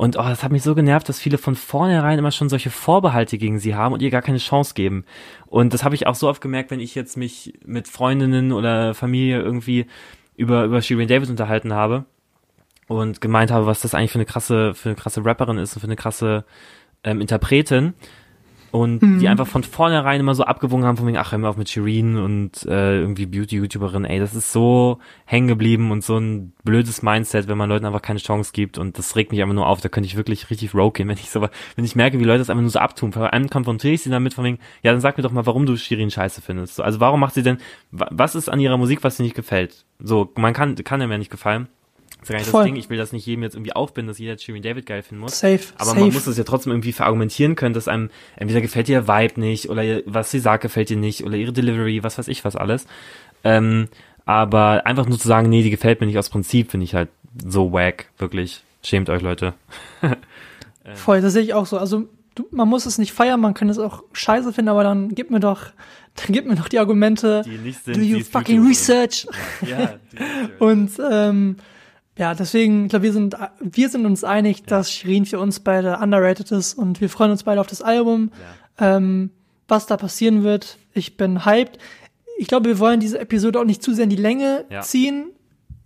Und 0.00 0.16
oh, 0.16 0.22
das 0.22 0.42
hat 0.42 0.50
mich 0.50 0.62
so 0.62 0.74
genervt, 0.74 1.10
dass 1.10 1.20
viele 1.20 1.36
von 1.36 1.54
vornherein 1.54 2.18
immer 2.18 2.30
schon 2.30 2.48
solche 2.48 2.70
Vorbehalte 2.70 3.36
gegen 3.36 3.58
sie 3.58 3.74
haben 3.74 3.92
und 3.92 4.00
ihr 4.00 4.08
gar 4.08 4.22
keine 4.22 4.38
Chance 4.38 4.72
geben. 4.72 5.04
Und 5.46 5.74
das 5.74 5.84
habe 5.84 5.94
ich 5.94 6.06
auch 6.06 6.14
so 6.14 6.26
oft 6.26 6.40
gemerkt, 6.40 6.70
wenn 6.70 6.80
ich 6.80 6.94
jetzt 6.94 7.18
mich 7.18 7.58
mit 7.66 7.86
Freundinnen 7.86 8.52
oder 8.52 8.94
Familie 8.94 9.42
irgendwie 9.42 9.84
über, 10.36 10.64
über 10.64 10.80
Shirin 10.80 11.06
David 11.06 11.28
unterhalten 11.28 11.74
habe 11.74 12.06
und 12.88 13.20
gemeint 13.20 13.50
habe, 13.50 13.66
was 13.66 13.82
das 13.82 13.94
eigentlich 13.94 14.12
für 14.12 14.18
eine 14.20 14.24
krasse, 14.24 14.72
für 14.72 14.88
eine 14.88 14.96
krasse 14.96 15.22
Rapperin 15.22 15.58
ist 15.58 15.74
und 15.74 15.80
für 15.80 15.86
eine 15.86 15.96
krasse 15.96 16.46
ähm, 17.04 17.20
Interpretin. 17.20 17.92
Und 18.72 19.00
die 19.18 19.26
einfach 19.28 19.46
von 19.48 19.62
vornherein 19.64 20.20
immer 20.20 20.34
so 20.34 20.44
abgewogen 20.44 20.84
haben, 20.84 20.96
von 20.96 21.06
wegen, 21.06 21.16
ach, 21.16 21.32
hör 21.32 21.38
mal 21.38 21.48
auf 21.48 21.56
mit 21.56 21.68
Shirin 21.68 22.16
und 22.18 22.64
äh, 22.66 22.98
irgendwie 23.00 23.26
Beauty-YouTuberin, 23.26 24.04
ey, 24.04 24.18
das 24.20 24.34
ist 24.34 24.52
so 24.52 24.98
hängen 25.24 25.48
geblieben 25.48 25.90
und 25.90 26.04
so 26.04 26.18
ein 26.18 26.52
blödes 26.62 27.02
Mindset, 27.02 27.48
wenn 27.48 27.58
man 27.58 27.68
Leuten 27.68 27.84
einfach 27.86 28.02
keine 28.02 28.20
Chance 28.20 28.52
gibt 28.52 28.78
und 28.78 28.96
das 28.98 29.16
regt 29.16 29.32
mich 29.32 29.42
einfach 29.42 29.54
nur 29.54 29.66
auf, 29.66 29.80
da 29.80 29.88
könnte 29.88 30.06
ich 30.06 30.16
wirklich 30.16 30.50
richtig 30.50 30.72
rogue 30.74 30.92
gehen, 30.92 31.08
wenn 31.08 31.16
ich 31.16 31.30
so, 31.30 31.40
wenn 31.40 31.84
ich 31.84 31.96
merke, 31.96 32.20
wie 32.20 32.24
Leute 32.24 32.38
das 32.38 32.50
einfach 32.50 32.62
nur 32.62 32.70
so 32.70 32.78
abtun. 32.78 33.12
Vor 33.12 33.32
allem 33.32 33.50
konfrontiere 33.50 33.94
ich 33.94 34.02
sie 34.02 34.10
damit 34.10 34.34
von 34.34 34.44
wegen, 34.44 34.58
ja, 34.82 34.92
dann 34.92 35.00
sag 35.00 35.16
mir 35.16 35.22
doch 35.22 35.32
mal, 35.32 35.46
warum 35.46 35.66
du 35.66 35.76
Shirin 35.76 36.10
scheiße 36.10 36.40
findest. 36.40 36.76
So, 36.76 36.82
also 36.82 37.00
warum 37.00 37.18
macht 37.20 37.34
sie 37.34 37.42
denn, 37.42 37.58
wa- 37.90 38.08
was 38.12 38.34
ist 38.34 38.48
an 38.48 38.60
ihrer 38.60 38.76
Musik, 38.76 39.02
was 39.02 39.16
dir 39.16 39.24
nicht 39.24 39.34
gefällt? 39.36 39.84
So, 39.98 40.32
man 40.36 40.52
kann, 40.54 40.76
kann 40.76 41.00
dem 41.00 41.10
ja 41.10 41.18
nicht 41.18 41.30
gefallen. 41.30 41.68
Das 42.20 42.28
ist 42.28 42.28
ja 42.28 42.34
gar 42.34 42.40
nicht 42.40 42.54
das 42.54 42.64
Ding, 42.64 42.76
ich 42.76 42.90
will 42.90 42.98
das 42.98 43.12
nicht 43.12 43.26
jedem 43.26 43.42
jetzt 43.42 43.54
irgendwie 43.54 43.72
aufbinden, 43.72 44.08
dass 44.08 44.18
jeder 44.18 44.36
Shirin 44.38 44.62
David 44.62 44.86
geil 44.86 45.02
finden 45.02 45.22
muss. 45.22 45.38
Safe. 45.38 45.60
Aber 45.76 45.86
safe. 45.86 46.00
man 46.00 46.12
muss 46.12 46.26
es 46.26 46.36
ja 46.36 46.44
trotzdem 46.44 46.72
irgendwie 46.72 46.92
verargumentieren 46.92 47.56
können, 47.56 47.74
dass 47.74 47.88
einem 47.88 48.10
entweder 48.36 48.60
gefällt 48.60 48.88
ihr 48.88 49.08
Vibe 49.08 49.40
nicht 49.40 49.70
oder 49.70 49.82
ihr, 49.82 50.02
was 50.06 50.30
sie 50.30 50.38
sagt 50.38 50.62
gefällt 50.62 50.90
ihr 50.90 50.96
nicht 50.96 51.24
oder 51.24 51.36
ihre 51.36 51.52
Delivery, 51.52 52.02
was 52.02 52.18
weiß 52.18 52.28
ich 52.28 52.44
was 52.44 52.56
alles. 52.56 52.86
Ähm, 53.42 53.88
aber 54.26 54.86
einfach 54.86 55.06
nur 55.06 55.18
zu 55.18 55.26
sagen, 55.26 55.48
nee, 55.48 55.62
die 55.62 55.70
gefällt 55.70 56.00
mir 56.00 56.06
nicht 56.06 56.18
aus 56.18 56.28
Prinzip, 56.28 56.70
finde 56.70 56.84
ich 56.84 56.94
halt 56.94 57.08
so 57.44 57.72
wack, 57.72 58.06
wirklich. 58.18 58.62
Schämt 58.82 59.10
euch, 59.10 59.22
Leute. 59.22 59.54
Voll, 60.94 61.20
das 61.20 61.32
sehe 61.32 61.42
ich 61.42 61.54
auch 61.54 61.66
so. 61.66 61.78
Also 61.78 62.08
du, 62.34 62.46
man 62.50 62.68
muss 62.68 62.86
es 62.86 62.98
nicht 62.98 63.12
feiern, 63.12 63.40
man 63.40 63.54
kann 63.54 63.68
es 63.68 63.78
auch 63.78 64.02
scheiße 64.12 64.52
finden, 64.52 64.68
aber 64.68 64.84
dann 64.84 65.14
gib 65.14 65.30
mir 65.30 65.40
doch, 65.40 65.66
dann 66.16 66.26
gib 66.28 66.46
mir 66.46 66.56
doch 66.56 66.68
die 66.68 66.78
Argumente. 66.78 67.42
Die 67.44 67.58
nicht 67.58 67.84
sind, 67.84 67.96
Do 67.96 68.02
you 68.02 68.20
fucking 68.24 68.66
research? 68.66 69.26
Ja, 69.62 69.94
die 70.12 70.18
Und 70.58 70.90
ähm, 71.10 71.56
ja, 72.18 72.34
deswegen, 72.34 72.84
ich 72.84 72.90
glaube, 72.90 73.04
wir 73.04 73.12
sind, 73.12 73.36
wir 73.60 73.88
sind 73.88 74.04
uns 74.06 74.24
einig, 74.24 74.64
dass 74.64 74.90
Shirin 74.92 75.24
für 75.26 75.38
uns 75.40 75.60
beide 75.60 75.98
underrated 75.98 76.50
ist 76.52 76.74
und 76.74 77.00
wir 77.00 77.08
freuen 77.08 77.30
uns 77.30 77.44
beide 77.44 77.60
auf 77.60 77.66
das 77.66 77.82
Album. 77.82 78.30
Ähm, 78.78 79.30
was 79.68 79.86
da 79.86 79.96
passieren 79.96 80.42
wird, 80.42 80.78
ich 80.92 81.16
bin 81.16 81.44
hyped. 81.46 81.78
Ich 82.38 82.48
glaube, 82.48 82.68
wir 82.68 82.78
wollen 82.78 83.00
diese 83.00 83.18
Episode 83.18 83.60
auch 83.60 83.64
nicht 83.64 83.82
zu 83.82 83.94
sehr 83.94 84.04
in 84.04 84.10
die 84.10 84.16
Länge 84.16 84.64
Ja. 84.70 84.80
ziehen. 84.80 85.26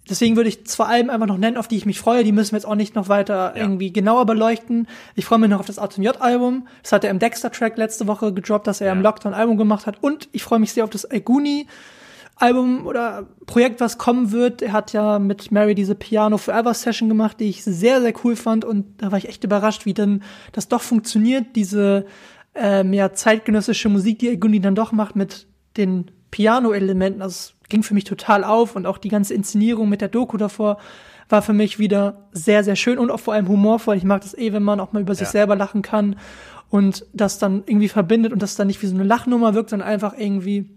Deswegen 0.09 0.37
würde 0.37 0.49
ich 0.51 0.67
zwei 0.67 0.85
Alben 0.85 1.09
einfach 1.11 1.27
noch 1.27 1.39
nennen, 1.39 1.57
auf 1.57 1.67
die 1.67 1.77
ich 1.77 1.87
mich 1.87 1.99
freue. 1.99 2.25
Die 2.25 2.33
müssen 2.33 2.53
wir 2.53 2.59
jetzt 2.59 2.67
auch 2.67 2.75
nicht 2.75 2.95
noch 2.95 3.09
weiter 3.09 3.55
Ja. 3.57 3.63
irgendwie 3.63 3.91
genauer 3.93 4.27
beleuchten. 4.27 4.87
Ich 5.15 5.25
freue 5.25 5.39
mich 5.39 5.49
noch 5.51 5.61
auf 5.61 5.67
das 5.67 5.79
Atom 5.79 6.05
J-Album. 6.05 6.69
Das 6.83 6.93
hat 6.93 7.05
er 7.05 7.11
im 7.11 7.19
Dexter-Track 7.19 7.77
letzte 7.79 8.07
Woche 8.07 8.33
gedroppt, 8.33 8.67
dass 8.67 8.81
er 8.81 8.89
Ja. 8.89 8.93
im 8.93 9.01
Lockdown 9.03 9.33
Album 9.35 9.57
gemacht 9.57 9.87
hat. 9.87 10.03
Und 10.03 10.29
ich 10.33 10.43
freue 10.43 10.59
mich 10.59 10.73
sehr 10.73 10.85
auf 10.85 10.91
das 10.91 11.11
Aguni 11.11 11.67
Album 12.37 12.87
oder 12.87 13.27
Projekt, 13.47 13.81
was 13.81 13.97
kommen 13.99 14.33
wird. 14.33 14.61
Er 14.61 14.73
hat 14.73 14.93
ja 14.93 15.19
mit 15.19 15.53
Mary 15.53 15.75
diese 15.75 15.95
Piano 15.95 16.37
Forever 16.39 16.75
Session 16.75 17.09
gemacht, 17.09 17.39
die 17.41 17.49
ich 17.49 17.63
sehr, 17.65 18.01
sehr 18.01 18.13
cool 18.25 18.35
fand. 18.37 18.65
Und 18.65 18.87
da 19.03 19.13
war 19.13 19.19
ich 19.19 19.29
echt 19.29 19.45
überrascht, 19.45 19.87
wie 19.87 19.95
denn 19.95 20.23
das 20.53 20.69
doch 20.69 20.83
funktioniert, 20.83 21.55
diese 21.55 22.07
ähm, 22.55 22.93
ja, 22.93 23.13
zeitgenössische 23.13 23.89
Musik, 23.89 24.19
die 24.19 24.31
Aguni 24.31 24.61
dann 24.61 24.75
doch 24.75 24.93
macht 24.93 25.17
mit 25.17 25.47
den 25.77 26.11
Piano-Elementen. 26.31 27.21
Das 27.21 27.55
ging 27.69 27.83
für 27.83 27.95
mich 27.95 28.05
total 28.05 28.43
auf 28.45 28.75
und 28.77 28.87
auch 28.87 28.99
die 28.99 29.09
ganze 29.09 29.35
Inszenierung 29.35 29.89
mit 29.89 30.01
der 30.01 30.09
Doku 30.09 30.37
davor 30.37 30.79
war 31.29 31.41
für 31.41 31.53
mich 31.55 31.79
wieder 31.79 32.29
sehr, 32.33 32.65
sehr 32.65 32.77
schön 32.77 32.99
und 32.99 33.11
auch 33.11 33.21
vor 33.21 33.33
allem 33.35 33.49
humorvoll. 33.49 33.97
Ich 33.97 34.05
mag 34.05 34.21
das 34.23 34.37
eh, 34.37 34.53
wenn 34.53 34.63
man 34.63 34.79
auch 34.81 34.93
mal 34.93 35.01
über 35.03 35.15
sich 35.15 35.29
Ja. 35.29 35.33
selber 35.33 35.57
lachen 35.57 35.83
kann 35.83 36.17
und 36.69 37.07
das 37.15 37.39
dann 37.39 37.63
irgendwie 37.67 37.89
verbindet 37.89 38.33
und 38.33 38.43
das 38.43 38.57
dann 38.57 38.67
nicht 38.67 38.83
wie 38.83 38.87
so 38.87 38.95
eine 38.95 39.05
Lachnummer 39.05 39.55
wirkt, 39.55 39.71
sondern 39.71 39.89
einfach 39.89 40.15
irgendwie 40.19 40.69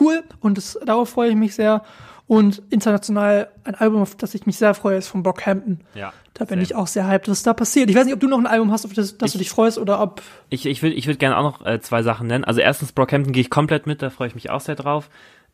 cool 0.00 0.22
und 0.40 0.58
das, 0.58 0.78
darauf 0.84 1.10
freue 1.10 1.30
ich 1.30 1.36
mich 1.36 1.54
sehr. 1.54 1.82
Und 2.28 2.62
international 2.70 3.48
ein 3.64 3.74
Album, 3.74 4.00
auf 4.00 4.14
das 4.14 4.34
ich 4.34 4.46
mich 4.46 4.56
sehr 4.56 4.72
freue, 4.74 4.96
ist 4.96 5.08
von 5.08 5.22
Brockhampton. 5.22 5.80
Ja, 5.94 6.12
Da 6.34 6.44
bin 6.44 6.50
same. 6.54 6.62
ich 6.62 6.74
auch 6.74 6.86
sehr 6.86 7.06
hyped, 7.06 7.28
was 7.28 7.42
da 7.42 7.52
passiert. 7.52 7.90
Ich 7.90 7.96
weiß 7.96 8.04
nicht, 8.06 8.14
ob 8.14 8.20
du 8.20 8.28
noch 8.28 8.38
ein 8.38 8.46
Album 8.46 8.70
hast, 8.72 8.86
auf 8.86 8.92
das, 8.94 9.18
das 9.18 9.32
du 9.32 9.38
Ich- 9.38 9.44
dich 9.44 9.50
freust 9.50 9.76
oder 9.76 10.00
ob. 10.00 10.22
Ich, 10.48 10.64
ich 10.64 10.82
würde 10.82 10.94
ich 10.96 11.06
würd 11.06 11.18
gerne 11.18 11.36
auch 11.36 11.42
noch 11.42 11.66
äh, 11.66 11.80
zwei 11.80 12.02
Sachen 12.02 12.28
nennen. 12.28 12.44
Also 12.44 12.60
erstens, 12.60 12.92
Brockhampton 12.92 13.32
gehe 13.32 13.42
ich 13.42 13.50
komplett 13.50 13.86
mit, 13.86 14.00
da 14.00 14.08
freue 14.08 14.28
ich 14.28 14.34
mich 14.34 14.48
auch 14.50 14.60
sehr 14.60 14.76
drauf. 14.76 15.10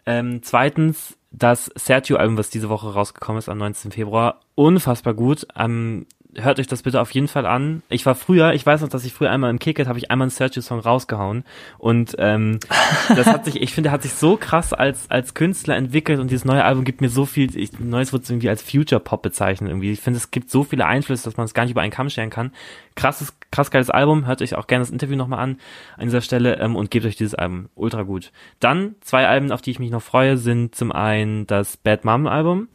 Ähm, 0.07 0.41
zweitens, 0.43 1.17
das 1.33 1.71
Sergio-Album, 1.75 2.39
was 2.39 2.49
diese 2.51 2.69
Woche 2.69 2.93
rausgekommen 2.93 3.39
ist, 3.39 3.49
am 3.49 3.59
19. 3.59 3.91
Februar, 3.91 4.41
unfassbar 4.55 5.15
gut. 5.15 5.49
Ähm, 5.57 6.07
hört 6.35 6.61
euch 6.61 6.67
das 6.67 6.83
bitte 6.83 7.01
auf 7.01 7.11
jeden 7.13 7.29
Fall 7.29 7.47
an. 7.47 7.83
Ich 7.89 8.05
war 8.05 8.15
früher, 8.15 8.53
ich 8.53 8.65
weiß 8.65 8.83
noch, 8.83 8.89
dass 8.89 9.05
ich 9.05 9.13
früher 9.13 9.31
einmal 9.31 9.51
im 9.51 9.59
Kicket 9.59 9.89
habe 9.89 9.99
ich 9.99 10.11
einmal 10.11 10.27
einen 10.27 10.31
Sergio-Song 10.31 10.81
rausgehauen. 10.81 11.45
Und 11.79 12.15
ähm, 12.19 12.59
das 13.09 13.27
hat 13.27 13.45
sich, 13.45 13.61
ich 13.61 13.73
finde, 13.73 13.91
hat 13.91 14.03
sich 14.03 14.13
so 14.13 14.37
krass 14.37 14.73
als, 14.73 15.11
als 15.11 15.35
Künstler 15.35 15.77
entwickelt 15.77 16.21
und 16.21 16.31
dieses 16.31 16.45
neue 16.45 16.65
Album 16.65 16.85
gibt 16.85 17.01
mir 17.01 17.09
so 17.09 17.25
viel, 17.25 17.57
ich, 17.57 17.79
neues 17.79 18.13
wird 18.13 18.29
irgendwie 18.29 18.49
als 18.49 18.63
Future 18.63 19.01
Pop 19.01 19.23
bezeichnet 19.23 19.71
irgendwie. 19.71 19.93
Ich 19.93 20.01
finde, 20.01 20.19
es 20.19 20.31
gibt 20.31 20.51
so 20.51 20.65
viele 20.65 20.87
Einflüsse, 20.87 21.25
dass 21.25 21.37
man 21.37 21.47
es 21.47 21.55
gar 21.55 21.63
nicht 21.65 21.73
über 21.73 21.81
einen 21.81 21.93
Kamm 21.93 22.11
scheren 22.11 22.31
kann. 22.31 22.53
Krasses, 22.95 23.35
krass 23.51 23.71
geiles 23.71 23.91
Album, 23.91 24.27
hört 24.27 24.43
euch 24.43 24.55
auch 24.55 24.67
gerne 24.67 24.83
das 24.83 24.91
Interview 24.91 25.17
nochmal 25.17 25.41
an 25.41 25.59
an 25.97 26.07
dieser 26.07 26.21
Stelle 26.21 26.59
ähm, 26.59 26.77
und 26.77 26.91
gebt 26.91 27.07
euch 27.07 27.17
dieses 27.17 27.35
Album. 27.35 27.69
Ultra 27.75 28.03
gut. 28.03 28.33
Dann 28.61 28.97
zwei 29.01 29.27
Alben, 29.27 29.51
auf 29.53 29.63
die 29.63 29.71
ich 29.71 29.79
mich 29.79 29.91
noch 29.91 30.03
freue, 30.03 30.37
sind 30.37 30.75
zum 30.75 30.93
einen 30.93 31.47
das 31.47 31.77
Bad 31.77 32.05
Mom 32.05 32.27
Album, 32.27 32.69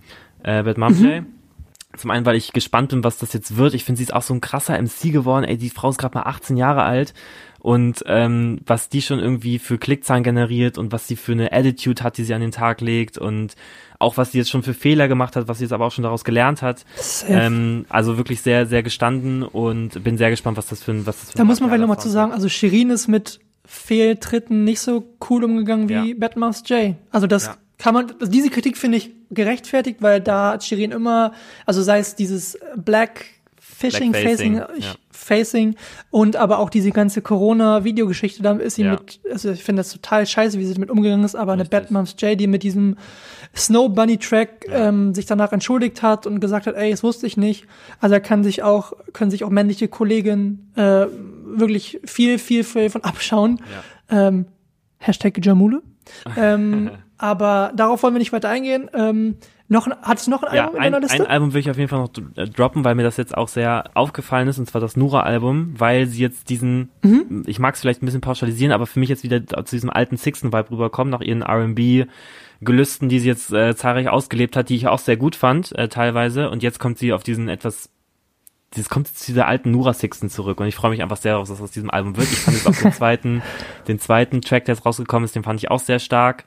äh, 0.43 0.63
Bad 0.63 0.77
Mom 0.77 0.99
Day. 1.01 1.23
Zum 1.97 2.09
einen, 2.11 2.25
weil 2.25 2.35
ich 2.35 2.53
gespannt 2.53 2.89
bin, 2.89 3.03
was 3.03 3.17
das 3.17 3.33
jetzt 3.33 3.55
wird. 3.57 3.73
Ich 3.73 3.83
finde, 3.83 3.97
sie 3.97 4.03
ist 4.03 4.13
auch 4.13 4.23
so 4.23 4.33
ein 4.33 4.41
krasser 4.41 4.81
MC 4.81 5.11
geworden. 5.11 5.43
Ey, 5.45 5.57
die 5.57 5.69
Frau 5.69 5.89
ist 5.89 5.97
gerade 5.99 6.17
mal 6.17 6.23
18 6.25 6.57
Jahre 6.57 6.83
alt. 6.83 7.13
Und 7.59 8.03
ähm, 8.07 8.59
was 8.65 8.89
die 8.89 9.01
schon 9.01 9.19
irgendwie 9.19 9.57
für 9.57 9.77
Klickzahlen 9.77 10.23
generiert 10.23 10.77
und 10.77 10.91
was 10.91 11.07
sie 11.07 11.15
für 11.15 11.31
eine 11.31 11.53
Attitude 11.53 12.03
hat, 12.03 12.17
die 12.17 12.25
sie 12.25 12.33
an 12.33 12.41
den 12.41 12.51
Tag 12.51 12.81
legt 12.81 13.17
und 13.17 13.55
auch 13.99 14.17
was 14.17 14.33
sie 14.33 14.39
jetzt 14.39 14.49
schon 14.49 14.63
für 14.63 14.73
Fehler 14.73 15.07
gemacht 15.07 15.37
hat, 15.37 15.47
was 15.47 15.59
sie 15.59 15.63
jetzt 15.63 15.71
aber 15.71 15.85
auch 15.85 15.91
schon 15.91 16.03
daraus 16.03 16.25
gelernt 16.25 16.61
hat. 16.61 16.83
Ähm, 17.29 17.85
also 17.87 18.17
wirklich 18.17 18.41
sehr, 18.41 18.65
sehr 18.65 18.83
gestanden 18.83 19.43
und 19.43 20.03
bin 20.03 20.17
sehr 20.17 20.29
gespannt, 20.29 20.57
was 20.57 20.67
das 20.67 20.83
für 20.83 20.91
ein, 20.91 21.05
was 21.05 21.21
das 21.21 21.31
für 21.31 21.37
Da 21.37 21.45
muss 21.45 21.61
man 21.61 21.69
vielleicht 21.69 21.81
nochmal 21.81 21.99
zu 21.99 22.09
sagen, 22.09 22.33
also 22.33 22.49
Shirin 22.49 22.89
ist 22.89 23.07
mit 23.07 23.39
Fehltritten 23.65 24.65
nicht 24.65 24.81
so 24.81 25.15
cool 25.29 25.45
umgegangen 25.45 25.87
wie 25.87 26.11
Ja. 26.11 26.15
Batman's 26.17 26.63
Jay. 26.65 26.95
Also 27.11 27.27
das 27.27 27.45
Ja. 27.45 27.55
Kann 27.77 27.93
man, 27.93 28.11
also 28.19 28.31
diese 28.31 28.49
Kritik 28.49 28.77
finde 28.77 28.97
ich 28.97 29.11
gerechtfertigt, 29.31 30.01
weil 30.01 30.21
da 30.21 30.53
hat 30.53 30.63
Shirin 30.63 30.91
immer, 30.91 31.33
also 31.65 31.81
sei 31.81 31.99
es 31.99 32.15
dieses 32.15 32.57
Black 32.75 33.25
Fishing, 33.59 34.11
Black 34.11 34.23
Facing, 34.23 34.57
Facing, 34.57 34.81
ja. 34.81 34.95
Facing 35.11 35.75
und 36.09 36.35
aber 36.35 36.59
auch 36.59 36.69
diese 36.69 36.91
ganze 36.91 37.21
Corona-Videogeschichte, 37.21 38.41
da 38.43 38.53
ist 38.53 38.75
sie 38.75 38.83
Ja. 38.83 38.91
mit, 38.91 39.19
also 39.29 39.51
ich 39.51 39.63
finde 39.63 39.81
das 39.81 39.91
total 39.91 40.25
scheiße, 40.25 40.57
wie 40.59 40.65
sie 40.65 40.73
damit 40.73 40.89
umgegangen 40.89 41.25
ist, 41.25 41.35
aber 41.35 41.53
eine 41.53 41.63
Richtig. 41.63 41.79
Batmoms 41.81 42.15
J, 42.19 42.39
die 42.39 42.47
mit 42.47 42.63
diesem 42.63 42.97
Snow 43.55 43.89
Bunny 43.89 44.17
Track 44.17 44.65
ähm, 44.69 45.13
sich 45.13 45.25
danach 45.25 45.51
entschuldigt 45.51 46.01
hat 46.01 46.25
und 46.25 46.39
gesagt 46.39 46.65
hat, 46.67 46.75
ey, 46.75 46.91
das 46.91 47.03
wusste 47.03 47.27
ich 47.27 47.37
nicht. 47.37 47.65
Also 47.99 48.15
da 48.15 48.19
kann 48.19 48.43
sich 48.43 48.63
auch, 48.63 48.93
können 49.13 49.31
sich 49.31 49.43
auch 49.43 49.49
männliche 49.49 49.87
Kolleginnen 49.87 50.71
äh, 50.75 51.07
wirklich 51.45 51.99
viel, 52.05 52.39
viel, 52.39 52.63
viel 52.63 52.89
von 52.89 53.03
abschauen. 53.03 53.61
Ähm, 54.09 54.45
Hashtag 54.97 55.43
Jamule. 55.45 55.81
ähm, 56.37 56.91
aber 57.17 57.71
darauf 57.75 58.03
wollen 58.03 58.13
wir 58.15 58.19
nicht 58.19 58.33
weiter 58.33 58.49
eingehen. 58.49 58.89
Ähm, 58.93 59.37
noch, 59.69 59.87
hattest 60.01 60.27
du 60.27 60.31
noch 60.31 60.43
ein 60.43 60.55
Ja, 60.55 60.63
Album 60.65 60.75
in 60.75 60.81
ein, 60.83 60.91
deiner 60.91 61.03
Liste? 61.03 61.23
ein 61.23 61.27
Album 61.31 61.53
will 61.53 61.61
ich 61.61 61.69
auf 61.69 61.77
jeden 61.77 61.89
Fall 61.89 61.99
noch 61.99 62.11
äh, 62.35 62.47
droppen, 62.47 62.83
weil 62.83 62.95
mir 62.95 63.03
das 63.03 63.17
jetzt 63.17 63.35
auch 63.35 63.47
sehr 63.47 63.85
aufgefallen 63.95 64.47
ist, 64.47 64.59
und 64.59 64.67
zwar 64.69 64.81
das 64.81 64.95
Nura-Album, 64.97 65.73
weil 65.77 66.05
sie 66.07 66.21
jetzt 66.21 66.49
diesen, 66.49 66.89
Mhm. 67.01 67.43
ich 67.47 67.59
mag 67.59 67.73
es 67.75 67.81
vielleicht 67.81 68.03
ein 68.03 68.05
bisschen 68.05 68.21
pauschalisieren, 68.21 68.71
aber 68.73 68.85
für 68.85 68.99
mich 68.99 69.09
jetzt 69.09 69.23
wieder 69.23 69.45
zu 69.65 69.75
diesem 69.75 69.89
alten 69.89 70.17
Sixten-Vibe 70.17 70.71
rüberkommen, 70.71 71.11
nach 71.11 71.21
ihren 71.21 71.41
R&B 71.41 72.05
Gelüsten, 72.61 73.09
die 73.09 73.19
sie 73.19 73.27
jetzt 73.27 73.51
äh, 73.51 73.75
zahlreich 73.75 74.09
ausgelebt 74.09 74.55
hat, 74.55 74.69
die 74.69 74.75
ich 74.75 74.87
auch 74.87 74.99
sehr 74.99 75.17
gut 75.17 75.35
fand, 75.35 75.73
äh, 75.77 75.87
teilweise, 75.89 76.49
und 76.49 76.61
jetzt 76.63 76.79
kommt 76.79 76.97
sie 76.97 77.11
auf 77.13 77.23
diesen 77.23 77.49
etwas 77.49 77.89
dieses 78.75 78.89
kommt 78.89 79.07
zu 79.07 79.27
dieser 79.27 79.45
alten 79.47 79.69
Nura 79.69 79.93
Sixten 79.93 80.29
zurück 80.31 80.59
und 80.59 80.65
ich 80.65 80.73
freue 80.73 80.89
mich 80.89 81.03
einfach 81.03 81.17
sehr 81.17 81.33
darauf, 81.33 81.47
was 81.47 81.61
aus 81.61 81.69
diesem 81.69 81.91
Album 81.91 82.17
wird. 82.17 82.27
Ich 82.31 82.39
fand 82.39 82.57
jetzt 82.57 82.67
auch 82.67 82.75
den 82.81 82.91
zweiten, 82.91 83.43
den 83.87 83.99
zweiten 83.99 84.41
Track, 84.41 84.65
der 84.65 84.73
jetzt 84.73 84.83
rausgekommen 84.83 85.25
ist, 85.25 85.35
den 85.35 85.43
fand 85.43 85.59
ich 85.59 85.69
auch 85.69 85.79
sehr 85.79 85.99
stark. 85.99 86.45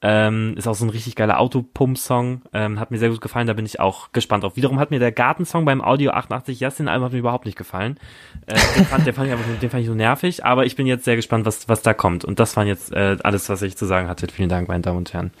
Ähm, 0.00 0.54
ist 0.56 0.68
auch 0.68 0.76
so 0.76 0.84
ein 0.84 0.90
richtig 0.90 1.16
geiler 1.16 1.40
Autopump-Song. 1.40 2.42
Ähm, 2.52 2.78
hat 2.78 2.92
mir 2.92 2.98
sehr 2.98 3.08
gut 3.08 3.20
gefallen, 3.20 3.48
da 3.48 3.52
bin 3.52 3.66
ich 3.66 3.80
auch 3.80 4.12
gespannt 4.12 4.44
auf. 4.44 4.54
Wiederum 4.54 4.78
hat 4.78 4.92
mir 4.92 5.00
der 5.00 5.10
Gartensong 5.10 5.64
beim 5.64 5.82
Audio 5.82 6.12
88 6.12 6.60
Yassin 6.60 6.86
Album 6.86 7.06
hat 7.06 7.12
mir 7.12 7.18
überhaupt 7.18 7.46
nicht 7.46 7.58
gefallen. 7.58 7.98
Äh, 8.46 8.54
den, 8.76 8.84
fand, 8.84 9.06
den, 9.06 9.14
fand 9.14 9.26
ich 9.26 9.32
einfach, 9.32 9.44
den 9.60 9.70
fand 9.70 9.80
ich 9.80 9.88
so 9.88 9.94
nervig, 9.94 10.44
aber 10.44 10.66
ich 10.66 10.76
bin 10.76 10.86
jetzt 10.86 11.04
sehr 11.04 11.16
gespannt, 11.16 11.46
was, 11.46 11.68
was 11.68 11.82
da 11.82 11.94
kommt. 11.94 12.24
Und 12.24 12.38
das 12.38 12.56
waren 12.56 12.68
jetzt 12.68 12.92
äh, 12.92 13.16
alles, 13.24 13.48
was 13.48 13.60
ich 13.62 13.76
zu 13.76 13.86
sagen 13.86 14.08
hatte. 14.08 14.28
Vielen 14.28 14.48
Dank, 14.48 14.68
meine 14.68 14.82
Damen 14.82 14.98
und 14.98 15.12
Herren. 15.12 15.32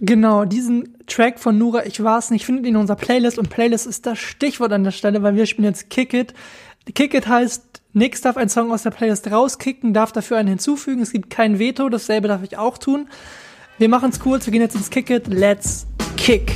Genau, 0.00 0.44
diesen 0.44 0.98
Track 1.06 1.38
von 1.38 1.56
Nura, 1.56 1.86
ich 1.86 2.02
war 2.02 2.18
es 2.18 2.30
nicht, 2.30 2.44
findet 2.44 2.66
ihn 2.66 2.74
in 2.74 2.76
unserer 2.76 2.96
Playlist 2.96 3.38
und 3.38 3.48
Playlist 3.48 3.86
ist 3.86 4.04
das 4.04 4.18
Stichwort 4.18 4.72
an 4.72 4.84
der 4.84 4.90
Stelle, 4.90 5.22
weil 5.22 5.34
wir 5.34 5.46
spielen 5.46 5.66
jetzt 5.66 5.88
Kick 5.88 6.12
It. 6.12 6.34
Kick 6.94 7.14
It 7.14 7.26
heißt, 7.26 7.80
Nix 7.94 8.20
darf 8.20 8.36
einen 8.36 8.48
Song 8.50 8.72
aus 8.72 8.82
der 8.82 8.90
Playlist 8.90 9.30
rauskicken, 9.30 9.94
darf 9.94 10.12
dafür 10.12 10.38
einen 10.38 10.48
hinzufügen. 10.48 11.02
Es 11.02 11.12
gibt 11.12 11.30
kein 11.30 11.58
Veto, 11.58 11.88
dasselbe 11.88 12.28
darf 12.28 12.42
ich 12.42 12.58
auch 12.58 12.78
tun. 12.78 13.08
Wir 13.82 13.88
machen 13.88 14.10
es 14.10 14.20
kurz, 14.20 14.46
wir 14.46 14.52
gehen 14.52 14.62
jetzt 14.62 14.76
ins 14.76 14.88
Kick 14.88 15.10
It. 15.10 15.26
Let's 15.26 15.88
kick. 16.16 16.52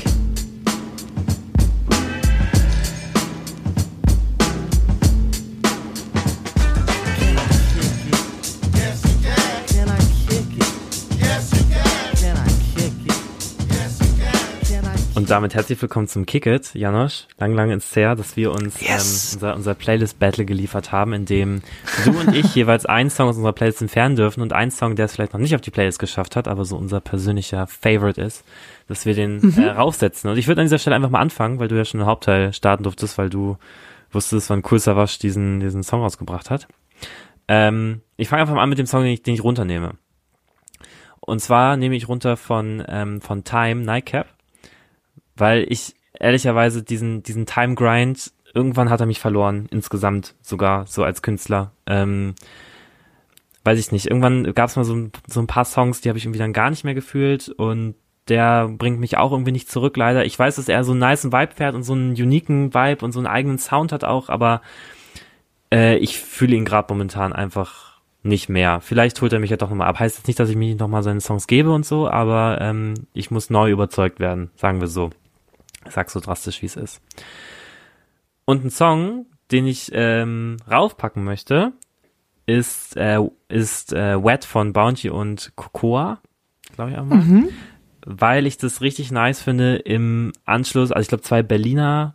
Und 15.17 15.31
damit 15.31 15.55
herzlich 15.55 15.81
willkommen 15.81 16.09
zum 16.09 16.27
Kick 16.27 16.45
It, 16.45 16.75
Janosch. 16.75 17.27
Lang, 17.39 17.55
lang 17.55 17.71
ins 17.71 17.97
her, 17.97 18.15
dass 18.17 18.37
wir 18.37 18.53
uns 18.53 18.79
Yes. 18.83 19.33
ähm, 19.33 19.37
unser, 19.37 19.55
unser 19.57 19.75
Playlist-Battle 19.75 20.45
geliefert 20.45 20.93
haben, 20.93 21.15
in 21.15 21.25
dem 21.25 21.63
du 22.05 22.11
und 22.11 22.35
ich 22.35 22.55
jeweils 22.55 22.85
einen 22.85 23.09
Song 23.09 23.31
aus 23.31 23.37
unserer 23.37 23.55
Playlist 23.55 23.81
entfernen 23.81 24.17
dürfen 24.17 24.43
und 24.43 24.53
einen 24.53 24.71
Song, 24.71 24.95
der 24.95 25.07
es 25.07 25.15
vielleicht 25.15 25.33
noch 25.33 25.41
nicht 25.41 25.55
auf 25.55 25.63
die 25.63 25.71
Playlist 25.71 26.01
geschafft 26.01 26.37
hat, 26.37 26.49
aber 26.49 26.67
so 26.67 26.77
unser 26.77 27.01
persönlicher 27.01 27.67
Favorite 27.67 28.21
ist, 28.21 28.45
dass 28.89 29.07
wir 29.07 29.15
den 29.15 29.57
äh, 29.57 29.71
raufsetzen. 29.71 30.29
Und 30.29 30.37
ich 30.37 30.49
würde 30.49 30.61
an 30.61 30.67
dieser 30.67 30.79
Stelle 30.79 30.97
einfach 30.97 31.09
mal 31.09 31.21
anfangen, 31.21 31.61
weil 31.61 31.69
du 31.69 31.77
ja 31.77 31.87
schon 31.87 32.01
den 32.01 32.07
Hauptteil 32.07 32.53
starten 32.53 32.83
durftest, 32.83 33.17
weil 33.17 33.31
du 33.31 33.57
wusstest, 34.11 34.51
wann 34.51 34.63
Cool 34.71 34.81
Savage 34.81 35.17
diesen, 35.23 35.61
diesen 35.61 35.83
Song 35.83 36.03
rausgebracht 36.03 36.51
hat. 36.51 36.69
Ähm, 37.49 38.03
ich 38.19 38.29
fange 38.29 38.43
einfach 38.43 38.55
mal 38.55 38.63
an 38.63 38.69
mit 38.69 38.77
dem 38.77 38.85
Song, 38.87 39.01
den 39.03 39.13
ich, 39.13 39.23
den 39.23 39.33
ich 39.33 39.43
runternehme. 39.43 39.95
Und 41.21 41.41
zwar 41.41 41.79
nehme 41.79 41.97
ich 41.97 42.07
runter 42.07 42.37
von, 42.37 42.85
ähm, 42.87 43.23
von 43.23 43.45
Time, 43.45 43.83
Nightcap 43.83 44.36
weil 45.37 45.67
ich 45.69 45.95
ehrlicherweise 46.19 46.83
diesen, 46.83 47.23
diesen 47.23 47.47
Time 47.47 47.75
Grind, 47.75 48.33
irgendwann 48.55 48.91
hat 48.91 49.01
er 49.01 49.07
mich 49.07 49.21
verloren, 49.21 49.67
insgesamt 49.71 50.35
sogar, 50.43 50.87
so 50.87 51.05
als 51.05 51.23
Künstler. 51.23 51.73
Ähm, 51.87 52.35
weiß 53.65 53.79
ich 53.79 53.93
nicht, 53.93 54.07
irgendwann 54.07 54.55
gab 54.55 54.69
es 54.69 54.77
mal 54.77 54.85
so, 54.85 55.09
so 55.27 55.41
ein 55.41 55.47
paar 55.47 55.65
Songs, 55.65 56.01
die 56.01 56.09
habe 56.09 56.19
ich 56.19 56.25
irgendwie 56.25 56.39
dann 56.39 56.53
gar 56.53 56.71
nicht 56.71 56.85
mehr 56.85 56.95
gefühlt 56.95 57.49
und 57.49 57.95
der 58.29 58.69
bringt 58.69 58.99
mich 58.99 59.19
auch 59.19 59.33
irgendwie 59.33 59.53
nicht 59.53 59.71
zurück, 59.71 59.97
leider. 59.97 60.25
Ich 60.25 60.39
weiß, 60.39 60.57
dass 60.57 60.69
er 60.69 60.85
so 60.85 60.93
einen 60.93 61.01
niceen 61.01 61.33
Vibe 61.33 61.53
fährt 61.55 61.75
und 61.75 61.83
so 61.83 61.93
einen 61.93 62.11
uniken 62.11 62.75
Vibe 62.75 63.05
und 63.05 63.13
so 63.13 63.21
einen 63.21 63.27
eigenen 63.27 63.59
Sound 63.59 63.93
hat 63.93 64.05
auch, 64.05 64.29
aber 64.29 64.63
äh, 65.73 65.97
ich 65.99 66.19
fühle 66.19 66.57
ihn 66.57 66.65
gerade 66.65 66.93
momentan 66.93 67.33
einfach 67.33 68.01
nicht 68.23 68.49
mehr. 68.49 68.81
Vielleicht 68.81 69.21
holt 69.23 69.33
er 69.33 69.39
mich 69.39 69.51
ja 69.51 69.57
doch 69.57 69.71
nochmal 69.71 69.89
ab. 69.89 70.01
Heißt 70.01 70.19
jetzt 70.19 70.27
nicht, 70.27 70.41
dass 70.41 70.51
ich 70.51 70.57
mir 70.57 70.75
nochmal 70.75 71.03
seine 71.03 71.21
Songs 71.21 71.47
gebe 71.47 71.71
und 71.71 71.87
so, 71.87 72.09
aber 72.09 72.59
ähm, 72.61 72.95
ich 73.13 73.31
muss 73.31 73.51
neu 73.51 73.71
überzeugt 73.71 74.19
werden, 74.19 74.51
sagen 74.57 74.81
wir 74.81 74.89
so. 74.89 75.11
Ich 75.87 75.95
sag's 75.95 76.13
so 76.13 76.21
drastisch, 76.21 76.63
wie 76.63 76.67
es 76.67 76.77
ist. 76.77 77.01
Und 78.45 78.65
ein 78.65 78.71
Song, 78.71 79.27
den 79.51 79.67
ich 79.67 79.91
ähm, 79.93 80.57
raufpacken 80.71 81.25
möchte, 81.25 81.73
ist, 82.47 82.97
äh, 82.97 83.19
ist 83.49 83.93
äh, 83.93 84.23
Wet 84.23 84.45
von 84.45 84.73
Bounty 84.73 85.11
und 85.11 85.53
Cocoa, 85.57 86.21
glaube 86.75 86.93
ich 86.93 86.99
auch 86.99 87.05
mal. 87.05 87.19
Weil 88.05 88.47
ich 88.47 88.57
das 88.57 88.83
richtig 88.83 89.11
nice 89.11 89.43
finde 89.43 89.77
im 89.77 90.33
Anschluss, 90.45 90.93
also 90.93 91.03
ich 91.03 91.09
glaube 91.09 91.25
zwei 91.25 91.43
Berliner 91.43 92.15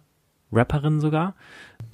Rapperinnen 0.52 1.00
sogar. 1.00 1.36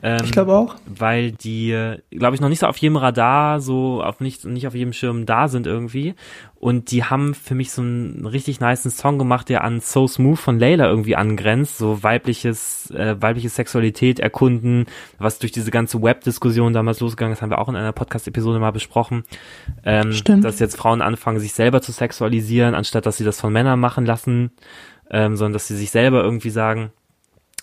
Ähm, 0.04 0.20
Ich 0.24 0.32
glaube 0.32 0.54
auch. 0.54 0.76
weil 0.86 1.32
die, 1.32 1.96
glaube 2.12 2.36
ich, 2.36 2.42
noch 2.42 2.50
nicht 2.50 2.60
so 2.60 2.68
auf 2.68 2.78
jedem 2.78 2.98
Radar, 2.98 3.62
so 3.62 4.04
auf 4.04 4.20
nicht, 4.20 4.46
nicht 4.46 4.68
auf 4.68 4.76
jedem 4.76 4.94
Schirm 4.94 5.26
da 5.26 5.48
sind 5.48 5.66
irgendwie. 5.66 6.14
Und 6.56 6.92
die 6.92 7.04
haben 7.04 7.34
für 7.34 7.56
mich 7.56 7.72
so 7.72 7.82
einen 7.82 8.26
richtig 8.26 8.60
niceen 8.60 8.92
Song 8.92 9.18
gemacht, 9.18 9.48
der 9.50 9.64
an 9.64 9.80
So 9.80 10.08
Smooth 10.08 10.38
von 10.40 10.60
Layla 10.60 10.88
irgendwie 10.88 11.16
angrenzt, 11.16 11.78
so 11.78 12.04
weibliches, 12.04 12.92
äh, 12.92 13.16
weibliche 13.20 13.50
Sexualität 13.50 14.20
erkunden, 14.20 14.86
was 15.20 15.40
durch 15.40 15.52
diese 15.52 15.72
ganze 15.72 16.02
Web-Diskussion 16.02 16.74
damals 16.74 17.00
losgegangen 17.00 17.34
ist, 17.34 17.42
haben 17.42 17.52
wir 17.52 17.60
auch 17.60 17.70
in 17.70 17.76
einer 17.76 17.94
Podcast-Episode 17.94 18.60
mal 18.60 18.72
besprochen. 18.72 19.24
Ähm, 19.86 20.12
Stimmt. 20.12 20.44
Dass 20.44 20.60
jetzt 20.60 20.78
Frauen 20.78 21.02
anfangen, 21.02 21.40
sich 21.40 21.54
selber 21.54 21.82
zu 21.82 21.92
sexualisieren, 21.92 22.76
anstatt 22.76 23.06
dass 23.06 23.18
sie 23.18 23.26
das 23.26 23.40
von 23.40 23.54
Männern 23.54 23.80
machen 23.80 24.06
lassen, 24.06 24.52
ähm, 25.10 25.38
sondern 25.38 25.54
dass 25.54 25.68
sie 25.68 25.76
sich 25.78 25.92
selber 25.92 26.24
irgendwie 26.24 26.50
sagen, 26.50 26.92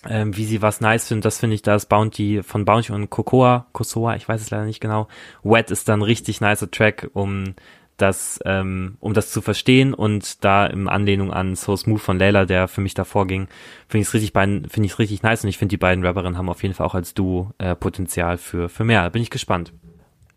ähm, 0.09 0.35
wie 0.35 0.45
sie 0.45 0.61
was 0.61 0.81
nice 0.81 1.07
finden. 1.07 1.21
Das 1.21 1.39
finde 1.39 1.55
ich, 1.55 1.61
da 1.61 1.75
ist 1.75 1.87
Bounty 1.87 2.41
von 2.43 2.65
Bounty 2.65 2.91
und 2.91 3.09
Cocoa, 3.09 3.67
Kosoa, 3.71 4.15
ich 4.15 4.27
weiß 4.27 4.41
es 4.41 4.49
leider 4.49 4.65
nicht 4.65 4.79
genau. 4.79 5.07
Wet 5.43 5.71
ist 5.71 5.89
dann 5.89 6.01
richtig 6.01 6.41
nicer 6.41 6.69
Track, 6.69 7.09
um 7.13 7.55
das, 7.97 8.39
ähm, 8.45 8.97
um 8.99 9.13
das 9.13 9.31
zu 9.31 9.41
verstehen 9.41 9.93
und 9.93 10.43
da 10.43 10.65
im 10.65 10.89
Anlehnung 10.89 11.31
an 11.31 11.55
So 11.55 11.77
Smooth 11.77 12.01
von 12.01 12.19
Layla, 12.19 12.45
der 12.45 12.67
für 12.67 12.81
mich 12.81 12.93
davor 12.93 13.25
ging, 13.25 13.47
finde 13.87 14.01
ich 14.01 14.07
es 14.09 14.13
richtig 14.13 14.33
finde 14.33 14.85
ich 14.85 14.99
richtig 14.99 15.23
nice 15.23 15.43
und 15.43 15.49
ich 15.49 15.57
finde 15.57 15.73
die 15.73 15.77
beiden 15.77 16.05
Rapperinnen 16.05 16.37
haben 16.37 16.49
auf 16.49 16.61
jeden 16.61 16.75
Fall 16.75 16.87
auch 16.87 16.95
als 16.95 17.13
Duo 17.13 17.51
äh, 17.57 17.75
Potenzial 17.75 18.37
für 18.37 18.67
für 18.67 18.83
mehr. 18.83 19.09
Bin 19.09 19.21
ich 19.21 19.29
gespannt. 19.29 19.71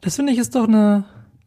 Das 0.00 0.16
finde 0.16 0.32
ich 0.32 0.38
ist 0.38 0.54
doch 0.54 0.68
eine 0.68 1.04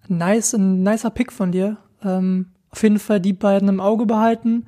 nice, 0.09 0.53
ein 0.53 0.83
nicer 0.83 1.11
Pick 1.11 1.31
von 1.31 1.53
dir. 1.53 1.77
Ähm, 2.03 2.47
auf 2.71 2.83
jeden 2.83 2.99
Fall 2.99 3.19
die 3.19 3.33
beiden 3.33 3.69
im 3.69 3.79
Auge 3.79 4.05
behalten. 4.05 4.65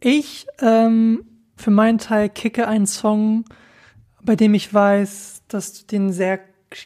Ich 0.00 0.46
ähm, 0.60 1.24
für 1.56 1.70
meinen 1.70 1.98
Teil 1.98 2.28
kicke 2.28 2.68
einen 2.68 2.86
Song, 2.86 3.44
bei 4.22 4.36
dem 4.36 4.54
ich 4.54 4.72
weiß, 4.72 5.42
dass 5.48 5.72
du 5.80 5.86
den 5.86 6.12
sehr 6.12 6.40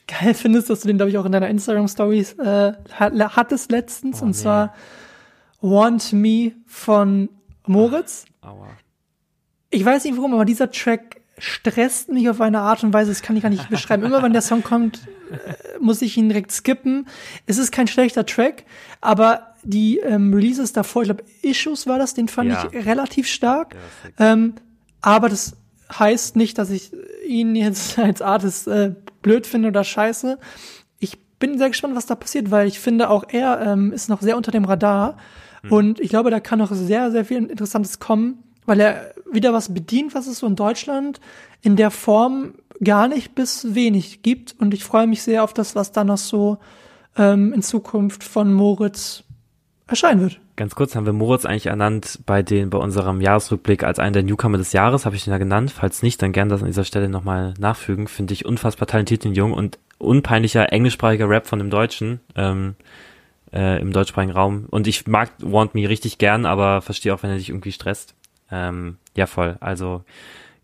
geil 0.07 0.35
findest, 0.35 0.71
dass 0.71 0.81
du 0.81 0.89
den, 0.89 0.97
glaube 0.97 1.11
ich, 1.11 1.19
auch 1.19 1.25
in 1.25 1.33
deiner 1.33 1.49
Instagram-Stories 1.49 2.35
äh, 2.39 2.73
hat- 2.93 3.37
hattest 3.37 3.71
letztens. 3.71 4.21
Oh, 4.21 4.25
und 4.27 4.31
nee. 4.31 4.37
zwar 4.37 4.75
Want 5.61 6.13
Me 6.13 6.53
von 6.67 7.29
Moritz. 7.67 8.25
Aua. 8.43 8.69
Ich 9.71 9.85
weiß 9.85 10.05
nicht 10.05 10.17
warum, 10.17 10.35
aber 10.35 10.45
dieser 10.45 10.71
Track 10.71 11.21
stresst 11.39 12.11
mich 12.11 12.29
auf 12.29 12.41
eine 12.41 12.61
Art 12.61 12.85
und 12.85 12.93
Weise, 12.93 13.11
das 13.11 13.23
kann 13.23 13.37
ich 13.37 13.43
gar 13.43 13.49
nicht 13.51 13.69
beschreiben. 13.71 14.03
Immer 14.05 14.23
wenn 14.23 14.33
der 14.33 14.43
Song 14.43 14.63
kommt, 14.63 15.01
äh, 15.31 15.79
muss 15.81 16.03
ich 16.03 16.17
ihn 16.17 16.29
direkt 16.29 16.53
skippen. 16.53 17.09
Es 17.47 17.57
ist 17.59 17.73
kein 17.73 17.87
schlechter 17.87 18.27
Track, 18.27 18.65
aber 19.01 19.50
die 19.63 19.99
ähm, 19.99 20.33
Releases 20.35 20.73
davor, 20.73 21.03
ich 21.03 21.09
glaube, 21.09 21.25
Issues 21.43 21.87
war 21.87 21.99
das, 21.99 22.15
den 22.15 22.29
fand 22.29 22.51
Ja. 22.51 22.69
ich 22.73 22.87
relativ 22.87 23.27
stark. 23.27 23.75
Ja. 24.19 24.33
Ähm, 24.33 24.55
aber 25.01 25.29
das 25.29 25.57
heißt 25.93 26.37
nicht, 26.37 26.59
dass 26.59 26.71
ich 26.71 26.93
ihn 27.27 27.57
jetzt 27.57 27.99
als 27.99 28.23
Artist 28.23 28.69
äh, 28.69 28.95
blöd 29.23 29.47
finde 29.47 29.69
oder 29.69 29.85
scheiße. 29.85 30.39
Ich 30.99 31.19
bin 31.39 31.59
sehr 31.59 31.69
gespannt, 31.71 31.95
was 31.97 32.07
da 32.07 32.15
passiert, 32.15 32.51
weil 32.51 32.67
ich 32.69 32.79
finde, 32.81 33.11
auch 33.11 33.25
er 33.29 33.61
ähm, 33.61 33.93
ist 33.93 34.09
noch 34.09 34.21
sehr 34.23 34.37
unter 34.37 34.51
dem 34.53 34.65
Radar. 34.65 35.17
Und 35.69 36.01
ich 36.01 36.09
glaube, 36.09 36.31
da 36.31 36.41
kann 36.41 36.59
noch 36.59 36.73
sehr, 36.73 37.11
sehr 37.11 37.27
viel 37.27 37.37
Interessantes 37.37 37.99
kommen, 37.99 38.43
weil 38.65 38.81
er 38.81 39.13
wieder 39.31 39.53
was 39.53 39.75
bedient, 39.75 40.15
was 40.15 40.27
es 40.27 40.39
so 40.39 40.47
in 40.47 40.57
Deutschland 40.57 41.21
in 41.61 41.77
der 41.77 41.91
Form 41.91 42.55
gar 42.83 43.09
nicht 43.09 43.35
bis 43.35 43.75
wenig 43.75 44.23
gibt. 44.23 44.55
Und 44.59 44.73
ich 44.73 44.85
freue 44.85 45.07
mich 45.07 45.23
sehr 45.23 45.45
auf 45.45 45.53
das, 45.53 45.75
was 45.75 45.93
da 45.93 46.03
noch 46.03 46.17
so 46.17 46.57
ähm, 47.19 47.53
in 47.53 47.61
Zukunft 47.61 48.25
von 48.25 48.55
Moritz 48.55 49.23
erscheinen 49.91 50.21
wird. 50.21 50.41
Ganz 50.57 50.75
kurz 50.75 50.95
haben 50.95 51.07
wir 51.07 51.13
Moritz 51.13 51.45
eigentlich 51.45 51.67
ernannt 51.67 52.21
bei 52.27 52.43
den 52.43 52.71
bei 52.71 52.79
unserem 52.79 53.21
Jahresrückblick 53.21 53.83
als 53.83 53.99
einen 53.99 54.13
der 54.13 54.23
Newcomer 54.23 54.59
des 54.59 54.73
Jahres, 54.73 55.07
habe 55.07 55.17
ich 55.17 55.27
ihn 55.27 55.31
ja 55.31 55.39
genannt. 55.39 55.71
Falls 55.71 56.03
nicht, 56.03 56.21
dann 56.23 56.33
gern 56.33 56.49
das 56.49 56.63
an 56.63 56.69
dieser 56.69 56.85
Stelle 56.85 57.09
nochmal 57.09 57.55
nachfügen. 57.59 58.09
Finde 58.09 58.35
ich 58.35 58.45
unfassbar 58.45 58.87
talentiert 58.87 59.25
den 59.25 59.35
Jungen 59.35 59.55
und 59.55 59.79
unpeinlicher 59.99 60.73
englischsprachiger 60.73 61.29
Rap 61.29 61.47
von 61.47 61.59
dem 61.59 61.71
Deutschen 61.71 62.21
ähm, 62.35 62.75
äh, 63.53 63.81
im 63.81 63.93
deutschsprachigen 63.93 64.33
Raum. 64.33 64.67
Und 64.71 64.87
ich 64.87 65.07
mag 65.07 65.31
Want 65.39 65.75
Me 65.75 65.89
richtig 65.89 66.19
gern, 66.19 66.47
aber 66.47 66.81
verstehe 66.81 67.15
auch, 67.15 67.23
wenn 67.23 67.31
er 67.31 67.37
dich 67.37 67.51
irgendwie 67.51 67.73
stresst. 67.73 68.15
Ähm, 68.51 68.97
ja, 69.17 69.27
voll. 69.27 69.57
Also 69.61 70.05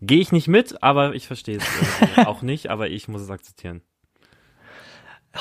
gehe 0.01 0.19
ich 0.19 0.31
nicht 0.31 0.47
mit, 0.47 0.81
aber 0.83 1.15
ich 1.15 1.27
verstehe 1.27 1.57
es 1.57 1.65
auch 2.25 2.41
nicht, 2.41 2.69
aber 2.69 2.89
ich 2.89 3.07
muss 3.07 3.21
es 3.21 3.29
akzeptieren. 3.29 3.81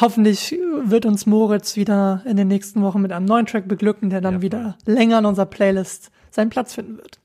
Hoffentlich 0.01 0.59
wird 0.82 1.07
uns 1.07 1.26
Moritz 1.26 1.76
wieder 1.76 2.22
in 2.26 2.36
den 2.36 2.49
nächsten 2.49 2.82
Wochen 2.82 3.01
mit 3.01 3.12
einem 3.12 3.26
neuen 3.26 3.47
Track 3.47 3.66
beglücken, 3.66 4.11
der 4.11 4.20
dann 4.20 4.34
Ja, 4.34 4.42
wieder 4.42 4.76
länger 4.84 5.18
in 5.18 5.24
unserer 5.24 5.47
Playlist 5.47 6.11
seinen 6.30 6.51
Platz 6.51 6.74
finden 6.74 6.99
wird. 6.99 7.18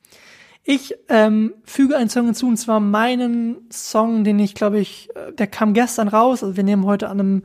Ich 0.63 0.95
ähm, 1.09 1.53
füge 1.63 1.97
einen 1.97 2.09
Song 2.09 2.26
hinzu, 2.26 2.47
und 2.47 2.57
zwar 2.57 2.80
meinen 2.80 3.57
Song, 3.72 4.24
den 4.24 4.38
ich, 4.39 4.53
glaube 4.53 4.80
ich, 4.80 5.09
äh, 5.15 5.34
der 5.34 5.47
kam 5.47 5.74
gestern 5.74 6.07
raus. 6.07 6.43
Also 6.43 6.55
wir 6.55 6.63
nehmen 6.63 6.86
heute 6.86 7.09
an 7.09 7.19
einem, 7.19 7.43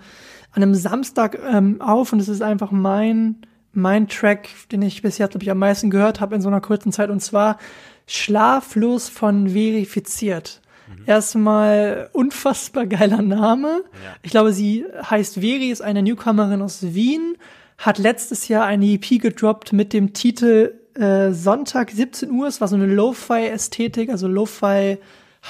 an 0.53 0.63
einem 0.63 0.75
Samstag 0.75 1.39
ähm, 1.51 1.81
auf 1.81 2.13
und 2.13 2.21
es 2.21 2.29
ist 2.29 2.43
einfach 2.43 2.71
mein, 2.71 3.39
mein 3.73 4.09
Track, 4.09 4.49
den 4.71 4.83
ich 4.83 5.01
bis 5.03 5.19
jetzt, 5.19 5.31
glaube 5.31 5.45
ich, 5.45 5.51
am 5.51 5.59
meisten 5.59 5.91
gehört 5.91 6.21
habe 6.21 6.35
in 6.35 6.43
so 6.43 6.49
einer 6.49 6.61
kurzen 6.61 6.93
Zeit. 6.93 7.09
Und 7.09 7.21
zwar 7.21 7.59
Schlaflos 8.07 9.09
von 9.09 9.49
Verifiziert. 9.49 10.61
Erstmal 11.05 12.09
unfassbar 12.13 12.87
geiler 12.87 13.23
Name. 13.23 13.83
Ich 14.23 14.31
glaube, 14.31 14.53
sie 14.53 14.85
heißt 15.09 15.35
Veri, 15.41 15.71
ist 15.71 15.83
eine 15.83 16.03
Newcomerin 16.03 16.63
aus 16.63 16.79
Wien, 16.95 17.37
hat 17.79 17.99
letztes 17.99 18.49
Jahr 18.49 18.65
eine 18.65 18.87
EP 18.87 19.21
gedroppt 19.21 19.73
mit 19.73 19.93
dem 19.93 20.13
Titel 20.15 20.75
äh, 20.95 21.33
Sonntag 21.33 21.91
17 21.91 22.31
Uhr. 22.31 22.47
Es 22.47 22.61
war 22.61 22.69
so 22.69 22.77
eine 22.77 22.87
Lo-Fi-Ästhetik, 22.87 24.09
also 24.11 24.27
Lo-Fi 24.29 24.99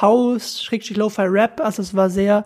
House, 0.00 0.62
Schrägstrich 0.62 0.96
Lo-Fi 0.98 1.22
Rap. 1.22 1.60
Also 1.60 1.82
es 1.82 1.94
war 1.94 2.10
sehr 2.10 2.44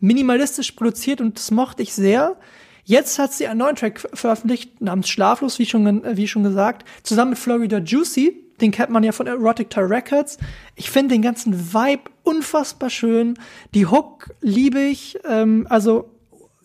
minimalistisch 0.00 0.72
produziert 0.72 1.20
und 1.20 1.36
das 1.38 1.50
mochte 1.50 1.82
ich 1.82 1.92
sehr. 1.94 2.36
Jetzt 2.84 3.18
hat 3.18 3.32
sie 3.32 3.48
einen 3.48 3.58
neuen 3.58 3.74
Track 3.74 3.98
ver- 4.00 4.10
veröffentlicht 4.14 4.80
namens 4.80 5.08
Schlaflos, 5.08 5.58
wie 5.58 5.66
schon, 5.66 6.02
wie 6.16 6.28
schon 6.28 6.44
gesagt, 6.44 6.86
zusammen 7.02 7.30
mit 7.30 7.38
Florida 7.38 7.78
Juicy. 7.78 8.44
Den 8.60 8.70
kennt 8.70 8.90
man 8.90 9.02
ja 9.04 9.12
von 9.12 9.26
Erotic 9.26 9.70
Toy 9.70 9.84
Records. 9.84 10.38
Ich 10.74 10.90
finde 10.90 11.14
den 11.14 11.22
ganzen 11.22 11.74
Vibe 11.74 12.10
unfassbar 12.22 12.90
schön. 12.90 13.38
Die 13.74 13.86
Hook 13.86 14.34
liebe 14.40 14.80
ich. 14.80 15.18
Ähm, 15.28 15.66
also 15.68 16.10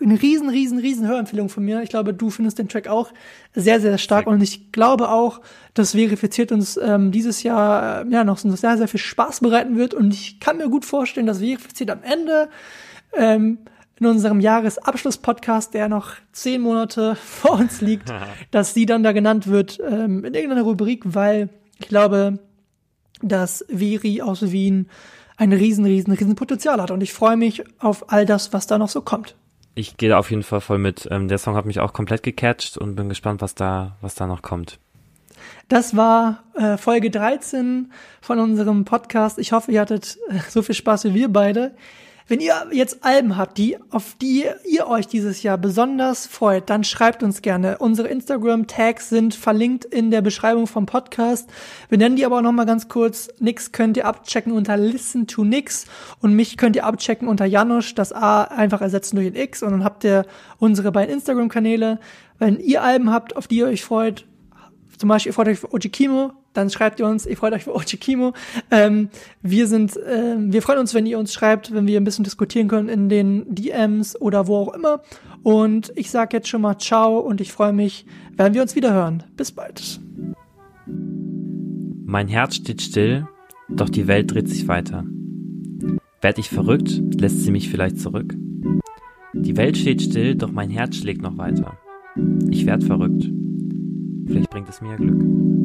eine 0.04 0.22
riesen, 0.22 0.50
riesen, 0.50 0.80
riesen 0.80 1.08
Hörempfehlung 1.08 1.50
von 1.50 1.64
mir. 1.64 1.82
Ich 1.82 1.90
glaube, 1.90 2.14
du 2.14 2.30
findest 2.30 2.60
den 2.60 2.68
Track 2.68 2.88
auch 2.88 3.12
sehr, 3.54 3.80
sehr 3.80 3.98
stark. 3.98 4.28
Und 4.28 4.42
ich 4.42 4.72
glaube 4.72 5.10
auch, 5.10 5.42
das 5.74 5.92
verifiziert 5.92 6.52
uns 6.52 6.78
ähm, 6.78 7.12
dieses 7.12 7.44
Jahr 7.44 8.02
äh, 8.02 8.10
ja 8.10 8.24
noch 8.24 8.38
so 8.38 8.50
sehr, 8.56 8.78
sehr 8.78 8.88
viel 8.88 9.00
Spaß 9.00 9.42
bereiten 9.42 9.78
wird. 9.78 9.94
Und 9.94 10.14
ich 10.14 10.40
kann 10.40 10.58
mir 10.58 10.70
gut 10.70 10.86
vorstellen, 10.86 11.28
dass 11.28 11.40
verifiziert 11.40 11.92
am 11.92 12.04
Ende 12.04 12.50
ähm, 13.16 13.60
in 14.00 14.08
unserem 14.08 14.40
Jahresabschluss-Podcast, 14.40 15.76
der 15.76 15.88
noch 15.88 16.14
zehn 16.32 16.62
Monate 16.62 17.16
vor 17.24 17.60
uns 17.60 17.82
liegt, 17.82 18.12
dass 18.52 18.74
sie 18.74 18.86
dann 18.86 19.04
da 19.04 19.12
genannt 19.12 19.48
wird 19.48 19.80
ähm, 19.88 20.26
in 20.26 20.34
irgendeiner 20.34 20.64
Rubrik, 20.64 21.04
weil 21.06 21.50
ich 21.82 21.88
glaube, 21.90 22.40
dass 23.22 23.66
Veri 23.68 24.22
aus 24.22 24.52
Wien 24.52 24.88
ein 25.38 25.54
riesen, 25.54 25.86
riesen, 25.86 26.14
riesen 26.14 26.36
Potenzial 26.36 26.82
hat. 26.82 26.92
Und 26.92 27.02
ich 27.02 27.14
freue 27.14 27.38
mich 27.38 27.64
auf 27.80 28.12
all 28.12 28.26
das, 28.26 28.54
was 28.54 28.68
da 28.68 28.78
noch 28.78 28.90
so 28.90 29.02
kommt. 29.02 29.36
Ich 29.74 29.98
gehe 29.98 30.10
da 30.10 30.20
auf 30.20 30.30
jeden 30.30 30.44
Fall 30.44 30.62
voll 30.62 30.78
mit. 30.78 31.08
Ähm, 31.10 31.28
der 31.28 31.38
Song 31.38 31.56
hat 31.56 31.66
mich 31.66 31.80
auch 31.80 31.94
komplett 31.94 32.24
gecatcht 32.24 32.78
und 32.78 32.96
bin 32.96 33.10
gespannt, 33.10 33.42
was 33.42 33.56
da, 33.56 33.98
was 34.02 34.16
da 34.16 34.28
noch 34.28 34.42
kommt. 34.42 34.80
Das 35.70 35.96
war 35.96 36.44
äh, 36.56 36.78
Folge 36.78 37.10
13 37.10 37.92
von 38.20 38.40
unserem 38.40 38.86
Podcast. 38.86 39.40
Ich 39.40 39.54
hoffe, 39.54 39.72
ihr 39.72 39.82
hattet 39.82 40.18
äh, 40.30 40.40
so 40.50 40.62
viel 40.62 40.76
Spaß 40.76 41.06
wie 41.06 41.14
wir 41.14 41.30
beide. 41.30 41.74
Wenn 42.32 42.40
ihr 42.40 42.56
jetzt 42.72 43.04
Alben 43.04 43.36
habt, 43.36 43.58
die, 43.58 43.78
auf 43.90 44.16
die 44.22 44.46
ihr 44.64 44.88
euch 44.88 45.06
dieses 45.06 45.44
Jahr 45.44 45.58
besonders 45.58 46.28
freut, 46.28 46.70
dann 46.70 46.86
schreibt 46.86 47.24
uns 47.24 47.42
gerne. 47.42 47.80
Unsere 47.80 48.08
Instagram-Tags 48.08 49.10
sind 49.10 49.36
verlinkt 49.36 49.84
in 49.84 50.12
der 50.12 50.22
Beschreibung 50.22 50.66
vom 50.66 50.86
Podcast. 50.86 51.50
Wir 51.90 51.98
nennen 51.98 52.16
die 52.16 52.26
aber 52.26 52.38
auch 52.38 52.42
nochmal 52.42 52.66
ganz 52.66 52.88
kurz. 52.88 53.28
Nix 53.40 53.74
könnt 53.74 53.98
ihr 53.98 54.06
abchecken 54.08 54.54
unter 54.54 54.78
Listen 54.78 55.28
to 55.28 55.44
Nix 55.44 55.88
und 56.22 56.34
mich 56.34 56.56
könnt 56.56 56.78
ihr 56.78 56.86
abchecken 56.86 57.28
unter 57.28 57.44
Janosch, 57.44 57.96
das 57.96 58.14
A 58.14 58.44
einfach 58.44 58.80
ersetzen 58.80 59.18
durch 59.18 59.28
ein 59.28 59.36
X 59.36 59.62
und 59.62 59.72
dann 59.72 59.84
habt 59.84 60.06
ihr 60.06 60.26
unsere 60.58 60.94
beiden 60.94 61.14
Instagram-Kanäle. 61.14 62.00
Wenn 62.40 62.62
ihr 62.62 62.82
Alben 62.82 63.12
habt, 63.12 63.36
auf 63.36 63.50
die 63.50 63.58
ihr 63.58 63.68
euch 63.68 63.84
freut, 63.84 64.26
zum 65.02 65.10
Beispiel, 65.10 65.32
ihr 65.32 65.34
freut 65.34 65.48
euch 65.48 65.58
für 65.58 65.74
Ojikimo, 65.74 66.32
dann 66.54 66.70
schreibt 66.70 67.00
ihr 67.00 67.08
uns, 67.08 67.26
ihr 67.26 67.36
freut 67.36 67.54
euch 67.54 67.64
für 67.64 67.74
Ojikimo. 67.74 68.34
Ähm, 68.70 69.10
wir 69.42 69.66
sind, 69.66 70.00
ähm, 70.08 70.54
wir 70.54 70.62
freuen 70.62 70.78
uns, 70.78 70.94
wenn 70.94 71.08
ihr 71.08 71.18
uns 71.18 71.34
schreibt, 71.34 71.74
wenn 71.74 71.88
wir 71.88 72.00
ein 72.00 72.04
bisschen 72.04 72.24
diskutieren 72.24 72.68
können 72.68 72.88
in 72.88 73.10
den 73.10 73.44
DMs 73.56 74.16
oder 74.22 74.46
wo 74.46 74.58
auch 74.58 74.76
immer. 74.76 75.02
Und 75.42 75.92
ich 75.96 76.12
sag 76.12 76.34
jetzt 76.34 76.50
schon 76.50 76.62
mal 76.62 76.78
Ciao 76.78 77.18
und 77.18 77.42
ich 77.42 77.52
freue 77.52 77.74
mich, 77.74 78.06
wenn 78.38 78.54
wir 78.54 78.62
uns 78.62 78.76
wieder 78.76 78.94
hören. 78.94 79.24
Bis 79.36 79.52
bald. 79.52 80.00
Mein 82.06 82.28
Herz 82.28 82.58
steht 82.58 82.84
still, 82.84 83.28
doch 83.70 83.90
die 83.90 84.08
Welt 84.08 84.32
dreht 84.32 84.50
sich 84.50 84.68
weiter. 84.68 85.04
Werd 86.22 86.38
ich 86.38 86.50
verrückt, 86.50 87.02
lässt 87.20 87.42
sie 87.42 87.50
mich 87.50 87.72
vielleicht 87.72 88.00
zurück. 88.00 88.36
Die 89.34 89.58
Welt 89.58 89.78
steht 89.78 90.04
still, 90.04 90.36
doch 90.36 90.52
mein 90.52 90.70
Herz 90.70 90.98
schlägt 90.98 91.24
noch 91.24 91.40
weiter. 91.40 91.80
Ich 92.52 92.68
werd 92.68 92.84
verrückt. 92.84 93.32
Vielleicht 94.32 94.50
bringt 94.50 94.70
es 94.70 94.80
mir 94.80 94.96
Glück. 94.96 95.61